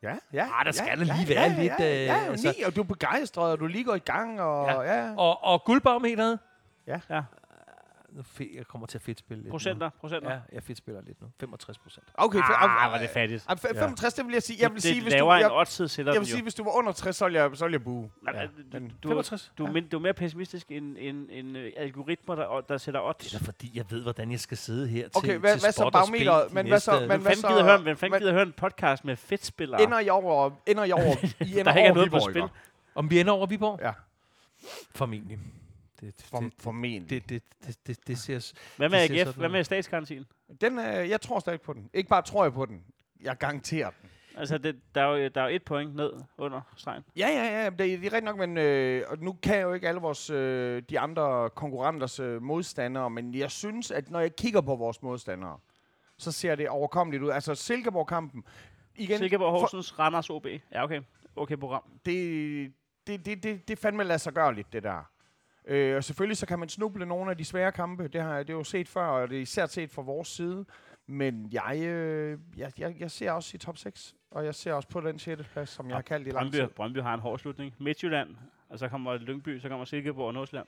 Ja, 0.03 0.15
ja. 0.33 0.47
Ah, 0.59 0.65
der 0.65 0.71
skal 0.71 0.87
ja, 0.89 0.95
da 0.95 1.03
lige 1.03 1.25
ja, 1.29 1.35
være 1.35 1.51
ja, 1.51 1.61
lidt, 1.61 1.73
Ja, 1.79 1.99
øh, 2.01 2.05
ja, 2.05 2.13
ja 2.23 2.29
altså- 2.31 2.53
ni, 2.57 2.63
og 2.63 2.75
du 2.75 2.81
er 2.81 2.85
begejstret, 2.85 3.51
og 3.51 3.59
du 3.59 3.65
lige 3.67 3.83
går 3.83 3.95
i 3.95 3.99
gang, 3.99 4.41
og 4.41 4.67
Ja. 4.67 4.81
ja. 4.81 5.05
ja. 5.07 5.15
Og, 5.17 5.43
og 5.43 5.63
guldbarometeret? 5.63 6.39
Ja, 6.87 6.99
Nu 8.17 8.23
fe- 8.39 8.55
Jeg 8.57 8.67
kommer 8.67 8.87
til 8.87 8.97
at 8.97 9.01
fedtspille 9.01 9.43
lidt 9.43 9.51
procenter, 9.51 9.85
nu. 9.85 9.91
procenter. 9.99 10.31
Ja, 10.31 10.39
jeg 10.51 10.63
fedtspiller 10.63 11.01
lidt 11.01 11.21
nu. 11.21 11.27
65 11.39 11.77
procent. 11.77 12.05
Okay, 12.13 12.37
for, 12.37 12.53
Ah, 12.53 12.91
var 12.91 12.97
det 12.99 13.09
fattigt. 13.09 13.45
Ah, 13.47 13.57
fe- 13.57 13.67
65, 13.79 14.13
det 14.13 14.25
vil 14.25 14.33
jeg 14.33 14.43
sige. 14.43 14.57
Jeg 14.61 14.69
vil 14.69 14.75
det 14.75 14.83
sige, 14.83 15.01
hvis 15.01 15.13
du, 15.13 15.17
laver 15.17 15.33
en 15.35 15.41
jeg, 15.41 15.51
odds 15.51 15.79
jeg 15.97 16.05
den 16.05 16.13
vil 16.19 16.25
sige, 16.25 16.41
hvis 16.41 16.53
du 16.55 16.63
var 16.63 16.71
under 16.71 16.91
60, 16.91 17.15
så 17.15 17.25
ville 17.25 17.39
jeg, 17.43 17.51
så 17.57 17.65
ville 17.65 17.73
jeg 17.73 17.83
bue. 17.83 18.09
Nej, 18.21 18.33
Ja, 18.35 18.41
ja, 18.41 18.47
men 18.71 18.87
du, 18.87 18.93
du, 19.03 19.07
65? 19.07 19.51
du, 19.57 19.65
er 19.65 19.71
min, 19.71 19.87
du 19.87 19.97
er 19.97 20.01
mere 20.01 20.13
pessimistisk 20.13 20.71
end, 20.71 20.95
end, 20.99 21.27
end 21.31 21.57
øh, 21.57 21.71
algoritmer, 21.77 22.35
der, 22.35 22.61
der 22.61 22.77
sætter 22.77 23.01
odds. 23.01 23.17
Det 23.31 23.41
er 23.41 23.45
fordi, 23.45 23.71
jeg 23.75 23.85
ved, 23.89 24.01
hvordan 24.01 24.31
jeg 24.31 24.39
skal 24.39 24.57
sidde 24.57 24.87
her 24.87 25.01
til, 25.03 25.11
Okay, 25.15 25.37
hvad- 25.37 25.53
til 25.53 25.61
hvad 25.61 25.71
så 25.71 25.89
de 26.49 26.53
Men 26.53 26.67
hvad 26.67 26.79
så- 26.79 26.91
men 26.99 27.07
hvad 27.07 27.19
fanden 27.19 27.35
så- 27.41 27.47
gider 27.47 27.63
høre, 27.63 27.77
hvem 27.77 27.97
fanden 27.97 28.19
gider 28.19 28.33
høre 28.33 28.43
en 28.43 28.51
podcast 28.53 29.05
med 29.05 29.15
fedtspillere? 29.15 29.81
Ender 29.83 29.99
I 29.99 30.09
over, 30.09 30.51
ender 30.65 30.83
I 30.83 30.91
over, 30.91 31.03
I 31.03 31.59
ender 31.59 31.63
der 31.63 31.75
ikke 31.75 31.87
er 31.87 31.91
over 31.91 31.93
noget 31.93 32.11
på 32.11 32.17
Viborg, 32.17 32.31
spil. 32.31 32.43
Om 32.95 33.09
vi 33.09 33.19
ender 33.19 33.33
over 33.33 33.45
Viborg? 33.45 33.79
Ja, 33.81 33.91
Formentlig. 34.95 35.39
Det, 36.01 36.13
for, 36.25 36.39
det, 36.39 36.53
formentlig. 36.59 37.09
det, 37.09 37.29
det, 37.29 37.43
det, 37.67 37.87
det, 37.87 38.07
det 38.07 38.17
ser... 38.17 38.53
Hvad 38.77 38.89
med 38.89 38.99
AGF? 38.99 39.37
Hvad 39.37 39.49
med 39.49 39.63
statsgarantien? 39.63 40.25
Den, 40.61 40.79
øh, 40.79 41.09
jeg 41.09 41.21
tror 41.21 41.39
stadig 41.39 41.61
på 41.61 41.73
den. 41.73 41.89
Ikke 41.93 42.09
bare 42.09 42.21
tror 42.21 42.43
jeg 42.43 42.53
på 42.53 42.65
den. 42.65 42.83
Jeg 43.23 43.37
garanterer 43.37 43.89
den. 44.01 44.09
Altså, 44.37 44.57
det, 44.57 44.79
der, 44.95 45.01
er 45.01 45.17
jo, 45.17 45.27
der 45.35 45.41
er 45.41 45.49
jo 45.49 45.55
et 45.55 45.63
point 45.63 45.95
ned 45.95 46.13
under 46.37 46.61
stregen. 46.75 47.03
Ja, 47.15 47.27
ja, 47.27 47.63
ja. 47.63 47.69
Det, 47.69 47.77
det 47.79 47.93
er 47.93 47.97
rigtigt 48.03 48.23
nok, 48.23 48.37
men 48.37 48.57
øh, 48.57 49.03
og 49.07 49.17
nu 49.19 49.33
kan 49.43 49.55
jeg 49.55 49.61
jo 49.63 49.73
ikke 49.73 49.87
alle 49.87 50.01
vores, 50.01 50.29
øh, 50.29 50.83
de 50.89 50.99
andre 50.99 51.49
konkurrenters 51.49 52.19
øh, 52.19 52.41
modstandere, 52.41 53.09
men 53.09 53.33
jeg 53.35 53.51
synes, 53.51 53.91
at 53.91 54.09
når 54.11 54.19
jeg 54.19 54.35
kigger 54.35 54.61
på 54.61 54.75
vores 54.75 55.01
modstandere, 55.01 55.59
så 56.17 56.31
ser 56.31 56.55
det 56.55 56.69
overkommeligt 56.69 57.23
ud. 57.23 57.29
Altså 57.29 57.55
Silkeborg-kampen, 57.55 58.43
igen, 58.95 59.17
Silkeborg, 59.17 59.53
for- 59.53 59.59
Horsens, 59.59 59.99
Randers, 59.99 60.29
OB. 60.29 60.45
Ja, 60.71 60.83
okay. 60.83 61.01
Okay 61.35 61.55
program. 61.57 61.83
det, 62.05 62.71
det, 63.07 63.25
det, 63.25 63.43
det, 63.43 63.67
det 63.67 63.79
fandme 63.79 64.03
lader 64.03 64.17
sig 64.17 64.33
gøre 64.33 64.55
lidt, 64.55 64.73
det 64.73 64.83
der. 64.83 65.09
Øh, 65.67 65.95
og 65.95 66.03
selvfølgelig 66.03 66.37
så 66.37 66.45
kan 66.45 66.59
man 66.59 66.69
snuble 66.69 67.05
nogle 67.05 67.31
af 67.31 67.37
de 67.37 67.45
svære 67.45 67.71
kampe. 67.71 68.07
Det 68.07 68.21
har 68.21 68.35
jeg 68.35 68.47
det 68.47 68.53
er 68.53 68.57
jo 68.57 68.63
set 68.63 68.87
før, 68.87 69.05
og 69.05 69.29
det 69.29 69.37
er 69.37 69.41
især 69.41 69.65
set 69.65 69.91
fra 69.91 70.01
vores 70.01 70.27
side. 70.27 70.65
Men 71.07 71.49
jeg, 71.51 71.79
øh, 71.83 72.39
jeg, 72.57 72.71
jeg, 72.79 72.95
jeg 72.99 73.11
ser 73.11 73.31
også 73.31 73.51
i 73.55 73.57
top 73.57 73.77
6, 73.77 74.15
og 74.31 74.45
jeg 74.45 74.55
ser 74.55 74.73
også 74.73 74.89
på 74.89 75.01
den 75.01 75.19
6. 75.19 75.47
plads, 75.47 75.69
som 75.69 75.87
jeg 75.89 75.97
har 75.97 76.01
kaldt 76.01 76.27
i 76.27 76.29
lang 76.29 76.39
Brøndby, 76.39 76.55
tid. 76.55 76.67
Brøndby 76.67 76.97
har 76.97 77.13
en 77.13 77.19
hård 77.19 77.39
slutning. 77.39 77.73
Midtjylland, 77.79 78.29
og 78.69 78.79
så 78.79 78.87
kommer 78.87 79.17
Lyngby, 79.17 79.59
så 79.59 79.69
kommer 79.69 79.85
Silkeborg 79.85 80.27
og 80.27 80.33
Nordsjælland. 80.33 80.67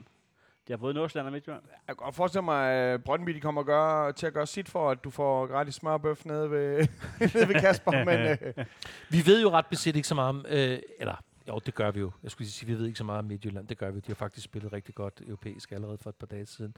De 0.68 0.74
har 0.74 0.78
både 0.78 0.94
Nordsjælland 0.94 1.28
og 1.28 1.34
Midtjylland. 1.34 1.64
Jeg 1.68 1.78
kan 1.88 1.96
godt 1.96 2.16
forestille 2.16 2.44
mig, 2.46 2.72
at 2.74 3.04
Brøndby 3.04 3.32
de 3.32 3.40
kommer 3.42 3.62
at 3.62 3.68
gøre, 3.68 4.12
til 4.12 4.28
at 4.28 4.34
gøre 4.34 4.48
sit 4.48 4.70
for, 4.70 4.92
at 4.92 5.04
du 5.04 5.10
får 5.10 5.48
gratis 5.48 5.76
smørbøf 5.76 6.26
nede 6.26 6.52
ved, 6.52 6.88
nede 7.34 7.48
ved 7.48 7.60
Kasper. 7.62 7.92
men 8.10 8.20
øh, 8.20 8.66
Vi 9.10 9.26
ved 9.26 9.42
jo 9.42 9.50
ret 9.50 9.66
beset 9.66 9.96
ikke 9.96 10.08
så 10.08 10.16
meget 10.16 10.30
om, 10.30 10.46
øh, 10.50 10.80
eller 11.00 11.24
jo, 11.54 11.60
det 11.66 11.76
gør 11.76 11.92
vi 11.92 12.00
jo. 12.00 12.12
Jeg 12.24 12.32
skulle 12.32 12.46
lige 12.46 12.52
sige, 12.52 12.68
vi 12.68 12.80
ved 12.80 12.86
ikke 12.86 12.98
så 12.98 13.04
meget 13.04 13.20
om 13.20 13.26
Midtjylland. 13.26 13.68
Det 13.68 13.78
gør 13.78 13.92
vi. 13.92 14.00
De 14.00 14.08
har 14.08 14.16
faktisk 14.16 14.46
spillet 14.46 14.74
rigtig 14.74 14.96
godt 14.96 15.22
europæisk 15.28 15.72
allerede 15.72 15.98
for 15.98 16.10
et 16.10 16.16
par 16.16 16.28
dage 16.28 16.46
siden. 16.46 16.76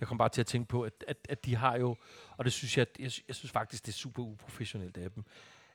Jeg 0.00 0.08
kom 0.08 0.18
bare 0.18 0.28
til 0.28 0.40
at 0.40 0.46
tænke 0.46 0.68
på, 0.68 0.82
at, 0.82 1.04
at, 1.08 1.16
at 1.28 1.44
de 1.44 1.56
har 1.56 1.76
jo, 1.76 1.96
og 2.36 2.44
det 2.44 2.52
synes 2.52 2.78
jeg, 2.78 2.86
jeg, 2.98 3.10
jeg 3.28 3.36
synes 3.36 3.52
faktisk, 3.52 3.86
det 3.86 3.92
er 3.92 3.96
super 3.96 4.22
uprofessionelt 4.22 4.96
af 4.96 5.10
dem, 5.10 5.24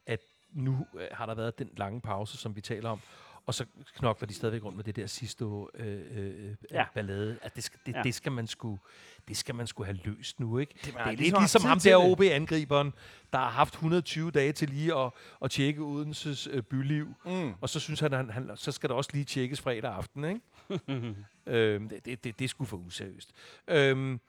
at 0.05 0.19
nu 0.51 0.87
øh, 0.95 1.07
har 1.11 1.25
der 1.25 1.35
været 1.35 1.59
den 1.59 1.69
lange 1.77 2.01
pause, 2.01 2.37
som 2.37 2.55
vi 2.55 2.61
taler 2.61 2.89
om, 2.89 3.01
og 3.45 3.53
så 3.53 3.65
knokler 3.95 4.27
de 4.27 4.33
stadigvæk 4.33 4.63
rundt 4.63 4.75
med 4.75 4.83
det 4.83 4.95
der 4.95 5.07
sidste 5.07 5.45
øh, 5.45 6.01
øh, 6.17 6.55
Ja. 6.71 6.85
ballade. 6.93 7.39
At 7.41 7.55
det, 7.55 7.63
skal, 7.63 7.79
det, 7.85 7.95
Ja. 7.95 8.01
det, 8.03 8.15
skal 8.15 8.31
man 8.31 8.47
sgu, 8.47 8.79
det 9.27 9.37
skal 9.37 9.55
man 9.55 9.67
sgu 9.67 9.83
have 9.83 9.99
løst 10.05 10.39
nu, 10.39 10.57
ikke? 10.57 10.73
Det, 10.85 10.93
har 10.93 11.03
det 11.11 11.13
er 11.19 11.23
lidt 11.23 11.37
ligesom 11.39 11.61
ham 11.63 11.79
der. 11.79 11.97
OB-angriberen, 11.97 12.93
der 13.33 13.39
har 13.39 13.49
haft 13.49 13.73
120 13.73 14.31
dage 14.31 14.51
til 14.51 14.69
lige 14.69 14.95
at, 14.97 15.11
at 15.41 15.51
tjekke 15.51 15.81
Odenses 15.81 16.47
øh, 16.51 16.63
byliv. 16.63 17.07
mm. 17.25 17.53
Og 17.61 17.69
så 17.69 17.79
synes 17.79 17.99
han, 17.99 18.11
han, 18.13 18.29
han, 18.29 18.51
så 18.55 18.71
skal 18.71 18.89
der 18.89 18.95
også 18.95 19.09
lige 19.13 19.25
tjekkes 19.25 19.61
fredag 19.61 19.93
aften, 19.93 20.23
ikke? 20.23 20.41
øhm, 21.45 21.89
det, 21.89 22.05
det, 22.05 22.23
det, 22.23 22.39
det 22.39 22.49
sgu 22.49 22.65
for 22.65 22.77
useriøst. 22.77 23.31
Øhm, 23.67 24.19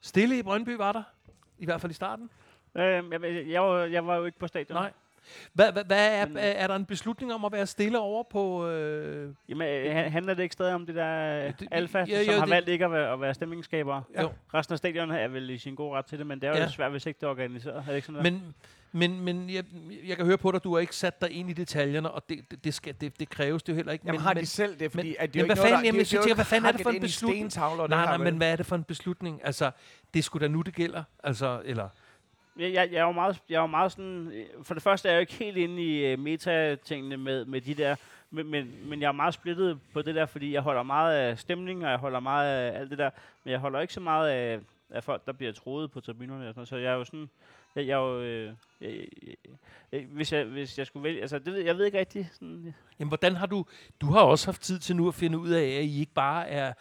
stille 0.00 0.38
i 0.38 0.42
Brøndby 0.42 0.70
var 0.70 0.92
der, 0.92 1.02
i 1.58 1.64
hvert 1.64 1.80
fald 1.80 1.90
i 1.90 1.94
starten. 1.94 2.30
Øh, 2.76 2.82
jeg, 2.82 3.46
jeg, 3.48 3.62
var, 3.62 3.78
jeg 3.84 4.06
var 4.06 4.16
jo 4.16 4.24
ikke 4.24 4.38
på 4.38 4.46
stadion. 4.46 4.74
Nej. 4.76 4.92
Hvad, 5.52 5.72
hvad, 5.72 5.84
hvad 5.84 6.20
er, 6.20 6.26
Men- 6.28 6.36
er, 6.36 6.40
er 6.42 6.66
der 6.66 6.74
en 6.76 6.84
beslutning 6.84 7.32
om 7.34 7.44
at 7.44 7.52
være 7.52 7.66
stille 7.66 7.98
over 7.98 8.22
på... 8.30 8.68
Øh, 8.68 9.30
Jamen, 9.48 9.68
øh, 9.68 9.94
han- 9.94 10.12
handler 10.12 10.34
det 10.34 10.42
ikke 10.42 10.52
stadig 10.52 10.74
om 10.74 10.86
det 10.86 10.94
der 10.94 11.44
øh, 11.46 11.52
det- 11.60 11.68
alfa, 11.70 11.98
ja, 11.98 12.04
som 12.24 12.32
ja, 12.32 12.38
har 12.38 12.44
det- 12.46 12.50
valgt 12.54 12.68
ikke 12.68 12.84
at 12.84 12.92
være, 12.92 13.12
at 13.12 13.20
være 13.20 13.34
stemningsskaber? 13.34 14.02
Ja. 14.14 14.22
Jo. 14.22 14.30
Resten 14.54 14.72
af 14.72 14.78
stadion 14.78 15.10
er 15.10 15.28
vel 15.28 15.50
i 15.50 15.58
sin 15.58 15.74
gode 15.74 15.94
ret 15.96 16.06
til 16.06 16.18
det, 16.18 16.26
men 16.26 16.40
det 16.40 16.46
er 16.46 16.50
jo 16.50 16.56
Ja. 16.56 16.62
ja. 16.62 16.68
svært, 16.68 16.90
hvis 16.90 17.06
ikke 17.06 17.18
det 17.20 17.26
er 17.26 17.30
organiseret. 17.30 17.76
Er 17.76 17.82
det 17.86 17.94
ikke 17.94 18.06
sådan 18.06 18.24
der? 18.24 18.30
men 18.30 18.54
men, 18.94 19.20
men 19.20 19.50
jeg, 19.50 19.64
jeg 20.08 20.16
kan 20.16 20.26
høre 20.26 20.38
på 20.38 20.50
dig, 20.52 20.64
du 20.64 20.72
har 20.74 20.80
ikke 20.80 20.96
sat 20.96 21.20
dig 21.20 21.30
ind 21.30 21.50
i 21.50 21.52
detaljerne, 21.52 22.10
og 22.10 22.22
det, 22.28 22.38
det, 22.50 22.64
det, 22.64 22.74
skal, 22.74 22.94
det, 23.00 23.20
det 23.20 23.28
kræves 23.28 23.62
det 23.62 23.72
jo 23.72 23.76
heller 23.76 23.92
ikke. 23.92 24.02
Jamen 24.06 24.18
men, 24.18 24.22
har 24.22 24.34
men, 24.34 24.40
de 24.40 24.46
selv 24.46 24.78
det? 24.78 24.92
Fordi 24.92 25.08
men- 25.08 25.16
at 25.18 25.34
det 25.34 25.34
men 25.34 25.40
jo 25.40 25.46
hvad 25.46 25.56
ikke 25.56 25.60
noget, 25.60 25.70
fanden- 25.70 25.80
der- 25.80 25.86
jamen, 25.86 25.98
det- 26.00 26.10
det 26.10 26.16
jo 26.16 26.22
ikke 26.22 26.34
hvad 26.34 26.44
fanden 26.44 26.68
er 26.68 26.72
det 26.72 26.82
for 26.82 26.90
en 26.90 27.00
beslutning? 27.00 27.44
det 27.52 27.90
nej, 27.90 28.04
nej, 28.04 28.16
men 28.16 28.36
hvad 28.36 28.52
er 28.52 28.56
det 28.56 28.66
for 28.66 28.76
en 28.76 28.84
beslutning? 28.84 29.40
Altså, 29.44 29.70
det 30.14 30.24
sgu 30.24 30.38
da 30.38 30.48
nu, 30.48 30.62
det 30.62 30.74
gælder. 30.74 31.02
Altså, 31.24 31.60
eller... 31.64 31.88
Jeg, 32.58 32.72
jeg, 32.72 32.88
jeg, 32.92 32.98
er 32.98 33.04
jo 33.04 33.12
meget, 33.12 33.42
jeg 33.48 33.56
er 33.56 33.60
jo 33.60 33.66
meget 33.66 33.92
sådan... 33.92 34.28
øh, 34.34 34.46
For 34.64 34.74
det 34.74 34.82
første 34.82 35.08
er 35.08 35.12
jeg 35.12 35.16
jo 35.18 35.20
ikke 35.20 35.32
helt 35.34 35.56
inde 35.56 35.82
i 35.82 36.12
uh, 36.12 36.18
meta-tingene 36.20 37.16
med, 37.16 37.44
med 37.44 37.60
de 37.60 37.74
der... 37.74 37.96
Men, 38.30 38.46
men, 38.50 38.88
men 38.88 39.00
jeg 39.00 39.08
er 39.08 39.12
meget 39.12 39.34
splittet 39.34 39.80
på 39.92 40.02
det 40.02 40.14
der, 40.14 40.26
fordi 40.26 40.52
jeg 40.52 40.62
holder 40.62 40.82
meget 40.82 41.14
af 41.16 41.38
stemning, 41.38 41.84
og 41.84 41.90
jeg 41.90 41.98
holder 41.98 42.20
meget 42.20 42.48
af 42.56 42.78
alt 42.80 42.90
det 42.90 42.98
der. 42.98 43.10
Men 43.44 43.52
jeg 43.52 43.60
holder 43.60 43.80
ikke 43.80 43.92
så 43.94 44.00
meget 44.00 44.28
af, 44.30 44.60
af 44.90 45.04
folk, 45.04 45.26
der 45.26 45.32
bliver 45.32 45.52
troet 45.52 45.90
på 45.90 46.00
tribunerne. 46.00 46.48
Og 46.48 46.54
sådan 46.54 46.58
noget. 46.58 46.68
Så 46.68 46.76
jeg 46.76 46.92
er 46.92 46.96
jo 46.96 47.04
sådan... 47.04 47.30
Jeg, 47.76 47.86
jeg 47.86 47.92
er 47.92 47.98
jo... 47.98 48.20
Øh, 48.20 48.52
jeg, 48.80 49.06
jeg, 49.92 50.06
hvis, 50.10 50.32
jeg, 50.32 50.44
hvis 50.44 50.78
jeg 50.78 50.86
skulle 50.86 51.04
vælge... 51.04 51.20
Altså, 51.20 51.38
det, 51.38 51.52
ved- 51.52 51.64
jeg 51.64 51.78
ved 51.78 51.84
ikke 51.84 51.98
rigtig... 51.98 52.30
Sådan, 52.32 52.74
Jamen, 52.98 53.08
hvordan 53.08 53.36
har 53.36 53.46
du... 53.46 53.64
Du 54.00 54.06
har 54.06 54.20
også 54.20 54.46
haft 54.46 54.62
tid 54.62 54.78
til 54.78 54.96
nu 54.96 55.08
at 55.08 55.14
finde 55.14 55.38
ud 55.38 55.50
af, 55.50 55.62
at 55.64 55.84
I 55.84 56.00
ikke 56.00 56.14
bare 56.14 56.48
er 56.48 56.72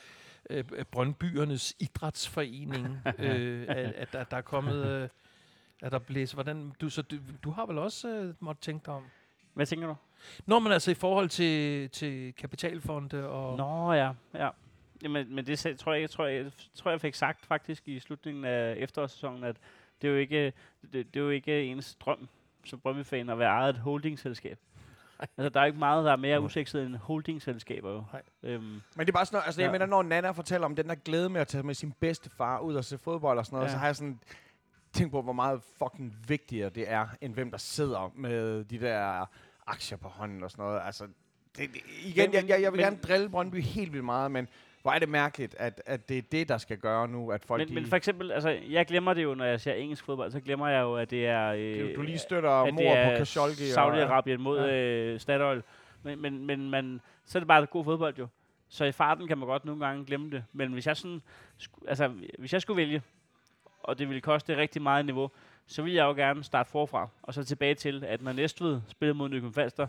øh, 0.50 0.64
Brøndbyernes 0.92 1.76
idrætsforening, 1.80 2.98
øh, 3.20 3.66
at, 3.68 3.78
at, 3.78 4.14
der, 4.14 4.24
der 4.24 4.38
er 4.38 4.42
kommet... 4.42 4.86
Øh, 4.86 5.10
at 5.82 5.92
der 5.92 6.00
blæser... 6.00 6.36
Hvordan, 6.36 6.74
du, 6.82 6.90
så 6.90 7.02
du, 7.02 7.16
du 7.44 7.52
har 7.52 7.66
vel 7.66 7.78
også 7.78 8.08
øh, 8.08 8.34
måtte 8.40 8.62
tænke 8.62 8.86
dig 8.86 8.94
om? 8.94 9.04
hvad 9.54 9.66
tænker 9.66 9.88
du? 9.88 9.96
Nå, 10.46 10.60
men 10.60 10.72
altså 10.72 10.92
i 10.92 10.94
forhold 10.94 11.30
til, 11.30 11.90
til 11.90 12.34
kapitalfonde 12.34 13.30
og... 13.30 13.58
Nå 13.58 13.94
ja, 13.94 14.12
ja. 14.34 14.50
Jamen, 15.04 15.36
men 15.36 15.46
det 15.46 15.78
tror 15.80 15.94
jeg, 15.94 16.02
jeg, 16.02 16.10
tror, 16.10 16.26
jeg, 16.26 16.52
tror, 16.76 16.92
jeg 16.92 17.02
fik 17.02 17.16
sagt 17.16 17.46
faktisk 17.46 17.88
i 17.88 18.00
slutningen 18.00 18.46
af 18.46 18.76
efterårssæsonen, 18.78 19.44
at 19.44 19.56
det 20.02 20.08
er 20.08 20.12
jo 20.12 20.18
ikke, 20.18 20.54
det, 20.82 21.14
det 21.14 21.16
er 21.16 21.24
jo 21.24 21.30
ikke 21.30 21.64
ens 21.64 21.96
drøm 21.96 22.30
som 22.66 22.80
Brøndby-fan 22.80 23.30
at 23.30 23.40
være 23.40 23.50
ejet 23.50 23.70
et 23.70 23.82
holdingselskab. 23.82 24.60
altså, 25.20 25.50
der 25.50 25.60
er 25.62 25.66
ikke 25.66 25.80
meget, 25.80 26.06
der 26.06 26.12
er 26.12 26.16
mere 26.16 26.42
usekset 26.42 26.86
end 26.86 26.96
holdingselskaber 26.96 27.92
jo. 27.92 28.04
Øhm, 28.44 28.64
Men 28.64 28.82
det 29.00 29.08
er 29.08 29.12
bare 29.12 29.26
sådan 29.26 29.36
noget, 29.36 29.46
altså 29.46 29.62
ja. 29.62 29.66
jeg 29.66 29.72
mener, 29.72 29.86
når 29.86 30.04
Nana 30.04 30.32
fortæller 30.32 30.66
om 30.66 30.76
den 30.76 30.90
der 30.90 30.96
glæde 30.96 31.30
med 31.30 31.42
at 31.42 31.48
tage 31.48 31.64
med 31.64 31.74
sin 31.74 31.92
bedste 31.92 32.30
far 32.30 32.60
ud 32.60 32.76
og 32.76 32.86
se 32.86 32.98
fodbold 32.98 33.38
og 33.38 33.46
sådan 33.46 33.56
noget. 33.56 33.68
Ja. 33.68 33.74
så 33.74 33.78
har 33.78 33.86
jeg 33.86 33.96
sådan 33.96 34.20
tænkt 34.94 35.12
på, 35.12 35.22
hvor 35.22 35.34
meget 35.34 35.62
fucking 35.78 36.16
vigtigere 36.28 36.70
det 36.70 36.92
er, 36.92 37.08
end 37.22 37.34
hvem 37.34 37.52
der 37.52 37.58
sidder 37.58 38.12
med 38.16 38.64
de 38.64 38.80
der 38.80 39.26
aktier 39.68 39.98
på 39.98 40.08
hånden 40.08 40.44
og 40.44 40.52
sådan 40.52 40.66
noget. 40.66 40.82
Altså, 40.86 41.04
det, 41.58 41.70
det, 41.74 41.82
igen, 42.06 42.30
Men- 42.30 42.34
jeg, 42.34 42.50
jeg, 42.50 42.62
jeg 42.62 42.72
vil 42.72 42.78
men- 42.78 42.86
gerne 42.86 42.98
drille 42.98 43.30
Brøndby 43.30 43.62
helt 43.62 43.92
vildt 43.94 44.06
meget, 44.06 44.32
men 44.32 44.48
hvor 44.82 44.92
er 44.92 45.00
det 45.00 45.10
mærkeligt, 45.10 45.56
at, 45.60 45.82
at 45.86 46.10
det 46.10 46.18
er 46.18 46.22
det, 46.22 46.50
der 46.50 46.58
skal 46.58 46.78
gøre 46.78 47.08
nu, 47.08 47.32
at 47.32 47.46
folk 47.46 47.60
men, 47.60 47.68
de, 47.70 47.74
men 47.74 47.86
for 47.86 47.96
eksempel, 47.96 48.32
altså, 48.32 48.50
jeg 48.70 48.86
glemmer 48.86 49.14
det 49.14 49.24
jo, 49.24 49.34
når 49.34 49.46
jeg 49.46 49.62
ser 49.62 49.74
engelsk 49.74 50.06
fodbold, 50.06 50.32
så 50.32 50.40
glemmer 50.40 50.68
jeg 50.68 50.82
jo, 50.82 50.96
at 50.96 51.12
det 51.12 51.28
er... 51.28 51.54
Øh, 51.58 51.96
du, 51.96 52.02
lige 52.02 52.18
støtter 52.18 52.72
mor 52.72 52.96
på 53.10 53.18
Khashoggi. 53.18 53.72
Saudi-Arabien 53.72 54.38
mod 54.38 54.60
Ja. 54.60 54.76
øh, 54.76 55.20
Statoil. 55.20 55.64
Men, 56.04 56.22
men, 56.22 56.46
men 56.46 56.70
man, 56.70 57.02
så 57.26 57.38
er 57.38 57.40
det 57.40 57.48
bare 57.48 57.66
god 57.66 57.84
fodbold 57.84 58.16
jo. 58.18 58.28
Så 58.70 58.86
i 58.86 58.92
farten 58.92 59.28
kan 59.28 59.38
man 59.38 59.48
godt 59.48 59.66
nogle 59.66 59.86
gange 59.86 60.06
glemme 60.06 60.30
det. 60.32 60.44
Men 60.54 60.74
hvis 60.74 60.88
jeg, 60.88 60.98
sådan, 60.98 61.22
sku, 61.58 61.82
altså, 61.88 62.12
hvis 62.40 62.54
jeg 62.54 62.62
skulle 62.62 62.78
vælge, 62.78 63.02
og 63.84 64.00
det 64.00 64.08
ville 64.08 64.22
koste 64.22 64.58
rigtig 64.58 64.82
meget 64.82 65.06
niveau, 65.06 65.30
så 65.68 65.82
ville 65.82 65.96
jeg 65.96 66.04
jo 66.04 66.14
gerne 66.14 66.44
starte 66.44 66.70
forfra. 66.70 67.08
Og 67.24 67.34
så 67.34 67.44
tilbage 67.44 67.76
til, 67.76 68.04
at 68.08 68.22
når 68.22 68.32
Næstved 68.34 68.82
spillede 68.88 69.18
mod 69.18 69.30
Nykøbing 69.30 69.56
Falster, 69.56 69.88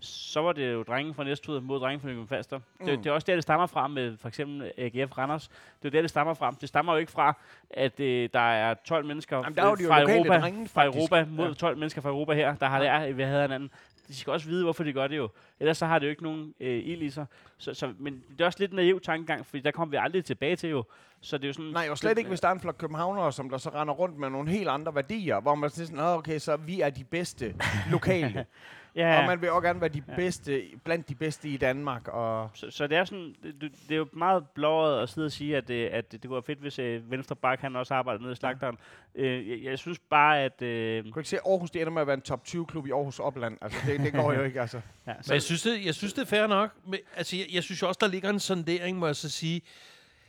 så 0.00 0.40
var 0.42 0.52
det 0.52 0.72
jo 0.72 0.82
drenge 0.82 1.14
fra 1.14 1.24
Næstved 1.24 1.60
mod 1.60 1.80
drenge 1.80 2.00
fra 2.00 2.08
Nykøbing 2.08 2.28
Falster. 2.28 2.58
Mm. 2.80 2.86
Det, 2.86 2.98
det 2.98 3.06
er 3.06 3.12
også 3.12 3.24
der, 3.26 3.34
det 3.34 3.42
stammer 3.42 3.66
fra 3.66 3.88
med 3.88 4.16
for 4.16 4.28
eksempel 4.28 4.72
AGF 4.78 5.18
Randers. 5.18 5.48
Det 5.82 5.88
er 5.88 5.90
der, 5.90 6.00
det 6.00 6.10
stammer 6.10 6.34
fra. 6.34 6.54
Det 6.60 6.68
stammer 6.68 6.92
jo 6.92 6.98
ikke 6.98 7.12
fra, 7.12 7.36
at 7.70 8.00
øh, 8.00 8.28
der 8.32 8.40
er 8.40 8.74
12 8.74 9.06
mennesker 9.06 9.36
Jamen, 9.36 9.56
der 9.56 9.62
er 9.62 9.76
fra, 9.88 10.02
Europa, 10.02 10.38
drenge, 10.38 10.68
fra. 10.68 10.84
Europa 10.84 11.26
mod 11.30 11.48
Ja. 11.48 11.54
12 11.54 11.76
mennesker 11.78 12.00
fra 12.02 12.08
Europa 12.08 12.32
her, 12.32 12.54
der 12.54 12.66
har 12.66 12.78
lært, 12.78 13.02
at 13.02 13.16
vi 13.16 13.22
havde 13.22 13.42
hinanden. 13.42 13.70
De 14.08 14.14
skal 14.16 14.32
også 14.32 14.48
vide, 14.48 14.62
hvorfor 14.64 14.84
de 14.84 14.92
gør 14.92 15.06
det 15.06 15.16
jo. 15.16 15.28
Ellers 15.60 15.78
så 15.78 15.86
har 15.86 15.98
det 15.98 16.06
jo 16.06 16.10
ikke 16.10 16.22
nogen 16.22 16.54
øh, 16.60 16.82
ild 16.86 17.02
i 17.02 17.10
sig. 17.10 17.26
Så, 17.58 17.74
så, 17.74 17.92
men 17.98 18.22
det 18.30 18.40
er 18.40 18.46
også 18.46 18.58
lidt 18.60 18.70
en 18.70 18.76
naiv 18.76 19.00
tankegang, 19.00 19.46
fordi 19.46 19.60
der 19.62 19.70
kommer 19.70 19.90
vi 19.90 19.96
aldrig 20.00 20.24
tilbage 20.24 20.56
til 20.56 20.70
jo. 20.70 20.84
Så 21.20 21.38
det 21.38 21.44
er 21.44 21.48
jo 21.48 21.52
sådan... 21.52 21.70
Nej, 21.70 21.86
og 21.90 21.98
slet 21.98 22.18
ikke, 22.18 22.28
hvis 22.28 22.40
der 22.40 22.48
er 22.48 22.52
en 22.52 22.60
flok 22.60 22.76
københavnere, 22.78 23.32
som 23.32 23.50
der 23.50 23.58
så 23.58 23.70
render 23.70 23.94
rundt 23.94 24.18
med 24.18 24.30
nogle 24.30 24.50
helt 24.50 24.68
andre 24.68 24.94
værdier, 24.94 25.40
hvor 25.40 25.54
man 25.54 25.70
siger 25.70 25.86
sådan, 25.86 25.98
"Nå, 25.98 26.04
okay, 26.14 26.38
så 26.38 26.56
vi 26.56 26.80
er 26.80 26.90
de 26.90 27.04
bedste 27.04 27.54
lokale. 27.90 28.46
Ja, 28.96 29.08
ja. 29.08 29.16
Og 29.16 29.20
ja. 29.20 29.26
man 29.26 29.40
vil 29.40 29.50
også 29.50 29.66
gerne 29.66 29.80
være 29.80 29.90
de 29.90 30.02
bedste, 30.16 30.62
blandt 30.84 31.08
de 31.08 31.14
bedste 31.14 31.48
i 31.48 31.56
Danmark. 31.56 32.08
Og 32.08 32.50
Så, 32.54 32.70
så 32.70 32.86
det 32.86 32.98
er 32.98 33.04
sådan, 33.04 33.34
det, 33.42 33.54
det 33.60 33.72
er 33.90 33.96
jo 33.96 34.06
meget 34.12 34.44
blåret 34.54 35.02
at 35.02 35.08
sidde 35.08 35.26
og 35.26 35.32
sige, 35.32 35.56
at, 35.56 35.68
det, 35.68 35.86
at 35.86 36.12
det, 36.12 36.20
kunne 36.20 36.32
være 36.32 36.42
fedt, 36.42 36.58
hvis 36.58 36.78
øh, 36.78 37.10
Venstre 37.10 37.36
Bak, 37.36 37.60
han 37.60 37.76
også 37.76 37.94
arbejder 37.94 38.20
nede 38.20 38.32
i 38.32 38.36
slagteren. 38.36 38.78
Øh, 39.14 39.50
jeg, 39.50 39.58
jeg, 39.62 39.78
synes 39.78 39.98
bare, 39.98 40.40
at... 40.40 40.62
Øh, 40.62 41.04
du 41.04 41.10
kan 41.10 41.20
ikke 41.20 41.28
se, 41.28 41.36
at 41.36 41.42
Aarhus 41.46 41.70
det 41.70 41.80
ender 41.80 41.92
med 41.92 42.00
at 42.00 42.06
være 42.06 42.14
en 42.14 42.22
top 42.22 42.42
20-klub 42.48 42.86
i 42.86 42.90
Aarhus 42.90 43.18
Opland. 43.18 43.58
Altså, 43.60 43.78
det, 43.86 44.00
det 44.00 44.12
går 44.12 44.32
jo 44.32 44.42
ikke, 44.42 44.60
altså. 44.60 44.80
ja, 45.06 45.12
Men 45.26 45.32
jeg 45.32 45.42
synes, 45.42 45.62
det, 45.62 45.84
jeg 45.84 45.94
synes, 45.94 46.12
det 46.12 46.22
er 46.22 46.26
fair 46.26 46.46
nok. 46.46 46.70
Men, 46.86 47.00
altså, 47.16 47.36
jeg, 47.36 47.46
jeg 47.52 47.62
synes 47.62 47.82
også, 47.82 47.98
der 48.00 48.08
ligger 48.08 48.30
en 48.30 48.40
sondering, 48.40 48.98
må 48.98 49.06
jeg 49.06 49.16
så 49.16 49.30
sige, 49.30 49.62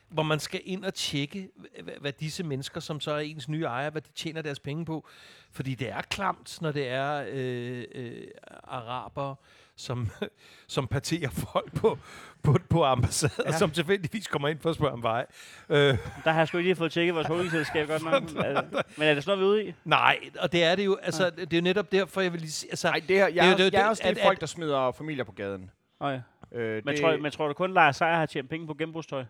hvor 0.10 0.24
man 0.24 0.40
skal 0.40 0.62
ind 0.64 0.86
og 0.86 0.94
tjekke, 0.94 1.50
hvad, 1.84 1.94
hvad 2.02 2.12
disse 2.12 2.44
mennesker, 2.44 2.80
som 2.80 3.00
så 3.00 3.12
er 3.12 3.20
ens 3.20 3.50
nye 3.50 3.64
ejer, 3.64 3.90
hvad 3.90 4.02
de 4.02 4.12
tjener 4.16 4.42
deres 4.42 4.60
penge 4.60 4.86
på. 4.86 5.08
Fordi 5.52 5.76
det 5.76 5.90
er 5.90 6.02
klamt, 6.02 6.62
når 6.62 6.72
det 6.72 6.88
er 6.88 7.26
øh, 7.32 7.84
øh, 7.96 8.28
araber, 8.64 9.36
som, 9.76 10.10
som 10.68 10.88
parterer 10.88 11.30
folk 11.30 11.74
på, 11.76 11.98
på, 12.44 12.58
på 12.70 12.84
ambassader, 12.84 13.44
ja. 13.46 13.58
Som 13.58 13.72
tilfældigvis 13.72 14.28
kommer 14.28 14.48
ind 14.48 14.60
for 14.60 14.70
at 14.70 14.76
spørge 14.76 14.92
om 14.94 15.04
vej. 15.04 15.26
Øh, 15.70 15.98
der 16.24 16.32
har 16.32 16.38
jeg 16.40 16.48
sgu 16.48 16.58
ikke 16.58 16.68
lige 16.68 16.76
fået 16.76 16.92
tjekket 16.92 17.16
vores 17.16 17.28
holdingselskab 17.28 17.88
godt 17.88 18.04
nok. 18.04 18.14
Altså, 18.46 18.84
men 18.98 19.08
er 19.08 19.14
det 19.14 19.24
sådan 19.24 19.40
noget, 19.40 19.56
vi 19.56 19.62
er 19.62 19.64
ude 19.64 19.70
i? 19.70 19.74
nej, 19.84 20.20
og 20.40 20.52
det 20.52 20.64
er 20.64 20.76
det 20.76 20.86
jo. 20.86 20.96
Altså, 21.02 21.30
det 21.30 21.54
er 21.54 21.58
jo 21.58 21.62
netop 21.64 21.92
derfor, 21.92 22.22
jeg 22.22 22.32
vil 22.34 22.42
lige 22.42 22.52
sige... 22.52 22.72
Altså, 22.72 22.88
Nej, 22.88 23.02
det 23.08 23.16
her, 23.18 23.28
jeg, 23.28 23.34
Det 23.34 23.42
er 23.42 23.50
jo- 23.52 23.58
det 23.58 23.66
er 23.66 23.70
jeg 23.80 23.86
er 23.86 23.90
også 23.90 24.04
det 24.06 24.18
at- 24.18 24.24
folk, 24.26 24.40
der 24.42 24.46
smider 24.48 24.92
familier 24.92 25.24
på 25.24 25.32
gaden. 25.32 25.70
Oh, 26.00 26.14
ja. 26.14 26.22
Øh, 26.60 26.82
men, 26.86 26.94
det, 26.96 27.02
tror, 27.02 27.18
men 27.18 27.32
tror 27.32 27.48
du 27.48 27.54
kun, 27.54 27.74
Lars 27.74 27.96
Seier 27.96 28.16
har 28.16 28.26
tjent 28.26 28.50
penge 28.50 28.68
på 28.68 28.74
genbrugstøj? 28.74 29.24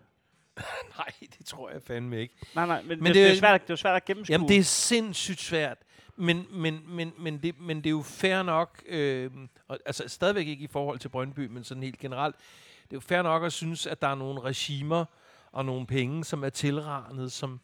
nej, 0.98 1.06
det 1.38 1.46
tror 1.46 1.70
jeg 1.70 1.82
fandme 1.82 2.20
ikke. 2.20 2.34
Nej, 2.54 2.66
nej, 2.66 2.82
men, 2.82 2.88
Men 2.98 3.06
det, 3.06 3.14
det 3.14 3.30
er- 3.30 3.34
svært, 3.36 3.54
at- 3.54 3.68
det 3.68 3.72
er 3.72 3.76
svært 3.76 3.96
at 3.96 4.04
gennemskue. 4.04 4.32
Jamen, 4.32 4.48
det 4.48 4.56
er 4.58 4.62
sindssygt 4.62 5.40
svært. 5.40 5.78
Men, 6.16 6.46
men, 6.50 6.80
men, 6.88 7.12
men, 7.18 7.38
det, 7.42 7.60
men 7.60 7.76
det 7.76 7.86
er 7.86 7.90
jo 7.90 8.02
fair 8.02 8.42
nok, 8.42 8.82
øh, 8.88 9.30
og, 9.68 9.78
altså 9.86 10.04
stadigvæk 10.08 10.46
ikke 10.46 10.64
i 10.64 10.66
forhold 10.66 10.98
til 10.98 11.08
Brøndby, 11.08 11.46
men 11.46 11.64
sådan 11.64 11.82
helt 11.82 11.98
generelt, 11.98 12.36
det 12.82 12.92
er 12.92 12.96
jo 12.96 13.00
fair 13.00 13.22
nok 13.22 13.44
at 13.44 13.52
synes, 13.52 13.86
at 13.86 14.02
der 14.02 14.08
er 14.08 14.14
nogle 14.14 14.40
regimer 14.40 15.04
og 15.52 15.64
nogle 15.64 15.86
penge, 15.86 16.24
som 16.24 16.44
er 16.44 16.48
tilranet, 16.48 17.32
som, 17.32 17.60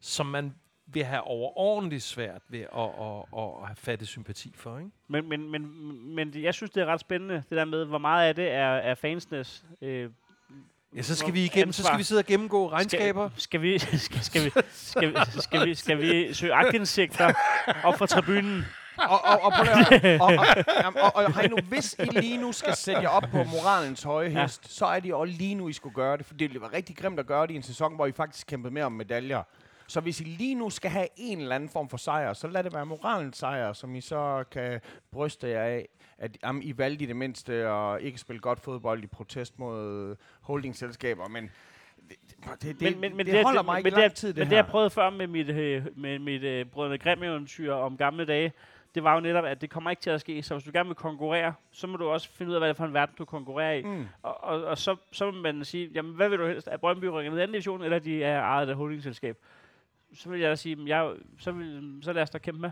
som 0.00 0.26
man 0.26 0.54
vil 0.86 1.04
have 1.04 1.20
overordentligt 1.22 2.02
svært 2.02 2.42
ved 2.48 2.60
at, 2.60 2.68
at, 2.82 3.40
at, 3.42 3.60
at 3.62 3.66
have 3.66 3.76
fattet 3.76 4.08
sympati 4.08 4.52
for. 4.56 4.78
Ikke? 4.78 4.90
Men, 5.08 5.28
men, 5.28 5.50
men, 5.50 5.70
men 6.14 6.32
jeg 6.42 6.54
synes, 6.54 6.70
det 6.70 6.80
er 6.82 6.86
ret 6.86 7.00
spændende, 7.00 7.34
det 7.34 7.56
der 7.56 7.64
med, 7.64 7.84
hvor 7.84 7.98
meget 7.98 8.28
af 8.28 8.34
det 8.34 8.50
er, 8.50 8.66
er 8.68 8.94
fansnes 8.94 9.64
øh, 9.82 10.10
Ja, 10.96 11.02
så 11.02 11.14
skal 11.14 11.34
vi 11.34 11.44
igennem, 11.44 11.72
så 11.72 11.82
skal 11.82 11.98
vi 11.98 12.02
sidde 12.02 12.18
og 12.18 12.26
gennemgå 12.26 12.72
regnskaber. 12.72 13.30
Skal, 13.36 13.42
skal, 13.42 13.62
vi, 13.62 13.78
skal, 14.08 14.22
skal, 14.22 14.44
vi, 14.44 14.50
skal, 14.72 15.10
vi, 15.10 15.40
skal, 15.40 15.66
vi, 15.66 15.74
skal 15.74 15.98
vi 15.98 16.34
søge 16.34 16.52
agtindsigter 16.52 17.32
op 17.84 17.98
fra 17.98 18.06
tribunen? 18.06 18.64
og, 18.98 19.24
og, 19.24 19.42
og, 19.42 19.52
at 19.60 20.20
og, 20.20 20.26
og, 20.26 20.94
og, 21.02 21.16
og, 21.16 21.24
og 21.24 21.50
nu, 21.50 21.56
hvis 21.68 21.96
I 21.98 22.18
lige 22.20 22.36
nu 22.36 22.52
skal 22.52 22.76
sætte 22.76 23.00
jer 23.02 23.08
op 23.08 23.22
på 23.30 23.44
moralens 23.44 24.02
høje 24.02 24.28
hest, 24.28 24.62
ja. 24.64 24.68
så 24.68 24.86
er 24.86 25.00
det 25.00 25.08
jo 25.08 25.24
lige 25.24 25.54
nu, 25.54 25.68
I 25.68 25.72
skulle 25.72 25.94
gøre 25.94 26.16
det. 26.16 26.26
For 26.26 26.34
det 26.34 26.48
ville 26.48 26.60
være 26.60 26.72
rigtig 26.72 26.96
grimt 26.96 27.18
at 27.18 27.26
gøre 27.26 27.46
det 27.46 27.52
i 27.52 27.56
en 27.56 27.62
sæson, 27.62 27.94
hvor 27.94 28.06
I 28.06 28.12
faktisk 28.12 28.46
kæmpede 28.46 28.74
mere 28.74 28.84
om 28.84 28.92
medaljer. 28.92 29.42
Så 29.88 30.00
hvis 30.00 30.20
I 30.20 30.24
lige 30.24 30.54
nu 30.54 30.70
skal 30.70 30.90
have 30.90 31.08
en 31.16 31.40
eller 31.40 31.54
anden 31.54 31.68
form 31.68 31.88
for 31.88 31.96
sejr, 31.96 32.32
så 32.32 32.48
lad 32.48 32.64
det 32.64 32.74
være 32.74 32.86
moralens 32.86 33.36
sejr, 33.36 33.72
som 33.72 33.94
I 33.94 34.00
så 34.00 34.44
kan 34.50 34.80
bryste 35.10 35.48
jer 35.48 35.62
af, 35.62 35.88
at 36.18 36.36
jamen, 36.42 36.62
I 36.62 36.78
valgte 36.78 37.04
i 37.04 37.06
det 37.06 37.16
mindste 37.16 37.54
at 37.54 38.02
ikke 38.02 38.18
spille 38.18 38.40
godt 38.40 38.60
fodbold 38.60 39.04
i 39.04 39.06
protest 39.06 39.58
mod 39.58 40.16
holdingselskaber, 40.40 41.28
men 41.28 41.50
det, 42.62 42.80
det, 42.80 43.00
men, 43.00 43.16
men, 43.16 43.26
det, 43.26 43.34
det 43.34 43.44
holder 43.44 43.62
mig 43.62 43.78
ikke 43.78 43.90
men 43.90 44.00
lang 44.00 44.14
tid, 44.14 44.28
det, 44.28 44.36
Men 44.36 44.46
her. 44.46 44.50
det, 44.50 44.56
jeg 44.56 44.66
prøvede 44.66 44.90
før 44.90 45.10
med 45.10 45.26
mit, 45.26 45.48
øh, 45.48 45.86
med 45.96 46.18
mit 46.18 46.42
øh, 46.42 46.66
Brødrene 46.66 46.98
Grimm-eventyr 46.98 47.72
om 47.72 47.96
gamle 47.96 48.24
dage, 48.24 48.52
det 48.94 49.04
var 49.04 49.14
jo 49.14 49.20
netop, 49.20 49.44
at 49.44 49.60
det 49.60 49.70
kommer 49.70 49.90
ikke 49.90 50.02
til 50.02 50.10
at 50.10 50.20
ske. 50.20 50.42
Så 50.42 50.54
hvis 50.54 50.64
du 50.64 50.70
gerne 50.74 50.88
vil 50.88 50.96
konkurrere, 50.96 51.54
så 51.72 51.86
må 51.86 51.96
du 51.96 52.08
også 52.08 52.30
finde 52.30 52.50
ud 52.50 52.54
af, 52.54 52.60
hvad 52.60 52.68
det 52.68 52.74
er 52.74 52.76
for 52.76 52.84
en 52.84 52.94
verden, 52.94 53.14
du 53.18 53.24
konkurrerer 53.24 53.72
i. 53.72 53.82
Mm. 53.82 54.06
Og, 54.22 54.44
og, 54.44 54.64
og 54.64 54.78
så, 54.78 54.96
så 55.12 55.30
må 55.30 55.40
man 55.40 55.64
sige, 55.64 55.90
jamen, 55.94 56.14
hvad 56.14 56.28
vil 56.28 56.38
du 56.38 56.46
helst? 56.46 56.68
Er 56.70 56.76
Brøndby 56.76 57.04
rykket 57.04 57.32
ned 57.32 57.40
i 57.40 57.42
anden 57.42 57.52
division, 57.52 57.82
eller 57.82 57.98
de 57.98 58.24
er 58.24 58.40
ejet 58.40 58.68
af 58.68 58.76
holdingselskab? 58.76 59.38
Så 60.14 60.28
vil 60.30 60.40
jeg 60.40 60.50
da 60.50 60.56
sige, 60.56 60.76
jeg, 60.86 61.14
så, 61.38 61.52
vil, 61.52 61.98
så 62.02 62.12
lad 62.12 62.22
os 62.22 62.30
da 62.30 62.38
kæmpe 62.38 62.60
med. 62.60 62.70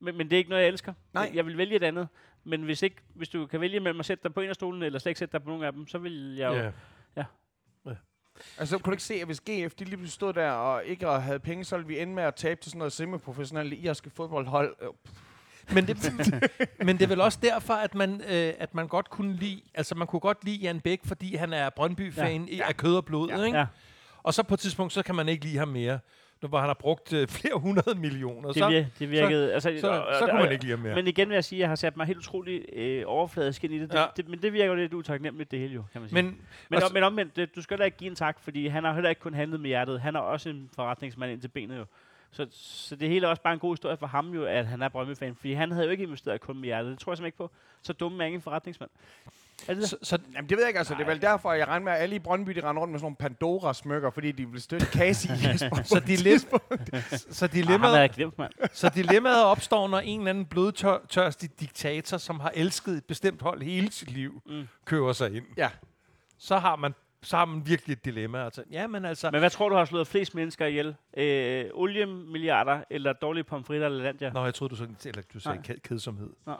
Men, 0.00 0.16
men 0.16 0.26
det 0.26 0.32
er 0.32 0.38
ikke 0.38 0.50
noget, 0.50 0.62
jeg 0.62 0.68
elsker. 0.68 0.92
Nej. 1.12 1.30
Jeg 1.34 1.46
vil 1.46 1.56
vælge 1.58 1.76
et 1.76 1.82
andet. 1.82 2.08
Men 2.44 2.62
hvis, 2.62 2.82
ikke, 2.82 2.96
hvis 3.14 3.28
du 3.28 3.46
kan 3.46 3.60
vælge 3.60 3.80
mellem 3.80 4.00
at 4.00 4.06
sætte 4.06 4.22
dig 4.22 4.34
på 4.34 4.40
en 4.40 4.48
af 4.48 4.54
stolene, 4.54 4.86
eller 4.86 4.98
slet 4.98 5.10
ikke 5.10 5.18
sætte 5.18 5.32
dig 5.32 5.42
på 5.42 5.48
nogen 5.48 5.64
af 5.64 5.72
dem, 5.72 5.86
så 5.86 5.98
vil 5.98 6.36
jeg 6.36 6.48
jo... 6.48 6.54
Ja. 6.56 6.72
Altså, 8.58 8.78
kunne 8.78 8.90
du 8.90 8.94
ikke 8.94 9.02
se, 9.02 9.14
at 9.14 9.26
hvis 9.26 9.40
GF 9.40 9.74
de 9.74 9.84
lige 9.84 9.96
pludselig 9.96 10.10
stod 10.12 10.32
der 10.32 10.50
og 10.50 10.84
ikke 10.84 11.06
havde 11.06 11.38
penge, 11.38 11.64
så 11.64 11.76
ville 11.76 11.88
vi 11.88 11.98
ende 11.98 12.14
med 12.14 12.22
at 12.22 12.34
tabe 12.34 12.60
til 12.60 12.70
sådan 12.70 12.78
noget 12.78 12.92
semiprofessionelt 12.92 13.72
irske 13.72 14.10
fodboldhold? 14.10 14.76
Men 15.74 15.86
det, 15.86 16.12
men 16.86 16.96
det 16.96 17.02
er 17.02 17.08
vel 17.08 17.20
også 17.20 17.38
derfor, 17.42 17.74
at 17.74 17.94
man, 17.94 18.20
øh, 18.20 18.54
at 18.58 18.74
man 18.74 18.88
godt 18.88 19.10
kunne 19.10 19.36
lide, 19.36 19.62
altså 19.74 19.94
man 19.94 20.06
kunne 20.06 20.20
godt 20.20 20.44
lide 20.44 20.56
Jan 20.56 20.80
Bæk, 20.80 21.00
fordi 21.04 21.34
han 21.34 21.52
er 21.52 21.70
Brøndby-fan 21.70 22.48
ja. 22.48 22.68
af 22.68 22.76
kød 22.76 22.96
og 22.96 23.04
blod, 23.04 23.28
Ja. 23.28 23.44
ikke? 23.44 23.58
Ja. 23.58 23.66
Og 24.22 24.34
så 24.34 24.42
på 24.42 24.54
et 24.54 24.60
tidspunkt, 24.60 24.92
så 24.92 25.02
kan 25.02 25.14
man 25.14 25.28
ikke 25.28 25.44
lide 25.44 25.58
ham 25.58 25.68
mere. 25.68 25.98
Hvor 26.48 26.58
han 26.58 26.66
har 26.66 26.74
brugt 26.74 27.12
øh, 27.12 27.28
flere 27.28 27.54
hundrede 27.58 27.94
millioner, 27.98 28.48
Det, 28.48 28.56
så, 28.56 28.84
det 28.98 29.10
virkede... 29.10 29.46
Så, 29.46 29.52
altså, 29.68 29.80
så, 29.80 29.88
og- 29.90 30.14
så 30.18 30.24
og- 30.24 30.30
kunne 30.30 30.42
man 30.42 30.52
ikke 30.52 30.64
lide 30.64 30.76
mere. 30.76 30.94
Men 30.94 31.06
igen 31.06 31.28
vil 31.28 31.34
jeg 31.34 31.44
sige, 31.44 31.56
at 31.58 31.60
jeg 31.60 31.68
har 31.68 31.76
sat 31.76 31.96
mig 31.96 32.06
helt 32.06 32.18
utrolig 32.18 32.64
øh, 32.72 33.02
overfladisk 33.06 33.64
ind 33.64 33.74
i 33.74 33.78
det. 33.78 33.94
Ja. 33.94 33.98
Det, 34.00 34.16
det. 34.16 34.28
Men 34.28 34.42
det 34.42 34.52
virker 34.52 34.66
jo 34.66 34.74
lidt 34.74 34.94
utaknemmeligt, 34.94 35.50
det 35.50 35.58
hele 35.58 35.74
jo, 35.74 35.82
kan 35.92 36.00
man 36.00 36.10
sige. 36.10 36.22
Men, 36.22 36.24
men, 36.68 36.76
altså- 36.76 36.94
men 36.94 37.02
omvendt, 37.02 37.36
det, 37.36 37.56
du 37.56 37.62
skal 37.62 37.78
da 37.78 37.84
ikke 37.84 37.96
give 37.96 38.10
en 38.10 38.16
tak, 38.16 38.40
fordi 38.40 38.66
han 38.66 38.84
har 38.84 38.92
heller 38.94 39.10
ikke 39.10 39.20
kun 39.20 39.34
handlet 39.34 39.60
med 39.60 39.68
hjertet. 39.68 40.00
Han 40.00 40.16
er 40.16 40.20
også 40.20 40.48
en 40.48 40.70
forretningsmand 40.74 41.32
ind 41.32 41.40
til 41.40 41.48
benet 41.48 41.78
jo. 41.78 41.84
Så, 42.32 42.46
så 42.50 42.96
det 42.96 43.08
hele 43.08 43.26
er 43.26 43.30
også 43.30 43.42
bare 43.42 43.52
en 43.52 43.58
god 43.58 43.72
historie 43.72 43.96
for 43.96 44.06
ham 44.06 44.34
jo, 44.34 44.44
at 44.44 44.66
han 44.66 44.82
er 44.82 44.88
Brøndby-fan. 44.88 45.34
Fordi 45.34 45.52
han 45.52 45.70
havde 45.72 45.84
jo 45.84 45.90
ikke 45.90 46.04
investeret 46.04 46.40
kun 46.40 46.56
med 46.56 46.64
hjertet. 46.64 46.90
Det 46.90 46.98
tror 46.98 47.12
jeg 47.12 47.16
simpelthen 47.16 47.26
ikke 47.26 47.36
på. 47.38 47.50
Så 47.82 47.92
dumme 47.92 48.22
er 48.22 48.26
ingen 48.26 48.42
forretningsmand. 48.42 48.90
Er 49.68 49.74
det 49.74 49.88
så, 49.88 49.96
så, 50.02 50.18
Jamen, 50.34 50.48
det 50.48 50.56
ved 50.56 50.64
jeg 50.64 50.68
ikke, 50.68 50.78
altså. 50.78 50.94
Det 50.94 51.00
er 51.00 51.06
vel 51.06 51.22
derfor, 51.22 51.52
jeg 51.52 51.68
regner 51.68 51.84
med, 51.84 51.92
at 51.92 51.98
alle 52.02 52.16
i 52.16 52.18
Brøndby, 52.18 52.52
de 52.52 52.60
render 52.68 52.82
rundt 52.82 52.92
med 52.92 52.98
sådan 53.00 53.04
nogle 53.04 53.16
Pandora-smykker, 53.16 54.10
fordi 54.10 54.32
de 54.32 54.48
vil 54.48 54.62
støtte 54.62 54.86
Kasi 54.86 55.28
i 55.28 55.30
Jesper. 55.48 55.82
så, 55.84 56.00
dilemma, 56.00 56.60
så, 57.30 57.44
Ah, 57.44 57.52
dilemmaet, 57.52 57.98
jeg 57.98 58.10
glemt, 58.10 58.38
mand. 58.38 58.52
så 58.72 58.88
dilemmaet 58.88 59.44
opstår, 59.44 59.88
når 59.88 59.98
en 59.98 60.20
eller 60.20 60.30
anden 60.30 60.44
blodtørstig 60.46 61.60
diktator, 61.60 62.16
som 62.16 62.40
har 62.40 62.52
elsket 62.54 62.92
et 62.96 63.04
bestemt 63.04 63.42
hold 63.42 63.62
hele 63.62 63.92
sit 63.92 64.10
liv, 64.10 64.40
Mm. 64.46 64.68
kører 64.84 65.12
sig 65.12 65.36
ind. 65.36 65.44
Ja. 65.56 65.68
Så 66.38 66.58
har 66.58 66.76
man, 66.76 66.94
så 67.22 67.36
har 67.36 67.44
man 67.44 67.62
virkelig 67.66 67.92
et 67.92 68.04
dilemma. 68.04 68.44
Altså, 68.44 68.62
ja, 68.70 68.86
men 68.86 69.04
altså, 69.04 69.30
Men 69.30 69.40
hvad 69.40 69.50
tror 69.50 69.68
du 69.68 69.74
har 69.74 69.84
slået 69.84 70.06
flest 70.06 70.34
mennesker 70.34 70.66
ihjel? 70.66 70.94
Øh, 71.16 71.64
oliemilliarder, 71.74 72.80
eller 72.90 73.12
dårlige 73.12 73.44
pomfritter 73.44 73.86
eller 73.86 74.02
landia? 74.02 74.30
Nå, 74.32 74.44
jeg 74.44 74.54
troede, 74.54 74.70
du 74.70 74.76
sagde, 74.76 74.92
eller 75.04 75.22
du 75.34 75.40
sagde 75.40 75.56
Nej. 75.56 75.62
ked- 75.76 75.80
kedsomhed. 75.88 76.30
Nå, 76.46 76.54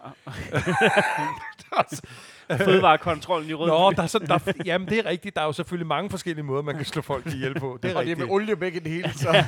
Fødevarekontrollen 2.64 3.50
i 3.50 3.54
Rød. 3.54 3.68
Nå, 3.68 3.90
der 3.90 4.02
er 4.02 4.06
sådan, 4.06 4.28
der, 4.28 4.52
jamen 4.64 4.88
det 4.88 4.98
er 4.98 5.06
rigtigt. 5.06 5.34
Der 5.36 5.40
er 5.42 5.46
jo 5.46 5.52
selvfølgelig 5.52 5.86
mange 5.86 6.10
forskellige 6.10 6.44
måder, 6.44 6.62
man 6.62 6.76
kan 6.76 6.84
slå 6.84 7.02
folk 7.02 7.26
ihjel 7.26 7.60
på. 7.60 7.66
Det 7.66 7.66
er 7.66 7.74
Og 7.74 7.82
det 7.82 7.90
er 7.94 7.98
rigtigt. 8.00 8.18
med 8.18 8.26
olie 8.30 8.56
begge 8.56 8.80
det 8.80 8.90
hele, 8.90 9.12
så. 9.24 9.44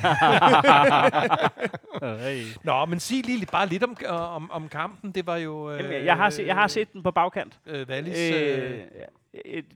Nå, 2.63 2.85
men 2.85 2.99
sig 2.99 3.25
lige 3.25 3.45
bare 3.51 3.67
lidt 3.67 3.83
om, 3.83 3.97
om, 4.09 4.51
om 4.51 4.69
kampen. 4.69 5.11
Det 5.11 5.27
var 5.27 5.37
jo... 5.37 5.71
Øh, 5.71 5.79
Jamen, 5.83 6.05
jeg, 6.05 6.15
har 6.15 6.29
se, 6.29 6.43
jeg 6.47 6.55
har 6.55 6.67
set 6.67 6.93
den 6.93 7.03
på 7.03 7.11
bagkant. 7.11 7.59
Øh, 7.65 7.85
Wallis, 7.89 8.17
øh, 8.33 8.33
Øh, 8.63 8.71
øh, 8.71 8.79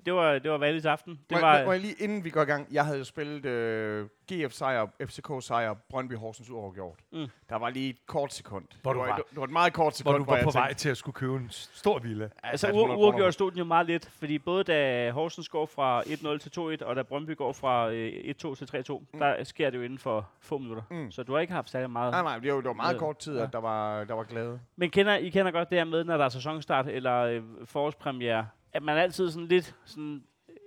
det 0.06 0.14
var 0.14 0.40
det 0.40 0.52
var 0.52 0.58
Valis 0.58 0.86
aften. 0.86 1.20
Det 1.30 1.38
Må, 1.38 1.40
var 1.40 1.58
jeg, 1.58 1.66
må 1.66 1.72
jeg 1.72 1.82
lige, 1.82 1.94
inden 2.00 2.24
vi 2.24 2.30
går 2.30 2.42
i 2.42 2.46
gang, 2.46 2.68
jeg 2.72 2.86
havde 2.86 2.98
jo 2.98 3.04
spillet 3.04 3.46
øh, 3.46 4.06
GF 4.34 4.52
sejr, 4.54 4.86
FCK 5.06 5.28
sejr, 5.42 5.74
Brøndby 5.90 6.16
Horsens 6.16 6.50
uafgjort. 6.50 7.00
Mm. 7.12 7.28
Der 7.50 7.56
var 7.56 7.70
lige 7.70 7.90
et 7.90 8.06
kort 8.06 8.34
sekund. 8.34 8.66
Hvor 8.82 8.94
det, 8.94 8.96
du 9.00 9.00
var, 9.06 9.08
var- 9.12 9.16
det, 9.16 9.26
var 9.38 9.44
et 9.44 9.50
meget 9.50 9.74
kort 9.74 9.96
sekund, 9.98 10.12
hvor 10.16 10.18
du 10.18 10.24
var 10.26 10.36
jeg 10.36 10.44
på 10.44 10.52
tænkte, 10.52 10.60
vej 10.60 10.74
til 10.74 10.90
at 10.90 10.98
skulle 10.98 11.14
købe 11.14 11.36
en 11.36 11.48
stor 11.52 12.00
villa. 12.00 12.30
altså 12.44 12.68
Ja, 12.68 12.74
u- 12.74 12.76
300 12.76 13.00
uafgjort 13.00 13.34
stod 13.34 13.52
den 13.52 13.58
jo 13.60 13.64
meget 13.66 13.86
lidt, 13.88 14.10
fordi 14.20 14.40
både 14.40 14.64
da 14.64 15.12
Horsens 15.12 15.50
går 15.50 15.66
fra 15.66 16.02
1-0 16.02 16.38
til 16.38 16.78
2-1, 16.82 16.86
og 16.86 16.96
da 16.96 17.02
Brøndby 17.04 17.38
går 17.38 17.54
fra 17.54 17.92
øh, 17.92 18.12
1-2 18.14 18.56
til 18.56 18.84
3-2, 18.90 19.00
Mm. 19.14 19.20
der 19.20 19.44
sker 19.44 19.70
det 19.70 19.78
jo 19.78 19.84
inden 19.84 20.00
for 20.00 20.30
få 20.40 20.58
minutter. 20.58 20.84
Mm. 20.92 21.12
Så 21.12 21.24
du 21.24 21.34
har 21.34 21.40
ikke 21.40 21.54
haft 21.54 21.70
særlig 21.70 21.90
meget. 21.90 22.12
Nej, 22.12 22.22
nej, 22.24 22.40
det 22.40 22.52
var, 22.54 22.58
det 22.58 22.68
var 22.68 22.74
meget 22.74 22.98
kort 22.98 23.18
tid, 23.18 23.38
Ja. 23.38 23.44
at 23.44 23.54
der 23.54 23.60
var, 23.60 24.04
der 24.04 24.14
var 24.14 24.24
glæde. 24.24 24.60
Men 24.76 24.90
kender, 24.90 25.16
I 25.16 25.30
kender 25.30 25.52
godt 25.52 25.70
det 25.70 25.78
her 25.78 25.86
med, 25.86 26.04
når 26.04 26.18
der 26.18 26.26
er 26.26 26.30
sæsonstart 26.30 26.88
eller 26.88 27.14
øh, 27.22 27.42
forårspremiere, 27.66 28.48
at 28.74 28.84
man 28.84 28.98
altid 28.98 29.32
sådan 29.32 29.48
lidt 29.48 29.76
sådan, 29.86 30.24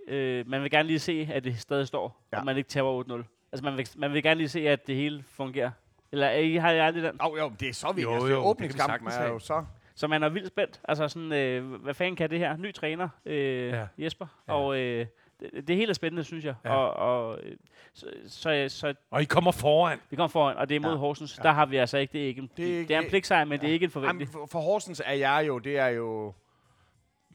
øh, 0.09 0.49
man 0.49 0.63
vil 0.63 0.71
gerne 0.71 0.87
lige 0.87 0.99
se, 0.99 1.29
at 1.33 1.45
det 1.45 1.59
stadig 1.59 1.87
står, 1.87 2.27
Ja. 2.33 2.39
og 2.39 2.45
man 2.45 2.57
ikke 2.57 2.69
taber 2.69 3.05
8-0. 3.05 3.25
Altså 3.53 3.65
man 3.65 3.77
vil, 3.77 3.89
man 3.97 4.13
vil 4.13 4.23
gerne 4.23 4.39
lige 4.39 4.49
se, 4.49 4.69
at 4.69 4.87
det 4.87 4.97
hele 4.97 5.25
fungerer. 5.29 5.71
Eller 6.13 6.27
er 6.27 6.39
I, 6.39 6.55
har 6.55 6.71
I 6.71 6.79
aldrig 6.79 7.03
den? 7.03 7.17
Oh, 7.23 7.39
jo, 7.39 7.53
det 7.61 7.69
er 7.69 7.73
så 7.73 7.93
vildt. 7.93 8.03
Jo, 8.03 8.13
Altså, 8.15 8.29
jo, 8.29 8.41
vi 8.41 8.47
åbningskampen 8.47 9.09
er 9.09 9.29
jo 9.29 9.39
så... 9.39 9.65
Så 9.95 10.07
man 10.07 10.23
er 10.23 10.29
vildt 10.29 10.47
spændt. 10.49 10.81
Altså 10.89 11.09
sådan, 11.09 11.33
øh, 11.33 11.73
hvad 11.75 11.95
fanden 11.95 12.17
kan 12.17 12.31
det 12.31 12.39
her? 12.39 12.57
Ny 12.57 12.75
træner, 12.75 13.09
øh, 13.27 13.69
Ja. 13.69 13.87
Jesper. 13.99 14.27
Ja. 14.49 14.53
Og 14.55 14.79
øh, 14.79 15.07
det, 15.41 15.69
det 15.69 15.77
hele 15.77 15.91
er 15.91 15.95
spændende, 15.95 16.25
synes 16.25 16.45
jeg. 16.45 16.55
Ja. 16.65 16.75
Og, 16.75 16.93
og, 17.31 17.39
øh, 17.43 17.57
så, 17.95 18.07
så, 18.27 18.65
så 18.69 18.95
Og 19.11 19.23
I 19.23 19.25
kommer 19.25 19.53
foran. 19.53 19.99
vi 20.11 20.17
kommer 20.17 20.29
foran, 20.29 20.57
og 20.57 20.69
det 20.69 20.77
er 20.77 20.81
mod 20.81 20.91
Ja. 20.91 20.97
Horsens. 20.97 21.39
Ja. 21.39 21.43
Der 21.43 21.51
har 21.51 21.67
vi 21.67 21.77
altså 21.77 21.99
ikke, 21.99 22.13
det 22.13 22.23
er 22.23 22.27
ikke 22.27 22.41
en, 22.43 22.51
Det 22.57 22.65
er 22.65 22.75
er, 22.75 22.79
ikke- 22.79 22.89
det 22.89 22.97
er 22.97 23.01
en 23.01 23.09
pligtsejr, 23.09 23.45
men 23.45 23.53
ja. 23.59 23.63
det 23.63 23.69
er 23.69 23.73
ikke 23.73 23.85
en 23.85 23.91
forventning. 23.91 24.21
Jamen, 24.21 24.33
for, 24.33 24.47
for 24.53 24.61
Horsens 24.61 25.03
er 25.07 25.13
jeg 25.13 25.45
jo, 25.47 25.59
det 25.59 25.79
er 25.79 25.87
jo... 25.89 26.35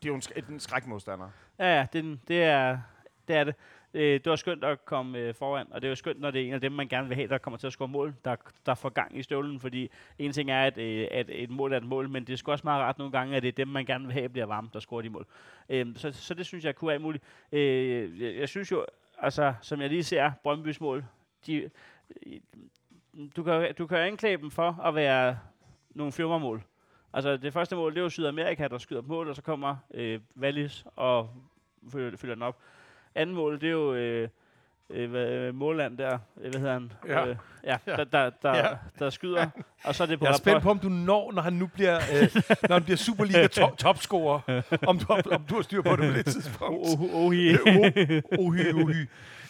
Det 0.05 0.09
er 0.09 0.13
jo 0.13 0.15
en, 0.15 0.21
sk- 0.47 0.51
en 0.53 0.59
skrækmodstander. 0.59 1.29
Ja, 1.59 1.75
ja, 1.77 1.87
det, 1.93 1.99
er 1.99 2.01
den- 2.01 2.21
det 2.27 2.43
er 2.43 2.77
det. 3.27 3.35
Er 3.35 3.43
det. 3.43 3.55
Øh, 3.93 4.13
det 4.13 4.25
var 4.25 4.35
skønt 4.35 4.63
at 4.63 4.85
komme 4.85 5.17
øh, 5.17 5.33
foran, 5.35 5.67
og 5.71 5.81
det 5.81 5.87
er 5.87 5.89
jo 5.89 5.95
skønt, 5.95 6.19
når 6.19 6.31
det 6.31 6.41
er 6.41 6.47
en 6.47 6.53
af 6.53 6.61
dem, 6.61 6.71
man 6.71 6.87
gerne 6.87 7.07
vil 7.07 7.15
have, 7.15 7.27
der 7.27 7.37
kommer 7.37 7.57
til 7.57 7.67
at 7.67 7.73
score 7.73 7.87
mål, 7.87 8.15
der, 8.25 8.35
der 8.65 8.75
får 8.75 8.89
gang 8.89 9.17
i 9.17 9.23
støvlen, 9.23 9.59
fordi 9.59 9.89
en 10.19 10.31
ting 10.31 10.51
er, 10.51 10.63
at, 10.63 10.77
øh, 10.77 11.07
at 11.11 11.25
et 11.29 11.49
mål 11.49 11.73
er 11.73 11.77
et 11.77 11.83
mål, 11.83 12.09
men 12.09 12.23
det 12.27 12.33
er 12.33 12.37
sgu 12.37 12.51
også 12.51 12.61
meget 12.63 12.81
rart 12.83 12.97
nogle 12.97 13.11
gange, 13.11 13.35
at 13.35 13.41
det 13.43 13.47
er 13.47 13.51
dem, 13.51 13.67
man 13.67 13.85
gerne 13.85 14.05
vil 14.05 14.13
have, 14.13 14.29
bliver 14.29 14.45
varme, 14.45 14.69
der 14.73 14.79
scorer 14.79 15.01
de 15.01 15.09
mål. 15.09 15.25
Øh, 15.69 15.85
så, 15.95 16.11
så 16.11 16.33
det 16.33 16.45
synes 16.45 16.65
jeg 16.65 16.75
kunne 16.75 16.89
være 16.89 16.99
muligt. 16.99 17.23
Øh, 17.51 18.21
jeg, 18.21 18.35
jeg 18.35 18.49
synes 18.49 18.71
jo, 18.71 18.85
altså, 19.17 19.53
som 19.61 19.81
jeg 19.81 19.89
lige 19.89 20.03
ser, 20.03 20.31
Brøndbys 20.43 20.81
mål, 20.81 21.05
de, 21.47 21.69
øh, 22.25 22.39
du, 23.35 23.43
kan, 23.43 23.73
du 23.77 23.87
kan 23.87 23.97
anklage 23.97 24.37
dem 24.37 24.51
for 24.51 24.81
at 24.85 24.95
være 24.95 25.37
nogle 25.89 26.11
fjummermål. 26.11 26.61
Altså 27.15 27.37
det 27.37 27.53
første 27.53 27.75
mål, 27.75 27.91
det 27.91 27.97
er 27.97 28.03
jo 28.03 28.09
Sydamerika, 28.09 28.67
der 28.67 28.77
skyder 28.77 29.01
på 29.01 29.07
mål, 29.07 29.29
og 29.29 29.35
så 29.35 29.41
kommer 29.41 29.75
øh, 29.93 30.19
Wallis 30.39 30.85
og 30.95 31.29
følger, 31.91 32.17
følger 32.17 32.35
den 32.35 32.43
op. 32.43 32.57
Anden 33.15 33.35
mål, 33.35 33.61
det 33.61 33.67
er 33.67 33.71
jo 33.71 33.93
øh, 33.93 34.29
øh, 34.89 35.13
øh, 35.13 35.55
Måland 35.55 35.97
der, 35.97 36.17
øh, 36.41 36.49
hvad 36.51 36.59
hedder 36.59 36.73
han? 36.73 36.91
Ja. 37.07 37.27
Øh, 37.27 37.35
ja, 37.63 37.77
der, 37.85 38.03
der, 38.03 38.29
der, 38.41 38.57
Ja. 38.57 38.67
der 38.99 39.09
skyder, 39.09 39.47
og 39.83 39.95
så 39.95 40.03
er 40.03 40.07
det 40.07 40.19
på 40.19 40.25
Jeg 40.25 40.31
er 40.31 40.37
spændt 40.37 40.63
på, 40.63 40.69
om 40.69 40.79
du 40.79 40.89
når, 40.89 41.31
når 41.31 41.41
han 41.41 41.53
nu 41.53 41.67
bliver, 41.67 41.95
øh, 41.95 42.35
når 42.69 42.73
han 42.73 42.83
bliver 42.83 42.97
Superliga 42.97 43.47
top, 43.47 43.77
topscorer, 43.85 44.61
om 44.87 44.99
du, 44.99 45.05
om 45.31 45.43
du 45.49 45.55
har 45.55 45.61
styr 45.61 45.81
på 45.81 45.95
det 45.95 46.11
på 46.11 46.17
det 46.17 46.25
tidspunkt. 46.25 46.87
Oh, 46.87 47.01
oh, 47.01 47.25
oh, 47.25 48.95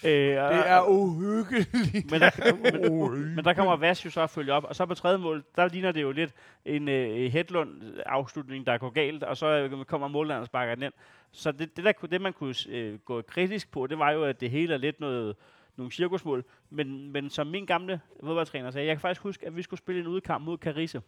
Øh, 0.06 0.12
Det 0.12 0.70
er 0.70 0.90
uhyggeligt. 0.90 2.12
men, 2.12 2.22
der, 2.22 2.54
men, 2.56 3.36
men 3.36 3.46
der 3.46 3.54
kommer 3.54 3.76
Vas 3.76 4.06
jo 4.06 4.10
så 4.10 4.22
at 4.22 4.30
følge 4.30 4.54
op, 4.54 4.64
og 4.64 4.76
så 4.76 4.86
på 4.86 4.94
tredje 4.96 5.18
mål, 5.18 5.44
der 5.56 5.68
ligner 5.68 5.92
det 5.92 6.02
jo 6.02 6.12
lidt 6.12 6.34
en 6.66 6.90
øh, 6.90 7.32
Hedlund-afslutning, 7.32 8.66
der 8.66 8.78
går 8.78 8.90
galt, 8.90 9.24
og 9.24 9.38
så 9.38 9.48
øh, 9.48 9.86
kommer 9.86 10.08
mållanderen 10.08 10.42
og 10.42 10.48
sparker 10.48 10.76
den 10.76 10.84
ind. 10.84 10.94
Så 11.32 11.52
det, 11.52 11.78
det, 11.78 11.86
der, 11.86 11.92
det 11.92 12.22
man 12.22 12.34
kunne 12.34 12.56
øh, 12.70 13.00
gå 13.00 13.22
kritisk 13.22 13.72
på, 13.72 13.88
det 13.88 14.00
var 14.00 14.12
jo, 14.12 14.24
at 14.24 14.42
det 14.42 14.50
hele 14.50 14.74
er 14.74 14.78
lidt 14.78 15.00
noget, 15.00 15.36
nogle 15.78 15.92
cirkusmål. 15.92 16.44
Men, 16.70 17.12
men 17.12 17.30
som 17.30 17.48
min 17.48 17.66
gamle 17.66 18.02
fodboldtræner 18.24 18.72
sagde, 18.72 18.88
jeg 18.88 18.96
kan 18.96 19.02
faktisk 19.02 19.22
huske, 19.22 19.48
at 19.48 19.56
vi 19.56 19.62
skulle 19.62 19.78
spille 19.78 20.02
en 20.02 20.08
udekamp 20.08 20.46
mod 20.46 20.58
Carise. 20.58 21.02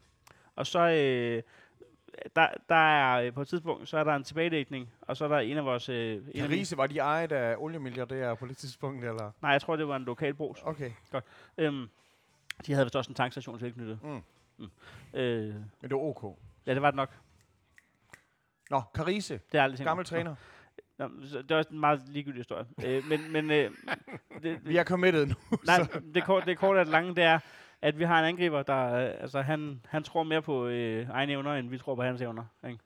Og 0.56 0.68
så, 0.68 0.80
øh, 0.80 1.42
der, 2.36 2.48
der 2.70 2.76
er 2.76 3.22
øh, 3.22 3.34
på 3.34 3.42
et 3.42 3.48
tidspunkt, 3.48 3.88
så 3.90 3.98
er 3.98 4.04
der 4.04 4.16
en 4.16 4.24
tilbagedækning, 4.24 4.90
og 5.02 5.18
så 5.18 5.24
er 5.26 5.30
der 5.30 5.40
en 5.40 5.58
af 5.58 5.66
vores... 5.66 5.90
Øh, 5.90 6.22
Carise, 6.38 6.78
var 6.78 6.88
de 6.88 7.00
ejet 7.00 7.32
af 7.32 7.56
oliemilliardærer 7.58 8.36
på 8.36 8.46
det 8.48 8.58
tidspunkt, 8.58 9.06
eller? 9.06 9.32
Nej, 9.42 9.52
jeg 9.52 9.62
tror, 9.62 9.76
det 9.76 9.88
var 9.88 9.96
en 9.96 10.04
lokal 10.04 10.34
brus. 10.34 10.60
Okay. 10.64 10.92
Øhm, 11.58 11.90
De 12.66 12.74
havde 12.74 12.86
vist 12.86 12.96
også 12.96 13.12
en 13.12 13.16
tankstation 13.16 13.60
tilknyttet. 13.60 14.00
Mm. 14.04 14.22
Mm. 14.58 14.70
Øh, 15.14 15.56
Men 15.56 15.64
det 15.82 15.92
var 15.92 15.98
ok. 15.98 16.38
ja, 16.66 16.74
det 16.74 16.82
var 16.82 16.92
det 16.92 16.96
nok. 16.96 17.18
Nå, 18.70 18.82
Carise. 18.94 19.40
Det 19.52 19.58
er 19.58 19.64
aldrig 19.64 19.86
Gammel 19.86 20.06
træner. 20.06 20.36
Nå, 20.98 21.08
det 21.24 21.52
er 21.52 21.56
også 21.58 21.70
en 21.74 21.80
meget 21.80 22.02
ligegyldig 22.10 22.40
historie. 22.40 22.66
øh, 22.86 23.06
men 23.06 23.32
men 23.32 23.52
øh, 23.52 23.72
det, 24.44 24.60
Vi 24.66 24.78
er 24.78 24.84
committed 24.84 25.26
nu. 25.26 25.36
Nej, 25.66 25.78
det, 26.14 26.24
kort, 26.24 26.46
det 26.46 26.58
korte 26.58 26.78
og 26.80 26.86
det 26.86 26.92
lange, 26.92 27.16
det 27.16 27.24
er, 27.24 27.40
at 27.82 28.00
vi 28.00 28.04
har 28.04 28.20
en 28.20 28.26
angriber, 28.26 28.64
der 28.64 28.94
øh, 28.94 29.22
altså, 29.22 29.42
han, 29.42 29.82
han 29.88 30.04
tror 30.04 30.24
mere 30.24 30.42
på 30.42 30.68
øh, 30.68 31.10
egne 31.10 31.32
evner, 31.32 31.54
end 31.54 31.70
vi 31.70 31.78
tror 31.78 31.96
på 31.96 32.02
hans 32.02 32.22
evner. 32.22 32.46
Ikke? 32.68 32.80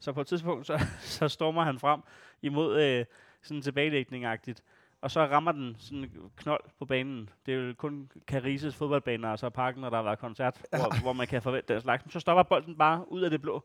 Så 0.00 0.12
på 0.12 0.20
et 0.20 0.26
tidspunkt, 0.26 0.66
så, 0.66 0.86
så 1.18 1.28
stormer 1.28 1.62
han 1.62 1.78
frem 1.78 2.00
imod 2.42 2.82
øh, 2.82 3.04
sådan 3.42 3.62
tilbagelægning-agtigt. 3.62 4.62
Og 5.00 5.10
så 5.10 5.20
rammer 5.20 5.52
den 5.52 5.76
sådan 5.78 6.10
knold 6.36 6.64
på 6.78 6.84
banen. 6.84 7.30
Det 7.46 7.54
er 7.54 7.58
jo 7.58 7.74
kun 7.74 8.10
Carises 8.26 8.76
fodboldbaner, 8.76 9.28
og 9.28 9.38
så 9.38 9.50
parken, 9.50 9.80
når 9.80 9.90
der 9.90 9.96
har 9.96 10.02
været 10.02 10.18
koncert, 10.18 10.62
ja. 10.72 10.78
hvor, 10.78 11.02
hvor 11.02 11.12
man 11.12 11.26
kan 11.26 11.42
forvente 11.42 11.74
den 11.74 11.82
slags. 11.82 12.04
Men 12.04 12.10
så 12.10 12.20
stopper 12.20 12.42
bolden 12.42 12.78
bare 12.78 13.12
ud 13.12 13.22
af 13.22 13.30
det 13.30 13.42
blå, 13.42 13.64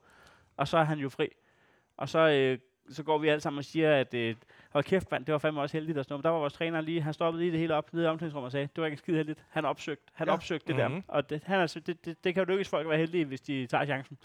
og 0.57 0.67
så 0.67 0.77
er 0.77 0.83
han 0.83 0.99
jo 0.99 1.09
fri. 1.09 1.29
Og 1.97 2.09
så, 2.09 2.19
øh, 2.19 2.59
så 2.89 3.03
går 3.03 3.17
vi 3.17 3.27
alle 3.27 3.41
sammen 3.41 3.57
og 3.57 3.65
siger, 3.65 3.95
at 3.95 4.13
øh, 4.13 4.35
hold 4.69 4.83
kæft, 4.83 5.11
mand, 5.11 5.25
det 5.25 5.31
var 5.31 5.37
fandme 5.37 5.61
også 5.61 5.77
heldigt. 5.77 5.97
Og 5.97 6.03
sådan 6.05 6.13
noget. 6.13 6.19
Men 6.19 6.23
der 6.23 6.29
var 6.29 6.39
vores 6.39 6.53
træner 6.53 6.81
lige, 6.81 7.01
han 7.01 7.13
stoppede 7.13 7.43
lige 7.43 7.51
det 7.51 7.59
hele 7.59 7.75
op 7.75 7.93
nede 7.93 8.05
i 8.05 8.07
omklædningsrummet 8.07 8.45
og 8.45 8.51
sagde, 8.51 8.67
det 8.75 8.81
var 8.81 8.85
ikke 8.85 8.97
skide 8.97 9.17
heldigt. 9.17 9.43
Han 9.49 9.65
opsøgte, 9.65 10.03
han 10.13 10.27
Ja. 10.27 10.33
opsøgte 10.33 10.67
det 10.67 10.75
Mhm. 10.91 10.93
der. 10.95 11.01
Og 11.07 11.29
det, 11.29 11.41
han 11.45 11.59
er, 11.59 11.67
det, 11.85 12.05
det, 12.05 12.23
det, 12.23 12.33
kan 12.33 12.43
jo 12.43 12.51
lykkes 12.51 12.69
folk 12.69 12.85
at 12.85 12.89
være 12.89 12.99
heldige, 12.99 13.25
hvis 13.25 13.41
de 13.41 13.67
tager 13.67 13.85
chancen. 13.85 14.17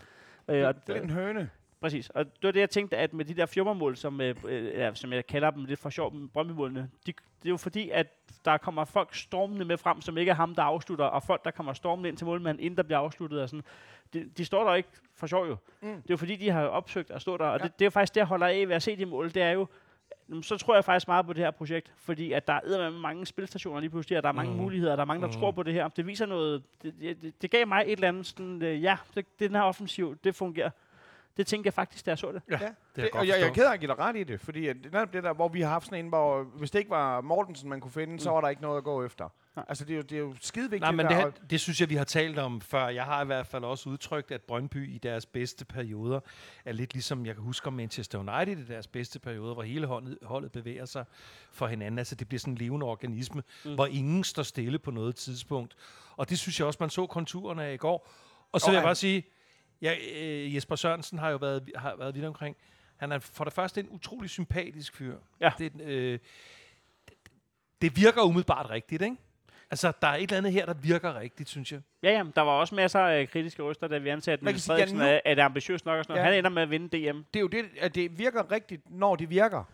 Øh, 0.48 0.66
og, 0.66 0.86
Det 0.86 0.96
er 0.96 1.00
en 1.02 1.10
høne. 1.10 1.50
Præcis. 1.80 2.10
Og 2.10 2.24
det 2.26 2.42
var 2.42 2.50
det, 2.50 2.60
jeg 2.60 2.70
tænkte, 2.70 2.96
at 2.96 3.12
med 3.12 3.24
de 3.24 3.34
der 3.34 3.46
fjummermål, 3.46 3.96
som, 3.96 4.20
øh, 4.20 4.34
øh, 4.48 4.64
ja, 4.64 4.94
som 4.94 5.12
jeg 5.12 5.26
kalder 5.26 5.50
dem 5.50 5.64
lidt 5.64 5.80
for 5.80 5.90
sjov, 5.90 6.12
Brøndby-målene, 6.32 6.80
de, 7.06 7.12
det 7.12 7.46
er 7.46 7.50
jo 7.50 7.56
fordi, 7.56 7.90
at 7.90 8.06
der 8.44 8.56
kommer 8.56 8.84
folk 8.84 9.14
stormende 9.14 9.64
med 9.64 9.76
frem, 9.76 10.00
som 10.00 10.18
ikke 10.18 10.30
er 10.30 10.34
ham, 10.34 10.54
der 10.54 10.62
afslutter, 10.62 11.04
og 11.04 11.22
folk, 11.22 11.44
der 11.44 11.50
kommer 11.50 11.72
stormende 11.72 12.08
ind 12.08 12.16
til 12.16 12.26
målmanden, 12.26 12.64
inden 12.64 12.76
der 12.76 12.82
bliver 12.82 12.98
afsluttet. 12.98 13.42
Og 13.42 13.48
sådan. 13.48 13.64
De, 14.12 14.30
de 14.38 14.44
står 14.44 14.64
der 14.64 14.74
ikke 14.74 14.88
for 15.14 15.26
sjov 15.26 15.46
jo. 15.48 15.56
Mm. 15.80 15.88
Det 15.88 15.96
er 15.96 16.00
jo 16.10 16.16
fordi, 16.16 16.36
de 16.36 16.50
har 16.50 16.62
opsøgt 16.64 17.10
at 17.10 17.22
stå 17.22 17.36
der, 17.36 17.44
og 17.44 17.58
Ja. 17.58 17.64
det, 17.64 17.78
det 17.78 17.84
er 17.84 17.86
jo 17.86 17.90
faktisk 17.90 18.14
det, 18.14 18.20
jeg 18.20 18.26
holder 18.26 18.46
af 18.46 18.68
ved 18.68 18.74
at 18.76 18.82
se 18.82 18.96
de 18.96 19.06
mål. 19.06 19.34
Det 19.34 19.42
er 19.42 19.50
jo, 19.50 19.66
så 20.42 20.56
tror 20.56 20.74
jeg 20.74 20.84
faktisk 20.84 21.08
meget 21.08 21.26
på 21.26 21.32
det 21.32 21.44
her 21.44 21.50
projekt, 21.50 21.92
fordi 21.96 22.32
at 22.32 22.46
der 22.46 22.52
er 22.52 22.90
med 22.90 23.00
mange 23.00 23.26
spilstationer 23.26 23.80
lige 23.80 23.90
pludselig, 23.90 24.18
og 24.18 24.22
der 24.22 24.28
er 24.28 24.32
mange 24.32 24.50
mm. 24.52 24.56
muligheder, 24.56 24.92
og 24.92 24.96
der 24.98 25.02
er 25.02 25.06
mange, 25.06 25.20
der 25.20 25.26
mm. 25.26 25.32
tror 25.32 25.50
på 25.50 25.62
det 25.62 25.74
her. 25.74 25.88
Det 25.88 26.06
viser 26.06 26.26
noget, 26.26 26.62
det, 26.82 26.94
det, 27.00 27.22
det, 27.22 27.42
det 27.42 27.50
gav 27.50 27.66
mig 27.66 27.82
et 27.86 27.92
eller 27.92 28.08
andet 28.08 28.26
sådan, 28.26 28.62
øh, 28.62 28.82
ja, 28.82 28.96
det, 29.14 29.26
det, 29.38 29.48
den 29.48 29.54
her 29.54 29.62
offensiv, 29.62 30.16
det 30.24 30.34
fungerer. 30.34 30.70
Det 31.38 31.46
tænkte 31.46 31.66
jeg 31.66 31.74
faktisk, 31.74 32.06
da 32.06 32.10
jeg 32.10 32.18
så 32.18 32.32
det. 32.32 32.42
Ja, 32.50 32.56
Det 32.56 32.62
er 32.62 32.68
det, 32.96 33.02
jeg 33.02 33.10
godt 33.10 33.28
jeg, 33.28 33.40
jeg 33.40 33.48
er 33.48 33.52
ked 33.52 33.64
af 33.64 33.72
at 33.72 33.80
give 33.80 33.88
dig 33.88 33.98
ret 33.98 34.16
i 34.16 34.24
det, 34.24 34.40
fordi 34.40 34.68
er 34.68 34.74
netop 34.74 35.12
det 35.12 35.22
der, 35.22 35.32
hvor 35.32 35.48
vi 35.48 35.60
har 35.60 35.68
haft 35.68 35.84
sådan 35.84 36.04
en, 36.04 36.08
hvor 36.08 36.42
hvis 36.42 36.70
det 36.70 36.78
ikke 36.78 36.90
var 36.90 37.20
Mortensen, 37.20 37.68
man 37.68 37.80
kunne 37.80 37.90
finde, 37.90 38.12
mm. 38.12 38.18
så 38.18 38.30
var 38.30 38.40
der 38.40 38.48
ikke 38.48 38.62
noget 38.62 38.78
at 38.78 38.84
gå 38.84 39.04
efter. 39.04 39.28
Nej. 39.56 39.64
Altså, 39.68 39.84
det 39.84 39.92
er 39.92 39.96
jo, 39.96 40.02
det 40.02 40.12
er 40.12 40.18
jo 40.18 40.34
skide 40.40 40.70
vigtigt. 40.70 40.80
Nej, 40.80 40.90
men 40.90 41.06
der, 41.06 41.08
det, 41.08 41.16
her, 41.16 41.30
det 41.50 41.60
synes 41.60 41.80
jeg, 41.80 41.90
vi 41.90 41.94
har 41.94 42.04
talt 42.04 42.38
om 42.38 42.60
før. 42.60 42.88
Jeg 42.88 43.04
har 43.04 43.22
i 43.22 43.26
hvert 43.26 43.46
fald 43.46 43.64
også 43.64 43.88
udtrykt, 43.88 44.30
at 44.30 44.42
Brøndby 44.42 44.94
i 44.94 44.98
deres 44.98 45.26
bedste 45.26 45.64
perioder 45.64 46.20
er 46.64 46.72
lidt 46.72 46.92
ligesom, 46.92 47.26
jeg 47.26 47.34
kan 47.34 47.44
huske 47.44 47.66
om 47.66 47.72
Manchester 47.72 48.18
United 48.18 48.58
i 48.58 48.64
deres 48.64 48.86
bedste 48.86 49.18
perioder, 49.18 49.54
hvor 49.54 49.62
hele 49.62 49.86
holdet, 49.86 50.18
holdet 50.22 50.52
bevæger 50.52 50.84
sig 50.84 51.04
for 51.52 51.66
hinanden. 51.66 51.98
Altså 51.98 52.14
det 52.14 52.28
bliver 52.28 52.38
sådan 52.38 52.54
en 52.54 52.58
levende 52.58 52.86
organisme, 52.86 53.42
mm. 53.64 53.74
Hvor 53.74 53.86
ingen 53.86 54.24
står 54.24 54.42
stille 54.42 54.78
på 54.78 54.90
noget 54.90 55.16
tidspunkt. 55.16 55.76
Og 56.16 56.30
det 56.30 56.38
synes 56.38 56.58
jeg 56.58 56.66
også, 56.66 56.76
man 56.80 56.90
så 56.90 57.06
konturerne 57.06 57.64
af 57.64 57.74
i 57.74 57.76
går. 57.76 58.08
Og 58.52 58.60
så 58.60 58.66
vil 58.66 58.74
jeg 58.74 58.84
bare 58.84 58.94
sige, 58.94 59.24
ja, 59.82 59.94
øh, 60.14 60.54
Jesper 60.54 60.76
Sørensen 60.76 61.18
har 61.18 61.30
jo 61.30 61.36
været, 61.36 61.70
har 61.76 61.96
været 61.96 62.14
vidt 62.14 62.24
omkring. 62.24 62.56
Han 62.96 63.12
er 63.12 63.18
for 63.18 63.44
det 63.44 63.52
første 63.52 63.80
en 63.80 63.88
utrolig 63.90 64.30
sympatisk 64.30 64.96
fyr. 64.96 65.16
Ja. 65.40 65.50
Det, 65.58 65.80
øh, 65.80 66.18
det, 67.08 67.14
det 67.82 67.96
virker 67.96 68.22
umiddelbart 68.22 68.70
rigtigt, 68.70 69.02
ikke? 69.02 69.16
Altså, 69.70 69.92
der 70.02 70.08
er 70.08 70.14
et 70.14 70.22
eller 70.22 70.36
andet 70.36 70.52
her, 70.52 70.66
der 70.66 70.74
virker 70.74 71.20
rigtigt, 71.20 71.48
synes 71.48 71.72
jeg. 71.72 71.80
Ja, 72.02 72.10
ja, 72.10 72.24
der 72.36 72.42
var 72.42 72.52
også 72.52 72.74
masser 72.74 73.00
af 73.00 73.28
kritiske 73.28 73.62
røster, 73.62 73.88
da 73.88 73.98
vi 73.98 74.08
ansatte 74.08 74.44
Niels 74.44 74.62
sige, 74.62 74.72
ja, 74.72 74.76
Frederiksen, 74.76 74.98
nu- 74.98 75.20
er, 75.24 75.34
det 75.34 75.42
ambitiøst 75.42 75.86
nok 75.86 75.98
og 75.98 76.04
sådan 76.04 76.12
noget. 76.14 76.24
Ja. 76.26 76.30
Han 76.30 76.38
ender 76.38 76.50
med 76.50 76.62
at 76.62 76.70
vinde 76.70 76.86
DM. 76.88 77.18
det 77.34 77.36
er 77.36 77.40
jo 77.40 77.46
det, 77.46 77.64
at 77.80 77.94
det 77.94 78.18
virker 78.18 78.52
rigtigt, 78.52 78.90
når 78.90 79.16
det 79.16 79.30
virker. 79.30 79.64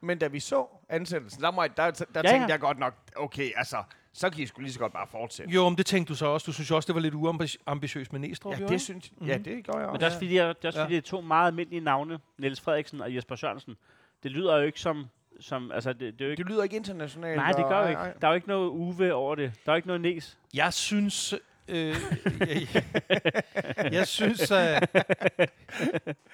Men 0.00 0.18
da 0.18 0.26
vi 0.26 0.40
så 0.40 0.66
ansættelsen, 0.88 1.42
der, 1.42 1.50
må 1.50 1.62
jeg, 1.62 1.76
der, 1.76 1.90
der 1.90 2.04
Ja, 2.14 2.22
tænkte 2.22 2.34
ja. 2.34 2.46
jeg 2.46 2.60
godt 2.60 2.78
nok, 2.78 2.94
okay, 3.16 3.50
altså, 3.56 3.82
så 4.18 4.30
kan 4.30 4.40
I 4.42 4.46
sgu 4.46 4.60
lige 4.60 4.72
så 4.72 4.78
godt 4.78 4.92
bare 4.92 5.06
fortsætte. 5.10 5.52
Jo, 5.54 5.68
men 5.68 5.78
det 5.78 5.86
tænkte 5.86 6.12
du 6.12 6.16
så 6.16 6.26
også. 6.26 6.44
Du 6.46 6.52
synes 6.52 6.70
også, 6.70 6.86
det 6.86 6.94
var 6.94 7.00
lidt 7.00 7.14
uambitiøst 7.14 8.12
med 8.12 8.20
Næstrup, 8.20 8.52
Ja, 8.52 8.58
jo, 8.58 8.64
det 8.66 8.72
ikke? 8.72 8.84
synes 8.84 9.12
jeg. 9.20 9.28
Ja, 9.28 9.38
det 9.38 9.66
gør 9.66 9.72
jeg 9.72 9.80
Men 9.82 9.88
også. 9.88 9.94
det 9.98 10.02
er 10.02 10.06
også 10.06 10.18
fordi, 10.18 10.28
det 10.30 10.38
er, 10.38 10.52
det 10.52 10.64
er, 10.64 10.68
også 10.68 10.78
Ja. 10.78 10.84
fordi, 10.84 10.94
det 10.96 11.04
er 11.04 11.08
to 11.08 11.20
meget 11.20 11.46
almindelige 11.46 11.80
navne, 11.80 12.18
Niels 12.38 12.60
Frederiksen 12.60 13.00
og 13.00 13.14
Jesper 13.14 13.36
Sørensen. 13.36 13.76
Det 14.22 14.30
lyder 14.30 14.56
jo 14.56 14.62
ikke 14.62 14.80
som, 14.80 15.06
som 15.40 15.72
altså 15.72 15.92
det, 15.92 16.00
det 16.00 16.20
er 16.20 16.24
jo 16.24 16.30
ikke, 16.30 16.42
Det 16.42 16.50
lyder 16.50 16.62
ikke 16.62 16.76
internationalt. 16.76 17.36
nej, 17.36 17.52
det 17.52 17.64
gør 17.68 17.82
jo 17.82 17.88
ikke. 17.88 18.02
Der 18.20 18.26
er 18.26 18.28
jo 18.28 18.34
ikke 18.34 18.48
noget 18.48 18.68
uve 18.68 19.14
over 19.14 19.34
det. 19.34 19.52
Der 19.66 19.72
er 19.72 19.74
jo 19.74 19.76
ikke 19.76 19.88
noget 19.88 20.00
næs. 20.00 20.38
Jeg 20.54 20.72
synes... 20.72 21.34
Øh, 21.68 21.94
jeg, 22.40 22.84
jeg 23.98 24.06
synes, 24.06 24.50
at, 24.50 24.88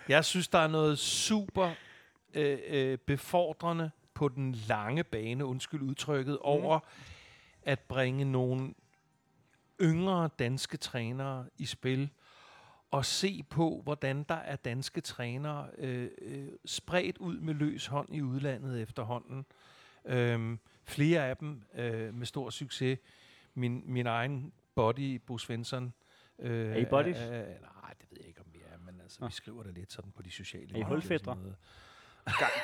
jeg 0.09 0.25
synes, 0.25 0.49
der 0.49 0.59
er 0.59 0.69
noget 0.69 0.99
super 0.99 1.71
øh, 2.35 2.59
øh, 2.69 2.99
befordrende 2.99 3.91
på 4.15 4.29
den 4.29 4.53
lange 4.69 5.05
bane, 5.05 5.45
undskyld 5.45 5.83
udtrykket, 5.83 6.39
over 6.41 6.79
at 7.65 7.81
bringe 7.81 8.25
nogle 8.25 8.75
yngre 9.81 10.31
danske 10.39 10.77
trænere 10.77 11.47
i 11.59 11.67
spil 11.67 12.11
og 12.91 13.05
se 13.05 13.43
på, 13.51 13.81
hvordan 13.85 14.23
der 14.23 14.35
er 14.35 14.57
danske 14.57 15.01
trænere 15.01 15.69
øh, 15.79 16.11
øh, 16.23 16.49
spredt 16.65 17.19
ud 17.19 17.39
med 17.41 17.55
løs 17.55 17.87
hånd 17.87 18.15
i 18.15 18.23
udlandet 18.23 18.83
efterhånden. 18.83 19.47
Øhm, 20.05 20.59
flere 20.85 21.29
af 21.29 21.37
dem 21.37 21.63
øh, 21.75 22.15
med 22.15 22.27
stor 22.27 22.51
succes. 22.51 22.99
Min, 23.55 23.83
min 23.87 24.07
egen 24.07 24.53
body, 24.75 25.21
Bo 25.27 25.39
Svensson. 25.39 25.93
Øh, 26.39 26.71
Er 26.71 26.77
I 26.77 26.85
buddies? 26.85 27.17
Øh, 27.17 27.31
nej, 27.31 27.95
det 28.01 28.11
ved 28.11 28.19
jeg 28.21 28.29
ikke, 28.29 28.41
om 28.41 28.47
vi 28.53 28.59
er, 28.73 28.79
men 28.79 29.01
altså, 29.01 29.19
Nå. 29.21 29.27
vi 29.27 29.33
skriver 29.33 29.63
det 29.63 29.75
lidt 29.75 29.93
sådan 29.93 30.13
på 30.13 30.23
de 30.23 30.31
sociale 30.31 30.75
Er 30.75 30.79
I 30.79 30.83
hulfædre? 30.83 31.39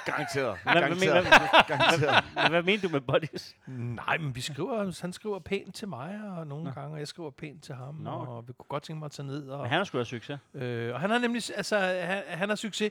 Garanteret. 0.06 0.58
Garanteret. 0.64 1.22
hvad, 1.26 1.66
garanteret. 1.68 2.24
hvad, 2.32 2.48
hvad 2.50 2.62
mener 2.62 2.82
du 2.82 2.88
med 2.88 3.00
buddies? 3.00 3.56
Nej, 3.66 4.18
men 4.18 4.36
vi 4.36 4.40
skriver, 4.40 5.00
han 5.00 5.12
skriver 5.12 5.38
pænt 5.38 5.74
til 5.74 5.88
mig, 5.88 6.20
og 6.38 6.46
nogle 6.46 6.64
Nå. 6.64 6.70
gange, 6.70 6.94
og 6.94 6.98
jeg 6.98 7.08
skriver 7.08 7.30
pænt 7.30 7.62
til 7.62 7.74
ham, 7.74 7.94
Nå. 7.94 8.10
og 8.10 8.48
vi 8.48 8.52
kunne 8.52 8.66
godt 8.68 8.82
tænke 8.82 8.98
mig 8.98 9.06
at 9.06 9.12
tage 9.12 9.26
ned. 9.26 9.48
Og, 9.48 9.58
Men 9.60 9.68
han 9.68 9.76
har 9.76 9.84
sgu 9.84 9.98
da 9.98 10.04
succes. 10.04 10.38
Øh, 10.54 10.94
og 10.94 11.00
han 11.00 11.10
har 11.10 11.18
nemlig, 11.18 11.42
altså, 11.56 11.78
han, 11.78 12.22
han 12.28 12.48
har 12.48 12.56
succes. 12.56 12.90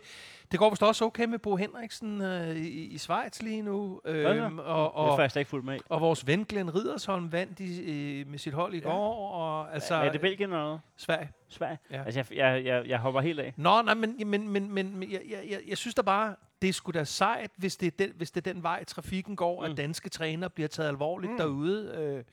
Det 0.52 0.60
går 0.60 0.70
vist 0.70 0.84
også 0.84 1.06
okay 1.06 1.26
med 1.26 1.40
Bo 1.40 1.56
Henriksen 1.56 2.22
øh, 2.22 2.56
i, 2.56 2.70
i 2.86 2.98
Schweiz 2.98 3.42
lige 3.42 3.62
nu. 3.62 4.02
Øh, 4.06 4.26
og, 4.30 4.34
Det 4.36 4.42
er 4.60 4.64
og, 4.64 5.18
faktisk 5.18 5.38
ikke 5.38 5.50
fuldt 5.50 5.66
med 5.66 5.80
og 5.90 6.02
vores 6.02 6.28
ven 6.28 6.46
Glenn 6.46 6.76
Ridersholm 6.76 7.32
vandt 7.32 7.60
i, 7.60 7.92
øh, 8.22 8.28
med 8.28 8.40
sit 8.40 8.54
hold 8.54 8.74
i 8.74 8.78
Ja. 8.78 8.84
går. 8.84 9.32
Og, 9.34 9.74
altså, 9.74 9.96
er 9.96 10.12
det 10.12 10.22
Belgien 10.22 10.50
eller 10.50 10.64
noget? 10.64 10.82
Sverige. 10.98 11.30
Sverige? 11.50 11.78
Ja. 11.92 12.04
Altså, 12.04 12.20
jeg, 12.20 12.38
jeg, 12.38 12.66
jeg, 12.66 12.88
jeg 12.88 13.00
hopper 13.00 13.22
helt 13.22 13.40
af. 13.40 13.54
Nå, 13.58 13.82
nej, 13.82 13.94
men, 13.94 14.28
men, 14.28 14.50
men, 14.50 14.72
men, 14.72 15.12
jeg, 15.12 15.22
jeg, 15.30 15.44
jeg, 15.50 15.60
jeg 15.68 15.78
synes 15.78 15.96
da 15.96 16.02
bare, 16.02 16.36
det 16.62 16.68
er 16.70 16.74
sgu 16.74 16.92
da 16.92 17.04
sejt, 17.04 17.52
hvis 17.56 17.78
det 17.78 17.88
er 17.88 17.92
den, 18.08 18.12
hvis 18.16 18.32
det 18.32 18.48
er 18.48 18.54
den 18.54 18.64
vej, 18.64 18.84
trafikken 18.84 19.36
går, 19.36 19.66
mm. 19.66 19.72
At 19.72 19.78
danske 19.78 20.10
træner 20.10 20.48
bliver 20.48 20.68
taget 20.68 20.90
alvorligt 20.90 21.32
Mm. 21.32 21.38
derude. 21.38 21.96
Øh, 21.98 22.24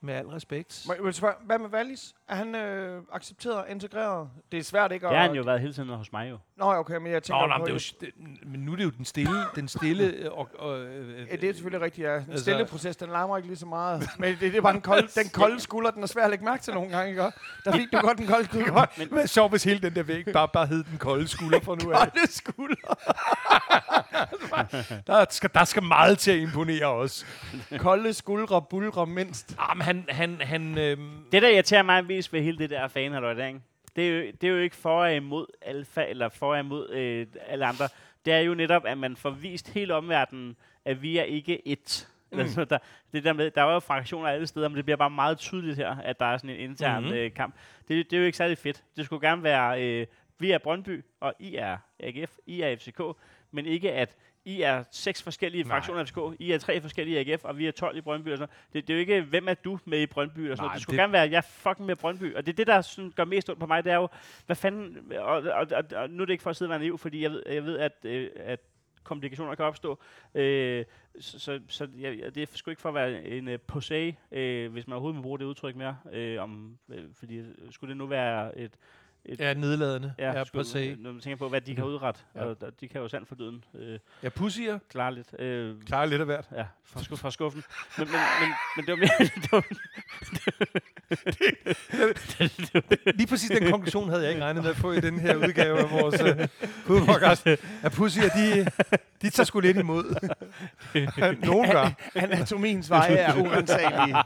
med 0.00 0.14
al 0.14 0.26
respekt. 0.26 0.84
Må 1.00 1.06
jeg- 1.06 1.14
spørge, 1.14 1.34
Hvad 1.44 1.58
med 1.58 1.68
Wallis? 1.68 2.14
Er 2.28 2.34
han 2.34 2.54
øh, 2.54 3.02
accepteret 3.12 3.56
og 3.56 3.70
integreret? 3.70 4.30
Det 4.52 4.58
er 4.58 4.62
svært 4.62 4.92
ikke 4.92 5.06
Det 5.06 5.12
at... 5.12 5.18
har 5.18 5.26
han 5.26 5.36
jo 5.36 5.42
været 5.42 5.60
hele 5.60 5.72
tiden 5.72 5.88
hos 5.88 6.12
mig 6.12 6.30
jo. 6.30 6.38
Nå, 6.56 6.72
okay, 6.74 6.96
men 6.96 7.12
jeg 7.12 7.22
tænker 7.22 7.40
Nå, 7.40 7.46
nej, 7.46 7.58
på... 7.58 7.64
men, 7.64 7.74
det 7.74 7.84
er 7.92 7.96
jo, 8.02 8.06
det, 8.06 8.46
men 8.46 8.60
nu 8.60 8.72
er 8.72 8.76
det 8.76 8.84
jo 8.84 8.90
den 8.90 9.04
stille, 9.04 9.36
den 9.54 9.68
stille 9.68 10.04
øh, 10.04 10.32
og, 10.38 10.48
og, 10.58 10.80
øh, 10.80 11.18
Ja, 11.30 11.36
det 11.36 11.48
er 11.48 11.52
selvfølgelig 11.52 11.80
rigtigt, 11.84 12.06
ja. 12.06 12.14
Den 12.14 12.24
Altså- 12.30 12.42
stille 12.44 12.64
proces, 12.66 12.96
den 12.96 13.08
larmer 13.08 13.36
ikke 13.36 13.48
lige 13.48 13.58
så 13.58 13.66
meget. 13.66 14.08
Men 14.18 14.30
det, 14.30 14.40
det 14.40 14.54
er 14.56 14.60
bare 14.60 14.72
den 14.72 14.80
kolde, 14.80 15.08
den 15.14 15.28
kolde 15.28 15.60
skulder, 15.68 15.90
den 15.90 16.02
er 16.02 16.06
svær 16.06 16.24
at 16.24 16.30
lægge 16.30 16.44
mærke 16.44 16.62
til 16.62 16.74
nogle 16.74 16.90
gange, 16.90 17.10
ikke? 17.10 17.22
Der 17.64 17.72
fik 17.72 17.92
du 17.92 17.98
godt 17.98 18.18
den 18.18 18.26
kolde 18.26 18.44
skulder. 18.44 18.86
Men 18.98 19.08
det 19.08 19.22
er 19.22 19.26
sjovt, 19.26 19.52
hvis 19.52 19.64
hele 19.64 19.80
den 19.80 19.94
der 19.94 20.02
væg 20.02 20.24
bare, 20.32 20.48
bare 20.48 20.66
hed 20.66 20.84
den 20.84 20.98
kolde 20.98 21.28
skulder 21.28 21.60
fra 21.60 21.76
nu 21.84 21.90
af. 21.92 21.98
Kolde 22.12 22.32
skulder. 22.32 22.94
Der 25.06 25.26
skal, 25.30 25.50
der 25.54 25.64
skal 25.64 25.82
meget 25.82 26.18
til 26.18 26.30
at 26.30 26.38
imponere 26.38 26.86
os. 26.86 27.26
Kolde 27.78 28.12
skuldre, 28.12 28.62
bulre 28.62 29.06
mindst. 29.06 29.56
Ah, 29.58 29.76
men 29.76 29.82
han, 29.82 30.04
han, 30.08 30.40
han 30.40 30.78
øhm, 30.78 31.10
Det, 31.32 31.42
der 31.42 31.48
irriterer 31.48 31.82
mig 31.82 32.04
mest 32.04 32.32
ved 32.32 32.42
hele 32.42 32.58
det 32.58 32.70
der 32.70 32.88
fan 32.88 33.12
der, 33.12 33.46
ikke? 33.46 33.60
Det, 33.96 34.08
er 34.08 34.18
jo, 34.18 34.32
det 34.40 34.44
er 34.44 34.52
jo 34.52 34.58
ikke 34.58 34.76
for 34.76 35.00
og 35.02 35.14
imod 35.14 35.46
alfa, 35.62 36.04
eller 36.08 36.28
for 36.28 36.52
og 36.52 36.60
imod 36.60 36.90
øh, 36.90 37.26
alle 37.46 37.66
andre. 37.66 37.88
Det 38.24 38.32
er 38.32 38.38
jo 38.38 38.54
netop, 38.54 38.86
at 38.86 38.98
man 38.98 39.16
får 39.16 39.30
vist 39.30 39.68
hele 39.68 39.94
omverdenen, 39.94 40.56
at 40.84 41.02
vi 41.02 41.18
er 41.18 41.22
ikke 41.22 41.68
et. 41.68 42.08
Mm. 42.32 42.38
Altså, 42.38 42.64
der, 42.64 42.78
det 43.12 43.24
der, 43.24 43.32
med, 43.32 43.50
der 43.50 43.62
var 43.62 43.72
jo 43.74 43.80
fraktioner 43.80 44.28
alle 44.28 44.46
steder, 44.46 44.68
men 44.68 44.76
det 44.76 44.84
bliver 44.84 44.96
bare 44.96 45.10
meget 45.10 45.38
tydeligt 45.38 45.76
her, 45.76 45.96
at 45.96 46.20
der 46.20 46.26
er 46.26 46.36
sådan 46.36 46.50
en 46.50 46.56
intern 46.70 47.02
Mhm. 47.02 47.04
mm-hmm. 47.04 47.18
øh, 47.24 47.34
kamp. 47.34 47.54
Det, 47.88 48.10
det 48.10 48.16
er 48.16 48.20
jo 48.20 48.26
ikke 48.26 48.38
særlig 48.38 48.58
fedt. 48.58 48.82
Det 48.96 49.04
skulle 49.04 49.28
gerne 49.28 49.42
være, 49.42 49.82
øh, 49.82 50.06
vi 50.38 50.50
er 50.50 50.58
Brøndby, 50.58 51.04
og 51.20 51.34
I 51.38 51.54
er 51.54 51.76
AGF, 52.00 52.32
I 52.46 52.60
er 52.60 52.76
FCK, 52.76 53.00
men 53.50 53.66
ikke 53.66 53.92
at 53.92 54.16
I 54.44 54.62
er 54.62 54.84
seks 54.90 55.22
forskellige 55.22 55.64
Nej. 55.64 55.70
fraktioner 55.70 56.00
af 56.00 56.06
FCK, 56.08 56.18
I 56.40 56.52
er 56.52 56.58
tre 56.58 56.80
forskellige 56.80 57.22
i 57.22 57.30
AGF, 57.32 57.44
og 57.44 57.58
vi 57.58 57.66
er 57.66 57.70
12 57.72 57.96
i 57.96 58.00
Brøndby. 58.00 58.28
Og 58.32 58.38
sådan. 58.38 58.54
Det, 58.72 58.88
det 58.88 58.92
er 58.94 58.96
jo 58.96 59.00
ikke, 59.00 59.20
hvem 59.22 59.48
er 59.48 59.54
du 59.54 59.78
med 59.84 60.00
i 60.00 60.06
Brøndby? 60.06 60.50
Og 60.50 60.56
sådan 60.56 60.64
Nej, 60.64 60.66
noget. 60.66 60.74
Det 60.74 60.82
skulle 60.82 60.96
det- 60.96 61.02
gerne 61.02 61.12
være, 61.12 61.30
jeg 61.30 61.36
er 61.36 61.40
fucking 61.40 61.86
med 61.86 61.96
Brøndby. 61.96 62.34
Og 62.34 62.46
det 62.46 62.52
er 62.52 62.56
det, 62.56 62.66
der 62.66 62.80
sådan, 62.80 63.10
gør 63.16 63.24
mest 63.24 63.50
ondt 63.50 63.60
på 63.60 63.66
mig, 63.66 63.84
det 63.84 63.92
er 63.92 63.96
jo, 63.96 64.08
hvad 64.46 64.56
fanden, 64.56 65.12
og, 65.18 65.26
og, 65.26 65.66
og, 65.72 65.84
og 65.96 66.10
nu 66.10 66.22
er 66.22 66.26
det 66.26 66.32
ikke 66.32 66.42
for 66.42 66.50
at 66.50 66.56
sidde 66.56 66.68
og 66.68 66.70
være 66.70 66.78
naiv, 66.78 66.98
fordi 66.98 67.22
jeg 67.22 67.30
ved, 67.30 67.42
jeg 67.46 67.64
ved 67.64 67.78
at, 67.78 67.92
øh, 68.04 68.30
at 68.36 68.60
komplikationer 69.04 69.54
kan 69.54 69.64
opstå. 69.64 69.98
Øh, 70.34 70.84
så 71.20 71.38
så, 71.38 71.60
så 71.68 71.88
ja, 72.00 72.10
det 72.10 72.36
er 72.36 72.46
sgu 72.54 72.70
ikke 72.70 72.82
for 72.82 72.88
at 72.88 72.94
være 72.94 73.24
en 73.24 73.48
uh, 73.48 73.54
posé, 73.72 74.14
øh, 74.38 74.72
hvis 74.72 74.86
man 74.86 74.92
overhovedet 74.92 75.16
må 75.16 75.22
bruge 75.22 75.38
det 75.38 75.44
udtryk 75.44 75.76
mere. 75.76 75.96
Øh, 76.12 76.42
om, 76.42 76.78
øh, 76.88 77.04
fordi 77.14 77.36
øh, 77.36 77.46
skulle 77.70 77.88
det 77.88 77.96
nu 77.96 78.06
være 78.06 78.58
et, 78.58 78.72
et 79.26 79.40
Ja, 79.40 79.54
nedladende. 79.54 80.14
Ja, 80.18 80.32
Ja, 80.38 80.44
skulle, 80.44 80.66
se. 80.66 80.96
når 80.98 81.12
man 81.12 81.20
tænker 81.20 81.36
på, 81.36 81.48
hvad 81.48 81.60
de 81.60 81.74
kan 81.74 81.84
udrette, 81.84 82.20
Ja. 82.34 82.40
ja. 82.44 82.46
og, 82.46 82.56
de 82.80 82.88
kan 82.88 83.00
jo 83.00 83.08
sandt 83.08 83.28
for 83.28 83.34
døden 83.34 83.64
øh, 83.74 83.98
Ja, 84.22 84.28
pussier. 84.28 84.78
klare 84.90 85.14
lidt. 85.14 85.40
Øh, 85.40 85.82
Klarer 85.86 86.06
lidt 86.06 86.20
af 86.20 86.26
hvert. 86.26 86.48
Ja, 86.56 86.64
fra, 86.84 87.02
sku, 87.02 87.16
fra 87.16 87.30
skuffen. 87.30 87.64
Men, 87.98 88.06
men, 88.06 88.16
men, 88.40 88.48
men 88.76 88.84
det 88.86 88.90
var 88.92 88.96
mere... 88.96 89.10
det 89.42 89.52
var, 89.52 89.62
Lige 93.18 93.26
præcis 93.26 93.50
den 93.50 93.70
konklusion 93.70 94.08
havde 94.08 94.22
jeg 94.22 94.30
ikke 94.30 94.44
regnet 94.44 94.62
med 94.62 94.70
at 94.70 94.76
få 94.76 94.92
i 94.92 95.00
den 95.00 95.18
her 95.18 95.36
udgave 95.36 95.78
af 95.78 95.90
vores 95.90 96.20
podcast. 96.88 97.46
At 97.82 97.92
pussier, 97.92 98.28
de, 98.28 98.66
de 99.22 99.30
tager 99.30 99.44
sgu 99.44 99.60
lidt 99.60 99.76
imod. 99.76 100.30
Nogen 101.46 101.70
gør. 101.70 101.90
Anatomiens 102.14 102.90
veje 102.90 103.14
er 103.14 103.36
urensagelige. 103.42 104.16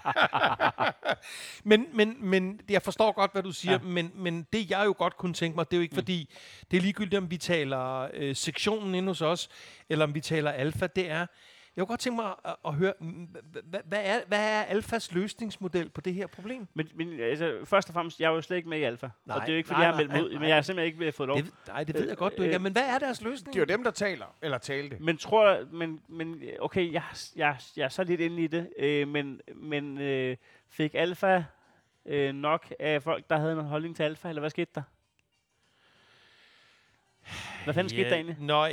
Men, 1.65 1.87
men, 1.95 2.17
men 2.21 2.61
jeg 2.71 2.83
forstår 2.83 3.13
godt, 3.13 3.33
hvad 3.33 3.43
du 3.43 3.53
siger, 3.53 3.73
ja. 3.73 3.79
Ja. 3.83 3.89
men, 3.89 4.11
men 4.15 4.47
det 4.53 4.71
jeg 4.71 4.88
jo 4.89 4.95
godt 4.99 5.17
kunne 5.17 5.35
tænke 5.35 5.57
mig, 5.57 5.71
det 5.71 5.77
er 5.77 5.79
jo 5.79 5.83
ikke 5.83 5.93
mm. 5.93 5.97
fordi, 6.03 6.35
det 6.71 6.77
er 6.77 6.81
ligegyldigt, 6.81 7.19
om 7.19 7.31
vi 7.31 7.37
taler 7.37 8.09
øh, 8.15 8.37
sektionen 8.37 8.95
inde 8.95 9.09
hos 9.09 9.23
os, 9.23 9.49
eller 9.89 10.05
om 10.05 10.15
vi 10.15 10.21
taler 10.21 10.51
alfa, 10.51 10.87
det 10.87 11.11
er, 11.11 11.27
jeg 11.77 11.87
kunne 11.87 11.93
godt 11.93 12.01
tænke 12.01 12.17
mig 12.17 12.35
at, 12.45 12.57
at 12.67 12.75
høre, 12.75 12.93
mm, 13.01 13.29
hva- 13.35 13.77
hva- 13.77 13.89
hvad 13.89 14.01
er, 14.05 14.21
hvad 14.29 14.39
er 14.39 14.63
alfas 14.63 15.13
løsningsmodel 15.13 15.89
på 15.89 16.01
det 16.01 16.15
her 16.15 16.27
problem? 16.27 16.67
men, 16.75 16.89
men 16.95 17.21
altså, 17.21 17.59
først 17.65 17.89
og 17.89 17.95
fremmest, 17.95 18.21
jeg 18.21 18.27
er 18.27 18.35
jo 18.35 18.41
slet 18.41 18.57
ikke 18.57 18.69
med 18.69 18.79
i 18.79 18.83
Alfa. 18.83 19.09
Nej, 19.27 19.37
og 19.37 19.41
det 19.41 19.49
er 19.49 19.53
jo 19.53 19.57
ikke, 19.57 19.67
fordi 19.67 19.79
nej, 19.79 19.87
jeg 19.87 19.95
har 19.95 19.97
meldt 20.01 20.13
mig 20.13 20.25
ud, 20.25 20.31
nej. 20.31 20.39
men 20.41 20.49
jeg 20.49 20.57
har 20.57 20.63
simpelthen 20.63 21.03
ikke 21.03 21.13
fået 21.13 21.27
lov. 21.27 21.37
Det, 21.37 21.51
nej, 21.69 21.85
det 21.85 21.95
ved 21.95 22.09
jeg 22.09 22.17
godt, 22.17 22.37
du 22.37 22.43
Øh, 22.43 22.47
ikke 22.47 22.55
er, 22.55 22.59
men 22.59 22.73
hvad 22.73 22.83
er 22.83 22.99
deres 22.99 23.23
løsning? 23.23 23.55
Det 23.55 23.61
er 23.61 23.65
jo 23.73 23.77
dem, 23.77 23.85
der 23.85 23.91
taler, 23.91 24.37
eller 24.43 24.59
talte. 24.59 24.97
Men 25.01 25.17
tror 25.17 25.73
men, 25.73 26.01
men 26.09 26.43
okay, 26.61 26.93
jeg, 26.93 27.03
jeg, 27.37 27.57
jeg 27.77 27.85
er 27.85 27.89
så 27.89 28.05
lidt 28.05 28.21
inde 28.21 28.43
i 28.43 28.47
det, 28.47 28.69
øh, 28.79 29.09
men, 29.09 29.41
men 29.55 29.99
øh, 30.01 30.37
fik 30.69 30.95
Alfa 30.95 31.43
øh, 32.09 32.35
nok 32.35 32.73
af 32.81 33.03
folk, 33.03 33.31
der 33.31 33.39
havde 33.39 33.53
en 33.53 33.65
holdning 33.65 33.97
til 33.97 34.03
Alfa, 34.03 34.29
eller 34.29 34.41
hvad 34.41 34.51
skete 34.51 34.71
der? 34.75 34.83
Hvad 37.65 37.75
fanden 37.75 37.89
skete 37.89 38.09
der 38.11 38.15
egentlig? 38.15 38.37
Nå, 38.41 38.67
øh, 38.67 38.73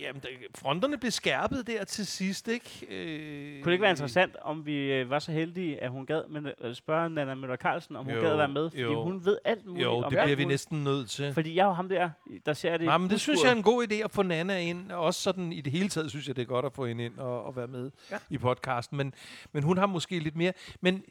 jamen, 0.00 0.22
der, 0.22 0.28
fronterne 0.58 0.98
blev 0.98 1.10
skærpet 1.10 1.66
der 1.66 1.84
til 1.84 2.06
sidst, 2.06 2.48
ikke? 2.48 2.86
Øh, 2.88 3.62
Kunne 3.62 3.70
det 3.70 3.72
ikke 3.72 3.82
være 3.82 3.90
interessant, 3.90 4.36
om 4.42 4.66
vi 4.66 4.92
øh, 4.92 5.10
var 5.10 5.18
så 5.18 5.32
heldige, 5.32 5.82
at 5.82 5.90
hun 5.90 6.06
gad 6.06 6.22
men, 6.28 6.48
øh, 6.60 6.74
spørge 6.74 7.10
Nana 7.10 7.34
Møller 7.34 7.56
Carlsen, 7.56 7.96
om 7.96 8.04
hun 8.04 8.14
Jo, 8.14 8.20
gad 8.20 8.30
at 8.32 8.38
være 8.38 8.48
med? 8.48 8.70
Fordi 8.70 8.82
jo. 8.82 9.02
hun 9.04 9.24
ved 9.24 9.38
alt 9.44 9.66
muligt 9.66 9.84
Jo, 9.84 10.00
det 10.00 10.08
bliver 10.08 10.36
vi 10.36 10.44
næsten 10.44 10.84
nødt 10.84 11.10
til. 11.10 11.34
Fordi 11.34 11.54
jeg 11.54 11.62
er 11.62 11.66
jo 11.66 11.72
ham 11.72 11.88
der, 11.88 12.10
der 12.46 12.52
ser 12.52 12.76
det. 12.76 12.86
Nej, 12.86 12.98
men 12.98 13.10
det 13.10 13.20
synes 13.20 13.42
jeg 13.42 13.50
er 13.50 13.56
en 13.56 13.62
god 13.62 13.86
idé 13.92 13.94
at 13.94 14.10
få 14.10 14.22
Nana 14.22 14.58
ind. 14.58 14.92
og 14.92 15.00
Også 15.00 15.20
sådan 15.20 15.52
i 15.52 15.60
det 15.60 15.72
hele 15.72 15.88
taget 15.88 16.10
synes 16.10 16.28
jeg, 16.28 16.36
det 16.36 16.42
er 16.42 16.46
godt 16.46 16.66
at 16.66 16.72
få 16.72 16.86
hende 16.86 17.04
ind 17.04 17.18
og, 17.18 17.44
og 17.44 17.56
være 17.56 17.66
med 17.66 17.90
ja. 18.10 18.14
Ja. 18.14 18.18
i 18.30 18.38
podcasten. 18.38 18.96
Men, 18.96 19.14
men 19.52 19.62
hun 19.62 19.78
har 19.78 19.86
måske 19.86 20.18
lidt 20.18 20.36
mere. 20.36 20.52
Men 20.80 21.04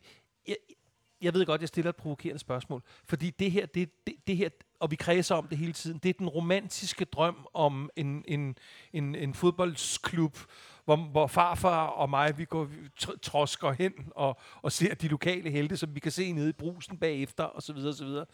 jeg, 0.47 0.55
jeg 1.22 1.34
ved 1.34 1.45
godt, 1.45 1.61
jeg 1.61 1.67
stiller 1.67 1.89
et 1.89 1.95
provokerende 1.95 2.39
spørgsmål. 2.39 2.84
Fordi 3.05 3.30
det 3.30 3.51
her, 3.51 3.65
det, 3.65 3.89
det, 4.07 4.15
det 4.28 4.38
her, 4.38 4.49
og 4.80 4.91
vi 4.91 4.95
kredser 4.95 5.36
om 5.36 5.47
det 5.47 5.57
hele 5.57 5.74
tiden, 5.74 5.97
det 6.03 6.09
er 6.09 6.13
den 6.13 6.30
romantiske 6.30 7.05
drøm 7.05 7.47
om 7.53 7.89
en, 7.95 8.24
en, 8.28 8.57
en, 8.93 9.15
en 9.15 9.34
fodboldsklub, 9.34 10.38
hvor, 10.86 10.95
hvor 10.95 11.28
farfar 11.28 11.86
og 11.88 12.09
mig, 12.09 12.38
vi 12.38 12.45
går 12.45 12.67
trosker 13.22 13.72
hen 13.72 13.93
og, 14.15 14.39
og 14.61 14.72
ser 14.72 14.95
de 14.95 15.07
lokale 15.07 15.49
helte, 15.49 15.78
som 15.78 15.95
vi 15.95 15.99
kan 15.99 16.11
se 16.11 16.32
nede 16.32 16.49
i 16.49 16.53
brusen 16.53 16.97
bagefter, 16.97 17.43
og 17.43 17.61
så 17.61 17.74
videre, 17.74 17.89
og 17.91 17.95
så 17.95 18.05
videre. 18.05 18.26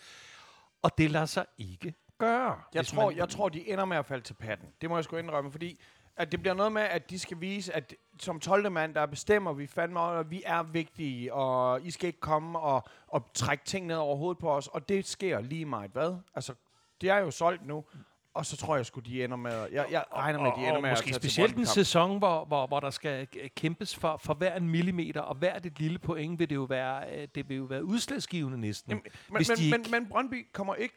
Og 0.82 0.98
det 0.98 1.12
lader 1.12 1.26
sig 1.26 1.46
ikke 1.58 1.94
gøre. 2.18 2.62
Jeg 2.74 2.86
tror, 2.86 3.06
man- 3.10 3.18
jeg 3.18 3.30
tror, 3.30 3.50
de 3.50 3.70
ender 3.70 3.86
med 3.86 3.98
at 3.98 4.06
falde 4.06 4.24
til 4.24 4.34
patten. 4.34 4.68
Det 4.82 4.90
må 4.90 4.96
jeg 4.98 5.04
sgu 5.04 5.18
indrømme, 5.18 5.52
fordi 5.52 5.80
at 6.18 6.32
det 6.32 6.40
bliver 6.40 6.54
noget 6.54 6.72
med, 6.72 6.82
at 6.82 7.10
de 7.10 7.20
skal 7.20 7.42
vise, 7.42 7.74
at 7.76 7.96
som 8.20 8.40
12. 8.40 8.72
mand, 8.72 8.94
der 8.96 9.06
bestemmer 9.06 9.54
vi 9.54 9.68
fandme, 9.68 10.00
at 10.02 10.32
vi 10.32 10.44
er 10.46 10.64
vigtige, 10.64 11.34
og 11.34 11.82
I 11.86 11.92
skal 11.92 12.08
ikke 12.08 12.20
komme 12.20 12.60
og, 12.60 12.84
og 13.08 13.30
trække 13.34 13.66
ting 13.66 13.86
ned 13.88 13.96
over 13.96 14.16
hovedet 14.16 14.38
på 14.40 14.52
os, 14.52 14.68
og 14.68 14.90
det 14.90 15.08
sker 15.08 15.42
lige 15.42 15.66
meget, 15.66 15.92
hvad? 15.92 16.16
Altså, 16.36 16.54
det 17.02 17.10
er 17.10 17.18
jo 17.18 17.32
solgt 17.32 17.66
nu, 17.68 17.86
og 18.34 18.46
så 18.46 18.58
tror 18.58 18.76
jeg 18.76 18.86
sgu, 18.86 19.00
de 19.00 19.24
ender 19.24 19.38
med, 19.38 19.52
at- 19.52 19.72
jeg, 19.72 19.88
jeg 19.92 20.04
regner 20.16 20.40
med, 20.42 20.48
at 20.48 20.54
de 20.58 20.62
ender 20.62 20.76
og, 20.76 20.82
med 20.82 20.90
og 20.90 20.98
at 20.98 21.04
måske 21.04 21.06
til 21.12 21.16
specielt 21.22 21.56
en 21.58 21.66
sæson, 21.66 22.18
hvor, 22.18 22.46
hvor, 22.46 22.68
hvor 22.68 22.80
der 22.80 22.90
skal 22.90 23.28
kæmpes 23.56 23.96
for, 23.96 24.18
for 24.24 24.34
hver 24.34 24.56
en 24.56 24.70
millimeter, 24.70 25.22
og 25.22 25.36
hvert 25.36 25.66
et 25.66 25.80
lille 25.80 26.00
point 26.00 26.40
vil 26.40 26.50
det 26.50 26.56
jo 26.56 26.64
være, 26.64 27.16
øh, 27.22 27.28
det 27.36 27.50
vil 27.50 27.58
jo 27.58 27.64
være 27.64 27.84
udslagsgivende 27.86 28.58
næsten. 28.58 28.90
Jamen, 28.92 29.04
men, 29.30 29.36
hvis 29.38 29.50
men, 29.50 29.58
de 29.58 29.70
men, 29.72 29.80
ikke- 29.80 29.92
men 29.92 30.10
Brøndby 30.10 30.48
kommer 30.54 30.76
ikke... 30.76 30.96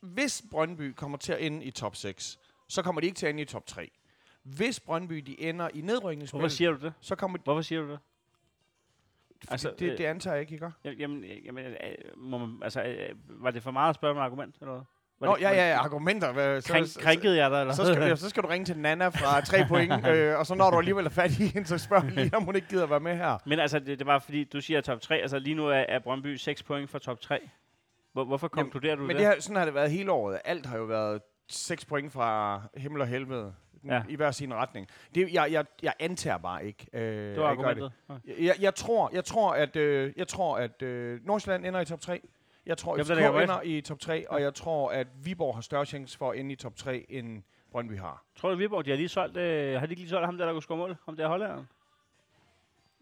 Hvis 0.00 0.42
Brøndby 0.50 0.92
kommer 0.92 1.18
til 1.18 1.32
at 1.32 1.42
ende 1.46 1.64
i 1.64 1.70
top 1.70 1.96
6, 1.96 2.38
så 2.68 2.82
kommer 2.82 3.00
de 3.00 3.06
ikke 3.06 3.16
til 3.18 3.26
at 3.26 3.30
ende 3.30 3.42
i 3.42 3.44
top 3.44 3.66
3. 3.66 3.90
Hvis 4.56 4.80
Brøndby 4.80 5.16
de 5.16 5.40
ender 5.40 5.68
i 5.74 5.80
Hvorfor 5.80 5.86
nedrykningsspil, 5.86 6.50
siger 6.50 6.70
du 6.70 6.78
det? 6.80 6.92
så 7.00 7.14
kommer 7.14 7.38
de... 7.38 7.42
Hvorfor 7.44 7.62
siger 7.62 7.80
du 7.80 7.90
det? 7.90 7.98
Altså, 9.50 9.68
Altså, 9.68 9.74
det, 9.78 9.92
øh, 9.92 9.98
det 9.98 10.04
antager 10.04 10.34
jeg 10.34 10.40
ikke, 10.40 10.54
I 10.54 10.58
gør. 10.58 10.70
Jamen, 10.84 11.24
jamen 11.44 11.64
øh, 11.64 11.74
må 12.16 12.38
man, 12.38 12.58
altså, 12.62 12.82
øh, 12.82 13.08
var 13.28 13.50
det 13.50 13.62
for 13.62 13.70
meget 13.70 13.88
at 13.88 13.94
spørge 13.94 14.14
med 14.14 14.22
argument, 14.22 14.56
eller 14.60 14.72
hvad? 14.72 14.82
Var 15.20 15.26
Nå, 15.26 15.34
det, 15.36 15.42
ja, 15.42 15.50
ja, 15.50 15.68
ja, 15.70 15.78
argumenter. 15.78 16.32
Hvad, 16.32 16.60
så, 16.60 16.72
Krænk, 16.72 16.86
krænkede 16.98 17.36
jeg 17.36 17.50
dig, 17.50 17.60
eller 17.60 17.74
så, 17.74 17.84
skal, 17.84 18.08
ja, 18.08 18.16
så 18.16 18.28
skal 18.28 18.42
du 18.42 18.48
ringe 18.48 18.64
til 18.64 18.78
Nana 18.78 19.08
fra 19.08 19.40
3 19.40 19.64
point, 19.68 20.06
øh, 20.06 20.38
og 20.38 20.46
så 20.46 20.54
når 20.54 20.70
du 20.70 20.78
alligevel 20.78 21.06
er 21.06 21.10
fat 21.10 21.38
i 21.38 21.46
hende, 21.46 21.68
så 21.68 21.78
spørger 21.78 22.10
lige, 22.10 22.36
om 22.36 22.44
hun 22.44 22.56
ikke 22.56 22.68
gider 22.68 22.86
være 22.86 23.00
med 23.00 23.16
her. 23.16 23.38
Men 23.46 23.58
altså, 23.58 23.78
det, 23.78 23.98
det 23.98 24.06
var 24.06 24.18
fordi, 24.18 24.44
du 24.44 24.60
siger 24.60 24.80
top 24.80 25.00
3. 25.00 25.16
Altså, 25.16 25.38
lige 25.38 25.54
nu 25.54 25.66
er, 25.66 25.74
er 25.74 25.98
Brøndby 25.98 26.36
6 26.36 26.62
point 26.62 26.90
for 26.90 26.98
top 26.98 27.20
3. 27.20 27.50
Hvor, 28.12 28.24
hvorfor 28.24 28.50
Jamen, 28.56 28.64
konkluderer 28.64 28.96
du 28.96 29.02
Men 29.02 29.08
det? 29.10 29.16
det 29.18 29.26
her, 29.26 29.40
sådan 29.40 29.56
har 29.56 29.64
det 29.64 29.74
været 29.74 29.90
hele 29.90 30.12
året. 30.12 30.40
Alt 30.44 30.66
har 30.66 30.78
jo 30.78 30.84
været 30.84 31.22
6 31.48 31.84
point 31.84 32.12
fra 32.12 32.62
himmel 32.76 33.00
og 33.00 33.06
helvede. 33.06 33.54
Ja. 33.84 34.02
I 34.08 34.16
hver 34.16 34.30
sin 34.30 34.54
retning. 34.54 34.88
Det, 35.14 35.32
jeg, 35.32 35.48
jeg, 35.52 35.64
jeg 35.82 35.92
antager 36.00 36.38
bare 36.38 36.66
ikke. 36.66 36.86
Øh, 36.92 37.02
det 37.02 37.36
var 37.40 37.44
at 37.44 37.50
argumentet. 37.50 37.92
Jeg, 38.26 38.34
jeg, 38.38 38.54
jeg 38.60 38.74
tror, 38.74 39.10
jeg 39.12 39.24
tror, 39.24 39.52
at, 39.52 39.76
øh, 39.76 40.12
jeg 40.16 40.28
tror, 40.28 40.56
at 40.58 40.82
øh, 40.82 41.20
Nordsjælland 41.26 41.66
ender 41.66 41.80
i 41.80 41.84
top 41.84 42.00
3. 42.00 42.20
Jeg 42.66 42.78
tror, 42.78 42.92
Jamen, 42.92 43.04
FCK 43.06 43.42
ender 43.42 43.60
i 43.62 43.80
top 43.80 44.00
3, 44.00 44.30
og 44.30 44.42
jeg 44.42 44.54
tror, 44.54 44.90
at 44.90 45.06
Viborg 45.24 45.54
har 45.54 45.60
større 45.62 45.86
chance 45.86 46.18
for 46.18 46.30
at 46.32 46.38
ende 46.38 46.52
i 46.52 46.56
top 46.56 46.76
3, 46.76 47.06
end 47.08 47.42
Brøndby 47.72 47.98
har. 47.98 48.24
Tror 48.36 48.50
du, 48.50 48.56
Viborg, 48.56 48.84
de 48.84 48.90
har 48.90 48.96
lige 48.96 49.08
solgt, 49.08 49.36
øh, 49.36 49.78
har 49.80 49.86
de 49.86 49.92
ikke 49.92 50.02
lige 50.02 50.10
solgt 50.10 50.24
ham 50.26 50.38
der, 50.38 50.44
der 50.46 50.52
kunne 50.52 50.62
score 50.62 50.78
mål? 50.78 50.96
Ham 51.04 51.16
der 51.16 51.28
hollænderen? 51.28 51.68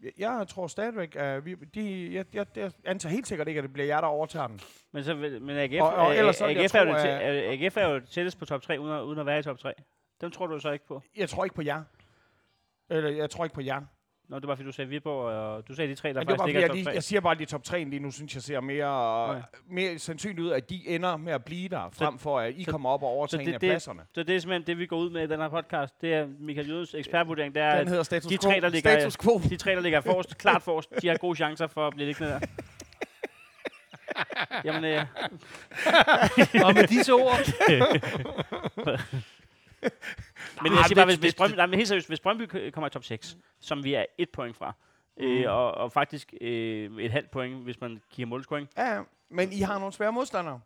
Jeg, 0.03 0.11
jeg 0.17 0.45
tror 0.49 0.67
stadigvæk, 0.67 1.15
at 1.15 1.45
vi, 1.45 1.53
de, 1.55 2.09
jeg, 2.13 2.25
jeg, 2.33 2.45
jeg 2.55 2.71
antager 2.85 3.13
helt 3.13 3.27
sikkert 3.27 3.47
ikke, 3.47 3.57
at 3.57 3.63
det 3.63 3.73
bliver 3.73 3.85
jer, 3.87 4.01
der 4.01 4.07
overtager 4.07 4.47
den. 4.47 4.59
Men, 4.91 5.03
så, 5.03 5.15
men 5.15 5.49
AGF, 5.49 5.81
Og- 5.81 5.93
og 5.93 6.15
ellers 6.17 6.41
AGF, 6.41 6.75
er 6.75 6.79
jo 6.79 6.85
tro, 6.85 6.91
det, 6.93 6.97
at- 7.07 7.59
tæ- 7.59 7.65
AGF 7.65 7.77
er 7.77 7.87
jo 7.87 7.99
tættest 7.99 8.39
på 8.39 8.45
top 8.45 8.61
3, 8.61 8.79
uden 8.79 8.93
at, 8.93 9.01
uden 9.01 9.19
at 9.19 9.25
være 9.25 9.39
i 9.39 9.43
top 9.43 9.59
3. 9.59 9.73
Dem 10.21 10.31
tror 10.31 10.47
du 10.47 10.59
så 10.59 10.71
ikke 10.71 10.87
på? 10.87 11.01
Jeg 11.17 11.29
tror 11.29 11.43
ikke 11.43 11.55
på 11.55 11.61
jer. 11.61 11.83
Eller 12.89 13.09
jeg 13.09 13.29
tror 13.29 13.43
ikke 13.43 13.53
på 13.55 13.61
jer. 13.61 13.81
Nå, 14.29 14.39
det 14.39 14.47
var 14.47 14.55
fordi, 14.55 14.65
du 14.65 14.71
sagde 14.71 14.89
Viborg, 14.89 15.25
og 15.25 15.67
du 15.67 15.75
sagde 15.75 15.89
de 15.91 15.95
tre, 15.95 16.09
der 16.09 16.13
Men 16.13 16.27
det 16.27 16.31
var 16.31 16.37
faktisk 16.37 16.39
bare, 16.43 16.47
ligger 16.47 16.61
jeg, 16.61 16.69
top 16.69 16.75
lige, 16.75 16.85
3. 16.85 16.91
jeg 16.91 17.03
siger 17.03 17.21
bare, 17.21 17.31
at 17.33 17.39
de 17.39 17.45
top 17.45 17.63
3 17.63 17.83
lige 17.83 17.99
nu, 17.99 18.11
synes 18.11 18.33
jeg 18.35 18.43
ser 18.43 18.59
mere, 18.59 19.31
Ja. 19.35 19.41
mere 19.69 19.99
sandsynligt 19.99 20.39
ud, 20.39 20.51
at 20.51 20.69
de 20.69 20.87
ender 20.87 21.17
med 21.17 21.33
at 21.33 21.45
blive 21.45 21.69
der, 21.69 21.89
frem 21.91 22.19
for 22.19 22.39
at 22.39 22.53
I 22.55 22.63
så- 22.63 22.71
kommer 22.71 22.89
op 22.89 23.03
og 23.03 23.07
så 23.09 23.11
overtager 23.11 23.41
en 23.41 23.47
det- 23.47 23.53
af 23.53 23.59
det- 23.59 23.69
pladserne. 23.69 24.01
Så 24.13 24.23
det 24.23 24.35
er 24.35 24.39
simpelthen 24.39 24.67
det, 24.67 24.77
vi 24.77 24.85
går 24.85 24.97
ud 24.97 25.09
med 25.09 25.23
i 25.23 25.27
den 25.27 25.39
her 25.39 25.49
podcast. 25.49 26.01
Det 26.01 26.13
er 26.13 26.27
Michael 26.39 26.69
Jødens 26.69 26.93
ekspertvurdering. 26.93 27.55
Det 27.55 27.63
er, 27.63 27.71
Den 27.71 27.79
at 27.81 27.87
hedder 27.89 28.03
status 28.03 28.29
de 28.31 28.37
tre, 28.37 28.61
der 28.61 28.69
ligger- 28.69 28.99
status 28.99 29.17
quo. 29.17 29.39
de 29.49 29.57
tre, 29.57 29.71
der 29.71 29.81
ligger 29.81 30.01
forrest, 30.01 30.37
klart 30.37 30.61
forrest, 30.61 30.89
de 31.01 31.07
har 31.07 31.17
gode 31.17 31.35
chancer 31.35 31.67
for 31.67 31.87
at 31.87 31.93
blive 31.93 32.05
liggende 32.05 32.31
der. 32.31 32.39
Jamen, 34.65 34.83
øh, 34.85 35.05
Og 36.65 36.73
med 36.73 36.87
disse 36.87 37.13
ord, 37.13 37.37
Men 40.63 40.71
jeg 40.73 40.83
siger 40.87 40.95
bare, 40.95 41.05
hvis, 41.05 41.15
hvis, 41.15 41.35
Brøndby, 41.35 41.55
nej, 41.55 41.65
men 41.65 41.75
helt 41.75 41.87
seriøst, 41.87 42.07
hvis 42.07 42.19
Brøndby 42.19 42.69
kommer 42.71 42.87
i 42.87 42.89
top 42.91 43.03
6, 43.03 43.37
som 43.59 43.83
vi 43.83 43.93
er 43.93 44.05
et 44.17 44.29
point 44.29 44.55
fra, 44.55 44.73
øh, 45.17 45.51
og, 45.51 45.71
og 45.71 45.91
faktisk 45.91 46.33
øh, 46.41 46.97
et 46.99 47.11
halvt 47.11 47.31
point, 47.31 47.63
hvis 47.63 47.81
man 47.81 48.01
kigger 48.11 48.27
målscoring. 48.29 48.69
Ja, 48.77 48.95
ja. 48.95 49.01
men 49.29 49.51
I 49.53 49.59
har 49.61 49.79
nogle 49.79 49.93
svære 49.93 50.11
modstandere. 50.11 50.61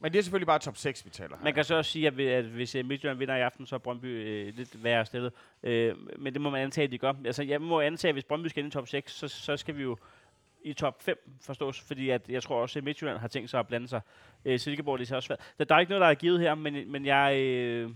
Men 0.00 0.12
det 0.12 0.18
er 0.18 0.22
selvfølgelig 0.22 0.46
bare 0.46 0.58
top 0.58 0.76
6, 0.76 1.04
vi 1.04 1.10
taler 1.10 1.36
her. 1.36 1.44
Man 1.44 1.54
kan 1.54 1.64
så 1.64 1.74
også 1.74 1.90
sige, 1.90 2.06
at, 2.06 2.16
vi- 2.16 2.26
at 2.28 2.44
hvis 2.44 2.74
øh, 2.74 2.84
Midtjylland 2.84 3.18
vinder 3.18 3.36
i 3.36 3.40
aften, 3.40 3.66
så 3.66 3.74
er 3.74 3.78
Brøndby 3.78 4.04
øh, 4.06 4.54
lidt 4.56 4.84
værre 4.84 5.06
stillet. 5.06 5.32
Øh, 5.62 5.94
men 6.18 6.32
det 6.32 6.40
må 6.40 6.50
man 6.50 6.62
antage, 6.62 6.84
at 6.84 6.92
de 6.92 6.98
gør. 6.98 7.12
Altså, 7.24 7.42
jeg 7.42 7.60
må 7.60 7.80
antage, 7.80 8.08
at 8.08 8.14
hvis 8.14 8.24
Brøndby 8.24 8.46
skal 8.48 8.64
ind 8.64 8.72
i 8.72 8.74
top 8.74 8.88
6, 8.88 9.12
så, 9.12 9.28
så 9.28 9.56
skal 9.56 9.76
vi 9.76 9.82
jo 9.82 9.96
i 10.62 10.72
top 10.72 11.02
5 11.02 11.18
forstås, 11.42 11.80
fordi 11.80 12.10
at 12.10 12.28
jeg 12.28 12.42
tror 12.42 12.62
også, 12.62 12.78
at 12.78 12.84
Midtjylland 12.84 13.18
har 13.18 13.28
tænkt 13.28 13.50
sig 13.50 13.60
at 13.60 13.66
blande 13.66 13.88
sig. 13.88 14.00
Øh, 14.44 14.58
Silkeborg, 14.58 14.98
det 14.98 15.10
er 15.10 15.16
også 15.16 15.26
svært. 15.26 15.52
Der, 15.58 15.64
der 15.64 15.74
er 15.74 15.78
ikke 15.80 15.90
noget, 15.90 16.00
der 16.00 16.06
er 16.08 16.14
givet 16.14 16.40
her, 16.40 16.54
men, 16.54 16.92
men 16.92 17.06
jeg, 17.06 17.36
øh, 17.40 17.90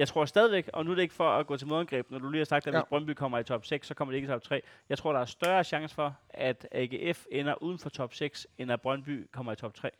jeg 0.00 0.08
tror 0.08 0.24
stadigvæk, 0.24 0.70
og 0.72 0.84
nu 0.84 0.90
er 0.90 0.94
det 0.94 1.02
ikke 1.02 1.14
for 1.14 1.30
at 1.30 1.46
gå 1.46 1.56
til 1.56 1.68
modangreb, 1.68 2.10
når 2.10 2.18
du 2.18 2.30
lige 2.30 2.40
har 2.40 2.44
sagt, 2.44 2.66
at 2.66 2.74
Ja. 2.74 2.80
hvis 2.80 2.88
Brøndby 2.88 3.10
kommer 3.10 3.38
i 3.38 3.44
top 3.44 3.64
6, 3.66 3.86
så 3.86 3.94
kommer 3.94 4.12
det 4.12 4.16
ikke 4.16 4.26
i 4.26 4.30
top 4.30 4.42
3. 4.42 4.62
Jeg 4.88 4.98
tror, 4.98 5.12
der 5.12 5.20
er 5.20 5.24
større 5.24 5.64
chance 5.64 5.94
for, 5.94 6.16
at 6.30 6.68
AGF 6.72 7.24
ender 7.30 7.62
uden 7.62 7.78
for 7.78 7.90
top 7.90 8.14
6, 8.14 8.46
end 8.58 8.72
at 8.72 8.80
Brøndby 8.80 9.28
kommer 9.32 9.52
i 9.52 9.56
top 9.56 9.74
3. 9.74 9.90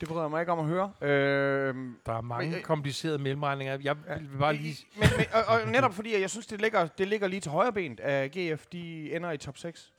Det 0.00 0.08
bryder 0.08 0.22
jeg 0.22 0.30
mig 0.30 0.40
ikke 0.40 0.52
om 0.52 0.58
at 0.58 0.64
høre. 0.64 0.92
Øh, 1.02 1.74
der 2.06 2.12
er 2.12 2.20
mange 2.20 2.46
Men, 2.50 2.58
øh, 2.58 2.62
komplicerede 2.64 3.18
mellemregninger. 3.18 3.78
Jeg 3.82 3.96
vil 4.20 4.38
bare 4.38 4.54
lige... 4.54 4.86
men, 4.96 5.08
men, 5.16 5.26
og, 5.32 5.44
og 5.54 5.68
netop 5.68 5.94
fordi, 5.94 6.14
at 6.14 6.20
jeg 6.20 6.30
synes, 6.30 6.46
det 6.46 6.60
ligger, 6.60 6.86
det 6.86 7.08
ligger 7.08 7.28
lige 7.28 7.40
til 7.40 7.50
højre 7.50 7.72
benet 7.72 8.00
af 8.00 8.30
GF, 8.30 8.66
de 8.66 9.12
ender 9.16 9.30
i 9.30 9.36
top 9.38 9.58
6. 9.58 9.92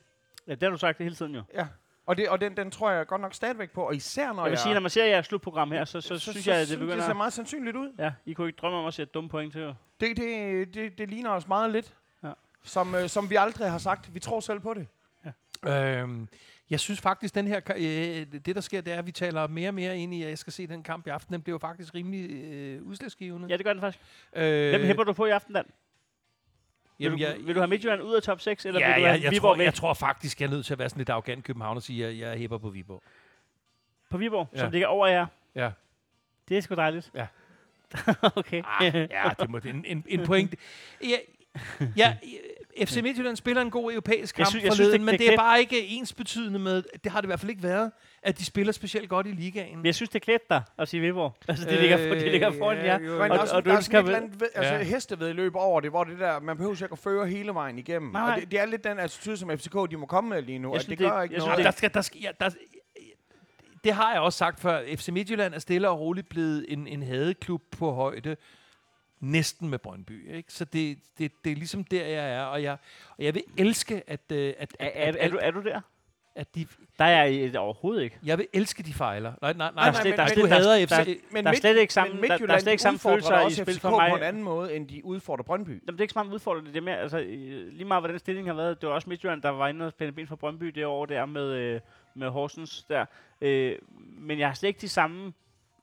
Ja, 0.46 0.52
det 0.54 0.62
har 0.62 0.70
du 0.70 0.76
sagt 0.78 0.98
det 0.98 1.04
hele 1.04 1.16
tiden 1.16 1.34
jo. 1.34 1.42
Ja. 1.54 1.66
Og, 2.10 2.16
det, 2.16 2.28
og 2.28 2.40
den, 2.40 2.56
den 2.56 2.70
tror 2.70 2.90
jeg 2.90 3.06
godt 3.06 3.20
nok 3.20 3.34
stadigvæk 3.34 3.70
på, 3.70 3.82
og 3.82 3.94
især 3.96 4.32
når 4.32 4.42
Jeg 4.42 4.50
vil 4.50 4.58
sige, 4.58 4.74
når 4.74 4.80
man 4.80 4.90
ser 4.90 5.04
jeres 5.04 5.26
slutprogram 5.26 5.72
her, 5.72 5.84
så, 5.84 6.00
så, 6.00 6.18
så 6.18 6.30
synes 6.32 6.46
jeg, 6.46 6.56
at 6.56 6.60
det 6.60 6.68
det 6.68 6.78
begynder... 6.78 7.06
ser 7.06 7.14
meget 7.14 7.32
sandsynligt 7.32 7.76
ud. 7.76 7.92
Ja, 7.98 8.12
I 8.26 8.32
kunne 8.32 8.48
ikke 8.48 8.56
drømme 8.56 8.78
om 8.78 8.86
at 8.86 8.94
sætte 8.94 9.10
dumme 9.12 9.30
point 9.30 9.52
til. 9.52 9.74
Det, 10.00 10.16
det, 10.16 10.74
det, 10.74 10.98
det 10.98 11.08
ligner 11.08 11.30
os 11.30 11.48
meget 11.48 11.70
lidt. 11.72 11.94
Ja. 12.24 12.32
Som, 12.62 12.94
øh, 12.94 13.08
som 13.08 13.30
vi 13.30 13.36
aldrig 13.36 13.70
har 13.70 13.78
sagt. 13.78 14.14
Vi 14.14 14.20
tror 14.20 14.40
selv 14.40 14.60
på 14.60 14.74
det. 14.74 14.86
Øhm, 15.66 16.28
jeg 16.70 16.80
synes 16.80 17.00
faktisk, 17.00 17.34
den 17.34 17.46
her, 17.46 17.60
øh, 17.76 18.40
det 18.44 18.54
der 18.54 18.60
sker, 18.60 18.80
det 18.80 18.92
er, 18.92 18.98
at 18.98 19.06
vi 19.06 19.12
taler 19.12 19.46
mere 19.46 19.68
og 19.70 19.74
mere 19.74 19.98
ind 19.98 20.14
i, 20.14 20.22
at 20.22 20.28
jeg 20.28 20.38
skal 20.38 20.52
se 20.52 20.66
den 20.66 20.82
kamp 20.82 21.06
i 21.06 21.10
aften. 21.10 21.32
Den 21.32 21.42
bliver 21.42 21.54
jo 21.54 21.58
faktisk 21.58 21.94
rimelig 21.94 22.30
øh, 22.30 22.82
udslagsgivende. 22.82 23.48
Ja, 23.48 23.56
det 23.56 23.64
gør 23.64 23.72
den 23.72 23.80
faktisk. 23.80 24.04
øh, 24.32 24.70
Hvem 24.70 24.82
hæpper 24.82 25.04
du 25.04 25.12
på 25.12 25.26
i 25.26 25.30
aften, 25.30 25.54
Dan? 25.54 25.64
Vil, 27.00 27.04
Jamen, 27.04 27.18
du, 27.18 27.24
jeg, 27.24 27.36
vil 27.46 27.54
du 27.54 27.60
have 27.60 27.68
Midtjylland 27.68 28.02
ud 28.02 28.14
af 28.14 28.22
top 28.22 28.40
6, 28.40 28.66
eller 28.66 28.80
vil 28.80 28.86
ja, 28.86 28.94
du 28.94 29.00
jeg, 29.00 29.10
have 29.12 29.22
jeg, 29.24 29.30
Viborg 29.32 29.42
tror, 29.50 29.56
med? 29.56 29.64
jeg 29.64 29.74
tror 29.74 29.94
faktisk, 29.94 30.40
jeg 30.40 30.46
er 30.46 30.50
nødt 30.50 30.66
til 30.66 30.72
at 30.74 30.78
være 30.78 30.88
sådan 30.88 31.00
lidt 31.00 31.08
arrogant 31.10 31.44
København 31.44 31.76
og 31.76 31.82
sige, 31.82 32.06
at 32.06 32.18
jeg, 32.18 32.28
jeg 32.30 32.38
hæpper 32.38 32.58
på 32.58 32.70
Viborg. 32.70 33.02
På 34.10 34.18
Viborg, 34.18 34.48
Ja. 34.54 34.58
som 34.58 34.70
ligger 34.70 34.86
over 34.88 35.06
jer. 35.06 35.26
Ja. 35.54 35.70
Det 36.48 36.56
er 36.56 36.60
sgu 36.60 36.74
dejligt. 36.74 37.10
Ja. 37.14 37.26
okay. 38.36 38.62
Ah, 38.80 38.94
ja, 38.94 39.30
det 39.40 39.50
må 39.50 39.58
det 39.58 39.70
en, 39.70 39.84
en, 39.88 40.04
en 40.08 40.26
point. 40.26 40.54
Ja, 41.04 41.16
ja, 41.96 42.16
FC 42.84 42.96
Midtjylland 43.02 43.36
spiller 43.36 43.62
en 43.62 43.70
god 43.70 43.92
europæisk 43.92 44.38
Jeg 44.38 44.44
kamp 44.46 44.50
synes- 44.50 44.64
jeg 44.64 44.72
synes, 44.72 44.78
forleden, 44.86 45.00
det- 45.00 45.06
men 45.06 45.12
det 45.12 45.18
det 45.20 45.32
er 45.32 45.36
bare 45.36 45.60
ikke 45.60 45.86
ens 45.86 46.12
betydende 46.12 46.58
med, 46.58 46.82
det 47.04 47.12
har 47.12 47.20
det 47.20 47.26
i 47.26 47.28
hvert 47.28 47.40
fald 47.40 47.50
ikke 47.50 47.62
været, 47.62 47.92
at 48.22 48.38
de 48.38 48.44
spiller 48.44 48.72
specielt 48.72 49.08
godt 49.08 49.26
i 49.26 49.30
ligaen. 49.30 49.76
Men 49.76 49.86
jeg 49.86 49.94
synes, 49.94 50.10
det 50.10 50.22
klædte 50.22 50.46
dig 50.50 50.62
at 50.78 50.88
sige 50.88 51.00
Viborg. 51.00 51.36
Altså, 51.48 51.64
det 51.68 51.80
ligger, 51.80 52.08
for, 52.08 52.14
det 52.14 52.30
ligger 52.30 52.50
foran 52.58 52.78
jer. 52.84 53.00
jo. 53.00 53.22
Og- 53.22 53.28
også, 53.30 53.56
og 53.56 53.64
du 53.64 53.70
der 53.70 53.76
er 53.76 53.80
sådan 53.80 54.06
et 54.08 54.14
andet, 54.14 54.40
ved- 54.40 54.48
altså 54.54 54.74
Ja. 54.74 54.82
hestevedløb 54.82 55.56
over 55.56 55.80
det, 55.80 55.90
hvor 55.90 56.04
det 56.04 56.18
der, 56.18 56.40
man 56.40 56.56
behøver 56.56 56.82
ikke 56.82 56.92
at 56.92 56.98
føre 56.98 57.26
hele 57.26 57.54
vejen 57.54 57.78
igennem. 57.78 58.10
Nej. 58.12 58.30
Og 58.34 58.40
det, 58.40 58.50
det, 58.50 58.60
er 58.60 58.66
lidt 58.66 58.84
den 58.84 58.98
attitude, 58.98 59.36
som 59.36 59.50
FCK 59.58 59.74
de 59.90 59.96
må 59.96 60.06
komme 60.06 60.30
med 60.30 60.42
lige 60.42 60.58
nu. 60.58 60.68
Jeg 60.68 60.76
at 60.76 60.82
synes, 60.82 60.98
det, 60.98 61.04
det- 61.06 61.12
gør 61.12 61.22
ikke 61.22 61.34
jeg 61.34 61.38
noget. 61.38 61.54
synes, 61.54 61.64
der 61.64 61.70
skal, 61.70 61.94
der 61.94 62.00
skal, 62.00 62.20
ja, 62.20 62.30
der, 62.40 62.50
det 63.84 63.92
har 63.92 64.12
jeg 64.12 64.20
også 64.20 64.36
sagt 64.38 64.60
før. 64.60 64.82
FC 64.96 65.08
Midtjylland 65.08 65.54
er 65.54 65.58
stille 65.58 65.88
og 65.88 66.00
roligt 66.00 66.28
blevet 66.28 66.66
en, 66.68 66.86
en 66.86 67.02
hadeklub 67.02 67.62
på 67.78 67.92
højde 67.92 68.36
næsten 69.20 69.68
med 69.68 69.78
Brøndby. 69.78 70.34
Ikke? 70.34 70.52
Så 70.52 70.64
det, 70.64 70.98
det, 71.18 71.32
det 71.44 71.52
er 71.52 71.56
ligesom 71.56 71.84
der, 71.84 72.06
jeg 72.06 72.32
er. 72.34 72.42
Og 72.42 72.62
jeg, 72.62 72.76
og 73.18 73.24
jeg 73.24 73.34
vil 73.34 73.42
elske, 73.58 74.02
at, 74.06 74.20
øh, 74.32 74.54
at, 74.58 74.76
Er, 74.78 74.86
at, 74.86 74.92
er, 74.94 75.08
at, 75.08 75.16
er, 75.18 75.28
du, 75.28 75.38
er 75.42 75.50
du 75.50 75.60
der? 75.62 75.80
At 76.40 76.54
de, 76.54 76.66
Der 76.98 77.04
er 77.04 77.22
jeg 77.24 77.34
i- 77.34 77.56
overhovedet 77.56 78.02
ikke. 78.02 78.18
jeg 78.24 78.38
vil 78.38 78.46
elske, 78.52 78.82
de 78.82 78.94
fejler. 78.94 79.32
Nej, 79.42 79.52
nej, 79.52 79.70
nej. 79.74 79.90
Nej, 79.90 79.90
nej, 79.90 80.02
nej, 80.02 80.16
nej 80.16 80.28
men- 80.36 80.50
der- 80.50 81.14
Men 81.32 81.44
Der 81.44 81.50
er 81.50 81.54
slet 81.54 81.76
ikke 81.80 81.92
samme- 81.94 82.22
der- 82.28 82.36
der 82.46 82.54
er 82.54 82.58
slet 82.58 82.72
ikke 82.72 82.82
samme 82.82 82.98
følelser 82.98 83.46
i 83.48 83.50
spil 83.52 83.80
for 83.80 83.90
mig. 83.90 84.10
på 84.10 84.16
en 84.16 84.22
anden 84.22 84.42
måde, 84.42 84.76
end 84.76 84.88
de 84.88 85.04
udfordrer 85.04 85.42
Brøndby. 85.44 85.68
Jamen, 85.70 85.80
det 85.86 85.98
er 85.98 86.02
ikke 86.02 86.12
så 86.12 86.18
meget 86.22 86.34
udfordrende. 86.34 86.70
Det 86.70 86.76
er 86.76 86.80
mere, 86.82 86.96
altså, 86.98 87.18
lige 87.72 87.84
meget, 87.84 88.02
hvordan 88.02 88.18
stillingen 88.18 88.56
har 88.56 88.62
været. 88.62 88.80
Det 88.80 88.88
var 88.88 88.94
også 88.94 89.08
Midtjylland, 89.10 89.42
der 89.42 89.48
var 89.48 89.68
inde 89.68 89.86
og 89.86 89.92
spænde 89.92 90.12
ben 90.12 90.26
for 90.26 90.36
Brøndby 90.36 90.66
det 90.66 90.86
år 90.86 91.06
der 91.06 91.26
med, 91.26 91.42
øh, 91.52 91.80
med 92.14 92.28
Horsens 92.28 92.82
der. 92.88 93.04
Øh, 93.40 93.76
men 94.18 94.38
jeg 94.38 94.48
har 94.48 94.54
slet 94.54 94.68
ikke 94.68 94.80
de 94.80 94.88
samme 94.88 95.32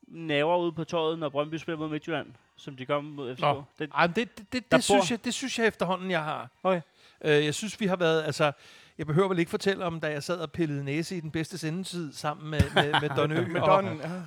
naver 0.08 0.58
ude 0.58 0.72
på 0.72 0.84
tøjet, 0.84 1.20
når 1.20 1.30
Brøndby 1.30 1.56
spiller 1.56 1.80
mod 1.80 1.90
Midtjylland, 1.90 2.28
som 2.56 2.76
de 2.76 2.86
gør 2.86 3.00
mod 3.02 3.36
FCK. 3.36 3.42
Nå. 3.42 3.64
Det, 3.80 3.90
Ej, 3.96 4.08
det, 4.08 4.16
det, 4.16 4.54
det, 4.54 4.72
Der 4.72 4.78
det, 4.78 4.84
synes 4.84 5.12
jeg, 5.12 5.26
det 5.26 5.34
synes 5.34 5.60
jeg 5.60 5.68
efterhånden, 5.68 6.12
jeg 6.12 6.24
har. 6.24 6.50
Okay. 6.64 6.82
Øh, 7.22 7.46
jeg 7.46 7.54
synes, 7.54 7.80
vi 7.80 7.86
har 7.86 7.96
været... 7.96 8.24
Altså, 8.24 8.52
jeg 8.98 9.08
behøver 9.08 9.28
vel 9.28 9.40
ikke 9.40 9.52
fortælle 9.52 9.86
om, 9.86 10.00
da 10.00 10.12
jeg 10.12 10.24
sad 10.24 10.40
og 10.40 10.52
pillede 10.52 10.84
næse 10.84 11.18
i 11.18 11.20
den 11.20 11.32
bedste 11.32 11.58
sendetid 11.58 12.14
sammen 12.14 12.50
med, 12.52 12.62
med, 12.76 13.02
med 13.02 13.10
Don 13.10 13.32
Ø. 13.38 13.48
Med 13.48 13.62
og, 13.62 13.70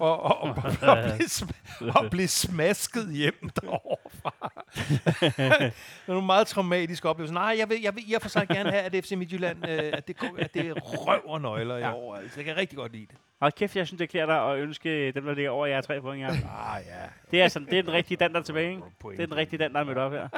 og, 0.00 0.22
og, 0.22 0.40
og, 0.40 0.54
og, 0.82 0.98
blive, 1.04 1.26
sm- 1.26 1.98
og 1.98 2.10
blive 2.10 2.28
smasket 2.28 3.12
hjem 3.14 3.50
derovre 3.60 4.30
det 5.20 5.72
er 6.06 6.12
nogle 6.12 6.26
meget 6.26 6.46
traumatiske 6.46 7.08
oplevelser. 7.08 7.34
Nej, 7.34 7.54
jeg 7.58 7.68
vil, 7.68 7.80
jeg 7.82 7.94
vil 7.94 8.10
i 8.10 8.14
og 8.14 8.22
for 8.22 8.28
sig 8.28 8.48
gerne 8.48 8.70
have, 8.70 8.82
at 8.82 9.04
FC 9.04 9.12
Midtjylland, 9.12 9.68
øh, 9.68 9.90
at, 9.92 10.08
det, 10.08 10.16
at 10.38 10.54
det 10.54 10.72
røver 10.76 11.38
nøgler 11.38 11.76
i 11.76 11.82
år. 11.82 12.16
Altså, 12.16 12.36
jeg 12.36 12.44
kan 12.44 12.56
rigtig 12.56 12.78
godt 12.78 12.92
lide 12.92 13.06
det. 13.06 13.16
Hold 13.40 13.52
kæft, 13.52 13.76
jeg 13.76 13.86
synes, 13.86 13.98
det 13.98 14.08
klæder 14.08 14.26
dig 14.26 14.52
at 14.52 14.58
ønske 14.58 15.12
dem, 15.12 15.24
der 15.24 15.34
ligger 15.34 15.50
over 15.50 15.66
jer 15.66 15.80
tre 15.80 16.00
point. 16.00 16.20
Ja. 16.22 16.28
Ah, 16.74 16.82
ja. 16.86 17.08
Det 17.30 17.42
er, 17.42 17.48
sådan, 17.48 17.68
det 17.68 17.78
er 17.78 17.82
den 17.82 17.92
rigtige 17.92 18.16
Dan, 18.18 18.32
der 18.32 18.38
er 18.38 18.42
tilbage. 18.44 18.70
Ikke? 18.70 18.82
Det 19.10 19.20
er 19.20 19.26
den 19.26 19.36
rigtige 19.36 19.58
Dan, 19.58 19.72
der 19.74 19.80
er 19.80 19.84
mødt 19.84 19.98
op 19.98 20.12
her. 20.12 20.28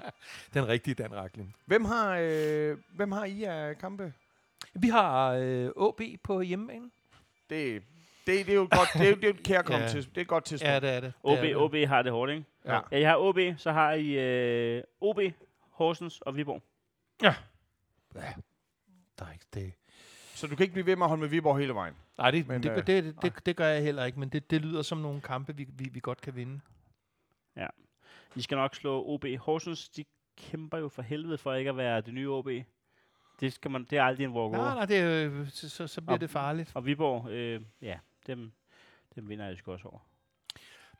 Den 0.54 0.68
rigtige 0.68 0.94
Dan 0.94 1.14
Racklin. 1.14 1.54
Hvem 1.66 1.84
har, 1.84 2.18
øh, 2.20 2.76
hvem 2.94 3.12
har 3.12 3.24
I 3.24 3.44
af 3.44 3.78
kampe? 3.78 4.12
Vi 4.74 4.88
har 4.88 5.32
øh, 5.32 5.70
OB 5.76 6.00
på 6.22 6.40
hjemmebane. 6.40 6.90
Det, 7.50 7.82
det, 8.26 8.46
det 8.46 8.48
er 8.48 8.54
jo 8.54 8.68
godt, 8.70 8.88
det 8.94 9.02
er, 9.06 9.08
jo- 9.10 9.16
det 9.16 9.24
er 9.24 9.28
et 9.30 9.42
kærkom 9.42 9.80
Ja. 9.80 9.88
til, 9.88 10.04
det 10.10 10.16
er 10.16 10.20
et 10.20 10.28
godt 10.28 10.44
tidspunkt. 10.44 10.72
Ja, 10.72 10.80
det 10.80 10.90
er 10.90 11.00
det. 11.00 11.12
OB, 11.22 11.38
det 11.38 11.50
er. 11.50 11.56
OB 11.56 11.74
har 11.74 12.02
det 12.02 12.12
hårdt, 12.12 12.30
ikke? 12.32 12.44
Ja. 12.64 12.78
Ja, 12.92 13.00
jeg 13.00 13.08
har 13.10 13.16
OB, 13.16 13.38
så 13.56 13.72
har 13.72 13.92
I 13.92 14.08
øh, 14.18 14.82
OB, 15.00 15.18
Horsens 15.70 16.20
og 16.20 16.36
Viborg. 16.36 16.62
Ja, 17.22 17.34
der 19.18 19.24
er 19.24 19.32
ikke 19.32 19.46
det. 19.54 19.72
Så 20.38 20.46
du 20.46 20.56
kan 20.56 20.64
ikke 20.64 20.72
blive 20.72 20.86
ved 20.86 20.96
med 20.96 21.04
at 21.04 21.08
holde 21.08 21.20
med 21.20 21.28
Viborg 21.28 21.58
hele 21.58 21.74
vejen. 21.74 21.94
Nej, 22.18 22.30
det, 22.30 22.48
Men, 22.48 22.62
det, 22.62 22.70
øh, 22.70 22.76
det, 22.76 22.86
det, 22.86 23.04
det, 23.04 23.22
det, 23.22 23.46
det 23.46 23.56
gør 23.56 23.66
jeg 23.66 23.82
heller 23.82 24.04
ikke, 24.04 24.20
men 24.20 24.28
det, 24.28 24.50
det 24.50 24.60
lyder 24.60 24.82
som 24.82 24.98
nogle 24.98 25.20
kampe, 25.20 25.56
vi, 25.56 25.66
vi, 25.72 25.88
vi 25.92 26.00
godt 26.00 26.20
kan 26.20 26.36
vinde. 26.36 26.60
I 28.36 28.42
skal 28.42 28.56
nok 28.56 28.74
slå 28.74 29.04
OB. 29.06 29.24
Horsens, 29.38 29.88
de 29.88 30.04
kæmper 30.36 30.78
jo 30.78 30.88
for 30.88 31.02
helvede 31.02 31.38
for 31.38 31.54
ikke 31.54 31.70
at 31.70 31.76
være 31.76 32.00
det 32.00 32.14
nye 32.14 32.30
OB. 32.30 32.48
Det, 33.40 33.52
skal 33.52 33.70
man, 33.70 33.84
det 33.90 33.98
er 33.98 34.02
aldrig 34.02 34.24
en 34.24 34.30
walk 34.30 34.52
Nej, 34.52 34.74
nej, 34.74 34.84
det, 34.84 35.52
så, 35.52 35.86
så, 35.86 36.00
bliver 36.00 36.12
Og- 36.14 36.20
det 36.20 36.30
farligt. 36.30 36.70
Og 36.74 36.86
Viborg, 36.86 37.30
øh, 37.30 37.60
ja, 37.82 37.98
dem, 38.26 38.52
dem 39.14 39.28
vinder 39.28 39.46
jeg 39.46 39.56
sgu 39.56 39.72
også 39.72 39.88
over. 39.88 39.98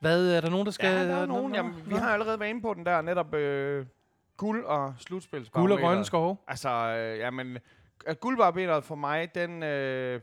Hvad, 0.01 0.33
er 0.33 0.41
der 0.41 0.51
nogen, 0.51 0.67
der 0.67 0.73
skal... 0.73 0.91
Ja, 0.91 1.09
der 1.09 1.17
er 1.17 1.27
nogen. 1.27 1.55
Jamen, 1.55 1.75
vi 1.87 1.95
har 1.95 2.13
allerede 2.13 2.41
været 2.41 2.51
inde 2.51 2.63
på 2.63 2.75
den 2.75 2.87
der 2.87 3.03
netop 3.03 3.35
øh, 3.35 3.87
guld 4.37 4.65
og 4.65 4.95
slutspil. 4.99 5.51
Guld 5.51 5.73
og 5.73 5.79
grønne 5.79 6.05
skove. 6.05 6.37
Altså, 6.49 6.69
øh, 6.69 7.19
jamen, 7.19 7.59
øh, 8.07 8.17
guldbarometeret 8.21 8.85
for 8.85 8.95
mig, 8.95 9.35
den, 9.35 9.63
øh, 9.63 10.21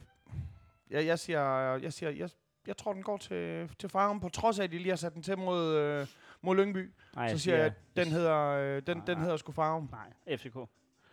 jeg, 0.90 1.06
jeg 1.06 1.20
siger, 1.20 1.42
jeg 1.76 1.94
siger, 1.94 2.10
jeg, 2.10 2.30
jeg 2.68 2.78
tror, 2.78 2.94
den 2.94 3.04
går 3.04 3.18
til, 3.18 3.70
til 3.80 3.90
Farum, 3.90 4.20
på 4.20 4.30
trods 4.30 4.60
af, 4.60 4.64
at 4.64 4.72
de 4.72 4.78
lige 4.78 4.90
har 4.90 4.96
sat 4.96 5.14
den 5.14 5.24
til 5.24 5.38
mod, 5.38 5.76
øh, 5.76 6.08
mod 6.42 6.56
Lyngby. 6.56 6.92
Nej, 7.16 7.30
så 7.30 7.38
siger 7.40 7.58
jeg, 7.58 7.66
at 7.66 7.74
den 7.96 8.08
hedder, 8.08 8.38
øh, 8.42 8.82
den, 8.88 9.04
den 9.08 9.18
Nej. 9.18 9.24
hedder 9.24 9.38
sgu 9.38 9.52
Farum. 9.52 9.90
Nej, 9.92 10.38
FCK. 10.38 10.56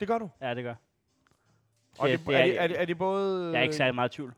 Det 0.01 0.09
gør 0.09 0.19
du. 0.19 0.31
Ja, 0.41 0.55
det 0.55 0.65
gør. 0.65 0.75
Og 1.99 2.09
Ja, 2.09 2.17
det, 2.17 2.27
det 2.27 2.35
er, 2.35 2.39
er- 2.39 2.45
det, 2.47 2.61
er, 2.63 2.67
det, 2.67 2.81
er 2.81 2.85
det 2.85 2.99
både... 2.99 3.53
Jeg 3.53 3.59
er 3.59 3.63
ikke 3.63 3.75
særlig 3.77 3.95
meget 3.95 4.11
tvivl. 4.11 4.35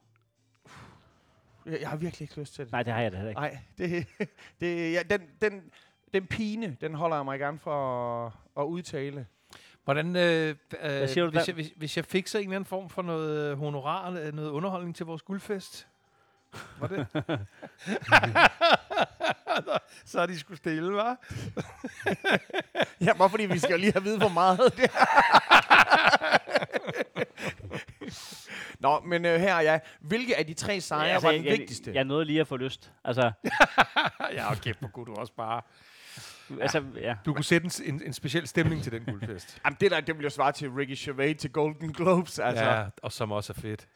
Jeg, 1.67 1.81
jeg 1.81 1.89
har 1.89 1.97
virkelig 1.97 2.23
ikke 2.25 2.41
lyst 2.41 2.55
til 2.55 2.65
det. 2.65 2.73
Nej, 2.73 2.83
det 2.83 2.93
har 2.93 3.01
jeg 3.01 3.13
da 3.13 3.17
heller 3.17 3.31
ikke. 3.31 3.41
Nej, 3.41 3.59
det, 3.79 4.07
det, 4.61 4.93
ja, 4.93 5.03
den, 5.03 5.29
den, 5.41 5.71
den 6.15 6.27
pine, 6.27 6.77
den 6.81 6.95
holder 6.95 7.17
jeg 7.17 7.25
mig 7.25 7.39
gerne 7.39 7.59
for 7.59 8.27
at, 8.27 8.33
at 8.59 8.63
udtale. 8.63 9.27
Hvordan, 9.85 10.17
øh, 10.17 10.57
øh, 10.83 11.09
siger 11.09 11.25
du 11.25 11.31
hvis, 11.31 11.39
der? 11.39 11.45
jeg, 11.47 11.55
hvis, 11.55 11.71
hvis 11.77 11.97
jeg 11.97 12.05
fik 12.05 12.27
så 12.27 12.39
en 12.39 12.45
eller 12.45 12.57
anden 12.57 12.69
form 12.69 12.91
for 12.91 13.03
noget 13.03 13.51
øh, 13.51 13.59
honorar, 13.59 14.11
øh, 14.11 14.35
noget 14.35 14.51
underholdning 14.51 14.97
til 14.97 15.07
vores 15.07 15.23
guldfest? 15.23 15.87
Var 16.79 16.87
det? 16.87 17.07
så 20.11 20.21
er 20.21 20.27
de 20.27 20.39
skulle 20.39 20.59
stille, 20.59 21.03
hva'? 21.03 21.17
Ja, 23.01 23.13
bare 23.13 23.31
fordi 23.31 23.47
vi 23.47 23.59
skal 23.59 23.71
jo 23.71 23.77
lige 23.77 23.93
have 23.93 24.03
vide, 24.05 24.19
hvor 24.19 24.29
meget 24.29 24.59
det 24.77 24.85
er. 24.85 25.07
Nå, 28.79 29.01
men 29.01 29.25
øh, 29.25 29.41
her, 29.41 29.61
ja. 29.61 29.79
Hvilke 30.01 30.37
af 30.37 30.47
de 30.47 30.55
tre 30.55 30.81
sejre 30.81 31.07
Ja, 31.07 31.15
var 31.15 31.21
den 31.21 31.29
altså, 31.29 31.51
jeg, 31.51 31.59
vigtigste? 31.59 31.91
Jeg, 31.91 31.95
jeg 31.95 32.05
nåede 32.05 32.25
lige 32.25 32.41
at 32.41 32.49
få 32.49 32.57
lyst. 32.57 32.93
Altså, 33.05 33.33
ja, 34.37 34.53
okay, 34.53 34.75
hvor 34.79 34.89
kunne 34.89 35.07
du 35.07 35.15
også 35.15 35.33
bare... 35.33 35.63
altså 36.61 36.85
ja. 37.01 37.17
Du 37.27 37.35
kunne 37.35 37.45
sætte 37.45 37.65
en, 37.87 37.95
en, 37.95 38.03
en 38.07 38.13
speciel 38.13 38.47
stemning 38.47 38.83
til 38.83 38.93
den 38.93 39.05
guldfest. 39.05 39.59
Jamen, 39.65 39.77
det 39.81 39.91
der, 39.91 40.01
det 40.01 40.17
bliver 40.17 40.31
svare 40.31 40.53
til 40.53 40.71
Ricky 40.71 40.95
Gervais 40.97 41.37
til 41.41 41.53
Golden 41.53 41.93
Globes, 41.93 42.39
altså. 42.39 42.65
ja, 42.65 42.85
og 43.03 43.13
som 43.13 43.33
også 43.33 43.53
er 43.57 43.61
fedt. 43.61 43.89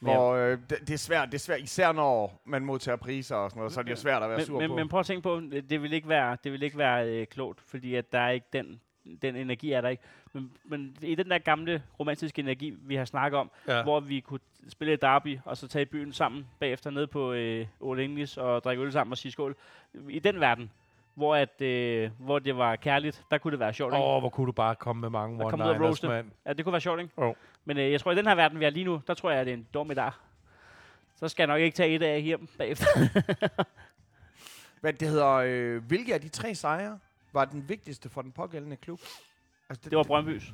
Hvor, 0.00 0.32
øh, 0.34 0.58
det, 0.70 0.80
det, 0.80 0.90
er 0.90 0.96
svært, 0.98 1.28
det 1.28 1.34
er 1.34 1.38
svært, 1.38 1.60
især 1.60 1.92
når 1.92 2.42
man 2.46 2.64
modtager 2.64 2.96
priser 2.96 3.36
og 3.36 3.50
sådan 3.50 3.58
noget, 3.60 3.72
så 3.72 3.80
er 3.80 3.84
det 3.84 3.90
jo 3.90 3.96
svært 3.96 4.22
at 4.22 4.30
være 4.30 4.44
sur 4.44 4.60
Men, 4.60 4.68
på. 4.68 4.74
men, 4.74 4.82
men 4.82 4.88
prøv 4.88 5.00
at 5.00 5.06
tænke 5.06 5.22
på, 5.22 5.40
det- 5.40 5.70
det 5.70 5.82
vil 5.82 5.92
ikke 5.92 6.08
være, 6.08 6.36
det 6.44 6.52
vil 6.52 6.62
ikke 6.62 6.78
være 6.78 7.08
øh, 7.08 7.26
klogt, 7.26 7.60
fordi 7.66 7.94
at 7.94 8.12
der 8.12 8.18
er 8.18 8.30
ikke 8.30 8.46
den, 8.52 8.80
den 9.22 9.36
energi 9.36 9.72
er 9.72 9.80
der 9.80 9.88
ikke. 9.88 10.02
Men, 10.32 10.52
men 10.64 10.96
i 11.02 11.14
den 11.14 11.30
der 11.30 11.38
gamle 11.38 11.82
romantiske 12.00 12.40
energi, 12.40 12.74
vi 12.82 12.94
har 12.94 13.04
snakket 13.04 13.38
om, 13.40 13.50
Ja. 13.68 13.82
hvor 13.82 14.00
vi 14.00 14.20
kunne 14.20 14.40
spille 14.68 14.92
et 14.94 15.02
derby, 15.02 15.38
og 15.44 15.56
så 15.56 15.68
tage 15.68 15.82
i 15.82 15.86
byen 15.86 16.12
sammen 16.12 16.46
bagefter 16.60 16.90
ned 16.90 17.06
på 17.06 17.32
øh, 17.32 17.66
Old 17.80 18.00
English 18.00 18.38
og 18.40 18.64
drikke 18.64 18.82
øl 18.82 18.92
sammen 18.92 19.12
og 19.12 19.18
sige 19.18 19.32
skål. 19.32 19.56
I 20.10 20.18
den 20.18 20.40
verden, 20.40 20.70
hvor, 21.16 21.34
at, 21.34 21.60
øh, 21.60 22.10
hvor 22.18 22.38
det 22.38 22.56
var 22.56 22.76
kærligt, 22.76 23.24
der 23.30 23.38
kunne 23.38 23.50
det 23.52 23.60
være 23.60 23.72
sjovt. 23.72 23.92
Åh, 23.92 23.98
ikke? 23.98 24.04
oh, 24.06 24.20
hvor 24.20 24.28
kunne 24.28 24.46
du 24.46 24.52
bare 24.52 24.74
komme 24.74 25.00
med 25.00 25.10
mange 25.10 25.38
one-liners, 25.44 26.06
mand. 26.08 26.30
Ja, 26.46 26.52
det 26.52 26.64
kunne 26.64 26.72
være 26.72 26.80
sjovt, 26.80 27.00
ikke? 27.00 27.12
Jo. 27.20 27.34
Men 27.64 27.78
øh, 27.78 27.92
jeg 27.92 28.00
tror, 28.00 28.12
i 28.12 28.14
den 28.14 28.26
her 28.26 28.34
verden, 28.34 28.60
vi 28.60 28.64
er 28.64 28.70
lige 28.70 28.84
nu, 28.84 29.02
der 29.06 29.14
tror 29.14 29.30
jeg, 29.30 29.40
at 29.40 29.46
det 29.46 29.52
er 29.52 29.56
en 29.56 29.66
dum 29.74 29.88
dag. 29.88 30.10
Så 31.16 31.28
skal 31.28 31.42
jeg 31.42 31.46
nok 31.48 31.60
ikke 31.60 31.74
tage 31.76 31.94
et 31.94 32.02
af 32.02 32.22
hjem 32.22 32.48
bagefter. 32.58 32.86
Hvad 34.80 34.92
det 34.92 35.08
hedder, 35.08 35.32
øh, 35.32 35.84
hvilke 35.84 36.14
af 36.14 36.20
de 36.20 36.28
tre 36.28 36.54
sejre 36.54 36.98
var 37.32 37.44
den 37.44 37.68
vigtigste 37.68 38.08
for 38.08 38.22
den 38.22 38.32
pågældende 38.32 38.76
klub? 38.76 39.00
Altså, 39.68 39.90
Det 39.90 39.98
var 39.98 40.02
Brøndbys. 40.04 40.52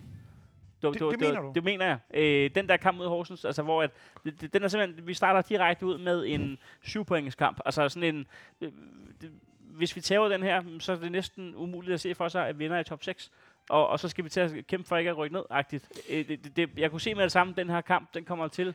Det, 0.82 0.94
Det- 0.94 1.00
det 1.00 1.20
mener 1.20 1.40
du? 1.40 1.52
Det 1.54 1.64
mener 1.64 1.86
jeg. 1.86 1.98
Øh, 2.14 2.50
den 2.54 2.68
der 2.68 2.76
kamp 2.76 2.98
mod 2.98 3.08
Horsens, 3.08 3.44
altså 3.44 3.62
hvor 3.62 3.82
at, 3.82 3.90
det, 4.24 4.40
det- 4.40 4.52
den 4.54 4.62
er 4.64 4.68
simpelthen, 4.68 5.06
vi 5.06 5.14
starter 5.14 5.42
direkte 5.42 5.86
ud 5.86 5.98
med 5.98 6.24
en 6.26 6.58
syv 6.82 7.04
kamp. 7.38 7.60
Altså 7.64 7.88
sådan 7.88 8.14
en, 8.14 8.26
øh, 8.60 8.72
det, 9.20 9.30
hvis 9.76 9.96
vi 9.96 10.00
tager 10.00 10.28
den 10.28 10.42
her, 10.42 10.62
så 10.78 10.92
er 10.92 10.96
det 10.96 11.12
næsten 11.12 11.54
umuligt 11.56 11.94
at 11.94 12.00
se 12.00 12.14
for 12.14 12.28
sig, 12.28 12.48
at 12.48 12.58
vinder 12.58 12.78
i 12.78 12.84
top 12.84 13.04
6. 13.04 13.30
Og, 13.68 13.88
og 13.88 14.00
så 14.00 14.08
skal 14.08 14.24
vi 14.24 14.28
til 14.28 14.40
at 14.40 14.66
kæmpe 14.66 14.88
for 14.88 14.96
ikke 14.96 15.10
at 15.10 15.16
rykke 15.16 15.34
ned, 15.36 15.44
agtigt. 15.50 15.88
Øh, 16.10 16.28
det, 16.28 16.44
det, 16.44 16.56
det, 16.56 16.70
jeg 16.76 16.90
kunne 16.90 17.00
se 17.00 17.14
med 17.14 17.22
det 17.22 17.32
samme, 17.32 17.54
den 17.56 17.70
her 17.70 17.80
kamp, 17.80 18.14
den 18.14 18.24
kommer 18.24 18.48
til 18.48 18.74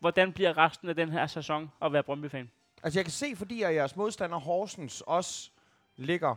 hvordan 0.00 0.32
bliver 0.32 0.58
resten 0.58 0.88
af 0.88 0.96
den 0.96 1.08
her 1.08 1.26
sæson 1.26 1.70
at 1.82 1.92
være 1.92 2.02
Brøndby-fan? 2.02 2.50
Altså, 2.82 2.98
jeg 2.98 3.04
kan 3.04 3.12
se, 3.12 3.36
fordi 3.36 3.62
at 3.62 3.74
jeres 3.74 3.96
modstander 3.96 4.38
Horsens 4.38 5.02
også 5.06 5.50
ligger 5.96 6.36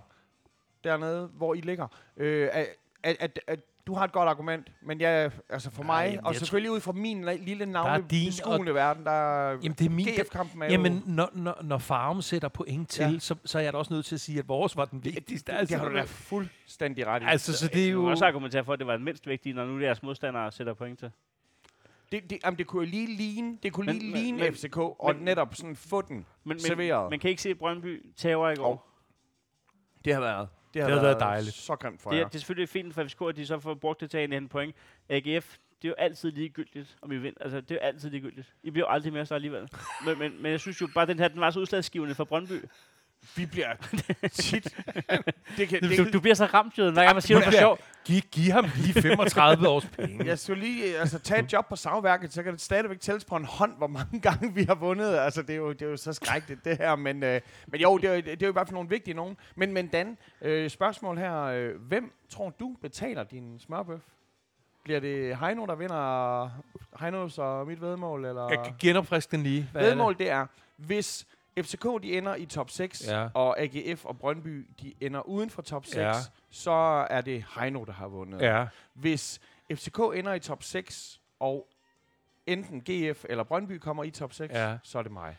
dernede, 0.84 1.28
hvor 1.28 1.54
I 1.54 1.62
ligger, 1.62 1.88
øh, 2.18 2.50
at, 2.52 2.68
at, 3.04 3.18
at, 3.20 3.40
at 3.48 3.60
du 3.90 3.94
har 3.94 4.04
et 4.06 4.12
godt 4.12 4.30
argument, 4.30 4.72
men 4.82 5.02
jeg, 5.02 5.32
altså 5.50 5.72
for 5.72 5.84
mig, 5.84 6.08
jamen, 6.10 6.26
og 6.26 6.36
selvfølgelig 6.36 6.72
ud 6.72 6.80
fra 6.80 6.92
min 6.92 7.26
lille 7.26 7.66
din, 7.66 7.74
navle 7.74 8.04
beskuende 8.10 8.74
verden, 8.74 9.04
der 9.06 9.12
er 9.12 9.50
Jamen, 9.52 9.72
det 9.72 9.86
er 9.86 9.90
min... 9.90 10.06
GF-kampen 10.08 10.62
er 10.62 10.66
jo... 10.66 10.72
Jamen, 10.72 11.04
når, 11.06 11.30
når, 11.34 11.58
når 11.64 11.78
Farum 11.78 12.22
sætter 12.22 12.48
point 12.50 12.90
til, 12.90 13.14
Ja. 13.14 13.20
så, 13.20 13.36
så 13.46 13.60
er 13.60 13.64
jeg 13.64 13.74
da 13.74 13.78
også 13.78 13.94
nødt 13.94 14.06
til 14.06 14.16
at 14.16 14.22
sige, 14.22 14.40
at 14.40 14.48
vores 14.48 14.78
var 14.78 14.86
den 14.86 15.06
vigtigste. 15.06 15.52
det 15.62 15.72
har 15.72 15.90
du 15.90 15.96
da 15.96 16.04
fuldstændig 16.06 17.08
ret 17.08 17.22
i. 17.22 17.26
altså, 17.28 17.54
så 17.58 17.68
det 17.68 17.88
er 17.88 17.94
Du 17.94 18.00
jo... 18.00 18.02
kan 18.06 18.12
også 18.12 18.26
argumentere 18.26 18.64
for, 18.66 18.74
at 18.74 18.80
det 18.80 18.88
var 18.88 18.98
mindst 18.98 19.28
vigtigt, 19.28 19.56
når 19.56 19.66
nu 19.66 19.80
deres 19.82 20.04
modstandere 20.04 20.52
sætter 20.52 20.74
point 20.74 21.00
til. 21.00 21.12
Det, 22.12 22.30
det, 22.30 22.38
jamen, 22.46 22.58
det 22.58 22.68
kunne 22.68 22.86
jo 22.86 22.92
lige 22.92 23.16
ligne, 23.16 23.58
det 23.64 23.74
kunne 23.74 23.86
Men- 23.86 23.96
lige 23.96 24.12
men- 24.14 24.22
ligne 24.22 24.38
men- 24.38 24.54
FCK, 24.56 24.78
og 24.78 25.16
men- 25.16 25.26
netop 25.26 25.56
sådan 25.56 25.76
få 25.76 26.02
den 26.02 26.16
Men, 26.16 26.26
men, 26.44 26.60
serveret. 26.60 27.10
man 27.10 27.20
kan 27.20 27.30
ikke 27.30 27.42
se 27.42 27.56
Brøndby 27.56 28.06
tager 28.18 28.50
i 28.50 28.56
går. 28.56 28.66
Og- 28.66 28.86
Det 30.06 30.14
har 30.14 30.22
været, 30.22 30.48
det 30.74 30.82
har 30.82 30.90
Det 30.90 30.98
har 31.00 31.06
været 31.06 31.20
dejligt. 31.20 31.56
så 31.56 31.76
grimt 31.76 32.02
for 32.02 32.10
Det 32.10 32.18
er, 32.18 32.22
jer. 32.22 32.28
det 32.28 32.36
er 32.36 32.40
selvfølgelig 32.40 32.70
fint 32.70 32.94
for 32.94 33.04
FCK, 33.04 33.22
at 33.30 33.36
de 33.36 33.46
så 33.46 33.60
får 33.60 33.74
brugt 33.74 34.02
det 34.02 34.12
til 34.12 34.18
at 34.18 34.30
hente 34.30 34.50
point. 34.50 34.76
AGF, 35.10 35.58
det 35.82 35.88
er 35.88 35.90
jo 35.90 35.96
altid 35.98 36.32
ligegyldigt, 36.32 36.98
om 37.02 37.12
I 37.12 37.18
vinder. 37.18 37.42
Altså, 37.42 37.62
det 37.62 37.72
er 37.72 37.76
jo 37.76 37.82
altid 37.82 38.10
ligegyldigt. 38.10 38.54
I 38.64 38.72
bliver 38.72 38.88
jo 38.88 38.92
aldrig 38.94 39.14
mere 39.14 39.26
så 39.26 39.36
alligevel. 39.36 39.70
men, 40.06 40.20
men, 40.20 40.42
men, 40.42 40.52
jeg 40.52 40.60
synes 40.60 40.82
jo 40.82 40.88
bare, 40.96 41.06
den 41.06 41.20
her, 41.20 41.28
den 41.28 41.40
var 41.42 41.52
så 41.52 41.60
udslagsgivende 41.60 42.16
for 42.16 42.24
Brøndby. 42.24 42.66
Vi 43.36 43.46
bliver 43.46 43.68
tit... 44.32 44.64
det 45.58 45.68
kan, 45.68 45.82
Du, 45.84 45.90
det, 45.90 45.98
du, 45.98 46.06
du 46.14 46.20
bliver 46.20 46.36
så 46.36 46.46
ramt, 46.46 46.78
jo, 46.78 46.84
gang 46.84 46.96
man 46.96 47.22
siger 47.22 47.38
at 47.38 47.44
for 47.44 47.52
sjov. 47.52 47.80
Giv, 48.06 48.22
giv 48.22 48.52
ham 48.52 48.66
lige 48.76 49.02
35 49.02 49.68
års 49.68 49.86
penge. 49.86 50.26
Jeg 50.26 50.40
skulle 50.40 50.62
lige 50.64 50.98
altså, 50.98 51.20
tage 51.20 51.44
et 51.44 51.54
job 51.54 51.70
på 51.70 51.76
savværket, 51.76 52.34
så 52.34 52.44
kan 52.44 52.54
det 52.54 52.62
stadigvæk 52.62 53.00
tælles 53.00 53.26
på 53.26 53.36
en 53.36 53.46
hånd, 53.46 53.78
hvor 53.78 53.88
mange 53.88 54.20
gange 54.30 54.54
vi 54.54 54.64
har 54.64 54.76
vundet. 54.76 55.16
Altså, 55.18 55.42
det 55.42 55.50
er 55.50 55.56
jo, 55.58 55.72
det 55.74 55.82
er 55.82 55.90
jo 55.90 55.98
så 55.98 56.14
skrækkeligt, 56.14 56.66
det 56.66 56.78
her. 56.78 56.96
Men, 56.96 57.24
øh, 57.24 57.42
men 57.68 57.82
jo, 57.82 57.98
det 57.98 58.10
er, 58.10 58.14
jo- 58.16 58.22
det 58.22 58.42
er 58.44 58.46
jo 58.48 58.50
i 58.50 58.54
hvert 58.54 58.68
fald 58.68 58.74
nogle 58.74 58.90
vigtige 58.90 59.14
nogen. 59.14 59.38
Men, 59.56 59.74
men 59.74 59.88
Dan, 59.88 60.18
øh, 60.42 60.70
spørgsmål 60.70 61.18
her. 61.18 61.42
Øh, 61.44 61.76
hvem 61.88 62.12
tror 62.30 62.50
du 62.60 62.76
betaler 62.82 63.24
din 63.24 63.60
smørbøf? 63.60 64.02
Bliver 64.84 65.00
det 65.00 65.38
Heino, 65.38 65.66
der 65.66 65.76
vinder 65.76 66.50
Heinos 67.00 67.38
og 67.38 67.68
mit 67.68 67.82
vedmål? 67.82 68.26
Eller? 68.26 68.50
Jeg 68.50 68.60
kan 68.66 68.74
genopfriske 68.80 69.32
den 69.32 69.44
lige. 69.44 69.70
Hvad 69.72 69.82
er 69.82 69.86
det? 69.86 69.92
Vedmål, 69.92 70.18
det 70.18 70.30
er, 70.30 70.46
hvis 70.78 71.28
FCK 71.60 71.84
de 72.04 72.18
ender 72.18 72.36
i 72.36 72.46
top 72.46 72.70
6, 72.70 73.08
Ja. 73.08 73.28
og 73.34 73.60
AGF 73.60 74.06
og 74.06 74.20
Brøndby 74.20 74.68
de 74.82 74.94
ender 75.02 75.22
uden 75.22 75.50
for 75.50 75.62
top 75.62 75.86
6, 75.86 75.96
Ja. 75.96 76.14
så 76.50 76.72
er 77.10 77.22
det 77.22 77.46
Heino, 77.60 77.84
der 77.84 77.92
har 77.94 78.08
vundet. 78.08 78.42
Ja. 78.42 78.68
Hvis 78.94 79.40
FCK 79.74 80.00
ender 80.16 80.34
i 80.34 80.40
top 80.40 80.64
6, 80.64 81.22
og 81.40 81.68
enten 82.48 82.82
GF 82.82 83.26
eller 83.30 83.44
Brøndby 83.44 83.72
kommer 83.78 84.04
i 84.04 84.10
top 84.12 84.34
6, 84.34 84.54
Ja. 84.54 84.78
så 84.84 85.00
er 85.00 85.04
det 85.04 85.12
mig. 85.12 85.38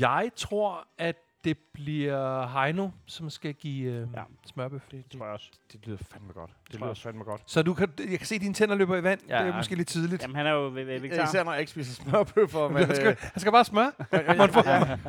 Jeg 0.00 0.30
tror, 0.36 0.86
at 0.98 1.16
det 1.44 1.58
bliver 1.74 2.46
Heino, 2.46 2.88
som 3.06 3.30
skal 3.30 3.54
give 3.54 3.92
øh, 3.92 3.94
Ja. 3.94 4.02
ja. 4.20 4.22
smørbøf. 4.46 4.80
Det, 4.90 5.04
det, 5.12 5.18
tror 5.18 5.26
jeg 5.26 5.34
også. 5.34 5.50
det 5.72 5.80
lyder 5.86 5.98
fandme 6.12 6.32
godt. 6.32 6.50
Det 6.70 6.78
Tror 6.78 6.86
lyder 6.86 6.94
fandme 6.94 7.24
godt. 7.24 7.42
Så 7.46 7.62
du 7.62 7.74
kan, 7.74 7.88
jeg 8.10 8.18
kan 8.18 8.26
se, 8.26 8.34
at 8.34 8.40
dine 8.40 8.54
tænder 8.54 8.74
løber 8.74 8.96
i 8.96 9.02
vand. 9.02 9.20
Ja. 9.28 9.36
Ja. 9.38 9.44
Det 9.44 9.52
er 9.52 9.56
måske 9.56 9.74
lidt 9.74 9.88
tidligt. 9.88 10.22
Jamen, 10.22 10.36
han 10.36 10.46
er 10.46 10.50
jo 10.50 10.68
vegetar. 10.68 11.24
Især 11.24 11.44
når 11.44 11.52
jeg 11.52 11.60
ikke 11.60 11.70
spiser 11.72 12.02
smørbøffer. 12.02 12.68
men, 12.68 12.84
han, 12.86 12.96
skal, 12.96 13.06
øh, 13.08 13.16
han 13.20 13.40
skal 13.40 13.52
bare 13.52 13.64
smøre. 13.64 13.92
Må 14.36 14.42
han, 14.46 14.48
få, 14.52 14.62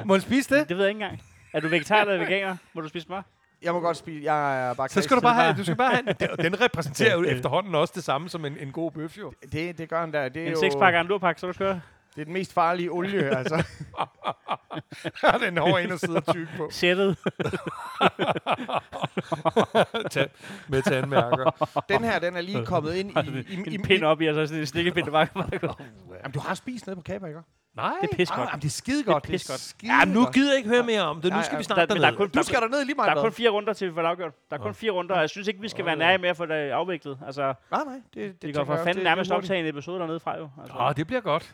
må 0.05 0.13
han 0.13 0.21
spise 0.21 0.55
det? 0.55 0.69
Det 0.69 0.77
ved 0.77 0.83
jeg 0.83 0.89
ikke 0.89 1.03
engang. 1.03 1.21
Er 1.53 1.59
du 1.59 1.67
vegetar 1.67 2.01
eller 2.01 2.17
veganer? 2.17 2.55
Må 2.73 2.81
du 2.81 2.87
spise 2.87 3.05
smør? 3.05 3.21
jeg 3.61 3.73
må 3.73 3.79
godt 3.79 3.97
spise. 3.97 4.23
Jeg 4.23 4.69
er 4.69 4.73
bare 4.73 4.89
Så 4.89 5.01
skal 5.01 5.17
du 5.17 5.21
bare 5.21 5.33
have, 5.33 5.53
du 5.57 5.63
skal 5.63 5.75
bare 5.75 5.91
have, 5.91 6.03
den- 6.19 6.37
den 6.51 6.61
repræsenterer 6.61 7.13
jo 7.17 7.23
efterhånden 7.35 7.75
også 7.75 7.93
det 7.95 8.03
samme 8.03 8.29
som 8.29 8.45
en, 8.45 8.57
en 8.57 8.71
god 8.71 8.91
bøf, 8.91 9.17
jo. 9.17 9.33
Det, 9.51 9.77
det 9.77 9.89
gør 9.89 9.99
han 9.99 10.13
der. 10.13 10.29
Det 10.29 10.41
er 10.41 10.47
En 10.47 10.53
jo 10.53 10.59
sekspakke 10.59 10.97
og 10.97 11.01
en 11.01 11.07
lurpakke, 11.07 11.41
så 11.41 11.47
du 11.47 11.53
kører. 11.53 11.79
Det 12.15 12.21
er 12.21 12.25
den 12.25 12.33
mest 12.33 12.53
farlige 12.53 12.91
olie. 12.91 13.23
altså. 13.37 13.63
den 15.45 15.57
hårde 15.57 15.83
en 15.83 15.91
at 15.91 16.23
tykke 16.33 16.51
på. 16.57 16.67
Sættet. 16.71 17.17
Med 20.69 20.81
tandmærker. 20.81 21.81
Den 21.89 22.03
her, 22.03 22.19
den 22.19 22.35
er 22.35 22.41
lige 22.41 22.65
kommet 22.65 22.95
ind 22.95 23.11
i... 23.11 23.53
i, 23.53 23.63
i, 23.71 23.75
En 23.75 23.81
pind 23.81 24.03
op 24.03 24.21
i, 24.21 24.27
og 24.27 24.35
så 24.35 24.45
sådan 24.47 24.59
en 24.59 24.65
slikkepind, 24.65 25.05
der 25.05 25.11
bare. 25.11 25.27
Jamen, 26.23 26.31
du 26.33 26.39
har 26.39 26.53
spist 26.53 26.87
nede 26.87 26.95
på 26.95 27.01
Kaba, 27.01 27.27
ikke? 27.27 27.39
Nej. 27.75 27.93
Det 28.01 28.09
er 28.11 28.15
pis 28.15 28.31
Ah, 28.31 28.37
godt. 28.37 28.49
jamen, 28.49 28.61
det 28.61 28.67
er 28.67 28.71
skide 28.71 29.03
godt. 29.03 29.27
Det 29.27 29.49
er 29.49 29.57
skide 29.57 29.91
Ja, 29.93 30.05
nu 30.05 30.25
gider 30.25 30.51
jeg 30.51 30.57
ikke 30.57 30.69
høre 30.69 30.83
mere 30.83 31.01
om 31.01 31.21
det. 31.21 31.31
Nu 31.31 31.37
Ja, 31.37 31.43
skal 31.43 31.55
ja. 31.55 31.57
vi 31.57 31.63
snart 31.63 31.89
Der- 31.89 31.95
der 31.95 32.07
er 32.07 32.15
kun- 32.15 32.29
Du 32.29 32.43
skal 32.43 32.61
der 32.61 32.67
ned 32.67 32.85
lige 32.85 32.95
meget 32.95 33.11
Der 33.11 33.17
er 33.17 33.21
kun 33.21 33.31
fire 33.31 33.49
runder 33.49 33.73
til, 33.73 33.89
vi 33.89 33.93
får 33.93 34.01
det 34.01 34.07
afgjort. 34.09 34.33
Der 34.49 34.57
er 34.57 34.61
kun 34.61 34.73
fire 34.73 34.91
runder, 34.91 35.15
og 35.15 35.21
jeg 35.21 35.29
synes 35.29 35.47
ikke, 35.47 35.61
vi 35.61 35.69
skal 35.69 35.85
være 35.85 35.95
nære 35.95 36.17
med 36.17 36.29
at 36.29 36.37
få 36.37 36.45
det 36.45 36.53
afviklet. 36.53 37.19
Altså, 37.25 37.53
Nej, 37.71 37.83
nej. 37.85 37.93
Det, 37.93 38.01
det, 38.13 38.41
det 38.41 38.55
kan 38.55 38.65
for 38.65 38.75
fanden 38.83 39.03
nærmest 39.03 39.31
optage 39.31 39.59
en 39.59 39.65
episode 39.65 39.99
dernede 39.99 40.19
fra 40.19 40.37
jo. 40.37 40.49
Altså. 40.61 40.77
Åh, 40.77 40.93
det 40.97 41.07
bliver 41.07 41.21
godt. 41.21 41.53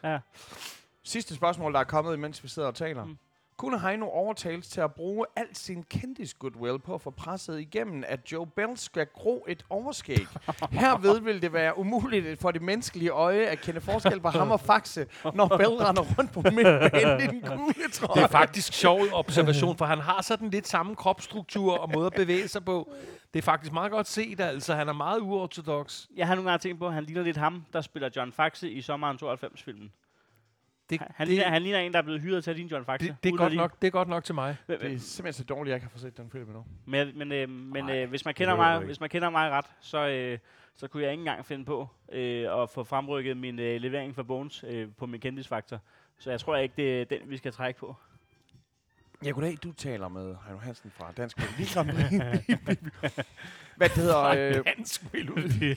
Sidste 1.04 1.36
spørgsmål, 1.36 1.74
der 1.74 1.80
er 1.80 1.84
kommet, 1.84 2.14
imens 2.14 2.44
vi 2.44 2.48
sidder 2.48 2.68
og 2.68 2.76
taler. 2.76 3.06
Mm. 3.06 3.18
Kunne 3.60 3.80
Heino 3.80 4.06
overtales 4.06 4.68
til 4.68 4.82
at 4.82 4.94
bruge 4.94 5.26
al 5.36 5.48
sin 5.54 5.84
kendis 5.84 6.34
goodwill 6.34 6.80
på 6.80 6.94
at 6.94 7.02
få 7.02 7.10
presset 7.10 7.60
igennem, 7.60 8.04
at 8.08 8.32
Joe 8.32 8.48
Bell 8.48 8.78
skal 8.78 9.06
gro 9.06 9.46
et 9.48 9.66
overskæg? 9.70 10.28
Herved 10.72 11.22
vil 11.22 11.42
det 11.42 11.54
være 11.54 11.78
umuligt 11.78 12.42
for 12.42 12.52
det 12.52 12.62
menneskelige 12.62 13.10
øje 13.10 13.46
at 13.46 13.62
kende 13.62 13.82
forskel 13.82 14.20
på 14.20 14.30
ham 14.30 14.52
og 14.52 14.60
Faxe, 14.60 15.08
når 15.34 15.48
Bell 15.48 15.70
render 15.70 16.02
rundt 16.18 16.32
på 16.32 16.42
midtbanen 16.42 17.22
i 17.24 17.28
den 17.28 17.42
gule 17.42 17.90
trøje. 17.94 18.16
Det 18.16 18.24
er 18.24 18.28
faktisk 18.28 18.74
sjov 18.74 19.02
observation, 19.14 19.78
for 19.78 19.86
han 19.86 20.00
har 20.00 20.22
sådan 20.22 20.50
lidt 20.50 20.68
samme 20.68 20.96
kropsstruktur 20.96 21.78
og 21.78 21.90
måde 21.94 22.06
at 22.06 22.14
bevæge 22.14 22.48
sig 22.48 22.66
på. 22.66 22.94
Det 23.34 23.40
er 23.40 23.44
faktisk 23.44 23.74
meget 23.74 23.92
godt 23.92 24.08
set, 24.08 24.40
altså. 24.40 24.76
Han 24.76 24.90
er 24.90 24.94
meget 24.94 25.20
uortodox. 25.20 26.06
Jeg 26.16 26.28
har 26.28 26.36
nogle 26.36 26.50
gange 26.50 26.62
tænkt 26.62 26.80
på, 26.80 26.88
at 26.88 26.94
han 26.94 27.04
ligner 27.04 27.22
lidt 27.22 27.38
ham, 27.38 27.66
der 27.74 27.82
spiller 27.82 28.10
John 28.16 28.32
Faxe 28.32 28.72
i 28.72 28.82
sommeren 28.82 29.18
92-filmen. 29.24 29.92
Det, 30.90 31.00
Han, 31.00 31.08
han, 31.16 31.28
det, 31.28 31.34
ligner, 31.36 31.50
han 31.50 31.62
ligner 31.62 31.80
en, 31.80 31.92
der 31.92 32.00
er 32.00 32.04
blevet 32.04 32.22
hyret 32.22 32.44
til 32.44 32.52
at 32.52 32.58
ligne 32.58 32.72
John 32.72 32.86
Faxe. 32.86 33.08
det, 33.08 33.24
det, 33.24 33.34
er 33.34 33.38
godt 33.38 33.56
nok, 33.56 33.82
det 33.82 33.88
er 33.88 33.92
godt 33.92 34.08
nok 34.08 34.24
til 34.24 34.36
mig. 34.36 34.58
Men, 34.68 34.80
Det 34.80 34.94
er 34.94 35.00
simpelthen 35.00 35.34
så 35.34 35.44
dårligt, 35.44 35.64
at 35.64 35.70
jeg 35.70 35.76
ikke 35.76 35.86
har 35.86 35.90
fået 35.90 36.02
set 36.02 36.18
den 36.18 36.30
film 36.32 36.44
endnu. 36.44 36.66
men, 36.86 37.18
men, 37.18 37.32
øh, 37.32 37.50
men 37.50 37.86
Nej, 37.86 38.04
øh, 38.04 38.10
hvis, 38.10 38.26
man 38.26 38.34
kender 38.34 38.56
mig, 38.56 38.80
hvis 38.80 39.00
man 39.00 39.10
kender 39.10 39.30
mig 39.30 39.52
ret, 39.52 39.66
så, 39.80 40.08
øh, 40.08 40.40
så 40.76 40.88
kunne 40.88 41.04
jeg 41.04 41.12
ikke 41.12 41.22
engang 41.22 41.46
finde 41.46 41.66
på 41.66 41.88
øh, 42.12 42.62
at 42.62 42.70
få 42.70 42.84
fremrykket 42.84 43.38
min 43.38 43.60
øh, 43.60 43.82
levering 43.82 44.16
for 44.16 44.24
Bones 44.24 44.66
øh, 44.68 44.88
på 44.98 45.06
min 45.06 45.22
kendisfaktor. 45.22 45.80
Så 46.20 46.30
jeg 46.30 46.40
tror 46.40 46.56
ikke, 46.58 46.74
det 46.78 47.02
er 47.02 47.06
den, 47.06 47.20
vi 47.26 47.38
skal 47.38 47.52
trække 47.52 47.80
på. 47.80 47.96
Ja, 49.26 49.30
goddag. 49.30 49.58
Du 49.64 49.72
taler 49.72 50.08
med 50.08 50.36
Heino 50.46 50.60
Hansen 50.60 50.92
fra 50.92 51.12
Dansk 51.18 51.38
Melodi. 51.38 51.64
Hvad 53.80 53.90
det 53.90 53.98
hedder... 53.98 54.20
Øh, 54.40 54.66
Dansk 54.78 55.02
melodi. 55.14 55.76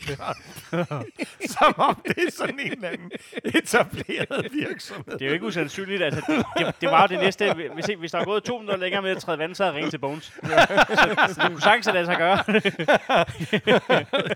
Som 1.57 1.75
om 1.77 2.03
det 2.05 2.19
er 2.27 2.31
sådan 2.31 2.61
en 2.61 2.73
eller 2.73 2.89
anden 2.89 3.11
etableret 3.45 4.53
virksomhed. 4.53 5.13
Det 5.13 5.23
er 5.23 5.27
jo 5.27 5.33
ikke 5.33 5.47
usandsynligt. 5.47 6.03
Altså, 6.03 6.23
det, 6.29 6.45
det, 6.57 6.75
det, 6.81 6.91
var 6.91 7.03
jo 7.03 7.07
det 7.07 7.19
næste. 7.19 7.55
Hvis, 7.75 7.87
hvis 7.99 8.11
der 8.11 8.19
er 8.19 8.25
gået 8.25 8.45
to 8.45 8.59
minutter 8.59 8.81
længere 8.81 9.03
med 9.03 9.11
at 9.11 9.19
træde 9.19 9.39
vand, 9.39 9.55
så 9.55 9.65
havde 9.65 9.77
ringet 9.77 9.91
til 9.91 9.99
Bones. 9.99 10.25
så, 10.35 10.35
så 11.29 11.41
det 11.43 11.51
kunne 11.51 11.61
sagtens 11.61 11.87
lade 11.87 12.07
sig 12.07 12.17
gøre. 12.17 12.39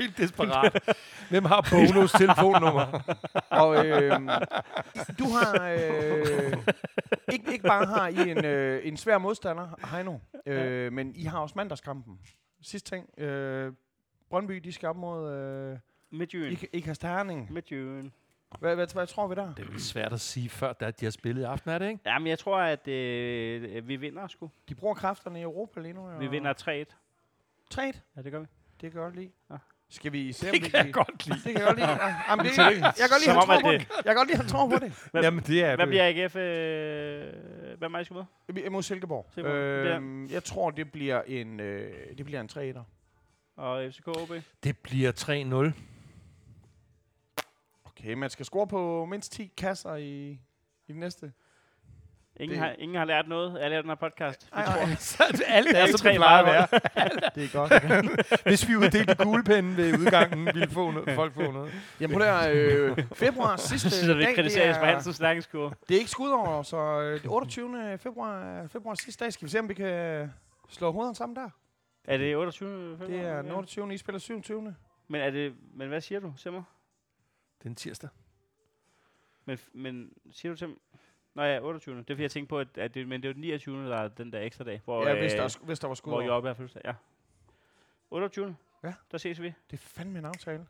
Helt 0.01 0.19
desperat. 0.19 0.97
Hvem 1.31 1.45
har 1.45 1.69
Bonos 1.71 2.13
telefonnummer? 2.13 3.01
Og 3.51 3.87
øh, 3.87 4.13
du 5.19 5.25
har 5.25 5.69
øh, 5.71 6.53
ikke, 7.33 7.53
ikke 7.53 7.65
bare 7.65 7.87
har 7.87 8.09
I 8.09 8.31
en, 8.31 8.45
øh, 8.45 8.81
en 8.85 8.97
svær 8.97 9.19
modstander, 9.19 9.97
Heino, 9.97 10.19
øh, 10.47 10.93
men 10.93 11.13
I 11.15 11.25
har 11.25 11.39
også 11.39 11.55
mandagskampen. 11.57 12.19
Sidste 12.67 12.91
ting, 12.91 13.21
øh, 13.21 13.73
Brøndby, 14.31 14.55
de 14.55 14.73
skal 14.73 14.89
op 14.89 14.97
mod 14.97 15.33
øh, 15.33 15.79
Midtjylland. 16.11 16.57
Ik- 16.59 16.69
Ikast 16.73 17.03
Herning. 17.03 17.53
Midtjylland. 17.53 18.11
Hvad, 18.59 18.75
hvad, 18.75 18.87
hvad 18.95 19.07
tror 19.07 19.27
vi 19.29 19.35
der? 19.35 19.55
Det 19.55 19.65
er 19.67 19.71
lidt 19.71 19.83
svært 19.83 20.13
at 20.13 20.21
sige 20.21 20.49
før, 20.49 20.73
da 20.73 20.91
de 20.91 21.05
har 21.07 21.11
spillet 21.11 21.43
i 21.43 21.45
aften, 21.45 21.71
er 21.71 21.79
det 21.79 21.89
ikke? 21.89 22.01
Jamen, 22.07 22.27
jeg 22.29 22.39
tror, 22.39 22.59
at 22.59 22.89
øh, 22.89 23.89
vi 23.89 23.97
vinder 23.97 24.27
sgu. 24.29 24.51
De 24.69 24.75
bruger 24.75 24.95
kræfterne 24.95 25.39
i 25.39 25.43
Europa 25.43 25.81
lige 25.81 25.93
nu. 25.93 26.19
Vi 26.19 26.27
vinder 26.27 26.85
3-1. 26.91 26.95
3 27.71 27.93
Ja, 28.17 28.23
det 28.23 28.33
gør 28.33 28.39
vi. 28.39 28.47
Det 28.81 28.93
kan 28.93 29.01
jeg 29.01 29.05
godt 29.05 29.17
lide. 29.17 29.31
Ja. 29.51 29.57
Skal 29.91 30.13
vi 30.13 30.33
se, 30.33 30.47
om 30.47 30.53
Det 30.55 30.63
vi 30.65 30.69
kan 30.69 30.87
jeg 30.87 30.95
godt 30.95 31.27
lide. 31.27 31.37
Det 31.39 31.43
kan 31.45 31.55
jeg 31.55 31.63
godt 31.67 31.77
lide. 31.79 31.89
Ja, 31.91 32.15
jamen, 32.29 32.45
det, 32.47 32.53
Tillykke. 32.55 32.85
jeg 32.85 32.95
kan 32.99 33.09
godt 33.09 33.23
lide, 33.23 33.31
han 33.33 33.41
tror 33.47 33.61
på 33.61 33.71
det- 33.73 33.81
det. 33.81 33.89
Jeg 33.97 34.05
kan 34.05 34.15
godt 34.17 34.29
lide, 34.29 34.37
han 34.39 34.47
tror 34.49 34.69
på 34.69 34.79
det. 34.79 35.09
Hvem- 35.13 35.25
Jamen, 35.25 35.45
det 35.47 35.65
er 35.65 35.77
Hvad 35.77 35.87
bliver 35.87 36.09
AGF? 36.09 36.37
Øh, 36.37 37.79
hvad 37.79 37.89
er 37.89 38.01
I 38.01 38.05
skal 38.05 38.15
er 38.67 38.71
Mod 38.71 38.83
Silkeborg. 38.83 39.27
Silkeborg. 39.35 39.57
Øhm, 39.59 40.27
jeg 40.31 40.45
tror, 40.45 40.71
det 40.71 40.93
bliver 40.93 41.23
en, 41.23 41.61
øh, 41.61 42.19
det 42.19 42.27
bliver 42.27 42.41
en 42.41 42.49
3 42.49 42.67
Og 43.57 43.93
FCK 43.93 44.09
OB? 44.09 44.31
Det 44.63 44.79
bliver 44.79 45.13
3-0. 45.13 45.73
Okay, 47.85 48.13
man 48.15 48.31
skal 48.31 48.47
score 48.47 48.67
på 48.67 49.05
mindst 49.05 49.33
10 49.33 49.53
kasser 49.57 49.95
i, 49.95 50.31
i 50.31 50.39
det 50.89 50.97
næste. 50.97 51.33
Ingen, 52.41 52.51
Det- 52.59 52.59
har, 52.67 52.75
ingen 52.79 52.99
har 52.99 53.05
lært 53.05 53.29
noget 53.29 53.57
af 53.57 53.71
den 53.83 53.85
her 53.91 53.95
podcast. 53.95 54.47
Vi 54.47 54.51
Ej, 54.53 54.65
tror, 54.65 54.95
Så 54.99 55.23
er 55.25 55.33
det 55.33 55.43
alt 55.47 55.69
er 55.77 55.87
så 55.87 55.99
tre 55.99 56.09
det 56.09 56.17
plejer 56.17 56.45
at 56.45 56.47
være. 56.47 56.81
veje 56.97 57.11
det 57.35 57.45
er 57.45 57.53
godt. 57.53 58.43
Hvis 58.49 58.69
vi 58.69 58.77
uddelte 58.77 59.15
kuglepinden 59.15 59.77
ved 59.77 59.99
udgangen, 59.99 60.47
ville 60.47 60.69
få 60.71 60.91
noget, 60.91 61.11
folk 61.15 61.35
få 61.35 61.51
noget. 61.53 61.73
Jamen 62.01 62.15
på 62.15 62.21
det 62.21 62.29
her, 62.29 62.51
øh, 62.53 62.99
februar 63.15 63.57
sidste 63.57 63.91
så 63.91 64.15
dag, 64.15 64.37
det 64.37 64.57
Jesper 64.57 64.85
er, 64.87 64.93
Hansens 64.93 65.17
stærkeskur. 65.17 65.75
det 65.89 65.95
er 65.95 65.99
ikke 65.99 66.11
skudår, 66.11 66.63
så 66.63 66.77
øh, 67.01 67.23
det 67.23 67.31
28. 67.31 67.99
februar, 67.99 68.67
februar 68.67 68.95
sidste 68.95 69.25
dag, 69.25 69.33
skal 69.33 69.47
vi 69.47 69.51
se, 69.51 69.59
om 69.59 69.69
vi 69.69 69.75
kan 69.75 70.31
slå 70.69 70.93
hovederne 70.93 71.15
sammen 71.17 71.37
der. 71.37 71.51
Er 72.05 72.17
det 72.19 72.37
28? 72.37 72.91
Det 73.07 73.21
er 73.21 73.37
den 73.43 73.51
Ja. 73.51 73.57
28. 73.57 73.95
I 73.95 73.97
spiller 73.99 74.19
27. 74.19 74.75
Men, 75.09 75.21
er 75.21 75.31
det, 75.31 75.55
men 75.75 75.89
hvad 75.89 76.01
siger 76.01 76.21
du, 76.21 76.33
Simmer? 76.37 76.63
Den 77.63 77.75
tirsdag. 77.75 78.09
Men, 79.45 79.59
men 79.73 80.09
siger 80.33 80.53
du 80.53 80.59
til 80.59 80.69
Nå 81.37 81.43
ja, 81.43 81.61
28. 81.63 81.95
Det 81.97 82.01
er 82.11 82.15
fordi, 82.15 82.23
jeg 82.23 82.31
tænkte 82.31 82.49
på, 82.49 82.59
at, 82.59 82.69
at 82.79 82.95
det, 82.95 83.09
men 83.09 83.23
det 83.23 83.29
er 83.29 83.31
jo 83.31 83.35
den 83.35 83.41
29. 83.41 83.89
der 83.91 83.97
er 83.97 84.09
den 84.09 84.33
der 84.33 84.41
ekstra 84.41 84.65
dag, 84.65 84.81
hvor, 84.85 85.07
Ja, 85.09 85.19
hvis 85.21 85.33
der, 85.33 85.41
øh, 85.41 85.45
er 85.45 85.49
sk- 85.49 85.65
hvis 85.65 85.79
der 85.79 85.89
var 85.89 85.95
skud 85.95 86.11
hvor 86.13 86.21
over. 86.21 86.27
Jobbe 86.29 86.49
er 86.49 86.55
fødselsdag. 86.55 86.83
Ja. 86.85 86.93
28. 88.11 88.57
Ja. 88.85 88.93
Der 89.13 89.19
ses 89.19 89.43
vi. 89.43 89.47
Det 89.71 89.77
er 89.77 89.83
fandme 89.83 90.19
en 90.19 90.25
aftale. 90.25 90.67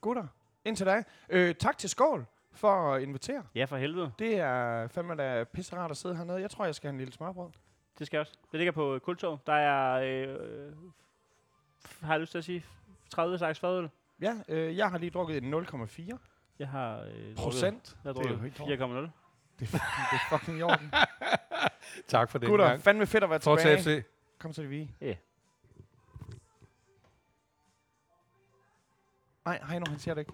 Gutter, 0.00 0.26
indtil 0.64 0.86
da. 0.86 1.02
Øh, 1.28 1.54
tak 1.54 1.78
til 1.78 1.90
Skål 1.90 2.26
for 2.52 2.94
at 2.94 3.02
invitere. 3.02 3.42
Ja, 3.54 3.64
for 3.64 3.76
helvede. 3.76 4.12
Det 4.18 4.36
er 4.38 4.88
fandme 4.88 5.14
da 5.16 5.44
pisse 5.44 5.76
rart 5.76 5.90
at 5.90 5.96
sidde 5.96 6.16
hernede. 6.16 6.40
Jeg 6.40 6.50
tror, 6.50 6.64
jeg 6.64 6.74
skal 6.74 6.88
have 6.88 6.92
en 6.92 6.98
lille 6.98 7.12
smørbrød. 7.12 7.50
Det 7.98 8.06
skal 8.06 8.16
jeg 8.16 8.20
også. 8.20 8.32
Det 8.52 8.58
ligger 8.60 8.72
på 8.72 8.98
Kultorv. 9.02 9.38
Der 9.46 9.52
er, 9.52 10.00
øh, 10.28 10.72
har 12.02 12.12
jeg 12.12 12.20
lyst 12.20 12.30
til 12.30 12.38
at 12.38 12.44
sige, 12.44 12.64
30 13.10 13.38
slags 13.38 13.58
fadøl. 13.60 13.90
Ja, 14.20 14.34
øh, 14.48 14.76
jeg 14.76 14.90
har 14.90 14.98
lige 14.98 15.10
drukket 15.10 15.36
en 15.44 15.54
0,4 15.54 16.18
Jeg 16.58 16.68
har 16.68 17.00
øh, 17.00 17.34
procent. 17.36 17.96
drukket, 18.04 18.14
Det 18.16 18.26
er 18.26 18.28
jeg 18.28 18.30
jo 18.30 18.36
har 18.36 18.42
helt 18.42 18.58
drukket 18.58 19.06
4,0. 19.08 19.10
Det 19.58 19.74
er, 19.74 19.78
fucking- 19.78 20.10
det 20.10 20.20
er 20.32 20.38
fucking 20.38 20.58
i 20.58 20.62
orden. 20.62 20.92
Tak 22.08 22.30
for 22.30 22.38
det. 22.38 22.48
Gutter, 22.48 22.78
fandme 22.78 23.06
fedt 23.06 23.24
at 23.24 23.30
være 23.30 23.40
Fortsæt 23.40 23.78
tilbage. 23.78 24.02
FC. 24.02 24.06
Kom 24.38 24.52
så 24.52 24.62
vi. 24.62 24.90
Ja. 25.00 25.14
Nej, 29.44 29.60
hej 29.68 29.78
nu, 29.78 29.84
han 29.88 29.98
siger 29.98 30.14
det 30.14 30.20
ikke. 30.20 30.32